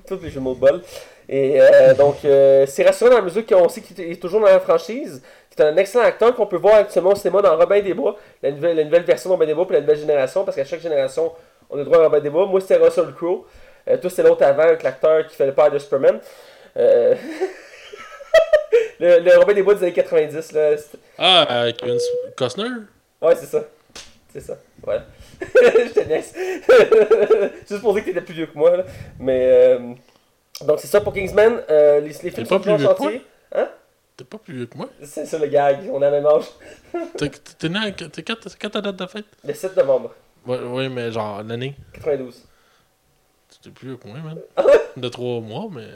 Tous 0.06 0.18
les 0.20 0.30
jeux 0.30 0.40
de 0.40 0.54
bol. 0.54 0.82
Et 1.28 1.60
euh, 1.60 1.94
donc, 1.98 2.16
c'est 2.22 2.84
rassurant 2.84 3.10
dans 3.10 3.18
la 3.18 3.22
mesure 3.22 3.46
qu'on 3.46 3.68
sait 3.68 3.80
qu'il 3.80 4.00
est 4.00 4.20
toujours 4.20 4.40
dans 4.40 4.46
la 4.46 4.60
franchise. 4.60 5.22
C'est 5.50 5.62
un 5.62 5.76
excellent 5.76 6.04
acteur 6.04 6.34
qu'on 6.34 6.46
peut 6.46 6.56
voir 6.56 6.76
actuellement 6.76 7.10
au 7.10 7.16
cinéma 7.16 7.42
dans 7.42 7.56
Robin 7.56 7.80
des 7.80 7.94
Bois, 7.94 8.16
la 8.42 8.50
nouvelle, 8.52 8.76
la 8.76 8.84
nouvelle 8.84 9.02
version 9.02 9.30
de 9.30 9.34
Robin 9.34 9.46
des 9.46 9.54
Bois 9.54 9.64
pour 9.64 9.72
la 9.74 9.80
nouvelle 9.80 9.98
génération, 9.98 10.44
parce 10.44 10.56
qu'à 10.56 10.64
chaque 10.64 10.80
génération, 10.80 11.32
on 11.70 11.78
a 11.78 11.84
droit 11.84 11.98
à 11.98 12.02
Robin 12.04 12.20
des 12.20 12.30
Bois. 12.30 12.46
Moi, 12.46 12.60
c'était 12.60 12.76
Russell 12.76 13.12
Crowe. 13.14 13.44
Toi, 14.00 14.10
c'est 14.10 14.22
l'autre 14.22 14.44
avant, 14.44 14.64
avec 14.64 14.82
l'acteur 14.82 15.26
qui 15.26 15.34
fait 15.34 15.46
le 15.46 15.54
père 15.54 15.70
de 15.70 15.78
Superman. 15.78 16.20
Le, 19.00 19.20
le 19.20 19.38
Robin 19.38 19.54
des 19.54 19.62
Bois 19.62 19.74
des 19.74 19.82
années 19.84 19.92
90, 19.92 20.52
là. 20.52 20.70
Ah, 21.18 21.46
euh, 21.64 21.72
Kevin 21.72 21.98
Costner? 22.36 22.68
Ouais, 23.22 23.36
c'est 23.36 23.46
ça. 23.46 23.64
C'est 24.32 24.40
ça. 24.40 24.58
Voilà. 24.82 25.04
je 25.40 25.92
te 25.92 26.00
laisse. 26.08 26.34
Juste 27.68 27.80
pour 27.80 27.94
dire 27.94 28.02
que 28.04 28.08
t'étais 28.10 28.20
plus 28.20 28.34
vieux 28.34 28.46
que 28.46 28.58
moi. 28.58 28.76
Là. 28.76 28.84
Mais. 29.18 29.40
euh, 29.44 29.78
Donc, 30.66 30.80
c'est 30.80 30.86
ça 30.88 31.00
pour 31.00 31.12
Kingsman. 31.14 31.62
Euh, 31.70 32.00
les, 32.00 32.08
les 32.08 32.30
films 32.30 32.46
sont 32.46 32.58
pas 32.58 32.60
plus 32.60 32.70
en 32.72 32.76
vieux 32.76 32.88
que 32.88 32.94
chantier. 32.96 33.22
T'es 34.16 34.24
pas 34.24 34.38
plus 34.38 34.54
vieux 34.56 34.66
que 34.66 34.76
moi? 34.76 34.88
C'est 35.04 35.26
ça 35.26 35.38
le 35.38 35.46
gag. 35.46 35.88
On 35.92 36.02
a 36.02 36.10
le 36.10 36.16
même 36.16 36.26
âge. 36.26 36.44
T'es 37.58 37.68
né, 37.68 37.78
à- 37.78 37.92
t'es 37.92 38.22
quand, 38.22 38.68
ta 38.70 38.80
date 38.80 38.96
de 38.96 39.06
fête? 39.06 39.26
Le 39.44 39.54
7 39.54 39.76
novembre 39.76 40.12
Ouais, 40.44 40.58
ouais, 40.58 40.88
mais 40.88 41.12
genre 41.12 41.42
l'année? 41.44 41.76
92. 41.94 42.44
T'es 43.62 43.70
plus 43.70 43.88
vieux 43.88 43.96
que 43.96 44.08
moi, 44.08 44.18
man. 44.18 44.38
Ah 44.56 44.64
De 44.96 45.08
3 45.08 45.40
mois, 45.40 45.68
mais. 45.70 45.86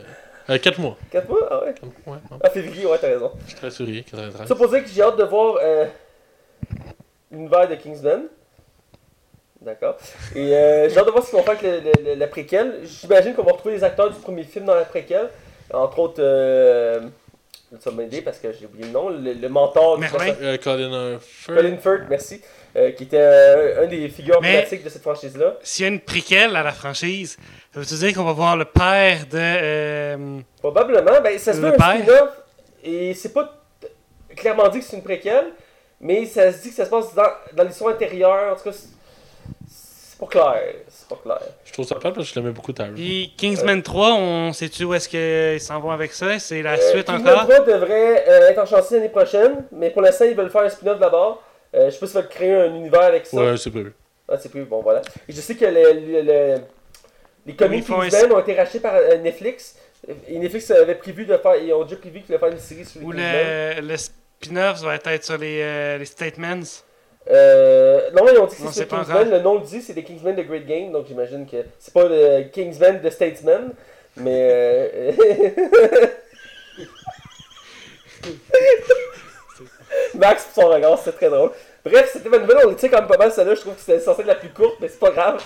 Euh, 0.50 0.58
4 0.58 0.78
mois. 0.80 0.96
4 1.10 1.28
mois? 1.28 1.38
Ah 1.50 1.60
ouais. 1.64 1.74
Ouais, 2.06 2.18
non. 2.30 2.38
Ah, 2.42 2.50
février, 2.50 2.84
ouais, 2.86 2.98
t'as 3.00 3.08
raison. 3.08 3.30
Je 3.44 3.48
suis 3.50 3.56
très 3.56 3.70
sourié, 3.70 4.02
93. 4.02 4.48
Ça 4.48 4.54
pour 4.54 4.68
dire 4.68 4.82
que 4.82 4.88
j'ai 4.90 5.02
hâte 5.02 5.16
de 5.16 5.24
voir 5.24 5.56
euh, 5.62 5.86
l'univers 7.30 7.68
de 7.68 7.74
Kingsman. 7.76 8.22
D'accord. 9.60 9.96
Et 10.34 10.54
euh, 10.56 10.88
j'ai 10.88 10.98
hâte 10.98 11.06
de 11.06 11.10
voir 11.12 11.22
ce 11.24 11.30
qu'ils 11.30 11.38
vont 11.38 11.44
faire 11.44 11.56
avec 11.58 11.62
le- 11.62 11.90
le- 12.02 12.10
le- 12.10 12.14
la 12.18 12.26
préquelle. 12.26 12.80
J'imagine 12.84 13.34
qu'on 13.34 13.44
va 13.44 13.52
retrouver 13.52 13.76
les 13.76 13.84
acteurs 13.84 14.10
du 14.10 14.18
premier 14.18 14.42
film 14.42 14.64
dans 14.64 14.74
la 14.74 14.84
préquelle. 14.84 15.28
Entre 15.72 15.98
autres, 16.00 16.16
euh, 16.18 17.00
ça 17.80 17.90
va 17.90 17.96
m'aider 17.96 18.20
parce 18.22 18.38
que 18.38 18.52
j'ai 18.52 18.66
oublié 18.66 18.84
le 18.86 18.92
nom, 18.92 19.08
le, 19.08 19.32
le 19.32 19.48
mentor 19.48 19.98
personnage- 19.98 20.36
Euh, 20.40 20.56
Colin 20.58 21.18
Firth. 21.20 21.56
Colin 21.56 21.76
Firth, 21.78 22.02
merci. 22.08 22.40
euh, 22.76 22.90
qui 22.92 23.02
était 23.04 23.16
euh, 23.20 23.84
un 23.84 23.86
des 23.86 24.08
figures 24.08 24.36
emblématiques 24.38 24.82
de 24.82 24.88
cette 24.88 25.02
franchise-là. 25.02 25.56
S'il 25.62 25.84
y 25.84 25.88
a 25.88 25.92
une 25.92 26.00
préquelle 26.00 26.56
à 26.56 26.62
la 26.62 26.72
franchise, 26.72 27.36
ça 27.74 27.80
veut 27.80 27.84
dire 27.84 28.14
qu'on 28.14 28.24
va 28.24 28.32
voir 28.32 28.56
le 28.56 28.64
père 28.64 29.26
de. 29.30 29.36
euh, 29.38 30.38
Probablement, 30.58 31.20
ben, 31.22 31.38
ça 31.38 31.52
se 31.52 31.60
Le 31.60 31.68
veut 31.68 31.74
un 31.74 31.76
père. 31.76 31.96
spin-off, 32.02 32.30
et 32.84 33.12
c'est 33.14 33.32
pas 33.32 33.52
clairement 34.36 34.68
dit 34.68 34.78
que 34.78 34.84
c'est 34.86 34.96
une 34.96 35.02
préquelle, 35.02 35.52
mais 36.00 36.24
ça 36.24 36.50
se 36.52 36.62
dit 36.62 36.70
que 36.70 36.74
ça 36.74 36.84
se 36.86 36.90
passe 36.90 37.14
dans, 37.14 37.28
dans 37.52 37.64
l'histoire 37.64 37.94
intérieure, 37.94 38.52
en 38.54 38.56
tout 38.56 38.64
cas, 38.70 38.76
pas 40.26 40.52
clair, 40.52 40.74
c'est 40.88 41.08
pas 41.08 41.16
clair. 41.22 41.38
Je 41.64 41.72
trouve 41.72 41.86
ça 41.86 41.94
pas 41.96 42.10
parce 42.12 42.28
que 42.28 42.34
je 42.34 42.40
l'aimais 42.40 42.52
beaucoup, 42.52 42.72
Tyler. 42.72 42.92
Puis 42.94 43.34
Kingsman 43.36 43.82
3, 43.82 44.14
on 44.14 44.52
sait-tu 44.52 44.84
où 44.84 44.94
est-ce 44.94 45.08
qu'ils 45.08 45.60
s'en 45.60 45.80
vont 45.80 45.90
avec 45.90 46.12
ça? 46.12 46.38
C'est 46.38 46.62
la 46.62 46.74
Euh, 46.74 46.90
suite 46.92 47.06
Kingsman 47.06 47.34
encore? 47.34 47.48
3 47.48 47.60
devrait 47.66 48.24
euh, 48.28 48.48
être 48.50 48.58
en 48.58 48.66
chantier 48.66 48.98
l'année 48.98 49.08
prochaine, 49.08 49.64
mais 49.72 49.90
pour 49.90 50.02
l'instant, 50.02 50.24
ils 50.24 50.34
veulent 50.36 50.50
faire 50.50 50.62
un 50.62 50.68
spin-off 50.68 50.98
d'abord. 50.98 51.42
Euh, 51.74 51.86
je 51.86 51.90
sais 51.90 51.98
pas 52.00 52.06
s'ils 52.06 52.16
veulent 52.16 52.28
créer 52.28 52.54
un 52.54 52.74
univers 52.74 53.02
avec 53.02 53.26
ça. 53.26 53.36
Ouais, 53.36 53.56
c'est 53.56 53.70
prévu. 53.70 53.92
Ah, 54.28 54.36
c'est 54.38 54.48
plus 54.50 54.64
bon, 54.64 54.80
voilà. 54.82 55.02
Et 55.28 55.32
je 55.32 55.40
sais 55.40 55.54
que 55.54 55.64
le- 55.64 55.92
le- 55.92 56.22
le- 56.22 56.60
les 57.46 57.54
comics 57.56 57.84
Kingsman 57.84 58.32
ont 58.32 58.38
été 58.40 58.54
rachetés 58.54 58.80
par 58.80 58.94
euh, 58.94 59.16
Netflix. 59.18 59.76
Et 60.28 60.38
Netflix 60.38 60.70
avait 60.70 60.94
prévu 60.96 61.24
de 61.26 61.36
faire, 61.36 61.56
ils 61.56 61.72
ont 61.72 61.84
déjà 61.84 61.96
prévu 61.96 62.20
qu'ils 62.20 62.34
allaient 62.34 62.40
faire 62.40 62.52
une 62.52 62.58
série 62.58 62.84
sur 62.84 63.00
les 63.00 63.06
Ou 63.06 63.10
Kingsman. 63.10 63.32
le, 63.76 63.88
le 63.88 63.96
spin-off 63.96 64.80
va 64.82 64.94
être 64.96 65.24
sur 65.24 65.38
les, 65.38 65.60
euh, 65.62 65.98
les 65.98 66.04
Statements 66.04 66.60
Euh, 67.30 68.10
non, 68.12 68.26
ils 68.32 68.38
ont 68.38 68.46
dit 68.46 68.56
que 68.56 68.62
On 68.62 68.72
c'est 68.72 68.86
Kingsman. 68.88 69.30
Le 69.30 69.40
nom 69.40 69.54
le 69.54 69.60
dit, 69.60 69.80
c'est 69.80 69.92
des 69.92 70.02
Kingsmen 70.02 70.34
de 70.34 70.42
Great 70.42 70.66
Game. 70.66 70.90
Donc 70.92 71.06
j'imagine 71.06 71.46
que 71.46 71.58
c'est 71.78 71.94
pas 71.94 72.04
le 72.08 72.42
Kingsman 72.52 73.00
de 73.00 73.10
Statesman. 73.10 73.72
Mais. 74.16 74.90
euh, 74.94 75.12
Max, 80.14 80.44
pour 80.54 80.62
son 80.64 80.68
regard, 80.70 80.98
c'est 81.02 81.12
très 81.12 81.28
drôle. 81.30 81.50
Bref, 81.84 82.10
c'était 82.12 82.28
ma 82.28 82.38
nouvelle, 82.38 82.66
on 82.66 82.72
était 82.72 82.88
quand 82.88 82.98
même 83.00 83.08
pas 83.08 83.16
mal 83.16 83.32
celle-là, 83.32 83.54
je 83.54 83.60
trouve 83.60 83.74
que 83.74 83.80
c'était 83.80 84.00
censé 84.00 84.20
être 84.20 84.26
la 84.26 84.34
plus 84.36 84.50
courte, 84.50 84.76
mais 84.80 84.88
c'est 84.88 84.98
pas 85.00 85.10
grave. 85.10 85.42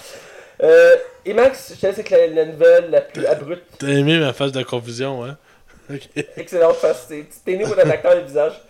Euh, 0.63 0.97
et 1.25 1.33
Max, 1.33 1.73
je 1.75 1.81
te 1.81 1.87
laisse 1.87 1.95
avec 1.99 2.11
la, 2.11 2.27
la 2.27 2.45
nouvelle 2.47 2.91
la 2.91 3.01
plus 3.01 3.25
abrupte. 3.27 3.65
T'as 3.79 3.89
aimé 3.89 4.19
ma 4.19 4.33
phase 4.33 4.53
de 4.53 4.63
confusion, 4.63 5.25
hein? 5.25 5.37
Ok. 5.91 6.03
Excellente 6.37 6.77
face, 6.77 7.07
t'es 7.09 7.25
t'es 7.45 7.57
né 7.57 7.63
pour 7.65 7.79
un 7.79 7.91
acteur 7.91 8.17
de 8.17 8.21
visage. 8.21 8.61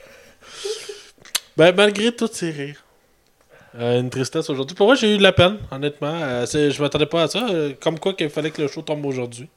Ben, 1.56 1.74
malgré 1.74 2.12
tous 2.12 2.30
ces 2.30 2.50
rires. 2.50 2.84
Euh, 3.78 4.00
une 4.00 4.10
tristesse 4.10 4.48
aujourd'hui. 4.50 4.74
Pour 4.76 4.86
moi, 4.86 4.94
j'ai 4.94 5.14
eu 5.14 5.18
de 5.18 5.22
la 5.22 5.32
peine, 5.32 5.56
honnêtement. 5.70 6.12
Euh, 6.22 6.46
je 6.46 6.82
m'attendais 6.82 7.06
pas 7.06 7.22
à 7.24 7.28
ça. 7.28 7.46
euh, 7.50 7.72
comme 7.80 7.98
quoi 7.98 8.12
qu'il 8.14 8.30
fallait 8.30 8.50
que 8.50 8.62
le 8.62 8.68
show 8.68 8.82
tombe 8.82 9.04
aujourd'hui. 9.06 9.48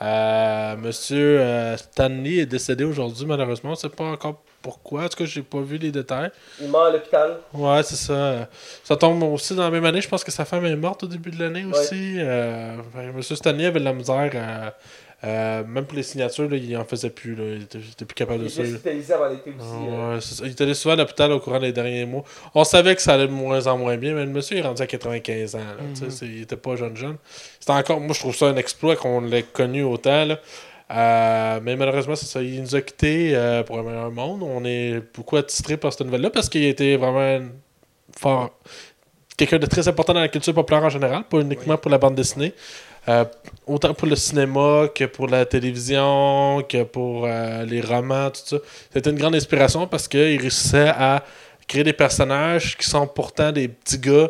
Euh, 0.00 0.76
Monsieur 0.76 1.42
Stanley 1.76 2.36
est 2.38 2.46
décédé 2.46 2.84
aujourd'hui, 2.84 3.26
malheureusement. 3.26 3.72
On 3.72 3.74
sait 3.74 3.88
pas 3.88 4.04
encore 4.04 4.40
pourquoi. 4.62 5.04
En 5.04 5.08
tout 5.08 5.16
cas, 5.18 5.24
j'ai 5.24 5.42
pas 5.42 5.60
vu 5.60 5.76
les 5.76 5.90
détails. 5.90 6.30
Il 6.60 6.68
meurt 6.70 6.86
à 6.86 6.90
l'hôpital. 6.92 7.36
Ouais, 7.52 7.82
c'est 7.82 7.96
ça. 7.96 8.48
Ça 8.84 8.96
tombe 8.96 9.22
aussi 9.24 9.56
dans 9.56 9.64
la 9.64 9.70
même 9.70 9.84
année. 9.84 10.00
Je 10.00 10.08
pense 10.08 10.22
que 10.22 10.30
sa 10.30 10.44
femme 10.44 10.64
est 10.66 10.76
morte 10.76 11.02
au 11.02 11.06
début 11.08 11.30
de 11.32 11.40
l'année 11.42 11.64
Ouais. 11.64 11.76
aussi. 11.76 12.18
Monsieur 13.14 13.34
Stanley 13.34 13.66
avait 13.66 13.80
de 13.80 13.84
la 13.84 13.92
misère. 13.92 14.30
Euh, 15.24 15.64
même 15.64 15.84
pour 15.84 15.96
les 15.96 16.04
signatures, 16.04 16.48
là, 16.48 16.56
il 16.56 16.76
en 16.76 16.84
faisait 16.84 17.10
plus. 17.10 17.34
Là. 17.34 17.42
Il, 17.56 17.62
était, 17.62 17.78
il 17.78 17.90
était 17.90 18.04
plus 18.04 18.14
capable 18.14 18.40
Il 18.40 18.44
de 18.44 18.48
ça. 18.50 18.62
là. 18.62 18.68
hospitalisé 18.68 19.12
avant 19.14 19.28
l'été 19.28 19.50
aussi. 19.58 19.68
Ouais, 19.68 20.20
c'est 20.20 20.34
ça. 20.34 20.44
Il 20.46 20.52
était 20.52 20.62
allé 20.64 20.74
souvent 20.74 20.94
à 20.94 20.96
l'hôpital 20.96 21.32
au 21.32 21.40
courant 21.40 21.58
des 21.58 21.72
derniers 21.72 22.04
mois. 22.06 22.22
On 22.54 22.62
savait 22.64 22.94
que 22.94 23.02
ça 23.02 23.14
allait 23.14 23.26
de 23.26 23.32
moins 23.32 23.66
en 23.66 23.76
moins 23.78 23.96
bien, 23.96 24.14
mais 24.14 24.24
le 24.24 24.30
monsieur 24.30 24.58
est 24.58 24.62
rendu 24.62 24.80
à 24.80 24.86
95 24.86 25.54
ans. 25.56 25.58
là, 25.58 25.64
tu 25.94 26.00
sais, 26.04 26.10
c'est- 26.10 26.26
Il 26.26 26.42
était 26.42 26.56
pas 26.56 26.76
jeune 26.76 26.96
jeune. 26.96 27.16
C'était 27.58 27.72
encore, 27.72 28.00
moi 28.00 28.14
je 28.14 28.20
trouve 28.20 28.36
ça 28.36 28.46
un 28.46 28.56
exploit 28.56 28.94
qu'on 28.96 29.20
l'ait 29.22 29.42
connu 29.42 29.82
autant. 29.82 30.24
là. 30.24 30.38
Euh, 30.90 31.60
mais 31.62 31.76
malheureusement, 31.76 32.14
c'est 32.14 32.26
ça. 32.26 32.40
Il 32.40 32.62
nous 32.62 32.74
a 32.76 32.80
quittés 32.80 33.32
euh, 33.34 33.62
pour 33.62 33.78
un 33.78 33.82
meilleur 33.82 34.10
monde. 34.10 34.42
On 34.42 34.64
est 34.64 35.02
beaucoup 35.14 35.36
attitrés 35.36 35.76
par 35.76 35.92
cette 35.92 36.06
nouvelle-là 36.06 36.30
parce 36.30 36.48
qu'il 36.48 36.64
était 36.64 36.96
vraiment 36.96 37.40
fort. 38.16 38.50
Quelqu'un 39.36 39.58
de 39.58 39.66
très 39.66 39.86
important 39.86 40.14
dans 40.14 40.20
la 40.20 40.28
culture 40.28 40.54
populaire 40.54 40.82
en 40.84 40.88
général, 40.88 41.24
pas 41.28 41.38
uniquement 41.40 41.76
pour 41.76 41.90
la 41.90 41.98
bande 41.98 42.14
dessinée. 42.14 42.54
Euh, 43.08 43.24
autant 43.66 43.94
pour 43.94 44.06
le 44.06 44.16
cinéma 44.16 44.88
que 44.94 45.04
pour 45.04 45.28
la 45.28 45.46
télévision, 45.46 46.62
que 46.68 46.82
pour 46.82 47.24
euh, 47.26 47.64
les 47.64 47.80
romans, 47.80 48.30
tout 48.30 48.40
ça. 48.44 48.56
C'était 48.92 49.10
une 49.10 49.18
grande 49.18 49.34
inspiration 49.34 49.86
parce 49.86 50.06
qu'il 50.08 50.38
réussissait 50.40 50.88
à 50.88 51.24
créer 51.66 51.84
des 51.84 51.92
personnages 51.92 52.76
qui 52.76 52.88
sont 52.88 53.06
pourtant 53.06 53.50
des 53.52 53.68
petits 53.68 53.98
gars 53.98 54.28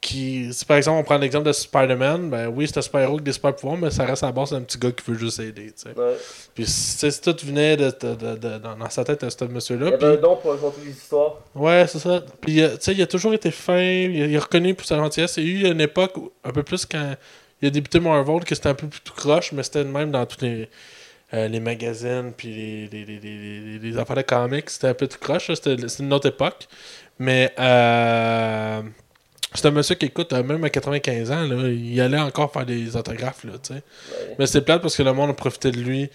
qui. 0.00 0.52
Si 0.52 0.64
par 0.64 0.76
exemple 0.76 0.98
on 1.00 1.04
prend 1.04 1.18
l'exemple 1.18 1.46
de 1.46 1.52
Spider-Man, 1.52 2.30
ben 2.30 2.46
oui, 2.48 2.66
c'est 2.68 2.78
un 2.78 2.82
super-héros 2.82 3.14
avec 3.14 3.24
des 3.24 3.32
super 3.32 3.54
pouvoirs, 3.54 3.76
mais 3.78 3.90
ça 3.90 4.04
reste 4.04 4.22
à 4.22 4.26
la 4.26 4.32
base 4.32 4.50
d'un 4.50 4.62
petit 4.62 4.78
gars 4.78 4.90
qui 4.92 5.10
veut 5.10 5.18
juste 5.18 5.38
aider. 5.40 5.66
tu 5.66 5.72
sais. 5.76 5.88
Ouais. 5.98 6.14
Puis 6.54 6.66
c'est- 6.66 7.10
c'est- 7.10 7.20
tout 7.20 7.46
venait 7.46 7.76
de, 7.76 7.84
de- 8.00 8.14
de- 8.14 8.36
de- 8.36 8.58
dans 8.58 8.90
sa 8.90 9.04
tête 9.04 9.22
à 9.24 9.30
ce 9.30 9.36
Il 9.42 9.50
y 9.50 9.54
monsieur-là. 9.54 9.86
avait 9.88 9.96
puis- 9.96 10.06
un 10.06 10.16
don 10.16 10.36
pour 10.36 10.52
raconter 10.52 10.80
des 10.84 10.90
histoires. 10.90 11.36
Ouais, 11.54 11.84
c'est 11.88 11.98
ça. 11.98 12.22
Puis, 12.40 12.62
euh, 12.62 12.70
tu 12.70 12.76
sais, 12.80 12.92
il 12.94 13.02
a 13.02 13.06
toujours 13.06 13.34
été 13.34 13.50
fin, 13.50 13.78
il, 13.80 14.22
a- 14.22 14.26
il 14.26 14.34
est 14.34 14.38
reconnu 14.38 14.74
pour 14.74 14.86
sa 14.86 14.96
gentillesse. 14.96 15.36
Il 15.36 15.44
y 15.62 15.66
a 15.66 15.68
eu 15.68 15.72
une 15.72 15.80
époque, 15.80 16.16
où- 16.16 16.30
un 16.44 16.50
peu 16.50 16.62
plus 16.62 16.86
quand 16.86 17.14
il 17.60 17.68
a 17.68 17.70
débuté 17.70 18.00
Marvel, 18.00 18.44
que 18.44 18.54
c'était 18.54 18.68
un 18.68 18.74
peu 18.74 18.86
plus 18.86 19.00
tout 19.00 19.14
croche, 19.14 19.52
mais 19.52 19.62
c'était 19.62 19.82
le 19.84 19.90
même 19.90 20.10
dans 20.10 20.24
tous 20.26 20.42
les, 20.42 20.68
euh, 21.34 21.48
les 21.48 21.60
magazines, 21.60 22.32
puis 22.36 22.48
les, 22.48 23.04
les, 23.04 23.18
les, 23.18 23.78
les, 23.78 23.98
affaires 23.98 24.16
de 24.16 24.22
comics, 24.22 24.70
c'était 24.70 24.88
un 24.88 24.94
peu 24.94 25.06
tout 25.06 25.18
croche. 25.18 25.52
C'était 25.52 25.74
une 25.74 26.12
autre 26.12 26.28
époque. 26.28 26.68
Mais, 27.18 27.52
euh, 27.58 28.82
c'est 29.54 29.66
un 29.66 29.70
monsieur 29.70 29.94
qui 29.94 30.06
écoute, 30.06 30.32
même 30.32 30.62
à 30.62 30.70
95 30.70 31.30
ans, 31.30 31.46
là, 31.46 31.68
il 31.68 32.00
allait 32.00 32.18
encore 32.18 32.52
faire 32.52 32.66
des 32.66 32.96
autographes, 32.96 33.44
là. 33.44 33.52
Ouais. 33.70 33.82
Mais 34.38 34.46
c'est 34.46 34.60
plate 34.60 34.82
parce 34.82 34.96
que 34.96 35.02
le 35.02 35.12
monde 35.12 35.30
a 35.30 35.34
profité 35.34 35.70
de 35.70 35.80
lui 35.80 36.10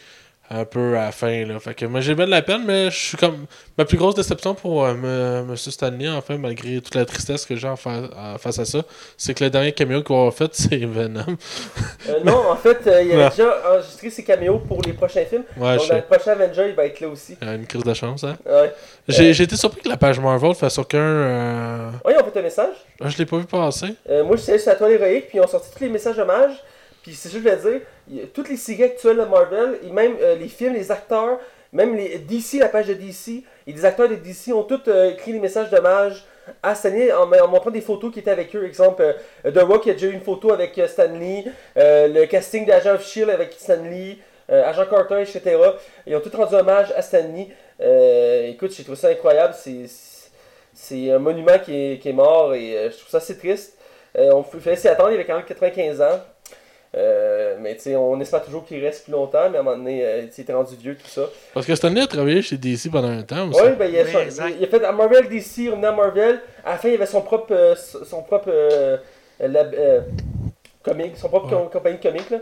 un 0.54 0.66
peu 0.66 0.98
à 0.98 1.06
la 1.06 1.12
fin. 1.12 1.46
Là. 1.46 1.60
Fait 1.60 1.74
que 1.74 1.86
moi 1.86 2.00
j'ai 2.02 2.16
bien 2.16 2.26
de 2.26 2.32
la 2.32 2.42
peine, 2.42 2.64
mais 2.66 2.92
je 2.92 2.98
suis 2.98 3.18
comme. 3.18 3.46
Ma 3.78 3.86
plus 3.86 3.98
grosse 3.98 4.14
déception 4.16 4.54
pour 4.54 4.86
euh, 4.86 4.94
me- 4.94 5.46
M. 5.50 5.56
Stanley, 5.58 6.08
enfin, 6.10 6.38
malgré 6.38 6.80
toute 6.80 6.94
la 6.94 7.06
tristesse 7.06 7.46
que 7.46 7.56
j'ai 7.56 7.68
en 7.68 7.76
fa- 7.76 8.04
à- 8.16 8.38
face 8.38 8.60
à 8.60 8.66
ça, 8.66 8.84
c'est 9.18 9.34
que 9.34 9.44
le 9.44 9.50
dernier 9.50 9.72
caméo 9.72 10.04
qu'on 10.04 10.28
a 10.28 10.32
fait, 10.32 10.50
c'est 10.54 10.78
Venom. 10.86 11.22
Euh, 12.10 12.20
non, 12.24 12.50
en 12.52 12.56
fait, 12.56 12.86
euh, 12.86 13.02
il 13.02 13.12
avait 13.14 13.24
Ouais. 13.24 13.30
déjà 13.32 13.56
enregistré 13.72 14.10
ses 14.12 14.24
caméos 14.24 14.60
pour 14.60 14.82
les 14.84 14.94
prochains 14.94 15.26
films. 15.26 15.44
Ouais, 15.58 15.76
Donc, 15.78 15.86
je 15.86 15.90
dans 15.90 15.96
le 15.96 16.02
prochain 16.04 16.32
Avenger, 16.34 16.66
il 16.70 16.76
va 16.76 16.86
être 16.86 17.00
là 17.00 17.08
aussi. 17.08 17.36
Euh, 17.42 17.56
Une 17.56 17.66
crise 17.66 17.84
de 17.84 17.94
chance, 17.94 18.24
hein. 18.24 18.36
Ouais. 18.46 18.72
J'ai 19.08 19.30
été 19.42 19.56
surpris 19.56 19.82
que 19.82 19.90
la 19.90 19.98
page 19.98 20.20
Marvel 20.20 20.54
fasse 20.54 20.78
aucun. 20.78 20.98
euh, 21.00 21.90
Ouais, 22.06 22.16
on 22.22 22.24
fait 22.32 22.40
un 22.40 22.44
message. 22.44 22.76
ah, 23.02 23.10
je 23.10 23.18
l'ai 23.18 23.26
pas 23.26 23.38
vu 23.38 23.46
passer. 23.46 23.96
Moi, 24.08 24.36
je 24.36 24.42
suis 24.42 24.52
allé 24.52 24.60
sur 24.62 24.70
la 24.70 24.76
toile 24.76 24.92
héroïque, 24.92 25.28
puis 25.30 25.40
ils 25.40 25.42
ont 25.42 25.48
sorti 25.48 25.70
tous 25.76 25.84
les 25.84 25.90
messages 25.90 26.20
hommages. 26.20 26.56
Puis 27.04 27.14
c'est 27.14 27.30
ça 27.30 27.38
que 27.38 27.44
je 27.44 27.50
voulais 27.50 27.82
dire. 28.10 28.30
toutes 28.34 28.50
les 28.50 28.58
séries 28.58 28.84
actuelles 28.84 29.18
de 29.18 29.26
Marvel, 29.26 29.78
et 29.84 29.92
même 29.92 30.16
euh, 30.22 30.36
les 30.36 30.48
films, 30.48 30.74
les 30.74 30.92
acteurs, 30.92 31.40
même 31.74 31.96
les 31.96 32.20
DC, 32.20 32.60
la 32.60 32.70
page 32.70 32.88
de 32.88 32.94
DC, 32.94 33.44
et 33.66 33.74
des 33.74 33.84
acteurs 33.84 34.08
de 34.08 34.16
DC 34.16 34.54
ont 34.54 34.64
tous 34.64 34.82
euh, 34.88 35.12
écrit 35.12 35.34
des 35.34 35.40
messages 35.40 35.70
d'hommage 35.72 36.24
à 36.62 36.76
Stanley 36.76 37.12
en, 37.12 37.32
en 37.32 37.48
montrant 37.48 37.72
des 37.72 37.82
photos 37.82 38.14
qui 38.14 38.20
étaient 38.20 38.32
avec 38.32 38.56
eux. 38.56 38.66
Exemple, 38.66 39.02
euh, 39.02 39.52
The 39.52 39.60
Rock 39.60 39.88
a 39.88 39.94
déjà 39.94 40.08
eu 40.08 40.12
une 40.12 40.22
photo 40.22 40.54
avec 40.54 40.78
euh, 40.78 40.88
Stanley, 40.88 41.46
le 41.76 42.26
casting 42.26 42.66
d'Agent 42.66 42.94
of 42.94 43.06
Shield 43.06 43.30
avec 43.30 43.54
Stanley, 43.54 44.20
Agent 44.50 44.86
Carter, 44.86 45.22
etc. 45.22 45.58
Ils 46.06 46.16
ont 46.16 46.20
tous 46.20 46.36
rendu 46.36 46.54
hommage 46.54 46.94
à 46.96 47.02
Stanley. 47.02 47.48
Écoute, 48.50 48.72
j'ai 48.76 48.84
trouvé 48.84 48.98
ça 48.98 49.10
incroyable. 49.10 49.56
C'est, 50.76 51.12
un 51.12 51.20
monument 51.20 51.58
qui 51.60 51.76
est, 51.76 52.00
qui 52.00 52.10
est 52.10 52.14
mort 52.14 52.54
et 52.54 52.90
je 52.92 52.98
trouve 52.98 53.10
ça 53.10 53.18
assez 53.18 53.38
triste. 53.38 53.78
On 54.16 54.44
fallait 54.44 54.76
s'y 54.76 54.88
attendre, 54.88 55.12
il 55.12 55.16
avait 55.16 55.26
quand 55.26 55.38
même 55.38 55.46
95 55.46 56.02
ans. 56.02 56.20
Euh, 56.96 57.56
mais 57.60 57.76
tu 57.76 57.82
sais, 57.84 57.96
on 57.96 58.20
espère 58.20 58.44
toujours 58.44 58.66
qu'il 58.66 58.84
reste 58.84 59.06
plus 59.06 59.14
longtemps, 59.14 59.50
mais 59.50 59.58
à 59.58 59.62
un 59.62 59.64
moment 59.64 59.78
donné, 59.78 60.06
euh, 60.06 60.22
il 60.38 60.42
était 60.42 60.54
rendu 60.54 60.76
vieux, 60.76 60.96
tout 60.96 61.08
ça. 61.08 61.24
Parce 61.54 61.66
que 61.66 61.74
Stanley 61.74 62.02
a 62.02 62.08
travaillé 62.08 62.42
chez 62.44 62.56
DC 62.58 62.92
pendant 62.92 63.08
un 63.10 63.24
temps 63.24 63.50
aussi. 63.50 63.60
Ouais, 63.62 63.74
ben, 63.74 63.90
il, 63.92 63.98
a, 64.00 64.04
Oui, 64.04 64.12
son- 64.12 64.20
exact. 64.20 64.56
il 64.60 64.64
a 64.64 64.68
fait 64.68 64.84
à 64.86 64.92
Marvel 64.92 65.28
DC, 65.28 65.70
revenu 65.70 65.86
à 65.88 65.92
Marvel. 65.92 66.40
À 66.64 66.74
la 66.74 66.78
fin, 66.78 66.90
il 66.90 66.96
avait 66.96 67.06
son 67.08 67.22
propre, 67.22 67.52
euh, 67.52 67.74
son 67.76 68.22
propre 68.22 68.50
euh, 68.50 68.98
lab- 69.40 69.74
euh, 69.76 70.02
comic, 70.84 71.18
son 71.18 71.30
propre 71.30 71.52
Ouais. 71.56 71.70
compagnie 71.72 71.98
de 71.98 72.04
comics. 72.04 72.30
Là. 72.30 72.38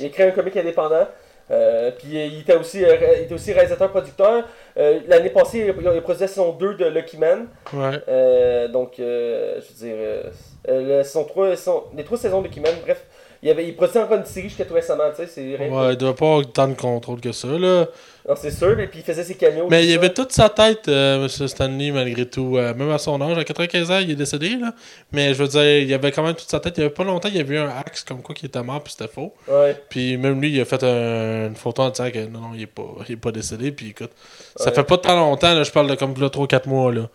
Il 0.00 0.06
a 0.06 0.08
créé 0.08 0.26
un 0.26 0.30
comic 0.32 0.56
indépendant. 0.56 1.06
Euh, 1.50 1.90
puis 1.98 2.08
il 2.14 2.40
était 2.40 2.56
aussi, 2.56 2.84
euh, 2.84 2.96
il 3.18 3.22
était 3.24 3.34
aussi 3.34 3.52
réalisateur-producteur. 3.52 4.44
Euh, 4.78 5.00
L'année 5.06 5.28
passée, 5.30 5.58
il 5.58 5.88
a, 5.88 5.94
il 5.94 6.00
produit 6.00 6.20
la 6.22 6.28
saison 6.28 6.52
2 6.52 6.74
de 6.74 6.86
Lucky 6.86 7.18
Man. 7.18 7.46
Ouais. 7.72 7.98
Euh, 8.08 8.68
donc, 8.68 8.98
euh, 8.98 9.60
je 9.60 9.84
veux 9.86 9.92
dire, 9.94 10.32
la 10.66 11.04
saison 11.04 11.24
3, 11.24 11.50
saison- 11.56 11.84
les 11.96 12.04
trois 12.04 12.16
saisons 12.18 12.40
de 12.40 12.46
Lucky 12.48 12.60
Man, 12.60 12.72
bref. 12.84 13.04
Il, 13.44 13.50
avait, 13.50 13.66
il 13.66 13.74
produisait 13.74 13.98
encore 14.00 14.18
une 14.18 14.24
série 14.24 14.48
jusqu'à 14.48 14.64
tout 14.64 14.74
récemment, 14.74 15.02
tu 15.10 15.16
sais, 15.16 15.26
c'est 15.26 15.56
rien. 15.56 15.68
Ouais, 15.68 15.94
il 15.94 15.96
doit 15.96 16.14
pas 16.14 16.26
avoir 16.26 16.52
tant 16.52 16.68
de 16.68 16.74
contrôle 16.74 17.20
que 17.20 17.32
ça, 17.32 17.48
là. 17.48 17.86
Non, 18.28 18.36
c'est 18.36 18.52
sûr, 18.52 18.78
et 18.78 18.86
puis 18.86 19.00
il 19.00 19.04
faisait 19.04 19.24
ses 19.24 19.34
caméos. 19.34 19.66
Mais 19.68 19.84
il 19.84 19.90
ça. 19.90 19.98
avait 19.98 20.12
toute 20.14 20.30
sa 20.30 20.48
tête, 20.48 20.86
euh, 20.86 21.24
M. 21.24 21.48
Stanley, 21.48 21.90
malgré 21.90 22.24
tout. 22.24 22.56
Euh, 22.56 22.72
même 22.72 22.90
à 22.90 22.98
son 22.98 23.20
âge, 23.20 23.36
à 23.36 23.42
95 23.42 23.90
ans, 23.90 23.98
il 23.98 24.12
est 24.12 24.14
décédé, 24.14 24.50
là. 24.50 24.72
Mais 25.10 25.34
je 25.34 25.42
veux 25.42 25.48
dire, 25.48 25.78
il 25.78 25.92
avait 25.92 26.12
quand 26.12 26.22
même 26.22 26.36
toute 26.36 26.48
sa 26.48 26.60
tête. 26.60 26.74
Il 26.76 26.82
y 26.82 26.84
avait 26.84 26.94
pas 26.94 27.02
longtemps, 27.02 27.28
il 27.28 27.36
y 27.36 27.40
avait 27.40 27.56
eu 27.56 27.58
un 27.58 27.68
axe 27.76 28.04
comme 28.04 28.22
quoi 28.22 28.32
qui 28.32 28.46
était 28.46 28.62
mort, 28.62 28.80
puis 28.80 28.94
c'était 28.96 29.12
faux. 29.12 29.34
Ouais. 29.48 29.76
Puis 29.88 30.16
même 30.18 30.40
lui, 30.40 30.52
il 30.52 30.60
a 30.60 30.64
fait 30.64 30.84
un- 30.84 31.48
une 31.48 31.56
photo 31.56 31.82
en 31.82 31.90
disant 31.90 32.10
que 32.12 32.24
non, 32.26 32.38
non, 32.38 32.50
il 32.54 32.62
est 32.62 32.66
pas, 32.66 32.84
il 33.08 33.12
est 33.14 33.16
pas 33.16 33.32
décédé. 33.32 33.72
Puis 33.72 33.88
écoute, 33.88 34.12
ça 34.54 34.70
fait 34.70 34.84
pas 34.84 34.98
tant 34.98 35.16
longtemps, 35.16 35.52
là, 35.52 35.64
je 35.64 35.72
parle 35.72 35.88
de 35.88 35.96
comme 35.96 36.14
3-4 36.14 36.68
mois, 36.68 36.92
là. 36.92 37.08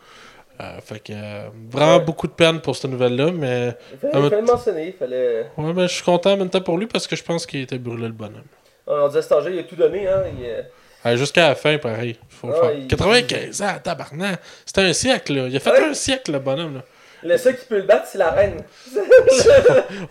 Euh, 0.59 0.79
fait 0.83 0.99
que 0.99 1.13
euh, 1.13 1.49
vraiment 1.69 1.97
Ouais. 1.97 2.03
beaucoup 2.03 2.25
de 2.27 2.31
peine 2.31 2.59
pour 2.61 2.75
cette 2.75 2.89
nouvelle-là, 2.89 3.29
mais 3.31 3.75
Il 3.93 3.99
fallait, 3.99 4.13
Ah, 4.13 4.19
mais- 4.19 4.25
il 4.25 4.29
fallait 4.29 4.41
le 4.41 4.47
mentionner, 4.47 4.87
il 4.87 4.93
fallait. 4.93 5.51
ouais, 5.55 5.73
mais 5.73 5.83
je 5.87 5.93
suis 5.93 6.03
content 6.03 6.31
en 6.33 6.37
même 6.37 6.49
temps 6.49 6.61
pour 6.61 6.77
lui 6.79 6.87
parce 6.87 7.05
que 7.05 7.15
je 7.15 7.23
pense 7.23 7.45
qu'il 7.45 7.61
était 7.61 7.77
brûlé 7.77 8.07
le 8.07 8.13
bonhomme. 8.13 8.41
On 8.87 9.07
disait 9.07 9.21
cet 9.21 9.33
âge 9.33 9.43
il 9.51 9.59
a 9.59 9.63
tout 9.63 9.75
donné, 9.75 10.07
hein. 10.07 10.23
il, 10.39 10.45
euh, 10.45 11.15
Jusqu'à 11.15 11.49
la 11.49 11.55
fin, 11.55 11.77
pareil. 11.77 12.17
Faut 12.27 12.47
le 12.47 12.53
Ah, 12.55 12.59
faire. 12.61 12.71
il- 12.73 12.87
95 12.87 13.61
ans, 13.61 13.75
tabarnak. 13.83 14.39
C'était 14.65 14.81
un 14.81 14.93
siècle, 14.93 15.35
là. 15.35 15.47
Il 15.47 15.55
a 15.55 15.59
fait 15.59 15.71
Ouais. 15.71 15.85
un 15.85 15.93
siècle, 15.93 16.31
le 16.33 16.39
bonhomme, 16.39 16.75
là. 16.75 16.81
Le 17.23 17.35
seul 17.37 17.57
qui 17.57 17.65
peut 17.65 17.77
le 17.77 17.81
battre, 17.83 18.07
c'est 18.11 18.17
la 18.19 18.31
reine. 18.31 18.61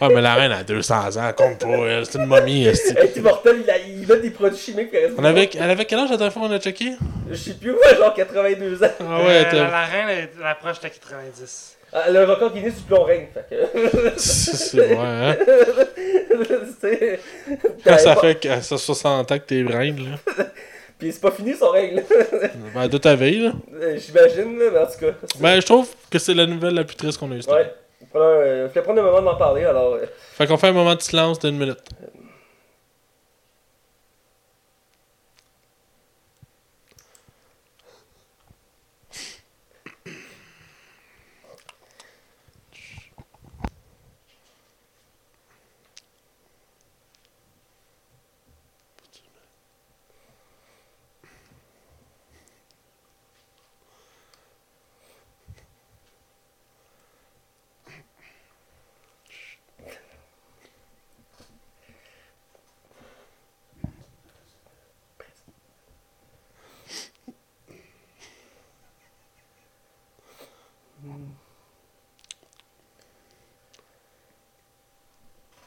Ah, 0.01 0.09
mais 0.09 0.21
la 0.21 0.35
reine 0.35 0.53
a 0.53 0.63
200 0.65 1.17
ans, 1.17 1.29
elle 1.29 1.35
compte 1.35 1.59
pas, 1.61 1.69
elle. 1.69 2.05
C'est 2.07 2.19
une 2.19 2.27
momie. 2.27 2.67
Elle 2.67 2.75
est 2.99 3.17
immortelle, 3.17 3.59
il, 3.65 3.71
a, 3.71 3.79
il 3.79 4.07
met 4.07 4.19
des 4.21 4.31
produits 4.31 4.59
chimiques. 4.59 4.91
elle 4.93 5.13
On 5.17 5.25
avait, 5.25 5.49
elle 5.59 5.71
avait 5.71 5.85
quel 5.85 5.99
âge 6.01 6.11
la 6.11 6.17
dernière 6.17 6.33
fois 6.33 6.43
qu'on 6.43 6.53
a 6.55 6.59
checké? 6.59 6.93
Je 7.31 7.35
sais 7.37 7.55
plus, 7.55 7.73
ouais, 7.73 7.97
genre 7.97 8.13
82 8.15 8.83
ans. 8.85 8.87
Ah 9.01 9.19
ouais, 9.23 9.47
Euh, 9.47 9.53
la, 9.53 9.71
la 9.71 9.85
reine, 9.85 10.09
elle, 10.09 10.29
elle 10.39 10.47
approche 10.47 10.81
de 10.81 10.89
90. 10.89 11.77
Ah, 11.93 12.11
le 12.11 12.25
record 12.25 12.53
Guinness 12.53 12.75
du 12.77 12.83
plomb 12.83 13.05
règne, 13.05 13.27
fait 13.33 13.47
que. 13.49 14.13
C'est 14.17 14.77
vrai, 14.95 14.97
hein? 15.07 15.37
Quand 17.85 17.99
ça 17.99 18.17
fait 18.17 18.35
que 18.41 18.61
ça 18.61 18.77
60 18.77 19.33
ans 19.33 19.39
que 19.39 19.45
t'es 19.45 19.63
reine, 19.63 20.19
là. 20.37 20.45
Puis 20.99 21.13
c'est 21.13 21.21
pas 21.21 21.31
fini 21.31 21.55
son 21.55 21.71
règle, 21.71 22.03
Ben, 22.75 22.89
de 22.89 22.99
ta 22.99 23.15
veille, 23.15 23.41
là. 23.41 23.53
Euh, 23.75 23.99
j'imagine, 23.99 24.59
là, 24.59 24.65
mais 24.73 24.79
en 24.79 24.87
tout 24.87 24.99
cas. 25.01 25.13
Ben, 25.41 25.61
je 25.61 25.67
trouve 25.67 25.89
que 26.11 26.19
c'est 26.19 26.33
la 26.35 26.47
nouvelle 26.47 26.75
la 26.75 26.85
plus 26.85 26.97
triste 26.97 27.19
qu'on 27.19 27.31
a 27.33 27.35
eue. 27.35 27.43
cette 27.43 27.53
année. 27.53 27.65
Ouais. 27.65 27.73
Euh, 28.15 28.69
fallait 28.71 28.83
prendre 28.85 29.01
un 29.01 29.05
moment 29.05 29.21
d'en 29.23 29.37
parler, 29.37 29.65
alors. 29.65 29.95
euh, 29.95 30.07
Fait 30.33 30.47
qu'on 30.47 30.57
fait 30.57 30.69
un 30.69 30.73
moment 30.73 30.95
de 30.95 31.03
silence 31.03 31.39
d'une 31.39 31.59
minute. 31.59 31.79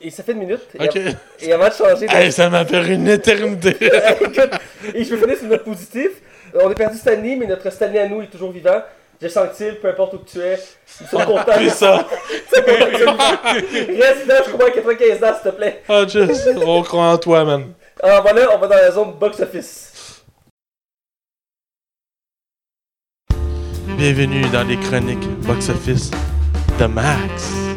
Et 0.02 0.12
ça 0.12 0.24
fait 0.24 0.32
une 0.32 0.39
minute. 0.39 0.62
Et, 0.80 1.45
et 1.47 1.52
avant 1.54 1.68
de 1.68 1.74
changer 1.74 2.08
de... 2.08 2.14
Hey, 2.14 2.32
ça 2.32 2.50
m'a 2.50 2.64
paru 2.64 2.93
une 2.93 3.10
éternité. 3.10 3.76
Écoute, 4.22 4.39
et 4.93 5.04
je 5.04 5.14
vais 5.14 5.22
finir 5.22 5.36
sur 5.36 5.43
une 5.43 5.50
note 5.52 5.66
positive. 5.66 6.12
Euh, 6.56 6.60
On 6.64 6.72
a 6.72 6.74
perdu 6.74 6.97
Stanley, 6.97 7.36
mais 7.36 7.45
notre 7.45 7.70
Stanley 7.70 8.00
à 8.00 8.08
nous 8.08 8.22
est 8.22 8.28
toujours 8.28 8.52
vivant. 8.52 8.82
Jess 9.22 9.34
Sanctil, 9.34 9.76
peu 9.82 9.89
importe 9.89 10.14
où 10.14 10.20
que 10.20 10.30
tu 10.30 10.39
es. 10.39 10.58
Nous 11.02 11.08
sommes 11.08 11.26
contents. 11.26 11.52
Puis 11.58 11.70
ça. 11.70 11.97
Reste 12.54 14.26
là, 14.26 14.41
je 14.45 14.52
crois, 14.52 14.68
à 14.68 14.72
95 14.72 15.24
ans, 15.24 15.34
s'il 15.34 15.52
te 15.52 15.56
plaît. 15.58 15.84
Ah, 15.89 16.08
Jess, 16.08 16.47
on 16.66 16.82
croit 16.82 17.12
en 17.12 17.18
toi, 17.18 17.43
man. 17.43 17.74
Alors 18.02 18.22
voilà, 18.22 18.56
on 18.56 18.58
va 18.58 18.68
dans 18.68 18.76
la 18.76 18.91
zone 18.91 19.12
box-office. 19.20 20.24
Bienvenue 23.97 24.47
dans 24.54 24.64
les 24.66 24.78
chroniques 24.78 25.28
box-office 25.45 26.12
de 26.80 26.86
Max. 26.86 27.69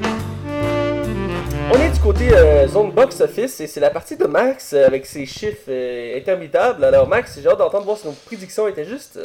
On 1.74 1.80
est 1.80 1.90
du 1.90 2.00
côté 2.00 2.28
euh, 2.34 2.68
zone 2.68 2.90
box-office 2.90 3.58
et 3.60 3.66
c'est 3.66 3.80
la 3.80 3.88
partie 3.88 4.14
de 4.14 4.26
Max 4.26 4.74
euh, 4.74 4.86
avec 4.86 5.06
ses 5.06 5.24
chiffres 5.24 5.70
euh, 5.70 6.18
interminables. 6.18 6.84
Alors 6.84 7.08
Max, 7.08 7.38
j'ai 7.42 7.48
hâte 7.48 7.56
d'entendre 7.56 7.86
voir 7.86 7.96
si 7.96 8.06
nos 8.06 8.12
prédictions 8.12 8.68
étaient 8.68 8.84
justes. 8.84 9.18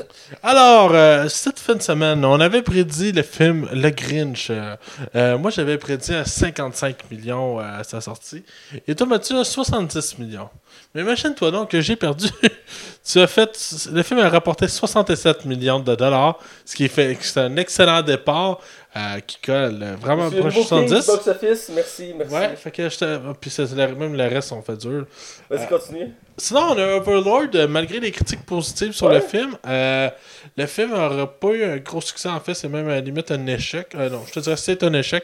Alors, 0.43 0.91
euh, 0.93 1.27
cette 1.27 1.59
fin 1.59 1.75
de 1.75 1.81
semaine, 1.81 2.23
on 2.23 2.39
avait 2.39 2.61
prédit 2.61 3.11
le 3.11 3.21
film 3.23 3.67
Le 3.73 3.89
Grinch. 3.89 4.49
Moi, 5.13 5.51
j'avais 5.51 5.77
prédit 5.77 6.13
à 6.13 6.23
55 6.23 7.11
millions 7.11 7.59
à 7.59 7.83
sa 7.83 7.99
sortie. 7.99 8.45
Et 8.87 8.95
toi, 8.95 9.07
Mathieu, 9.07 9.37
à 9.37 9.43
70 9.43 10.17
millions. 10.19 10.49
Mais 10.95 11.01
imagine-toi 11.01 11.51
donc 11.51 11.71
que 11.71 11.81
j'ai 11.81 11.97
perdu. 11.97 12.27
tu 13.05 13.19
as 13.19 13.27
fait. 13.27 13.89
Le 13.91 14.03
film 14.03 14.21
a 14.21 14.29
rapporté 14.29 14.69
67 14.69 15.43
millions 15.43 15.79
de 15.79 15.95
dollars, 15.95 16.39
ce 16.63 16.75
qui 16.75 16.87
fait 16.87 17.15
que 17.15 17.25
c'est 17.25 17.41
un 17.41 17.57
excellent 17.57 18.01
départ 18.03 18.59
euh, 18.97 19.19
qui 19.19 19.37
colle 19.45 19.79
euh, 19.83 19.95
vraiment 19.99 20.29
proche 20.31 20.55
nouveau 20.55 20.63
king 20.67 20.87
du 20.87 20.87
70. 21.01 21.07
box-office, 21.07 21.71
merci, 21.75 22.13
merci. 22.17 22.33
Ouais, 22.33 22.55
fait 22.55 22.71
que 22.71 22.89
j'étais. 22.89 23.17
Puis 23.39 23.49
c'est- 23.51 23.75
même 23.75 24.15
le 24.15 24.23
reste, 24.27 24.51
on 24.51 24.61
fait 24.61 24.77
dur. 24.77 25.05
Vas-y, 25.49 25.67
continue. 25.67 26.11
Sinon, 26.37 26.61
on 26.71 26.77
a 26.77 26.95
Overlord, 26.97 27.49
euh, 27.55 27.67
malgré 27.67 27.99
les 27.99 28.11
critiques 28.11 28.45
positives 28.45 28.91
sur 28.93 29.07
Ouais. 29.07 29.15
le 29.15 29.21
film. 29.21 29.55
euh, 29.67 30.09
le 30.55 30.65
film 30.65 30.91
n'aura 30.91 31.27
pas 31.39 31.47
eu 31.49 31.63
un 31.63 31.77
gros 31.77 32.01
succès, 32.01 32.29
en 32.29 32.39
fait, 32.39 32.53
c'est 32.53 32.69
même 32.69 32.87
à 32.87 32.95
la 32.95 33.01
limite 33.01 33.29
un 33.31 33.45
échec. 33.47 33.87
Euh, 33.95 34.09
non, 34.09 34.21
je 34.27 34.33
te 34.33 34.39
dirais 34.39 34.55
que 34.55 34.61
c'est 34.61 34.81
un 34.83 34.93
échec. 34.93 35.23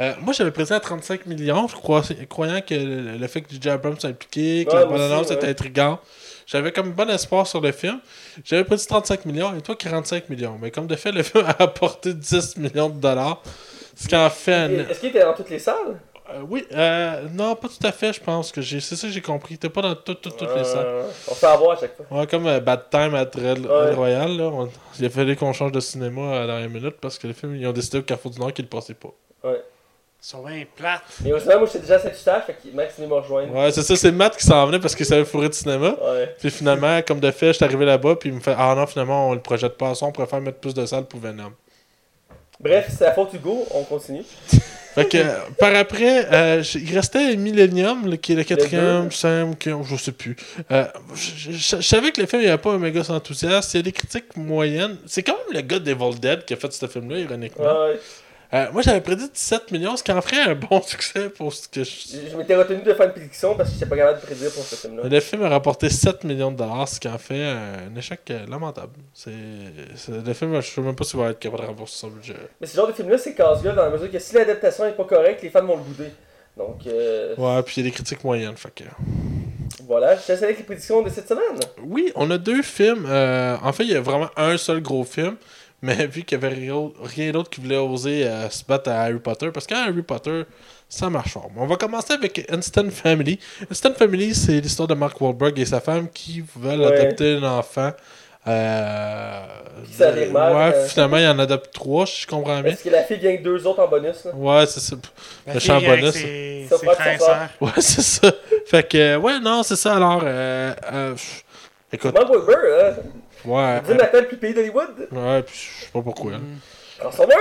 Euh, 0.00 0.12
moi, 0.20 0.32
j'avais 0.32 0.50
présenté 0.50 0.74
à 0.74 0.80
35 0.80 1.26
millions, 1.26 1.68
je 1.68 1.74
crois, 1.76 2.02
croyant 2.28 2.60
que 2.60 2.74
le, 2.74 3.16
le 3.16 3.26
fait 3.28 3.42
que 3.42 3.54
DJ 3.54 3.68
Abrams 3.68 3.98
soit 4.00 4.10
impliqué, 4.10 4.64
que 4.64 4.72
Ouais, 4.74 4.80
la 4.80 4.86
bande-annonce 4.86 5.30
était 5.30 5.48
intrigante. 5.48 6.00
J'avais 6.46 6.72
comme 6.72 6.92
bon 6.92 7.08
espoir 7.10 7.46
sur 7.46 7.60
le 7.60 7.72
film. 7.72 8.00
J'avais 8.44 8.64
prédit 8.64 8.86
35 8.86 9.24
millions 9.26 9.56
et 9.56 9.60
toi 9.62 9.74
45 9.76 10.28
millions. 10.28 10.58
Mais 10.60 10.70
comme 10.70 10.86
de 10.86 10.96
fait, 10.96 11.12
le 11.12 11.22
film 11.22 11.44
a 11.46 11.62
apporté 11.62 12.12
10 12.14 12.56
millions 12.58 12.88
de 12.90 13.00
dollars. 13.00 13.42
Ce 13.96 14.08
qui 14.08 14.16
en 14.16 14.28
fait 14.30 14.70
Est-ce 14.90 15.00
qu'il 15.00 15.10
était 15.10 15.22
dans 15.22 15.34
toutes 15.34 15.50
les 15.50 15.58
salles? 15.58 16.00
Euh, 16.30 16.40
oui, 16.48 16.64
euh, 16.72 17.28
non, 17.34 17.54
pas 17.54 17.68
tout 17.68 17.86
à 17.86 17.92
fait, 17.92 18.14
je 18.14 18.20
pense 18.20 18.50
que 18.50 18.62
j'ai. 18.62 18.80
C'est 18.80 18.96
ça 18.96 19.06
que 19.06 19.12
j'ai 19.12 19.20
compris. 19.20 19.58
T'es 19.58 19.68
pas 19.68 19.82
dans 19.82 19.94
tout- 19.94 20.14
tout- 20.14 20.30
toutes 20.30 20.56
les 20.56 20.64
salles. 20.64 20.86
Euh, 20.86 21.08
On 21.30 21.34
fait 21.34 21.46
avoir 21.46 21.76
à 21.76 21.80
chaque 21.80 21.94
fois. 21.96 22.06
Ouais, 22.10 22.26
comme 22.26 22.46
euh, 22.46 22.60
Bad 22.60 22.88
Time 22.90 23.14
à 23.14 23.24
Red, 23.24 23.66
Ouais. 23.66 23.92
Royal, 23.94 24.34
là. 24.38 24.44
On... 24.44 24.68
Il 24.98 25.04
a 25.04 25.10
fallu 25.10 25.36
qu'on 25.36 25.52
change 25.52 25.72
de 25.72 25.80
cinéma 25.80 26.30
à 26.34 26.40
la 26.40 26.46
dernière 26.46 26.70
minute 26.70 26.96
parce 26.98 27.18
que 27.18 27.26
le 27.26 27.34
film, 27.34 27.54
ils 27.56 27.66
ont 27.66 27.72
décidé 27.72 27.98
au 27.98 28.02
Carrefour 28.02 28.30
du 28.30 28.38
Nord 28.40 28.54
qu'ils 28.54 28.64
le 28.64 28.70
passaient 28.70 28.94
pas. 28.94 29.10
Ouais. 29.44 29.60
Ils 30.26 30.30
sont 30.30 30.42
bien 30.42 30.64
plates. 30.74 31.02
Mais 31.22 31.32
au 31.34 31.38
final, 31.38 31.58
moi 31.58 31.66
j'étais 31.66 31.80
déjà 31.80 31.96
à 31.96 31.98
Saint-Eustache, 31.98 32.44
fait 32.46 32.54
que 32.54 32.74
Max 32.74 32.94
venait 32.96 33.08
me 33.08 33.14
rejoindre. 33.14 33.54
Ouais, 33.54 33.70
c'est 33.72 33.82
ça, 33.82 33.94
c'est 33.94 34.10
Matt 34.10 34.34
qui 34.38 34.46
s'en 34.46 34.66
venait 34.66 34.78
parce 34.78 34.94
qu'il 34.94 35.04
savait 35.04 35.24
fourrer 35.26 35.50
de 35.50 35.54
cinéma. 35.54 35.96
Ouais. 36.02 36.34
Puis 36.40 36.50
finalement, 36.50 37.02
comme 37.02 37.20
de 37.20 37.30
fait, 37.30 37.52
j'étais 37.52 37.66
arrivé 37.66 37.84
là-bas, 37.84 38.16
puis 38.16 38.30
il 38.30 38.34
me 38.34 38.40
fait 38.40 38.54
Ah 38.56 38.74
non, 38.74 38.86
finalement, 38.86 39.28
on 39.28 39.34
le 39.34 39.40
projette 39.40 39.76
pas 39.76 39.90
à 39.90 39.94
ça, 39.94 40.06
on 40.06 40.12
préfère 40.12 40.40
mettre 40.40 40.58
plus 40.58 40.72
de 40.72 40.86
salles 40.86 41.04
pour 41.04 41.20
Venom. 41.20 41.52
Bref, 42.58 42.86
c'est 42.96 43.04
la 43.04 43.12
faute 43.12 43.34
Hugo, 43.34 43.66
on 43.72 43.82
continue. 43.84 44.22
Fait 44.94 45.06
que, 45.08 45.16
euh, 45.18 45.34
par 45.58 45.74
après, 45.74 46.32
euh, 46.32 46.62
il 46.76 46.94
restait 46.94 47.34
Millennium, 47.34 48.08
là, 48.08 48.16
qui 48.16 48.32
est 48.32 48.36
le 48.36 48.44
quatrième, 48.44 49.10
cinquième, 49.10 49.82
je 49.82 49.96
sais 49.96 50.12
plus. 50.12 50.36
Euh, 50.70 50.84
je, 51.16 51.50
je- 51.50 51.76
je 51.78 51.82
savais 51.82 52.12
que 52.12 52.20
le 52.20 52.28
film, 52.28 52.42
il 52.42 52.44
n'y 52.44 52.50
avait 52.50 52.62
pas 52.62 52.70
un 52.70 52.78
méga 52.78 53.02
enthousiaste. 53.08 53.74
Il 53.74 53.78
y 53.78 53.80
a 53.80 53.82
des 53.82 53.90
critiques 53.90 54.36
moyennes. 54.36 54.96
C'est 55.04 55.24
quand 55.24 55.32
même 55.32 55.52
le 55.56 55.60
gars 55.62 55.80
d'Evil 55.80 56.20
Dead 56.20 56.44
qui 56.44 56.54
a 56.54 56.56
fait 56.56 56.72
ce 56.72 56.86
film-là, 56.86 57.18
ironiquement. 57.18 57.64
Ouais. 57.64 57.98
Euh, 58.54 58.66
moi, 58.72 58.82
j'avais 58.82 59.00
prédit 59.00 59.28
17 59.28 59.72
millions, 59.72 59.96
ce 59.96 60.04
qui 60.04 60.12
en 60.12 60.20
ferait 60.22 60.42
un 60.42 60.54
bon 60.54 60.80
succès 60.86 61.28
pour 61.28 61.52
ce 61.52 61.66
que 61.66 61.82
je... 61.82 61.90
Je, 62.30 62.36
m'étais 62.36 62.54
retenu 62.54 62.82
de 62.82 62.94
faire 62.94 63.06
une 63.06 63.12
prédiction 63.12 63.56
parce 63.56 63.70
que 63.70 63.74
j'étais 63.74 63.86
pas 63.86 63.96
capable 63.96 64.20
de 64.20 64.26
prédire 64.26 64.52
pour 64.52 64.62
ce 64.62 64.76
film-là. 64.76 65.08
Le 65.08 65.20
film 65.20 65.42
a 65.42 65.48
rapporté 65.48 65.90
7 65.90 66.22
millions 66.22 66.52
de 66.52 66.58
dollars, 66.58 66.88
ce 66.88 67.00
qui 67.00 67.08
en 67.08 67.18
fait 67.18 67.42
un 67.42 67.96
échec 67.96 68.20
euh, 68.30 68.46
lamentable. 68.46 68.92
C'est, 69.12 69.32
le 69.32 70.32
film, 70.34 70.60
je 70.60 70.70
sais 70.70 70.80
même 70.80 70.94
pas 70.94 71.02
s'il 71.02 71.18
va 71.18 71.30
être 71.30 71.40
capable 71.40 71.62
de 71.62 71.68
rembourser 71.68 71.98
son 71.98 72.08
budget. 72.08 72.36
Mais 72.60 72.68
ce 72.68 72.76
genre 72.76 72.86
de 72.86 72.92
film-là, 72.92 73.18
c'est 73.18 73.34
casse-gueule 73.34 73.74
dans 73.74 73.86
la 73.86 73.90
mesure 73.90 74.10
que 74.10 74.18
si 74.20 74.36
l'adaptation 74.36 74.86
est 74.86 74.92
pas 74.92 75.04
correcte, 75.04 75.42
les 75.42 75.50
fans 75.50 75.64
vont 75.64 75.76
le 75.76 75.82
bouder. 75.82 76.10
Donc, 76.56 76.86
euh, 76.86 77.34
Ouais, 77.36 77.60
puis 77.64 77.74
il 77.78 77.84
y 77.84 77.88
a 77.88 77.90
des 77.90 77.94
critiques 77.94 78.22
moyennes, 78.22 78.56
fait 78.56 78.72
que... 78.72 78.84
voilà. 79.82 80.14
Je 80.14 80.32
te 80.32 80.44
avec 80.44 80.58
les 80.58 80.62
prédictions 80.62 81.02
de 81.02 81.10
cette 81.10 81.28
semaine. 81.28 81.58
Oui, 81.82 82.12
on 82.14 82.30
a 82.30 82.38
deux 82.38 82.62
films. 82.62 83.04
euh, 83.08 83.56
en 83.60 83.72
fait, 83.72 83.82
il 83.82 83.90
y 83.90 83.96
a 83.96 84.00
vraiment 84.00 84.30
un 84.36 84.56
seul 84.56 84.80
gros 84.80 85.02
film. 85.02 85.36
Mais 85.84 86.06
vu 86.06 86.22
qu'il 86.22 86.38
n'y 86.38 86.44
avait 86.46 86.54
rien 86.54 86.90
rien 87.02 87.30
d'autre 87.32 87.50
qui 87.50 87.60
voulait 87.60 87.76
oser 87.76 88.26
euh, 88.26 88.48
se 88.48 88.64
battre 88.64 88.90
à 88.90 89.02
Harry 89.02 89.18
Potter, 89.18 89.50
parce 89.52 89.66
qu'à 89.66 89.82
Harry 89.84 90.00
Potter, 90.02 90.44
ça 90.88 91.10
marche 91.10 91.32
fort. 91.32 91.50
On 91.56 91.66
va 91.66 91.76
commencer 91.76 92.14
avec 92.14 92.46
Instant 92.50 92.88
Family. 92.90 93.38
Instant 93.70 93.92
Family, 93.92 94.34
c'est 94.34 94.60
l'histoire 94.60 94.88
de 94.88 94.94
Mark 94.94 95.20
Wahlberg 95.20 95.58
et 95.58 95.66
sa 95.66 95.80
femme 95.80 96.08
qui 96.08 96.42
veulent 96.56 96.80
Ouais. 96.80 97.00
adopter 97.00 97.34
un 97.34 97.42
enfant. 97.42 97.90
Euh, 98.46 99.40
Puis 99.84 99.92
ça 99.94 100.12
mal, 100.32 100.54
ouais, 100.54 100.74
euh, 100.74 100.86
finalement, 100.86 101.16
il 101.16 101.26
en 101.26 101.38
adopte 101.38 101.72
trois, 101.72 102.06
si 102.06 102.22
je 102.22 102.26
comprends 102.26 102.60
bien. 102.60 102.72
Est-ce 102.72 102.84
que 102.84 102.90
la 102.90 103.02
fille 103.02 103.18
vient 103.18 103.30
avec 103.30 103.42
deux 103.42 103.66
autres 103.66 103.80
en 103.82 103.88
bonus 103.88 104.24
là? 104.24 104.32
Ouais, 104.34 104.66
c'est 104.66 104.80
ça. 104.80 104.96
Le 105.52 105.60
champ 105.60 105.80
bonus. 105.80 106.12
ses, 106.12 106.66
Ça. 106.68 106.76
Ouais, 107.60 107.70
c'est 107.78 108.02
ça. 108.02 108.32
Fait 108.66 108.86
que, 108.88 108.96
euh, 108.98 109.18
ouais, 109.18 109.38
non, 109.40 109.62
c'est 109.62 109.76
ça. 109.76 109.96
Alors, 109.96 110.22
euh, 110.24 110.74
euh, 110.92 111.14
écoute, 111.92 112.14
Mark 112.14 112.28
Wahlberg, 112.30 112.60
hein? 112.98 113.02
Ouais. 113.44 113.80
Dis 113.82 113.94
Nathan 113.94 114.24
plus 114.28 114.36
pays 114.36 114.54
d'Hollywood. 114.54 115.08
Ouais, 115.12 115.42
puis 115.42 115.54
je 115.54 115.84
sais 115.84 115.90
pas 115.92 116.02
pourquoi. 116.02 116.32
là. 116.32 116.38
Transformer! 116.98 117.34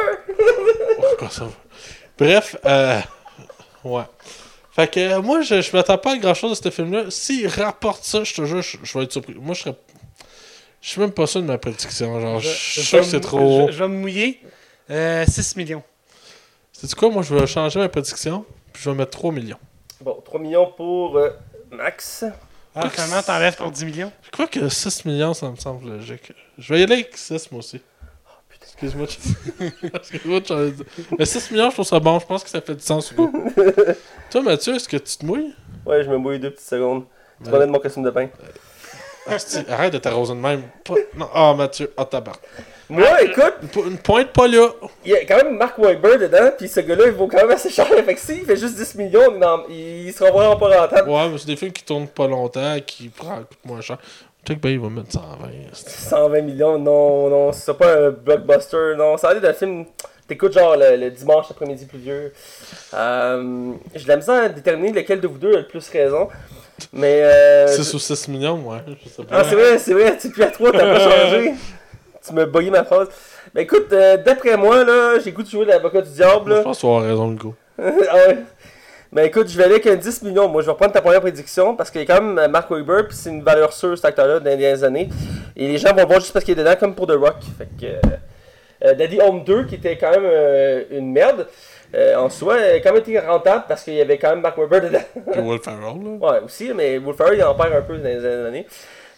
Quoi, 1.20 1.30
ça 1.30 1.46
va? 1.46 1.52
Bref, 2.18 2.56
euh, 2.66 3.00
ouais. 3.84 4.04
Fait 4.72 4.88
que 4.92 5.00
euh, 5.00 5.22
moi, 5.22 5.42
je, 5.42 5.62
je 5.62 5.76
m'attends 5.76 5.98
pas 6.00 6.14
à 6.14 6.18
grand 6.18 6.34
chose 6.34 6.60
de 6.60 6.64
ce 6.64 6.74
film-là. 6.74 7.06
S'il 7.10 7.48
rapporte 7.48 8.04
ça, 8.04 8.24
je 8.24 8.34
te 8.34 8.44
jure, 8.46 8.62
je, 8.62 8.78
je 8.82 8.98
vais 8.98 9.04
être 9.06 9.12
surpris. 9.12 9.36
Moi, 9.40 9.54
je 9.54 9.62
serais. 9.62 9.76
Je 10.82 10.90
suis 10.90 11.00
même 11.00 11.12
pas 11.12 11.28
sûr 11.28 11.42
de 11.42 11.48
ma 11.48 11.58
prédiction. 11.58 12.20
Genre, 12.20 12.40
je 12.40 12.50
je 12.50 12.54
suis 12.54 12.82
sûr 12.82 13.00
que 13.00 13.06
c'est 13.06 13.22
trop 13.22 13.40
haut. 13.40 13.68
Je, 13.68 13.74
je 13.74 13.84
vais 13.84 13.90
me 13.90 13.98
mouiller. 13.98 14.42
Euh, 14.90 15.24
6 15.28 15.56
millions. 15.56 15.84
C'est 16.74 16.94
quoi, 16.96 17.10
moi, 17.10 17.22
je 17.24 17.34
vais 17.34 17.48
changer 17.48 17.80
ma 17.80 17.88
prédiction. 17.88 18.44
Puis 18.74 18.84
je 18.84 18.90
vais 18.90 18.96
mettre 18.96 19.12
3 19.12 19.32
millions. 19.32 19.60
Bon, 20.02 20.20
3 20.26 20.40
millions 20.42 20.74
pour 20.76 21.18
euh, 21.18 21.30
Max. 21.72 22.26
Ah, 22.76 22.90
finalement, 22.90 23.22
t'enlèves 23.22 23.56
pour 23.56 23.72
10 23.72 23.86
millions? 23.86 24.12
Je 24.24 24.32
crois 24.32 24.48
que 24.48 24.68
6 24.68 25.06
millions, 25.06 25.34
ça 25.34 25.50
me 25.50 25.56
semble 25.56 25.90
logique. 25.90 26.32
Je 26.58 26.74
vais 26.74 26.80
y 26.80 26.84
aller 26.84 26.94
avec 26.94 27.16
6, 27.16 27.52
moi 27.52 27.60
aussi. 27.60 27.82
Excuse-moi. 28.62 29.08
Excuse-moi 29.94 30.40
Mais 31.20 31.26
6 31.26 31.52
millions, 31.52 31.70
je 31.70 31.74
trouve 31.76 31.86
ça 31.86 32.00
bon. 32.00 32.20
Je 32.20 32.26
pense 32.26 32.44
que 32.44 32.50
ça 32.50 32.62
fait 32.62 32.76
du 32.76 32.82
sens. 32.84 33.12
Hugo. 33.12 33.32
Toi, 34.32 34.42
Mathieu, 34.42 34.76
est-ce 34.76 34.90
que 34.90 34.98
tu 34.98 35.18
te 35.18 35.26
mouilles? 35.26 35.54
Ouais, 35.86 36.04
je 36.04 36.10
me 36.10 36.18
mouille 36.18 36.40
deux 36.40 36.50
petites 36.52 36.68
secondes. 36.68 37.06
Tu 37.44 37.50
mettre 37.52 37.68
mon 37.68 37.80
costume 37.80 38.04
de 38.04 38.10
bain. 38.10 38.30
Asti, 39.28 39.60
arrête 39.70 39.94
de 39.94 40.00
t'arroser 40.00 40.34
de 40.34 40.40
même. 40.40 40.64
Pas- 40.84 40.96
Non, 41.16 41.30
ah, 41.34 41.54
Mathieu, 41.56 41.94
ah, 41.96 42.06
tabac. 42.06 42.34
Moi, 42.94 43.22
écoute, 43.24 43.54
Une, 43.64 43.68
po- 43.70 43.86
une 43.86 43.98
pointe 43.98 44.28
pas 44.32 44.48
là. 44.48 44.68
il 45.04 45.12
y 45.12 45.16
a 45.16 45.26
quand 45.26 45.38
même 45.38 45.58
Mark 45.58 45.78
Wahlberg 45.78 46.22
dedans, 46.22 46.52
puis 46.58 46.68
ce 46.68 46.80
gars-là, 46.82 47.06
il 47.08 47.12
vaut 47.14 47.28
quand 47.28 47.38
même 47.38 47.52
assez 47.52 47.70
cher. 47.70 47.88
Fait 47.88 48.14
que 48.14 48.20
s'il 48.20 48.46
fait 48.46 48.56
juste 48.56 48.76
10 48.76 48.96
millions, 48.96 49.34
il 49.36 49.44
en- 49.44 49.64
il 49.70 50.14
sera 50.14 50.32
vraiment 50.32 50.56
pas 50.58 50.82
rentable. 50.82 51.10
Ouais, 51.10 51.30
mais 51.30 51.38
c'est 51.38 51.48
des 51.48 51.56
films 51.56 51.72
qui 51.72 51.84
tournent 51.84 52.08
pas 52.08 52.28
longtemps, 52.28 52.76
qui 52.86 53.10
prennent 53.10 53.46
coûtent 53.46 53.66
moins 53.66 53.82
cher. 53.82 53.98
Check, 54.48 54.60
ben, 54.62 54.70
il 54.70 54.80
va 54.80 54.90
mettre 54.90 55.12
120. 55.12 55.48
asti. 55.72 55.90
120 55.90 56.42
millions, 56.42 56.78
non, 56.78 57.30
non, 57.30 57.52
c'est 57.54 57.74
pas 57.78 57.94
un 57.96 58.10
blockbuster, 58.12 58.94
non. 58.98 59.18
Ça 59.18 59.30
a 59.30 59.34
l'air 59.34 59.42
d'un 59.42 59.54
film. 59.54 59.86
T'écoutes 60.28 60.54
genre 60.54 60.76
le, 60.78 60.96
le 60.98 61.12
dimanche 61.12 61.48
après-midi 61.50 61.86
pluvieux. 61.86 62.32
Euh, 62.94 63.72
J'ai 63.96 64.04
de 64.04 64.08
la 64.10 64.16
misère 64.18 64.44
à 64.44 64.50
déterminer 64.50 64.92
lequel 64.92 65.20
de 65.20 65.28
vous 65.28 65.38
deux 65.38 65.54
a 65.54 65.58
le 65.60 65.68
plus 65.68 65.88
raison. 65.90 66.28
Mais. 66.92 67.22
Euh, 67.24 67.68
6 67.68 67.94
ou 67.94 68.00
6 68.00 68.28
millions, 68.30 68.56
ouais. 68.68 68.78
Je 69.04 69.10
sais 69.10 69.24
pas. 69.24 69.38
Ah, 69.40 69.44
c'est 69.48 69.56
vrai, 69.56 69.78
c'est 69.80 69.94
vrai, 69.94 70.18
tu 70.18 70.30
plus 70.30 70.44
à 70.44 70.52
3, 70.52 70.72
t'as 70.72 70.80
pas 70.80 71.00
changé. 71.10 71.54
Tu 72.26 72.34
m'as 72.34 72.46
bugué 72.46 72.70
ma 72.70 72.84
phrase. 72.84 73.08
Mais 73.54 73.64
écoute, 73.64 73.88
euh, 73.92 74.18
d'après 74.18 74.56
moi, 74.58 74.84
là, 74.84 75.20
j'ai 75.24 75.32
goût 75.32 75.44
de 75.44 75.50
jouer 75.50 75.66
l'avocat 75.66 76.02
du 76.02 76.12
diable. 76.12 76.56
Je 76.58 76.62
pense 76.62 76.84
avoir 76.84 77.04
raison, 77.04 77.30
le 77.32 77.36
gars. 77.36 77.56
ah 78.10 78.16
ouais. 78.28 78.38
Mais 79.12 79.28
écoute, 79.28 79.48
je 79.48 79.58
vais 79.58 79.66
aller 79.66 79.74
avec 79.76 79.88
un 79.88 79.96
10 79.96 80.24
millions. 80.24 80.48
Moi, 80.48 80.62
je 80.62 80.66
vais 80.68 80.72
reprendre 80.72 80.94
ta 80.94 81.02
première 81.02 81.22
prédiction 81.22 81.76
parce 81.76 81.92
qu'il 81.92 82.02
y 82.02 82.04
a 82.04 82.08
quand 82.08 82.22
même 82.24 82.38
euh, 82.40 82.48
Mark 82.48 82.70
Wahlberg, 82.72 83.08
puis 83.10 83.16
c'est 83.18 83.30
une 83.30 83.44
valeur 83.44 83.72
sûre, 83.74 83.96
cet 83.96 84.06
acteur-là, 84.06 84.40
dans 84.40 84.50
les 84.50 84.58
dernières 84.58 84.84
années. 84.84 85.10
Et 85.56 85.68
les 85.68 85.78
gens 85.78 85.90
vont 85.90 86.02
le 86.02 86.08
voir 86.08 86.20
juste 86.20 86.34
parce 86.34 86.44
qu'il 86.46 86.58
est 86.58 86.64
dedans, 86.64 86.76
comme 86.80 86.96
pour 86.96 87.06
The 87.08 87.12
Rock. 87.12 87.36
Fait 87.58 87.68
que. 87.80 87.86
euh, 87.86 88.00
euh, 88.86 88.94
Daddy 88.96 89.20
Home 89.22 89.44
2, 89.44 89.66
qui 89.66 89.76
était 89.76 89.98
quand 89.98 90.12
même 90.12 90.26
euh, 90.26 90.84
une 90.92 91.12
merde, 91.12 91.48
euh, 91.96 92.16
en 92.16 92.30
soi, 92.30 92.56
a 92.56 92.80
quand 92.80 92.92
même 92.92 93.02
été 93.02 93.18
rentable 93.20 93.66
parce 93.68 93.84
qu'il 93.84 93.94
y 93.94 94.02
avait 94.02 94.18
quand 94.18 94.32
même 94.32 94.42
Mark 94.42 94.58
Wahlberg 94.58 94.86
dedans. 94.86 95.04
Puis 95.32 95.42
Will 95.42 95.60
Ferrell, 95.60 95.80
là. 96.04 96.32
Ouais, 96.32 96.40
aussi, 96.44 96.72
mais 96.74 96.98
Will 96.98 97.14
Ferrell, 97.16 97.38
il 97.38 97.44
en 97.44 97.54
perd 97.56 97.74
un 97.74 97.82
peu 97.82 97.98
dans 97.98 98.04
les 98.04 98.20
dernières 98.20 98.48
années. 98.48 98.68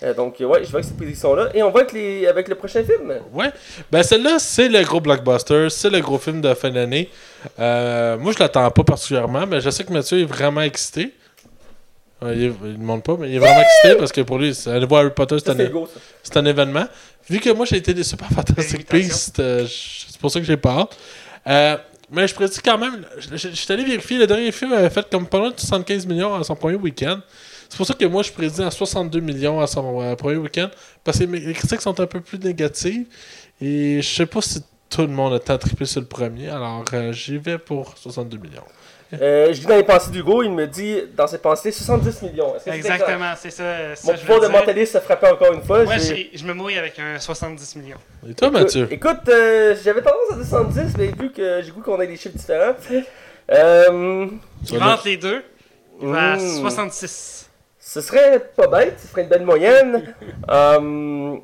Euh, 0.03 0.13
donc, 0.13 0.41
euh, 0.41 0.45
ouais, 0.45 0.59
je 0.63 0.67
vais 0.69 0.75
avec 0.75 0.85
cette 0.85 0.97
prédiction-là. 0.97 1.49
Et 1.53 1.63
on 1.63 1.71
va 1.71 1.79
avec, 1.81 1.93
les, 1.93 2.27
avec 2.27 2.47
le 2.47 2.55
prochain 2.55 2.83
film. 2.83 3.13
Ouais. 3.33 3.49
Ben, 3.91 4.03
celle-là, 4.03 4.39
c'est 4.39 4.67
le 4.69 4.83
gros 4.83 4.99
blockbuster. 4.99 5.69
C'est 5.69 5.89
le 5.89 5.99
gros 6.01 6.17
film 6.17 6.41
de 6.41 6.53
fin 6.53 6.69
d'année. 6.69 7.09
Euh, 7.59 8.17
moi, 8.17 8.33
je 8.33 8.39
l'attends 8.39 8.69
pas 8.71 8.83
particulièrement, 8.83 9.45
mais 9.47 9.61
je 9.61 9.69
sais 9.69 9.83
que 9.83 9.93
Mathieu 9.93 10.19
est 10.21 10.25
vraiment 10.25 10.61
excité. 10.61 11.13
Euh, 12.23 12.33
il, 12.35 12.43
est- 12.45 12.53
il 12.65 12.79
ne 12.79 12.85
montre 12.85 13.03
pas, 13.03 13.17
mais 13.19 13.29
il 13.29 13.35
est 13.35 13.39
vraiment 13.39 13.61
excité 13.61 13.95
parce 13.97 14.11
que 14.11 14.21
pour 14.21 14.37
lui, 14.37 14.53
c'est- 14.55 14.69
aller 14.69 14.85
voir 14.85 15.01
Harry 15.01 15.11
Potter, 15.13 15.37
c'est 15.39 15.49
un, 15.51 15.65
go, 15.65 15.87
un 16.35 16.45
événement. 16.45 16.85
Vu 17.29 17.39
que 17.39 17.49
moi, 17.51 17.65
j'ai 17.65 17.77
été 17.77 17.93
déçu 17.93 18.15
par 18.15 18.29
Fantastic. 18.29 18.89
Beasts, 18.91 19.39
euh, 19.39 19.65
c'est 19.67 20.19
pour 20.19 20.31
ça 20.31 20.39
que 20.39 20.45
j'ai 20.45 20.57
pas 20.57 20.71
hâte. 20.79 20.97
Euh, 21.47 21.77
mais 22.11 22.27
je 22.27 22.35
prédis 22.35 22.59
quand 22.63 22.77
même, 22.77 23.05
je 23.17 23.35
suis 23.37 23.73
allé 23.73 23.83
vérifier, 23.83 24.17
le 24.17 24.27
dernier 24.27 24.51
film 24.51 24.71
avait 24.73 24.89
fait 24.89 25.07
comme 25.09 25.25
pas 25.27 25.39
loin 25.39 25.49
de 25.51 25.59
75 25.59 26.05
millions 26.05 26.35
à 26.35 26.43
son 26.43 26.55
premier 26.55 26.75
week-end. 26.77 27.19
C'est 27.75 27.77
pour 27.79 27.87
ça 27.87 27.93
que 27.93 28.05
moi, 28.05 28.23
je 28.23 28.31
prédis 28.31 28.61
à 28.61 28.71
62 28.71 29.19
millions 29.19 29.59
à 29.59 29.67
son 29.67 30.01
euh, 30.01 30.15
premier 30.15 30.37
week-end. 30.37 30.69
Parce 31.03 31.19
que 31.19 31.25
mes- 31.25 31.41
les 31.41 31.51
critiques 31.51 31.81
sont 31.81 31.99
un 31.99 32.05
peu 32.07 32.21
plus 32.21 32.39
négatives. 32.39 33.05
Et 33.61 34.01
je 34.01 34.07
sais 34.15 34.25
pas 34.25 34.39
si 34.41 34.63
tout 34.89 35.01
le 35.01 35.07
monde 35.09 35.33
a 35.33 35.39
tant 35.39 35.57
triplé 35.57 35.85
sur 35.85 35.99
le 35.99 36.07
premier. 36.07 36.47
Alors, 36.47 36.85
euh, 36.93 37.11
j'y 37.11 37.37
vais 37.37 37.57
pour 37.57 37.97
62 37.97 38.37
millions. 38.37 38.63
Euh, 39.21 39.47
je 39.53 39.59
lis 39.59 39.65
dans 39.67 39.75
les 39.75 39.83
pensées 39.83 40.09
d'Hugo, 40.09 40.41
il 40.43 40.51
me 40.51 40.67
dit 40.67 40.99
dans 41.17 41.27
ses 41.27 41.37
pensées 41.39 41.71
70 41.73 42.21
millions. 42.21 42.53
Exactement, 42.65 43.33
c'est 43.37 43.49
ça. 43.51 43.93
ça 43.95 44.11
Mon 44.13 44.17
je 44.17 44.21
pouvoir 44.21 44.39
de 44.41 44.47
mentaliste 44.47 44.93
se 44.93 44.99
frappait 44.99 45.29
encore 45.29 45.51
une 45.53 45.61
fois. 45.61 45.83
Moi, 45.83 45.95
je 45.97 46.45
me 46.45 46.53
mouille 46.53 46.77
avec 46.77 46.97
un 46.97 47.19
70 47.19 47.75
millions. 47.75 47.97
Et 48.29 48.33
toi, 48.33 48.49
Mathieu? 48.51 48.87
Écoute, 48.89 49.27
euh, 49.27 49.75
j'avais 49.83 50.01
tendance 50.01 50.31
à 50.31 50.37
descendre 50.37 50.69
10, 50.69 50.97
mais 50.97 51.07
vu 51.07 51.29
que 51.31 51.61
j'ai 51.61 51.71
goût 51.71 51.81
qu'on 51.81 51.99
ait 51.99 52.07
des 52.07 52.15
chiffres 52.15 52.37
différents. 52.37 52.73
Euh, 53.51 54.27
Il 54.63 54.67
Ça 54.69 54.77
vente 54.77 55.03
les 55.05 55.17
deux. 55.17 55.43
Il 56.01 56.07
va 56.07 56.33
à 56.33 56.37
Mmh. 56.37 56.59
66. 56.61 57.44
Ce 57.87 58.01
serait 58.01 58.39
pas 58.39 58.65
bête, 58.65 58.99
ce 58.99 59.07
serait 59.07 59.21
une 59.21 59.27
belle 59.29 59.45
moyenne. 59.45 60.15
Euh, 60.49 61.37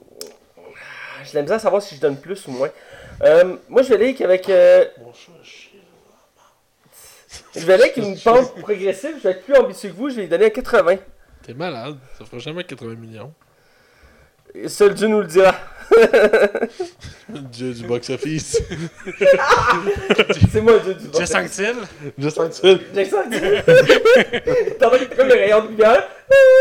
j'ai 1.23 1.33
la 1.35 1.41
misère 1.43 1.57
à 1.57 1.59
savoir 1.59 1.83
si 1.83 1.95
je 1.95 2.01
donne 2.01 2.17
plus 2.19 2.47
ou 2.47 2.51
moins. 2.51 2.69
Euh, 3.21 3.57
moi, 3.69 3.83
je 3.83 3.89
vais 3.89 3.95
aller 3.95 4.15
qu'avec. 4.15 4.49
euh, 4.49 4.85
je 7.55 7.59
vais 7.59 7.73
aller 7.73 7.83
avec 7.83 7.97
une 7.97 8.17
pente 8.17 8.55
progressive, 8.55 9.17
je 9.19 9.23
vais 9.23 9.31
être 9.35 9.43
plus 9.43 9.55
ambitieux 9.55 9.91
que 9.91 9.95
vous, 9.95 10.09
je 10.09 10.15
vais 10.15 10.21
lui 10.23 10.29
donner 10.29 10.45
un 10.47 10.49
80. 10.49 10.95
T'es 11.43 11.53
malade. 11.53 11.97
Ça 12.17 12.25
fera 12.25 12.39
jamais 12.39 12.63
80 12.63 12.95
millions. 12.95 13.31
Seul 14.67 14.95
Dieu 14.95 15.07
nous 15.09 15.21
le 15.21 15.27
dira. 15.27 15.53
Dieu 17.29 17.73
du 17.73 17.83
box-office. 17.85 18.61
C'est 20.51 20.61
moi 20.61 20.73
le 20.73 20.79
Dieu 20.79 20.93
du 20.93 21.17
Jess 21.17 21.35
Anctil. 21.35 21.75
En 22.37 22.47
dessous. 22.47 22.79
J'ai 22.93 23.05
senti. 23.05 23.39
T'entends 24.79 24.97
que 24.97 25.03
t'es 25.05 25.15
comme 25.15 25.27
le 25.27 25.33
rayon 25.33 25.63
de 25.65 25.69
lumière. 25.69 26.07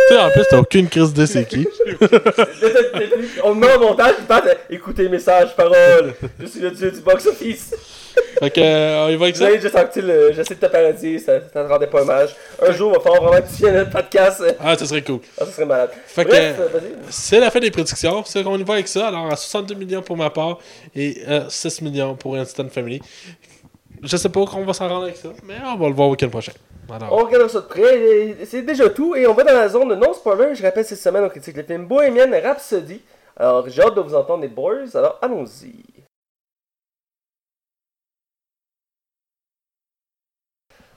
Tu 0.08 0.14
sais, 0.14 0.20
en 0.20 0.30
plus, 0.30 0.44
t'as 0.48 0.58
aucune 0.58 0.88
crise 0.88 1.12
de 1.12 1.26
c'est 1.26 1.44
qui. 1.46 1.66
On 3.44 3.54
me 3.54 3.60
met 3.60 3.72
en 3.74 3.80
montage, 3.80 4.14
il 4.18 4.24
parle 4.26 4.56
écoutez 4.68 5.08
message, 5.08 5.54
parole. 5.54 6.14
Je 6.40 6.46
suis 6.46 6.60
le 6.60 6.70
dieu 6.70 6.90
du 6.90 7.00
box-office. 7.00 7.74
Fait 8.40 8.50
que, 8.50 8.60
euh, 8.60 9.06
on 9.06 9.08
y 9.10 9.16
va 9.16 9.24
avec 9.26 9.36
ça? 9.36 9.44
Désolé, 9.46 9.60
j'ai 9.62 9.68
senti 9.68 10.00
le- 10.00 10.32
j'essaie 10.32 10.54
de 10.54 10.60
te 10.60 10.66
parodier, 10.66 11.18
ça, 11.18 11.40
ça 11.52 11.62
te 11.62 11.68
rendait 11.68 11.86
pas 11.86 12.00
hommage. 12.02 12.34
Un 12.60 12.72
jour, 12.72 12.90
il 12.90 12.96
va 12.96 13.00
falloir 13.00 13.22
vraiment 13.22 13.46
que 13.46 13.66
à 13.66 13.70
notre 13.72 13.90
podcast. 13.90 14.42
Ah, 14.58 14.76
ça 14.76 14.86
serait 14.86 15.02
cool. 15.02 15.20
Ah, 15.38 15.44
ça 15.44 15.52
serait 15.52 15.66
malade. 15.66 15.90
Fait 16.06 16.24
que, 16.24 16.30
Bref, 16.30 16.56
euh, 16.58 16.68
vas-y. 16.72 16.92
c'est 17.10 17.38
la 17.38 17.50
fin 17.50 17.60
des 17.60 17.70
prédictions. 17.70 18.24
C'est 18.24 18.42
qu'on 18.42 18.58
y 18.58 18.64
va 18.64 18.74
avec 18.74 18.88
ça. 18.88 19.08
Alors, 19.08 19.30
à 19.30 19.36
62 19.36 19.74
millions 19.74 20.02
pour 20.02 20.16
ma 20.16 20.30
part 20.30 20.58
et 20.96 21.22
euh, 21.28 21.42
6 21.48 21.82
millions 21.82 22.14
pour 22.16 22.34
Instant 22.36 22.68
Family. 22.70 23.00
Je 24.02 24.16
sais 24.16 24.30
pas 24.30 24.44
qu'on 24.46 24.64
va 24.64 24.72
s'en 24.72 24.88
rendre 24.88 25.04
avec 25.04 25.16
ça, 25.16 25.28
mais 25.46 25.54
on 25.62 25.76
va 25.76 25.88
le 25.88 25.94
voir 25.94 26.08
au 26.08 26.12
week-end 26.12 26.30
prochain. 26.30 26.52
Alors, 26.92 27.12
On 27.12 27.24
regarde 27.26 27.48
ça 27.50 27.60
de 27.60 27.66
près, 27.66 28.36
c'est 28.46 28.62
déjà 28.62 28.88
tout, 28.88 29.14
et 29.14 29.26
on 29.26 29.34
va 29.34 29.44
dans 29.44 29.52
la 29.52 29.68
zone 29.68 29.88
de 29.90 29.94
non-spoiler. 29.94 30.54
Je 30.54 30.62
rappelle 30.62 30.84
cette 30.86 30.98
semaine, 30.98 31.22
on 31.24 31.28
critique 31.28 31.56
le 31.56 31.62
film 31.62 31.84
Bohemian 31.86 32.30
Rhapsody. 32.42 33.00
Alors, 33.36 33.68
j'ai 33.68 33.80
hâte 33.82 33.94
de 33.94 34.00
vous 34.00 34.14
entendre, 34.14 34.42
les 34.42 34.48
boys, 34.48 34.84
alors 34.94 35.18
allons-y. 35.22 35.72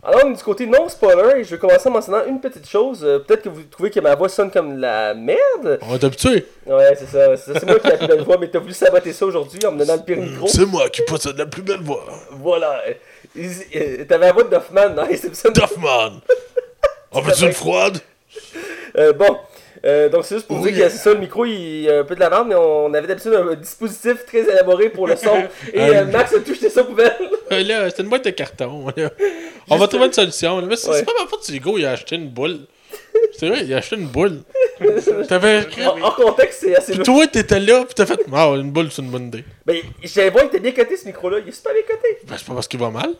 Alors, 0.05 0.25
du 0.33 0.43
côté 0.43 0.65
non-spoiler, 0.65 1.39
et 1.39 1.43
je 1.45 1.51
vais 1.55 1.57
commencer 1.57 1.87
en 1.87 1.91
mentionnant 1.93 2.25
une 2.27 2.41
petite 2.41 2.67
chose. 2.69 2.99
Euh, 3.03 3.19
Peut-être 3.19 3.43
que 3.43 3.49
vous 3.49 3.63
trouvez 3.63 3.89
que 3.89 4.01
ma 4.01 4.15
voix 4.15 4.27
sonne 4.27 4.51
comme 4.51 4.77
la 4.77 5.13
merde. 5.13 5.79
on 5.81 5.95
est 5.95 6.03
habitué. 6.03 6.45
Ouais, 6.65 6.93
c'est 6.97 7.05
ça, 7.07 7.37
c'est 7.37 7.65
moi 7.65 7.79
qui 7.79 7.87
ai 7.87 7.91
la 7.91 7.97
plus 7.97 8.07
belle 8.07 8.23
voix, 8.23 8.37
mais 8.37 8.49
t'as 8.49 8.59
voulu 8.59 8.73
saboter 8.73 9.13
ça 9.13 9.25
aujourd'hui 9.25 9.65
en 9.65 9.71
me 9.71 9.79
donnant 9.79 9.95
le 9.95 10.03
pire 10.03 10.17
micro. 10.17 10.45
C'est 10.47 10.65
moi 10.65 10.89
qui 10.89 11.03
possède 11.03 11.37
la 11.37 11.45
plus 11.45 11.61
belle 11.61 11.79
voix. 11.81 12.05
Voilà. 12.31 12.81
Euh, 13.37 14.03
T'avais 14.05 14.25
la 14.27 14.33
voix 14.33 14.43
de 14.43 14.49
Duffman 14.49 14.89
dans 14.93 15.05
les 15.05 15.15
Simpsons. 15.15 15.51
Duffman. 15.51 16.19
On 17.13 17.21
veut-tu 17.21 17.45
une 17.45 17.53
froide? 17.53 17.99
Euh, 18.97 19.13
bon, 19.13 19.37
euh, 19.85 20.09
donc 20.09 20.25
c'est 20.25 20.35
juste 20.35 20.47
pour 20.47 20.59
Oui. 20.61 20.71
dire 20.71 20.85
que 20.85 20.89
c'est 20.91 20.97
ça, 20.97 21.13
le 21.13 21.19
micro 21.19 21.45
il 21.45 21.87
est 21.87 21.97
un 21.99 22.03
peu 22.03 22.15
de 22.15 22.19
la 22.19 22.29
merde, 22.29 22.47
mais 22.47 22.55
on 22.55 22.93
avait 22.93 23.07
d'habitude 23.07 23.33
un 23.33 23.55
dispositif 23.55 24.25
très 24.25 24.39
élaboré 24.39 24.89
pour 24.89 25.07
le 25.07 25.15
son. 25.15 25.35
Et 25.73 25.79
euh. 25.79 26.05
Max 26.05 26.33
a 26.33 26.39
tout 26.39 26.53
jeté 26.53 26.69
ça 26.69 26.83
poubelle. 26.83 27.13
Euh, 27.51 27.61
Là, 27.63 27.89
c'est 27.89 28.01
une 28.01 28.09
boîte 28.09 28.23
de 28.25 28.29
carton. 28.31 28.87
là. 28.95 29.09
On 29.69 29.77
va 29.77 29.87
trouver 29.87 30.05
une 30.07 30.13
solution. 30.13 30.61
Mais 30.63 30.75
c'est 30.75 30.89
Ouais. 30.89 31.03
pas 31.03 31.11
ma 31.21 31.27
faute 31.27 31.43
si 31.43 31.55
Hugo 31.57 31.77
il 31.77 31.85
a 31.85 31.91
acheté 31.91 32.15
une 32.15 32.29
boule. 32.29 32.59
C'est 33.37 33.47
vrai, 33.49 33.61
il 33.63 33.73
a 33.73 33.77
acheté 33.77 33.95
une 33.95 34.07
boule. 34.07 34.41
T'avais. 35.27 35.61
En, 35.85 36.01
en 36.01 36.11
contexte, 36.11 36.61
c'est 36.61 36.75
assez 36.75 36.93
Puis 36.93 37.03
toi, 37.03 37.25
t'étais 37.27 37.59
là, 37.59 37.83
pis 37.85 37.93
t'as 37.95 38.05
fait. 38.05 38.19
Ah, 38.31 38.47
une 38.55 38.71
boule, 38.71 38.91
c'est 38.91 39.01
une 39.01 39.09
bonne 39.09 39.27
idée. 39.27 39.43
Mais 39.67 39.81
j'allais 40.03 40.29
voir, 40.29 40.43
il 40.45 40.47
était 40.47 40.59
bien 40.59 40.71
coté 40.71 40.95
ce 40.97 41.05
micro-là. 41.05 41.39
Il 41.43 41.49
est 41.49 41.51
super 41.51 41.73
bien 41.73 41.81
coté. 41.83 42.19
Ben, 42.27 42.35
c'est 42.37 42.45
pas 42.47 42.53
parce 42.53 42.67
qu'il 42.67 42.79
va 42.79 42.89
mal. 42.89 43.13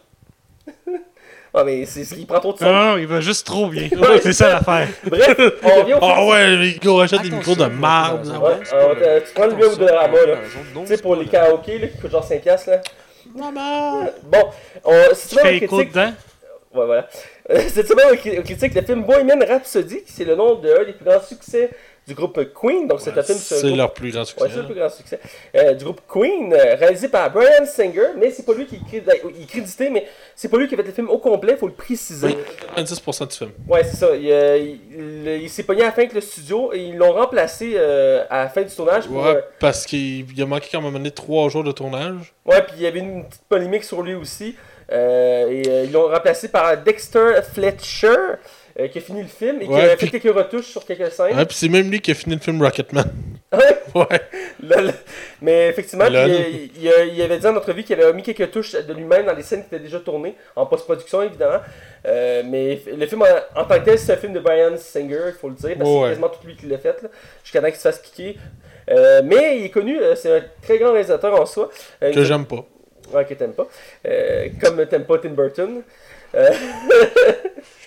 Ah, 1.55 1.63
mais 1.63 1.85
c'est 1.85 2.03
ce 2.03 2.15
qui 2.15 2.25
prend 2.25 2.39
trop 2.39 2.53
de 2.53 2.57
son. 2.57 2.65
Non, 2.65 2.73
non, 2.91 2.97
il 2.97 3.05
va 3.05 3.21
juste 3.21 3.45
trop 3.45 3.67
bien. 3.67 3.87
Ouais. 3.91 4.19
c'est 4.21 4.33
ça 4.33 4.49
l'affaire. 4.49 4.87
Bref, 5.05 5.35
on 5.61 5.81
revient 5.81 5.93
au 5.93 5.99
Ah 6.01 6.25
ouais, 6.25 6.57
mais 6.57 6.69
Hugo 6.71 6.99
achète 7.01 7.21
des 7.21 7.29
micros 7.29 7.55
de 7.55 7.65
marde. 7.65 8.27
Ouais, 8.27 8.59
euh, 8.73 9.19
tu 9.25 9.33
prends 9.33 9.45
le 9.45 9.53
lien 9.55 9.67
au 9.67 9.75
Dollarama, 9.75 10.25
là. 10.25 10.37
Tu 10.81 10.87
sais, 10.87 10.97
pour 11.01 11.15
les 11.15 11.27
karaokés, 11.27 11.77
là, 11.77 11.87
qui 11.87 11.97
coûtent 11.99 12.11
genre 12.11 12.27
5$, 12.27 12.39
piastres, 12.41 12.71
là. 12.71 12.81
Maman! 13.35 14.09
Bon, 14.23 14.43
on, 14.83 14.93
si 15.13 15.29
tu 15.29 15.35
fais 15.35 15.57
critique... 15.59 15.91
dedans. 15.91 16.13
Ouais, 16.73 16.85
voilà. 16.85 17.07
Euh, 17.51 17.61
Cette 17.67 17.87
semaine, 17.87 18.07
on 18.11 18.41
critique 18.41 18.73
le 18.73 18.81
film 18.81 19.03
Bohemian 19.03 19.39
Rhapsody, 19.47 20.03
qui 20.03 20.11
c'est 20.11 20.25
le 20.25 20.35
nom 20.35 20.55
d'un 20.55 20.83
des 20.85 20.93
plus 20.93 21.05
grands 21.05 21.21
succès 21.21 21.69
du 22.07 22.13
groupe 22.13 22.39
Queen. 22.53 22.87
Donc, 22.87 22.99
c'est 23.01 23.17
un 23.17 23.23
film 23.23 23.37
sur 23.39 23.55
un 23.57 23.59
C'est 23.59 23.69
leur 23.71 23.93
plus 23.93 24.11
grand 24.11 24.25
succès. 24.25 24.43
Ouais, 24.43 24.49
c'est 24.51 24.59
le 24.59 24.65
plus 24.65 24.75
grand 24.75 24.89
succès. 24.89 25.19
Euh, 25.55 25.73
du 25.73 25.83
groupe 25.85 26.01
Queen, 26.07 26.53
euh, 26.53 26.75
réalisé 26.75 27.07
par 27.07 27.31
Brian 27.31 27.65
Singer, 27.65 28.09
mais 28.17 28.29
c'est 28.31 28.45
pas 28.45 28.53
lui 28.53 28.65
qui 28.65 28.79
il 28.91 28.97
est 29.43 29.45
crédité, 29.47 29.89
mais 29.89 30.05
c'est 30.35 30.49
pas 30.49 30.57
lui 30.57 30.67
qui 30.67 30.73
a 30.73 30.77
fait 30.77 30.83
le 30.83 30.91
film 30.91 31.09
au 31.09 31.17
complet, 31.17 31.55
faut 31.55 31.67
le 31.67 31.73
préciser. 31.73 32.27
Oui. 32.27 32.37
90% 32.75 33.27
du 33.29 33.35
film. 33.37 33.51
Ouais, 33.67 33.83
c'est 33.83 33.95
ça. 33.97 34.15
Il, 34.15 34.29
euh, 34.31 34.57
il- 35.41 35.49
s'est 35.49 35.63
pogné 35.63 35.83
à 35.83 35.85
la 35.85 35.91
fin 35.91 36.01
avec 36.01 36.13
le 36.13 36.21
studio 36.21 36.71
et 36.73 36.79
ils 36.79 36.97
l'ont 36.97 37.13
remplacé 37.13 37.73
euh, 37.75 38.23
à 38.29 38.43
la 38.43 38.49
fin 38.49 38.61
du 38.63 38.73
tournage. 38.75 39.07
Pour, 39.07 39.23
Ouais, 39.23 39.43
parce 39.59 39.85
qu'il 39.85 40.25
il 40.31 40.41
a 40.41 40.45
manqué 40.45 40.67
quand 40.71 40.81
même 40.81 40.93
donné 40.93 41.11
3 41.11 41.49
jours 41.49 41.63
de 41.63 41.71
tournage. 41.71 42.33
Ouais, 42.45 42.61
puis 42.63 42.73
il 42.77 42.81
y 42.83 42.87
avait 42.87 42.99
une 42.99 43.25
petite 43.25 43.43
polémique 43.47 43.83
sur 43.83 44.01
lui 44.01 44.15
aussi. 44.15 44.55
Et 44.91 45.61
ils 45.85 45.91
l'ont 45.91 46.09
remplacé 46.09 46.49
par 46.49 46.77
Dexter 46.77 47.35
Fletcher, 47.53 48.15
euh, 48.79 48.87
qui 48.87 48.97
a 48.97 49.01
fini 49.01 49.21
le 49.21 49.27
film 49.27 49.61
et 49.61 49.65
qui 49.65 49.71
Ouais, 49.71 49.91
a 49.91 49.95
puis- 49.95 50.07
fait 50.07 50.19
quelques 50.19 50.35
retouches 50.35 50.67
sur 50.67 50.85
quelques 50.85 51.11
scènes. 51.11 51.35
Ouais, 51.37 51.45
pis 51.45 51.55
c'est 51.55 51.69
même 51.69 51.89
lui 51.91 52.01
qui 52.01 52.11
a 52.11 52.13
fini 52.15 52.35
le 52.35 52.41
film 52.41 52.61
Rocketman. 52.61 53.05
Ouais, 53.51 53.59
Ouais. 53.95 54.21
lol. 54.63 54.91
Mais 55.41 55.67
effectivement, 55.69 56.05
puis, 56.05 56.13
Lol. 56.13 56.31
euh, 56.31 57.05
il, 57.13 57.21
avait 57.21 57.37
dit 57.37 57.45
en 57.45 57.55
entrevue 57.55 57.83
qu'il 57.83 58.01
avait 58.01 58.13
mis 58.13 58.23
quelques 58.23 58.49
touches 58.49 58.71
de 58.73 58.93
lui-même 58.93 59.25
dans 59.27 59.33
les 59.35 59.43
scènes 59.43 59.61
qui 59.61 59.67
étaient 59.75 59.83
déjà 59.83 59.99
tournées, 59.99 60.35
en 60.55 60.65
post-production 60.65 61.21
évidemment. 61.21 61.59
Euh, 62.07 62.41
mais 62.45 62.81
le 62.97 63.05
film 63.05 63.21
en, 63.21 63.61
en 63.61 63.65
tant 63.65 63.79
que 63.79 63.85
tel, 63.85 63.99
c'est 63.99 64.13
un 64.13 64.17
film 64.17 64.33
de 64.33 64.39
Brian 64.39 64.75
Singer, 64.77 65.25
il 65.27 65.33
faut 65.39 65.49
le 65.49 65.55
dire, 65.55 65.75
parce 65.77 65.87
que 65.89 65.93
Ouais. 65.95 66.01
c'est 66.03 66.09
quasiment 66.09 66.29
tout 66.29 66.47
lui 66.47 66.55
qui 66.55 66.65
l'a 66.65 66.79
fait, 66.79 66.95
jusqu'à 67.43 67.61
temps 67.61 67.67
qu'il 67.67 67.75
se 67.75 67.81
fasse 67.81 67.99
kicker. 67.99 68.37
Euh, 68.89 69.21
mais 69.23 69.59
il 69.59 69.65
est 69.65 69.69
connu, 69.69 69.99
euh, 69.99 70.15
c'est 70.15 70.35
un 70.37 70.41
très 70.63 70.79
grand 70.79 70.91
réalisateur 70.93 71.39
en 71.39 71.45
soi. 71.45 71.69
Euh, 72.01 72.11
Que 72.11 72.19
il- 72.19 72.25
j'aime 72.25 72.45
pas. 72.45 72.65
Ouais, 73.13 73.23
que 73.25 73.33
t'aimes 73.35 73.53
pas. 73.53 73.67
Euh, 74.07 74.47
comme 74.61 74.83
t'aimes 74.87 75.05
pas 75.05 75.19
Tim 75.19 75.29
Burton. 75.29 75.83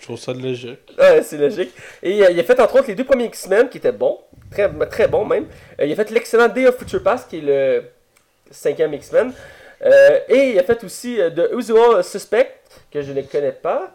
Je 0.06 0.12
trouve 0.12 0.20
ça 0.20 0.32
logique. 0.32 0.78
ouais, 0.98 1.20
c'est 1.24 1.36
logique. 1.36 1.70
Et 2.00 2.22
euh, 2.24 2.30
il 2.30 2.38
a 2.38 2.44
fait 2.44 2.60
entre 2.60 2.76
autres 2.76 2.86
les 2.86 2.94
deux 2.94 3.02
premiers 3.02 3.24
X-Men 3.24 3.68
qui 3.68 3.78
étaient 3.78 3.90
bons. 3.90 4.20
Très, 4.52 4.70
très 4.88 5.08
bons 5.08 5.24
même. 5.24 5.46
Euh, 5.80 5.84
il 5.86 5.90
a 5.92 5.96
fait 5.96 6.08
l'excellent 6.12 6.46
Day 6.46 6.64
of 6.68 6.78
Future 6.78 7.02
Past 7.02 7.28
qui 7.28 7.38
est 7.38 7.40
le 7.40 7.82
cinquième 8.52 8.94
X-Men. 8.94 9.32
Euh, 9.84 10.18
et 10.28 10.50
il 10.52 10.58
a 10.60 10.62
fait 10.62 10.84
aussi 10.84 11.16
The 11.34 11.50
Usual 11.58 12.04
Suspect 12.04 12.54
que 12.92 13.02
je 13.02 13.10
ne 13.12 13.22
connais 13.22 13.50
pas. 13.50 13.92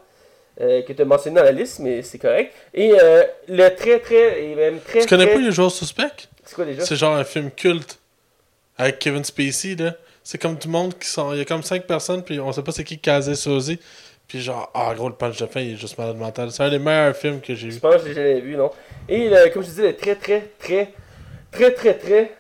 que 0.59 0.91
tu 0.91 1.01
as 1.01 1.05
mentionné 1.05 1.37
dans 1.39 1.45
la 1.45 1.53
liste, 1.53 1.79
mais 1.79 2.01
c'est 2.01 2.17
correct. 2.19 2.53
Et 2.73 2.91
euh, 3.01 3.23
le 3.47 3.69
très 3.69 3.99
très, 3.99 4.43
et 4.43 4.53
même 4.55 4.79
très 4.81 4.99
Tu 4.99 5.07
connais 5.07 5.25
très- 5.27 5.35
pas 5.35 5.39
les 5.39 5.51
joueurs 5.53 5.71
suspects? 5.71 6.27
C'est 6.43 6.55
quoi 6.55 6.65
déjà? 6.65 6.83
C'est 6.83 6.97
genre 6.97 7.15
un 7.15 7.23
film 7.23 7.49
culte. 7.51 7.99
Avec 8.77 8.99
Kevin 8.99 9.23
Spacey, 9.23 9.75
là. 9.75 9.95
C'est 10.23 10.37
comme 10.39 10.55
du 10.55 10.67
monde 10.67 10.97
qui 10.99 11.07
sont. 11.07 11.31
Il 11.33 11.37
y 11.39 11.41
a 11.41 11.45
comme 11.45 11.63
5 11.63 11.83
personnes, 11.87 12.21
puis 12.21 12.37
on 12.39 12.51
sait 12.51 12.61
pas 12.63 12.71
c'est 12.73 12.83
qui 12.83 12.99
casé 12.99 13.33
Sozy. 13.33 13.79
Puis 14.31 14.39
genre, 14.39 14.71
ah 14.73 14.93
gros, 14.95 15.09
le 15.09 15.15
punch 15.15 15.37
de 15.39 15.45
fin, 15.45 15.59
il 15.59 15.73
est 15.73 15.75
juste 15.75 15.97
malade 15.97 16.15
mental. 16.15 16.49
C'est 16.53 16.63
un 16.63 16.69
des 16.69 16.79
meilleurs 16.79 17.13
films 17.17 17.41
que 17.41 17.53
j'ai 17.53 17.67
Je 17.69 17.73
vu. 17.75 17.79
pense 17.81 17.95
que 17.95 17.99
je 18.03 18.07
l'ai 18.07 18.13
jamais 18.13 18.39
vu, 18.39 18.55
non. 18.55 18.71
Et 19.09 19.27
le- 19.27 19.49
comme 19.49 19.61
je 19.61 19.67
disais, 19.67 19.87
le 19.87 19.95
très 19.97 20.15
très 20.15 20.39
très 20.57 20.93
très 21.51 21.71
très 21.73 21.93
très 21.95 22.31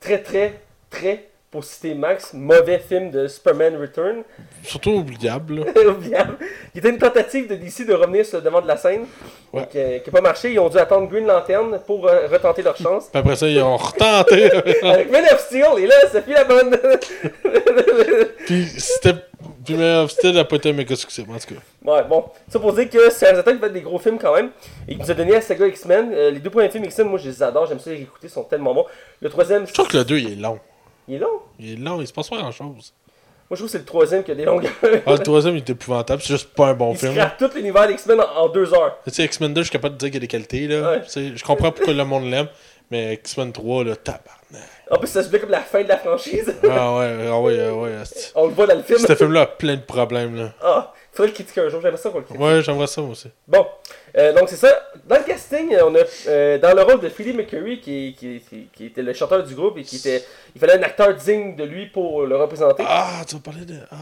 très 0.00 0.18
très 0.22 0.60
très 0.88 1.24
pour 1.52 1.62
citer 1.64 1.94
Max, 1.94 2.32
mauvais 2.32 2.78
film 2.78 3.10
de 3.10 3.28
Superman 3.28 3.76
Return, 3.78 4.22
Surtout 4.64 4.90
oubliable, 4.92 5.60
oubliable, 5.86 6.38
qui 6.72 6.78
était 6.78 6.88
une 6.88 6.96
tentative 6.98 7.46
de 7.46 7.56
DC 7.56 7.86
de 7.86 7.92
revenir 7.92 8.24
sur 8.24 8.38
le 8.38 8.44
devant 8.44 8.62
de 8.62 8.66
la 8.66 8.76
scène, 8.78 9.04
Ouais. 9.52 9.68
qui 9.70 9.76
n'a 9.78 10.00
pas 10.12 10.22
marché. 10.22 10.50
Ils 10.50 10.58
ont 10.58 10.70
dû 10.70 10.78
attendre 10.78 11.08
Green 11.10 11.26
Lantern 11.26 11.78
pour 11.86 12.08
euh, 12.08 12.26
retenter 12.26 12.62
leur 12.62 12.74
chance. 12.76 13.08
Puis 13.12 13.20
après 13.20 13.36
ça, 13.36 13.46
ils 13.46 13.60
ont 13.60 13.76
retenté. 13.76 14.50
Avec 14.82 15.10
Man 15.12 15.24
of 15.30 15.40
Steel, 15.40 15.66
et 15.78 15.86
là, 15.86 15.94
ça 16.10 16.22
fait 16.22 16.32
la 16.32 16.44
bonne. 16.44 16.74
puis 18.46 18.66
c'était 18.78 19.14
Puis 19.62 19.74
Man 19.74 20.04
of 20.04 20.10
Steel 20.10 20.38
a 20.38 20.44
pas 20.44 20.56
été 20.56 20.70
un 20.70 20.72
méga 20.72 20.96
succès, 20.96 21.22
en 21.28 21.38
tout 21.38 21.54
cas. 21.54 21.60
Ouais, 21.84 22.02
bon. 22.08 22.24
Ça 22.48 22.58
pour 22.60 22.72
dire 22.72 22.88
que 22.88 23.10
c'est 23.10 23.26
un 23.26 23.32
réalisateur 23.34 23.54
qui 23.54 23.60
fait 23.60 23.70
des 23.70 23.80
gros 23.82 23.98
films 23.98 24.18
quand 24.18 24.34
même. 24.34 24.50
Et 24.88 24.94
qui 24.94 25.02
nous 25.02 25.10
a 25.10 25.14
donné 25.14 25.32
la 25.32 25.42
saga 25.42 25.66
X-Men. 25.66 26.12
Euh, 26.14 26.30
les 26.30 26.38
deux 26.38 26.48
premiers 26.48 26.70
films 26.70 26.84
X-Men, 26.84 27.08
moi 27.08 27.18
je 27.18 27.28
les 27.28 27.42
adore, 27.42 27.66
j'aime 27.66 27.78
ça 27.78 27.90
les 27.90 28.00
écouter, 28.00 28.28
ils 28.28 28.30
sont 28.30 28.44
tellement 28.44 28.72
bons. 28.74 28.86
Le 29.20 29.28
troisième, 29.28 29.66
Je 29.66 29.74
trouve 29.74 29.88
que 29.88 29.98
le 29.98 30.04
2 30.04 30.16
il 30.18 30.32
est 30.32 30.36
long. 30.36 30.58
Il 31.08 31.14
est 31.14 31.18
long. 31.18 31.40
Il 31.58 31.72
est 31.72 31.76
long, 31.76 32.00
il 32.00 32.06
se 32.06 32.12
passe 32.12 32.28
pas 32.28 32.36
grand 32.38 32.52
chose. 32.52 32.92
Moi 33.50 33.56
je 33.56 33.56
trouve 33.56 33.66
que 33.66 33.72
c'est 33.72 33.78
le 33.78 33.84
troisième 33.84 34.22
qui 34.24 34.30
a 34.30 34.34
des 34.34 34.44
longueurs. 34.46 34.72
Ah, 35.06 35.12
le 35.12 35.18
troisième 35.18 35.54
il 35.56 35.58
est 35.58 35.70
épouvantable, 35.70 36.22
c'est 36.22 36.32
juste 36.32 36.54
pas 36.54 36.68
un 36.68 36.74
bon 36.74 36.92
il 36.92 36.98
film. 36.98 37.12
scrape 37.12 37.36
tout 37.36 37.50
l'univers 37.54 37.86
d'X-Men 37.86 38.20
en, 38.20 38.44
en 38.44 38.48
deux 38.48 38.72
heures. 38.72 38.98
Tu 39.04 39.10
sais, 39.10 39.24
X-Men 39.24 39.52
2, 39.52 39.60
je 39.60 39.64
suis 39.64 39.72
capable 39.72 39.94
de 39.96 39.98
dire 39.98 40.06
qu'il 40.08 40.14
y 40.14 40.18
a 40.18 40.20
des 40.20 40.28
qualités, 40.28 40.66
là. 40.66 40.92
Ouais. 40.92 41.02
Je 41.36 41.44
comprends 41.44 41.70
pourquoi 41.70 41.92
le 41.92 42.04
monde 42.04 42.24
l'aime, 42.30 42.48
mais 42.90 43.14
X-Men 43.14 43.52
3, 43.52 43.84
là, 43.84 43.96
tabarnak. 43.96 44.68
En 44.90 44.96
plus, 44.98 45.08
ça 45.08 45.22
se 45.22 45.28
fait 45.28 45.38
comme 45.40 45.50
la 45.50 45.60
fin 45.60 45.82
de 45.82 45.88
la 45.88 45.98
franchise. 45.98 46.54
Ah 46.64 46.96
ouais, 46.98 47.16
ah 47.30 47.40
ouais, 47.40 47.58
ah 47.60 47.74
ouais. 47.74 47.92
On 48.34 48.46
le 48.46 48.52
voit 48.52 48.66
dans 48.66 48.74
le 48.76 48.82
film. 48.82 48.98
Ce 48.98 49.14
film-là 49.14 49.42
a 49.42 49.46
plein 49.46 49.76
de 49.76 49.80
problèmes, 49.82 50.34
là. 50.36 50.52
Ah, 50.62 50.92
faudrait 51.12 51.28
le 51.28 51.34
critiquer 51.34 51.60
un 51.60 51.68
jour, 51.68 51.80
j'aimerais 51.80 51.98
ça 51.98 52.10
qu'on 52.10 52.18
le 52.18 52.24
critique. 52.24 52.40
Ouais, 52.42 52.62
j'aimerais 52.62 52.86
ça, 52.86 53.00
moi 53.02 53.10
aussi. 53.10 53.28
Bon, 53.46 53.66
euh, 54.16 54.32
donc 54.32 54.48
c'est 54.48 54.56
ça. 54.56 54.68
Dans 55.06 55.16
le 55.16 55.22
casting, 55.24 55.74
euh, 55.74 55.84
on 55.86 55.94
a 55.94 56.00
euh, 56.28 56.58
dans 56.58 56.74
le 56.74 56.82
rôle 56.82 57.00
de 57.00 57.08
Freddie 57.08 57.32
Mercury, 57.34 57.80
qui, 57.80 58.14
qui, 58.18 58.40
qui, 58.48 58.68
qui 58.72 58.86
était 58.86 59.02
le 59.02 59.12
chanteur 59.12 59.42
du 59.44 59.54
groupe 59.54 59.78
et 59.78 59.82
qui 59.82 59.96
était. 59.96 60.24
Il 60.54 60.60
fallait 60.60 60.78
un 60.78 60.82
acteur 60.82 61.14
digne 61.14 61.54
de 61.56 61.64
lui 61.64 61.86
pour 61.86 62.22
le 62.24 62.36
représenter. 62.36 62.82
Ah, 62.86 63.22
tu 63.28 63.34
vas 63.36 63.40
parler 63.40 63.64
de. 63.64 63.76
Ah. 63.90 63.96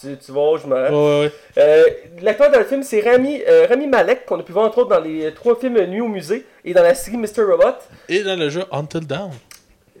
Tu, 0.00 0.16
tu 0.24 0.30
vois, 0.32 0.58
je 0.58 0.66
me. 0.66 0.74
Ouais, 0.74 1.24
ouais. 1.26 1.32
Euh, 1.58 1.84
L'acteur 2.22 2.50
dans 2.50 2.58
le 2.60 2.64
film, 2.64 2.82
c'est 2.82 3.00
Rami, 3.00 3.42
euh, 3.48 3.66
Rami 3.68 3.86
Malek, 3.88 4.24
qu'on 4.26 4.38
a 4.38 4.42
pu 4.42 4.52
voir 4.52 4.66
entre 4.66 4.78
autres 4.78 4.90
dans 4.90 5.00
les 5.00 5.32
trois 5.34 5.56
films 5.56 5.80
Nuit 5.86 6.00
au 6.00 6.08
musée 6.08 6.46
et 6.64 6.72
dans 6.72 6.82
la 6.82 6.94
série 6.94 7.16
Mr. 7.16 7.42
Robot. 7.50 7.76
Et 8.08 8.22
dans 8.22 8.38
le 8.38 8.48
jeu 8.50 8.62
Until 8.70 9.06
Dawn. 9.06 9.32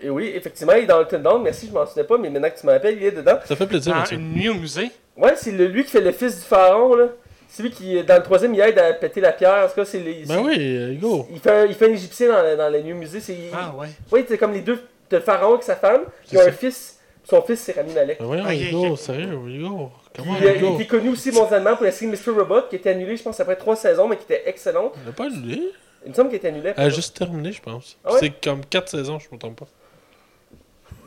Et 0.02 0.08
oui, 0.08 0.32
effectivement, 0.34 0.72
il 0.74 0.84
est 0.84 0.86
dans 0.86 1.00
le 1.00 1.18
Down. 1.18 1.42
Merci, 1.42 1.66
je 1.66 1.72
m'en 1.72 1.84
souvenais 1.86 2.06
pas, 2.06 2.16
mais 2.16 2.30
maintenant 2.30 2.48
que 2.50 2.58
tu 2.58 2.64
m'appelles, 2.66 2.96
il 2.96 3.04
est 3.04 3.10
dedans. 3.10 3.38
Ça 3.44 3.54
fait 3.56 3.66
plaisir, 3.66 3.94
Ah, 3.94 4.04
une 4.14 4.32
nuit 4.32 4.48
au 4.48 4.54
musée? 4.54 4.90
Ouais, 5.16 5.34
c'est 5.36 5.50
le- 5.52 5.66
lui 5.66 5.84
qui 5.84 5.90
fait 5.90 6.00
le 6.00 6.12
fils 6.12 6.36
du 6.36 6.42
pharaon, 6.44 6.94
là. 6.94 7.08
C'est 7.48 7.62
lui 7.64 7.70
qui, 7.70 8.02
dans 8.04 8.16
le 8.16 8.22
troisième, 8.22 8.54
il 8.54 8.60
aide 8.60 8.78
à 8.78 8.92
péter 8.92 9.20
la 9.20 9.32
pierre. 9.32 9.64
En 9.64 9.68
tout 9.68 9.74
cas, 9.74 9.84
c'est 9.84 9.98
les. 9.98 10.24
Ben 10.24 10.38
oui, 10.40 10.96
go. 11.00 11.26
Il 11.32 11.40
fait, 11.40 11.50
un, 11.50 11.66
il 11.66 11.74
fait 11.74 11.86
un 11.88 11.92
égyptien 11.92 12.28
dans, 12.28 12.56
dans 12.56 12.68
le 12.72 12.80
Nuit 12.80 12.92
au 12.92 12.96
musée. 12.96 13.20
C'est, 13.20 13.36
Ah 13.52 13.74
ouais. 13.76 13.88
Oui, 14.12 14.24
c'est 14.28 14.38
comme 14.38 14.52
les 14.52 14.60
deux, 14.60 14.78
t'as 15.08 15.16
le 15.16 15.22
pharaon 15.22 15.52
avec 15.54 15.64
sa 15.64 15.74
femme, 15.76 16.02
qui 16.24 16.36
ça. 16.36 16.44
un 16.46 16.52
fils. 16.52 16.96
Son 17.24 17.42
fils, 17.42 17.60
c'est 17.60 17.72
Rami 17.72 17.92
Malek. 17.92 18.18
Ben 18.18 18.24
voyons, 18.24 18.44
Ok, 18.44 18.52
Hugo, 18.54 18.86
ok. 18.92 18.98
sérieux, 18.98 19.38
Hugo. 19.46 19.90
Comment, 20.16 20.36
Il, 20.40 20.48
a- 20.48 20.54
il 20.56 20.64
était 20.74 20.86
connu 20.86 21.10
aussi 21.10 21.30
mondialement 21.30 21.76
pour 21.76 21.84
la 21.84 21.92
série 21.92 22.10
Mr. 22.10 22.30
Robot, 22.36 22.62
qui 22.70 22.76
était 22.76 22.90
annulée, 22.90 23.16
je 23.16 23.22
pense, 23.22 23.38
après 23.40 23.56
trois 23.56 23.76
saisons, 23.76 24.08
mais 24.08 24.16
qui 24.16 24.24
était 24.24 24.42
excellente. 24.46 24.94
Elle 25.04 25.10
a 25.10 25.12
pas 25.12 25.26
annulé. 25.26 25.60
Il 26.04 26.10
me 26.10 26.14
semble 26.14 26.30
qu'elle 26.30 26.38
était 26.38 26.48
annulée. 26.48 26.72
Elle 26.76 26.84
a 26.86 26.88
juste 26.88 27.16
terminé, 27.16 27.52
je 27.52 27.60
pense. 27.60 27.98
Ah 28.04 28.12
ouais? 28.14 28.18
C'est 28.20 28.30
comme 28.42 28.64
4 28.64 28.88
saisons, 28.88 29.18
je 29.18 29.26
me 29.32 29.38
trompe 29.38 29.60
pas. 29.60 29.66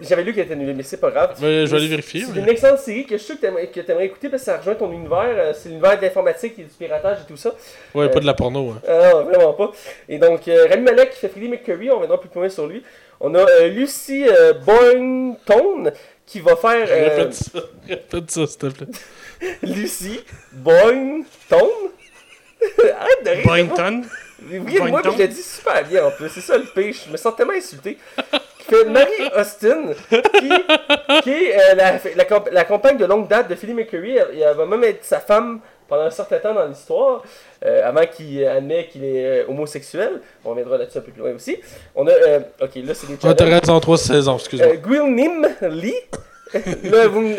J'avais 0.02 0.24
lu 0.24 0.34
qu'elle 0.34 0.46
était 0.46 0.54
annulée, 0.54 0.74
mais 0.74 0.84
c'est 0.84 0.98
pas 1.00 1.12
grave. 1.12 1.36
Je 1.40 1.46
vais 1.46 1.76
aller 1.78 1.88
vérifier. 1.88 2.22
C'est 2.26 2.34
mais- 2.36 2.42
une 2.42 2.50
excellente 2.50 2.80
série 2.80 3.06
que 3.06 3.12
je 3.14 3.18
suis 3.18 3.26
sûr 3.28 3.36
que 3.36 3.42
t'aimerais, 3.42 3.68
que 3.68 3.80
t'aimerais 3.80 4.06
écouter 4.06 4.28
parce 4.30 4.42
que 4.42 4.46
ça 4.48 4.58
rejoint 4.58 4.76
ton 4.76 4.92
univers. 4.92 5.20
euh, 5.24 5.54
C'est 5.54 5.70
l'univers 5.70 5.98
de 5.98 6.02
l'informatique 6.04 6.56
et 6.60 6.64
du 6.64 6.70
piratage 6.70 7.20
et 7.24 7.28
tout 7.28 7.38
ça. 7.38 7.54
Ouais, 7.94 8.10
pas 8.10 8.20
de 8.20 8.26
la 8.26 8.34
porno. 8.34 8.72
Hein. 8.72 8.82
Ah 8.88 9.12
non, 9.14 9.24
vraiment 9.26 9.54
pas. 9.54 9.72
Et 10.10 10.18
donc, 10.18 10.48
euh, 10.48 10.68
Rami 10.70 10.82
Malek 10.84 11.12
qui 11.12 11.20
fait 11.20 11.30
Freddie 11.30 11.48
Mercury, 11.48 11.90
on 11.92 11.96
reviendra 11.96 12.20
plus 12.20 12.30
loin 12.34 12.50
sur 12.50 12.68
lui. 12.68 12.84
On 13.20 13.34
a 13.36 13.40
euh, 13.40 13.68
Lucy 13.70 14.26
euh, 14.28 14.54
Boynton 14.54 15.92
qui 16.26 16.40
va 16.40 16.56
faire. 16.56 16.88
euh, 16.90 17.10
Répète 17.18 17.34
ça, 17.36 17.60
répète 17.88 18.32
ça, 18.32 18.48
s'il 18.48 18.58
te 18.58 18.66
plaît. 18.68 18.88
Lucy 19.64 20.20
Boynton? 20.52 21.70
Arrête 23.00 23.26
de 23.26 23.30
rire. 23.30 23.46
Boynton? 23.46 24.02
Oui, 24.50 24.60
moi, 24.90 25.02
je 25.06 25.18
l'ai 25.18 25.28
dit 25.30 25.42
super 25.42 25.86
bien 25.88 26.06
en 26.06 26.12
plus. 26.12 26.28
C'est 26.30 26.42
ça 26.42 26.58
le 26.58 26.66
pire. 26.66 26.94
Je 27.06 27.12
me 27.12 27.16
sens 27.18 27.34
tellement 27.36 27.54
insulté. 27.54 27.98
Fait 28.68 28.86
Marie 28.86 29.30
Austin, 29.38 29.94
qui, 30.10 30.50
qui 31.24 31.30
est 31.30 31.56
euh, 31.56 31.76
la, 31.76 31.92
la, 31.94 32.44
la 32.52 32.64
compagne 32.66 32.98
de 32.98 33.06
longue 33.06 33.28
date 33.28 33.50
de 33.50 33.56
Philly 33.56 33.74
Mercury. 33.74 34.18
Elle, 34.18 34.42
elle 34.42 34.56
va 34.56 34.66
même 34.66 34.84
être 34.84 35.04
sa 35.04 35.20
femme 35.20 35.60
pendant 35.88 36.04
un 36.04 36.10
certain 36.12 36.40
temps 36.40 36.54
dans 36.54 36.66
l'histoire, 36.66 37.24
euh, 37.66 37.88
avant 37.88 38.06
qu'il 38.06 38.46
admet 38.46 38.88
qu'il 38.88 39.04
est 39.04 39.42
euh, 39.44 39.46
homosexuel. 39.50 40.22
On 40.46 40.52
reviendra 40.52 40.78
là-dessus 40.78 40.98
un 40.98 41.02
peu 41.02 41.12
plus 41.12 41.22
loin 41.22 41.34
aussi. 41.34 41.58
On 41.96 42.08
a. 42.08 42.12
ok, 42.62 42.76
là, 42.76 42.94
c'est 42.94 43.08
des 43.08 43.18
t'as 43.18 43.36
challenges. 43.36 43.60
raison, 43.62 43.80
3 43.80 43.98
saisons, 43.98 44.36
excuse-moi. 44.38 44.76
Gwilnim 44.78 45.48
Lee. 45.62 45.94
là, 46.84 47.08
vous 47.08 47.36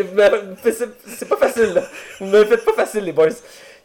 c'est 0.65 1.29
pas 1.29 1.37
facile, 1.37 1.75
là. 1.75 1.83
Vous 2.19 2.27
me 2.27 2.45
faites 2.45 2.65
pas 2.65 2.73
facile, 2.73 3.05
les 3.05 3.13
boys. 3.13 3.29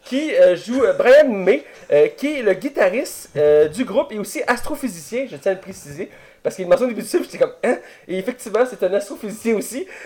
Qui 0.04 0.34
euh, 0.34 0.56
joue 0.56 0.82
euh, 0.82 0.94
Brian 0.94 1.28
May, 1.28 1.62
euh, 1.92 2.08
qui 2.08 2.38
est 2.38 2.42
le 2.42 2.54
guitariste 2.54 3.30
du 3.74 3.84
groupe 3.84 4.12
et 4.12 4.18
aussi 4.18 4.42
astrophysicien, 4.46 5.26
je 5.30 5.36
tiens 5.36 5.52
à 5.52 5.54
le 5.54 5.60
préciser. 5.60 6.10
Parce 6.42 6.56
qu'il 6.56 6.66
mentionne 6.66 6.88
au 6.88 6.90
début 6.90 7.02
du 7.02 7.08
film, 7.08 7.22
j'étais 7.24 7.38
comme, 7.38 7.52
hein? 7.64 7.76
Et 8.08 8.18
effectivement, 8.18 8.64
c'est 8.68 8.82
un 8.84 8.92
astrophysicien 8.94 9.56
aussi. 9.56 9.86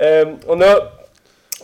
Euh, 0.00 0.26
on 0.46 0.60
a 0.60 0.92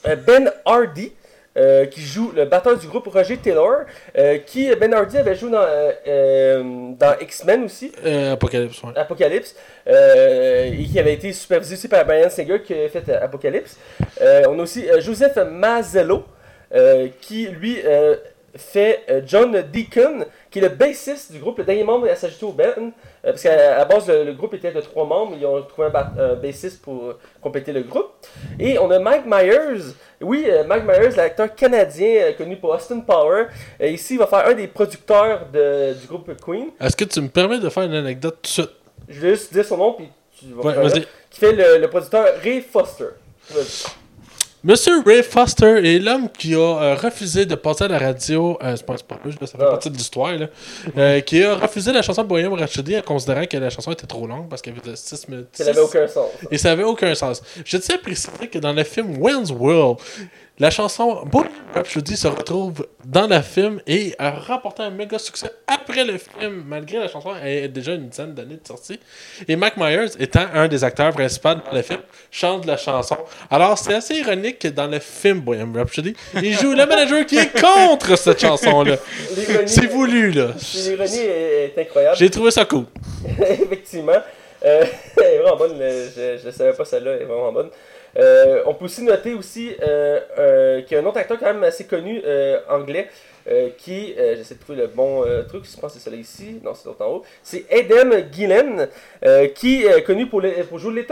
euh, 0.08 0.16
Ben 0.16 0.50
Hardy. 0.64 1.12
euh, 1.56 1.86
qui 1.86 2.00
joue 2.00 2.32
le 2.34 2.46
batteur 2.46 2.76
du 2.76 2.88
groupe 2.88 3.06
Roger 3.06 3.36
Taylor, 3.36 3.82
euh, 4.18 4.38
qui 4.38 4.74
Ben 4.74 4.92
Hardy 4.92 5.18
avait 5.18 5.36
joué 5.36 5.52
dans, 5.52 5.64
euh, 5.64 6.62
dans 6.98 7.16
X-Men 7.20 7.64
aussi. 7.66 7.92
Apocalypse, 8.32 8.82
ouais. 8.82 8.90
Apocalypse, 8.96 9.54
et 9.86 10.84
qui 10.90 10.98
avait 10.98 11.14
été 11.14 11.32
supervisé 11.32 11.74
aussi 11.76 11.86
par 11.86 12.04
Brian 12.06 12.28
Singer 12.28 12.60
qui 12.60 12.74
a 12.74 12.88
fait 12.88 13.08
Apocalypse. 13.08 13.76
On 14.20 14.58
a 14.58 14.62
aussi 14.62 14.84
Joseph 14.98 15.36
Mazzello, 15.48 16.24
qui 17.20 17.46
lui 17.46 17.78
fait 18.56 19.22
John 19.24 19.62
Deacon, 19.72 20.24
qui 20.54 20.60
est 20.60 20.62
le 20.62 20.68
bassiste 20.68 21.32
du 21.32 21.40
groupe, 21.40 21.58
le 21.58 21.64
dernier 21.64 21.82
membre 21.82 22.08
à 22.08 22.14
s'ajouter 22.14 22.46
au 22.46 22.52
band, 22.52 22.64
euh, 22.78 22.90
parce 23.24 23.42
qu'à 23.42 23.76
la 23.78 23.84
base 23.84 24.06
le, 24.08 24.22
le 24.22 24.34
groupe 24.34 24.54
était 24.54 24.70
de 24.70 24.80
trois 24.80 25.04
membres, 25.04 25.34
ils 25.36 25.44
ont 25.44 25.60
trouvé 25.62 25.88
un, 25.92 26.22
un 26.22 26.34
bassiste 26.34 26.80
pour 26.80 27.02
euh, 27.06 27.18
compléter 27.42 27.72
le 27.72 27.82
groupe. 27.82 28.10
Et 28.60 28.78
on 28.78 28.88
a 28.92 29.00
Mike 29.00 29.24
Myers, 29.26 29.82
oui, 30.20 30.44
euh, 30.48 30.62
Mike 30.62 30.84
Myers, 30.84 31.16
l'acteur 31.16 31.52
canadien 31.56 32.22
euh, 32.22 32.32
connu 32.34 32.56
pour 32.56 32.70
Austin 32.70 33.00
Power. 33.00 33.46
Euh, 33.80 33.88
ici, 33.88 34.14
il 34.14 34.18
va 34.20 34.28
faire 34.28 34.46
un 34.46 34.54
des 34.54 34.68
producteurs 34.68 35.46
de- 35.52 35.92
du 35.94 36.06
groupe 36.06 36.30
Queen. 36.40 36.68
Est-ce 36.80 36.94
que 36.96 37.04
tu 37.04 37.20
me 37.20 37.28
permets 37.28 37.58
de 37.58 37.68
faire 37.68 37.82
une 37.82 37.94
anecdote 37.94 38.36
tout 38.36 38.42
de 38.42 38.46
suite? 38.46 38.70
Je 39.08 39.20
vais 39.20 39.30
juste 39.30 39.52
dire 39.52 39.64
son 39.64 39.76
nom, 39.76 39.92
puis 39.94 40.08
tu 40.38 40.46
vas 40.54 40.62
Ouais. 40.80 41.00
Qui 41.30 41.40
fait 41.40 41.52
le, 41.52 41.78
le 41.78 41.88
producteur 41.88 42.26
Ray 42.44 42.60
Foster. 42.60 43.06
Vas-y. 43.50 43.90
Monsieur 44.66 45.02
Ray 45.04 45.22
Foster 45.22 45.80
est 45.84 45.98
l'homme 45.98 46.30
qui 46.30 46.54
a 46.54 46.58
euh, 46.58 46.94
refusé 46.94 47.44
de 47.44 47.54
passer 47.54 47.84
à 47.84 47.88
la 47.88 47.98
radio. 47.98 48.56
Euh, 48.62 48.74
c'est 48.76 48.86
pas 48.86 48.96
spoiler, 48.96 49.34
là, 49.38 49.46
ça 49.46 49.58
fait 49.58 49.64
Ah. 49.64 49.70
partie 49.72 49.90
de 49.90 49.96
l'histoire. 49.96 50.32
là. 50.32 50.46
Euh, 50.96 51.20
qui 51.20 51.42
a 51.42 51.54
refusé 51.54 51.92
la 51.92 52.00
chanson 52.00 52.24
Bohemian 52.24 52.54
Rhapsody 52.54 52.96
en 52.96 53.02
considérant 53.02 53.44
que 53.44 53.58
la 53.58 53.68
chanson 53.68 53.92
était 53.92 54.06
trop 54.06 54.26
longue 54.26 54.48
parce 54.48 54.62
qu'elle 54.62 54.74
faisait 54.76 54.96
6 54.96 55.28
minutes. 55.28 55.48
Ça 55.52 55.64
n'avait 55.66 55.80
aucun 55.80 56.06
sens. 56.08 56.28
Et 56.50 56.56
ça 56.56 56.72
avait 56.72 56.82
aucun 56.82 57.14
sens. 57.14 57.42
Je 57.62 57.76
tiens 57.76 57.96
à 57.96 57.98
préciser 57.98 58.48
que 58.50 58.58
dans 58.58 58.72
le 58.72 58.84
film 58.84 59.18
Wayne's 59.18 59.50
World, 59.50 59.98
la 60.60 60.70
chanson 60.70 61.24
Bohemian 61.24 61.50
Rhapsody 61.74 62.16
se 62.16 62.28
retrouve 62.28 62.86
dans 63.04 63.26
le 63.26 63.40
film 63.42 63.80
et 63.88 64.14
a 64.20 64.30
remporté 64.30 64.82
un 64.84 64.90
méga 64.90 65.18
succès 65.18 65.50
après 65.66 66.04
le 66.04 66.16
film, 66.18 66.62
malgré 66.68 66.98
la 67.00 67.08
chanson 67.08 67.32
ait 67.42 67.66
déjà 67.66 67.94
une 67.94 68.08
dizaine 68.08 68.34
d'années 68.34 68.58
de 68.62 68.66
sortie. 68.66 69.00
Et 69.48 69.56
Mike 69.56 69.76
Myers, 69.76 70.10
étant 70.20 70.46
un 70.54 70.68
des 70.68 70.84
acteurs 70.84 71.12
principaux 71.12 71.54
dans 71.54 71.72
le 71.72 71.82
film, 71.82 71.98
chante 72.30 72.66
la 72.66 72.76
chanson. 72.76 73.16
Alors 73.50 73.76
c'est 73.76 73.94
assez 73.94 74.14
ironique 74.14 74.60
que 74.60 74.68
dans 74.68 74.86
le 74.86 75.00
film 75.00 75.40
Bohemian 75.40 75.72
Rhapsody, 75.74 76.14
il 76.40 76.52
joue 76.56 76.72
le 76.72 76.86
manager 76.86 77.26
qui 77.26 77.36
est 77.36 77.60
contre 77.60 78.16
cette 78.16 78.40
chanson-là. 78.40 78.96
L'ironie- 79.36 79.68
C'est 79.68 79.86
voulu, 79.86 80.30
là. 80.30 80.48
L'ironie 80.74 81.18
est, 81.18 81.72
est 81.76 81.80
incroyable. 81.80 82.16
J'ai 82.16 82.30
trouvé 82.30 82.52
ça 82.52 82.64
cool. 82.64 82.84
Effectivement. 83.40 84.12
Euh, 84.64 84.84
elle 85.16 85.24
est 85.24 85.38
vraiment 85.40 85.56
bonne. 85.56 85.76
je 85.78 86.46
ne 86.46 86.50
savais 86.52 86.72
pas 86.72 86.84
celle-là. 86.84 87.10
Elle 87.16 87.22
est 87.22 87.26
vraiment 87.26 87.52
bonne. 87.52 87.70
Euh, 88.16 88.62
on 88.66 88.74
peut 88.74 88.84
aussi 88.84 89.02
noter 89.02 89.34
aussi 89.34 89.74
euh, 89.82 90.20
euh, 90.38 90.82
qu'il 90.82 90.96
y 90.96 91.00
a 91.00 91.02
un 91.02 91.06
autre 91.06 91.18
acteur 91.18 91.38
quand 91.38 91.46
même 91.46 91.64
assez 91.64 91.84
connu 91.84 92.22
anglais 92.68 93.08
qui, 93.76 94.14
j'essaie 94.16 94.54
de 94.54 94.60
trouver 94.60 94.78
le 94.78 94.86
bon 94.86 95.22
truc, 95.46 95.64
je 95.70 95.78
pense 95.78 95.92
que 95.92 95.98
c'est 95.98 96.08
celui 96.08 96.22
ici, 96.22 96.60
non 96.64 96.72
c'est 96.72 96.86
l'autre 96.86 97.04
en 97.04 97.10
haut, 97.10 97.24
c'est 97.42 97.66
Adam 97.70 98.16
Gillen 98.32 98.88
qui 99.54 99.84
est 99.84 100.02
connu 100.02 100.26
pour, 100.28 100.40
le- 100.40 100.64
pour 100.64 100.78
jouer 100.78 101.04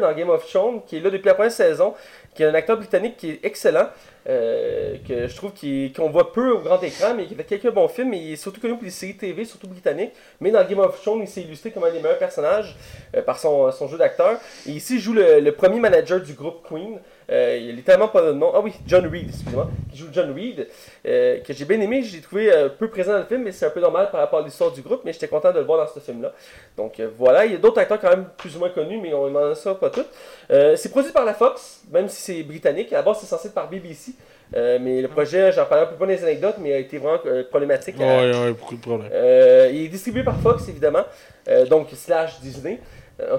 dans 0.00 0.12
Game 0.12 0.30
of 0.30 0.44
Thrones, 0.50 0.80
qui 0.84 0.96
est 0.96 1.00
là 1.00 1.10
depuis 1.10 1.26
la 1.26 1.34
première 1.34 1.52
saison, 1.52 1.94
qui 2.36 2.42
est 2.42 2.46
un 2.46 2.54
acteur 2.54 2.76
britannique 2.76 3.16
qui 3.16 3.30
est 3.30 3.40
excellent, 3.42 3.88
euh, 4.28 4.96
que 5.08 5.26
je 5.26 5.34
trouve 5.34 5.52
qu'on 5.96 6.10
voit 6.10 6.32
peu 6.32 6.50
au 6.52 6.58
grand 6.58 6.80
écran, 6.82 7.14
mais 7.16 7.24
qui 7.24 7.34
fait 7.34 7.44
quelques 7.44 7.70
bons 7.70 7.88
films, 7.88 8.12
et 8.14 8.18
il 8.18 8.32
est 8.34 8.36
surtout 8.36 8.60
connu 8.60 8.74
pour 8.74 8.84
les 8.84 8.90
séries 8.90 9.16
TV, 9.16 9.44
surtout 9.44 9.68
britanniques, 9.68 10.12
mais 10.40 10.50
dans 10.50 10.62
Game 10.64 10.78
of 10.80 11.00
Thrones, 11.00 11.20
il 11.22 11.28
s'est 11.28 11.40
illustré 11.42 11.70
comme 11.70 11.84
un 11.84 11.90
des 11.90 12.00
meilleurs 12.00 12.18
personnages 12.18 12.76
euh, 13.16 13.22
par 13.22 13.38
son, 13.38 13.70
jeu 13.88 13.98
d'acteur, 13.98 14.38
et 14.66 14.72
ici 14.72 14.96
il 14.96 15.00
joue 15.00 15.14
le 15.14 15.50
premier 15.50 15.80
manager 15.80 16.20
du 16.20 16.34
groupe 16.34 16.66
Queen, 16.68 17.00
euh, 17.30 17.58
il 17.60 17.70
est 17.70 17.72
littéralement 17.72 18.08
pas 18.08 18.22
de 18.22 18.32
nom. 18.32 18.52
Ah 18.54 18.60
oui, 18.60 18.72
John 18.86 19.06
Reed, 19.06 19.28
excusez-moi. 19.28 19.68
Qui 19.90 19.98
joue 19.98 20.06
John 20.12 20.32
Reed. 20.32 20.68
euh, 21.06 21.40
que 21.40 21.52
j'ai 21.52 21.64
bien 21.64 21.80
aimé. 21.80 22.02
J'ai 22.02 22.20
trouvé 22.20 22.52
euh, 22.52 22.68
peu 22.68 22.88
présent 22.88 23.12
dans 23.12 23.18
le 23.18 23.24
film, 23.24 23.42
mais 23.42 23.52
c'est 23.52 23.66
un 23.66 23.70
peu 23.70 23.80
normal 23.80 24.10
par 24.10 24.20
rapport 24.20 24.38
à 24.40 24.42
l'histoire 24.42 24.70
du 24.70 24.80
groupe. 24.82 25.00
Mais 25.04 25.12
j'étais 25.12 25.28
content 25.28 25.52
de 25.52 25.58
le 25.58 25.64
voir 25.64 25.84
dans 25.84 25.92
ce 25.92 25.98
film-là. 25.98 26.32
Donc 26.76 27.00
euh, 27.00 27.08
voilà. 27.16 27.44
Il 27.44 27.52
y 27.52 27.54
a 27.54 27.58
d'autres 27.58 27.80
acteurs 27.80 28.00
quand 28.00 28.10
même 28.10 28.26
plus 28.36 28.54
ou 28.56 28.60
moins 28.60 28.70
connus, 28.70 29.00
mais 29.02 29.12
on 29.12 29.28
n'en 29.30 29.54
ça 29.54 29.74
pas 29.74 29.90
tous. 29.90 30.04
Euh, 30.50 30.76
c'est 30.76 30.90
produit 30.90 31.10
par 31.12 31.24
la 31.24 31.34
Fox, 31.34 31.82
même 31.90 32.08
si 32.08 32.22
c'est 32.22 32.42
britannique. 32.44 32.92
À 32.92 32.96
la 32.96 33.02
base, 33.02 33.18
c'est 33.20 33.26
censé 33.26 33.48
être 33.48 33.54
par 33.54 33.68
BBC. 33.68 34.12
Mais 34.54 35.02
le 35.02 35.08
projet, 35.08 35.50
j'en 35.50 35.64
parlerai 35.66 35.88
un 35.88 35.90
peu 35.90 35.96
pas 35.96 36.06
les 36.06 36.22
anecdotes, 36.22 36.54
mais 36.60 36.72
a 36.72 36.78
été 36.78 36.98
vraiment 36.98 37.18
problématique. 37.50 37.98
ouais, 37.98 38.52
beaucoup 38.52 38.76
de 38.76 38.80
problèmes. 38.80 39.10
il 39.72 39.84
est 39.86 39.88
distribué 39.88 40.22
par 40.22 40.38
Fox, 40.38 40.68
évidemment. 40.68 41.02
Donc, 41.68 41.88
slash 41.92 42.38
Disney. 42.40 42.78
Euh, 43.20 43.38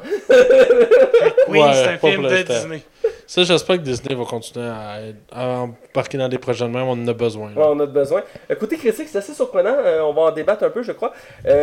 Oui, 1.50 1.60
Ouais, 1.60 1.74
c'est 1.74 1.88
un 1.90 1.98
pas 1.98 2.10
film 2.10 2.24
de. 2.24 2.44
Disney. 2.44 2.82
Ça, 3.26 3.44
j'espère 3.44 3.76
que 3.78 3.82
Disney 3.82 4.16
va 4.16 4.24
continuer 4.26 4.66
à, 4.68 5.00
à 5.32 5.48
embarquer 5.60 6.18
dans 6.18 6.30
des 6.30 6.38
projets 6.38 6.66
de 6.66 6.70
même. 6.70 6.84
On 6.88 6.92
en 6.94 7.08
a 7.08 7.14
besoin. 7.14 7.48
Ouais, 7.50 7.64
on 7.66 7.80
a 7.80 7.86
besoin. 7.86 8.24
Euh, 8.50 8.56
côté 8.56 8.78
critique, 8.78 9.08
c'est 9.10 9.18
assez 9.18 9.34
surprenant. 9.34 9.76
euh, 9.78 10.02
on 10.02 10.14
va 10.14 10.22
en 10.24 10.32
débattre 10.32 10.64
un 10.64 10.70
peu, 10.70 10.82
je 10.82 10.94
crois. 10.94 11.14
Euh, 11.46 11.56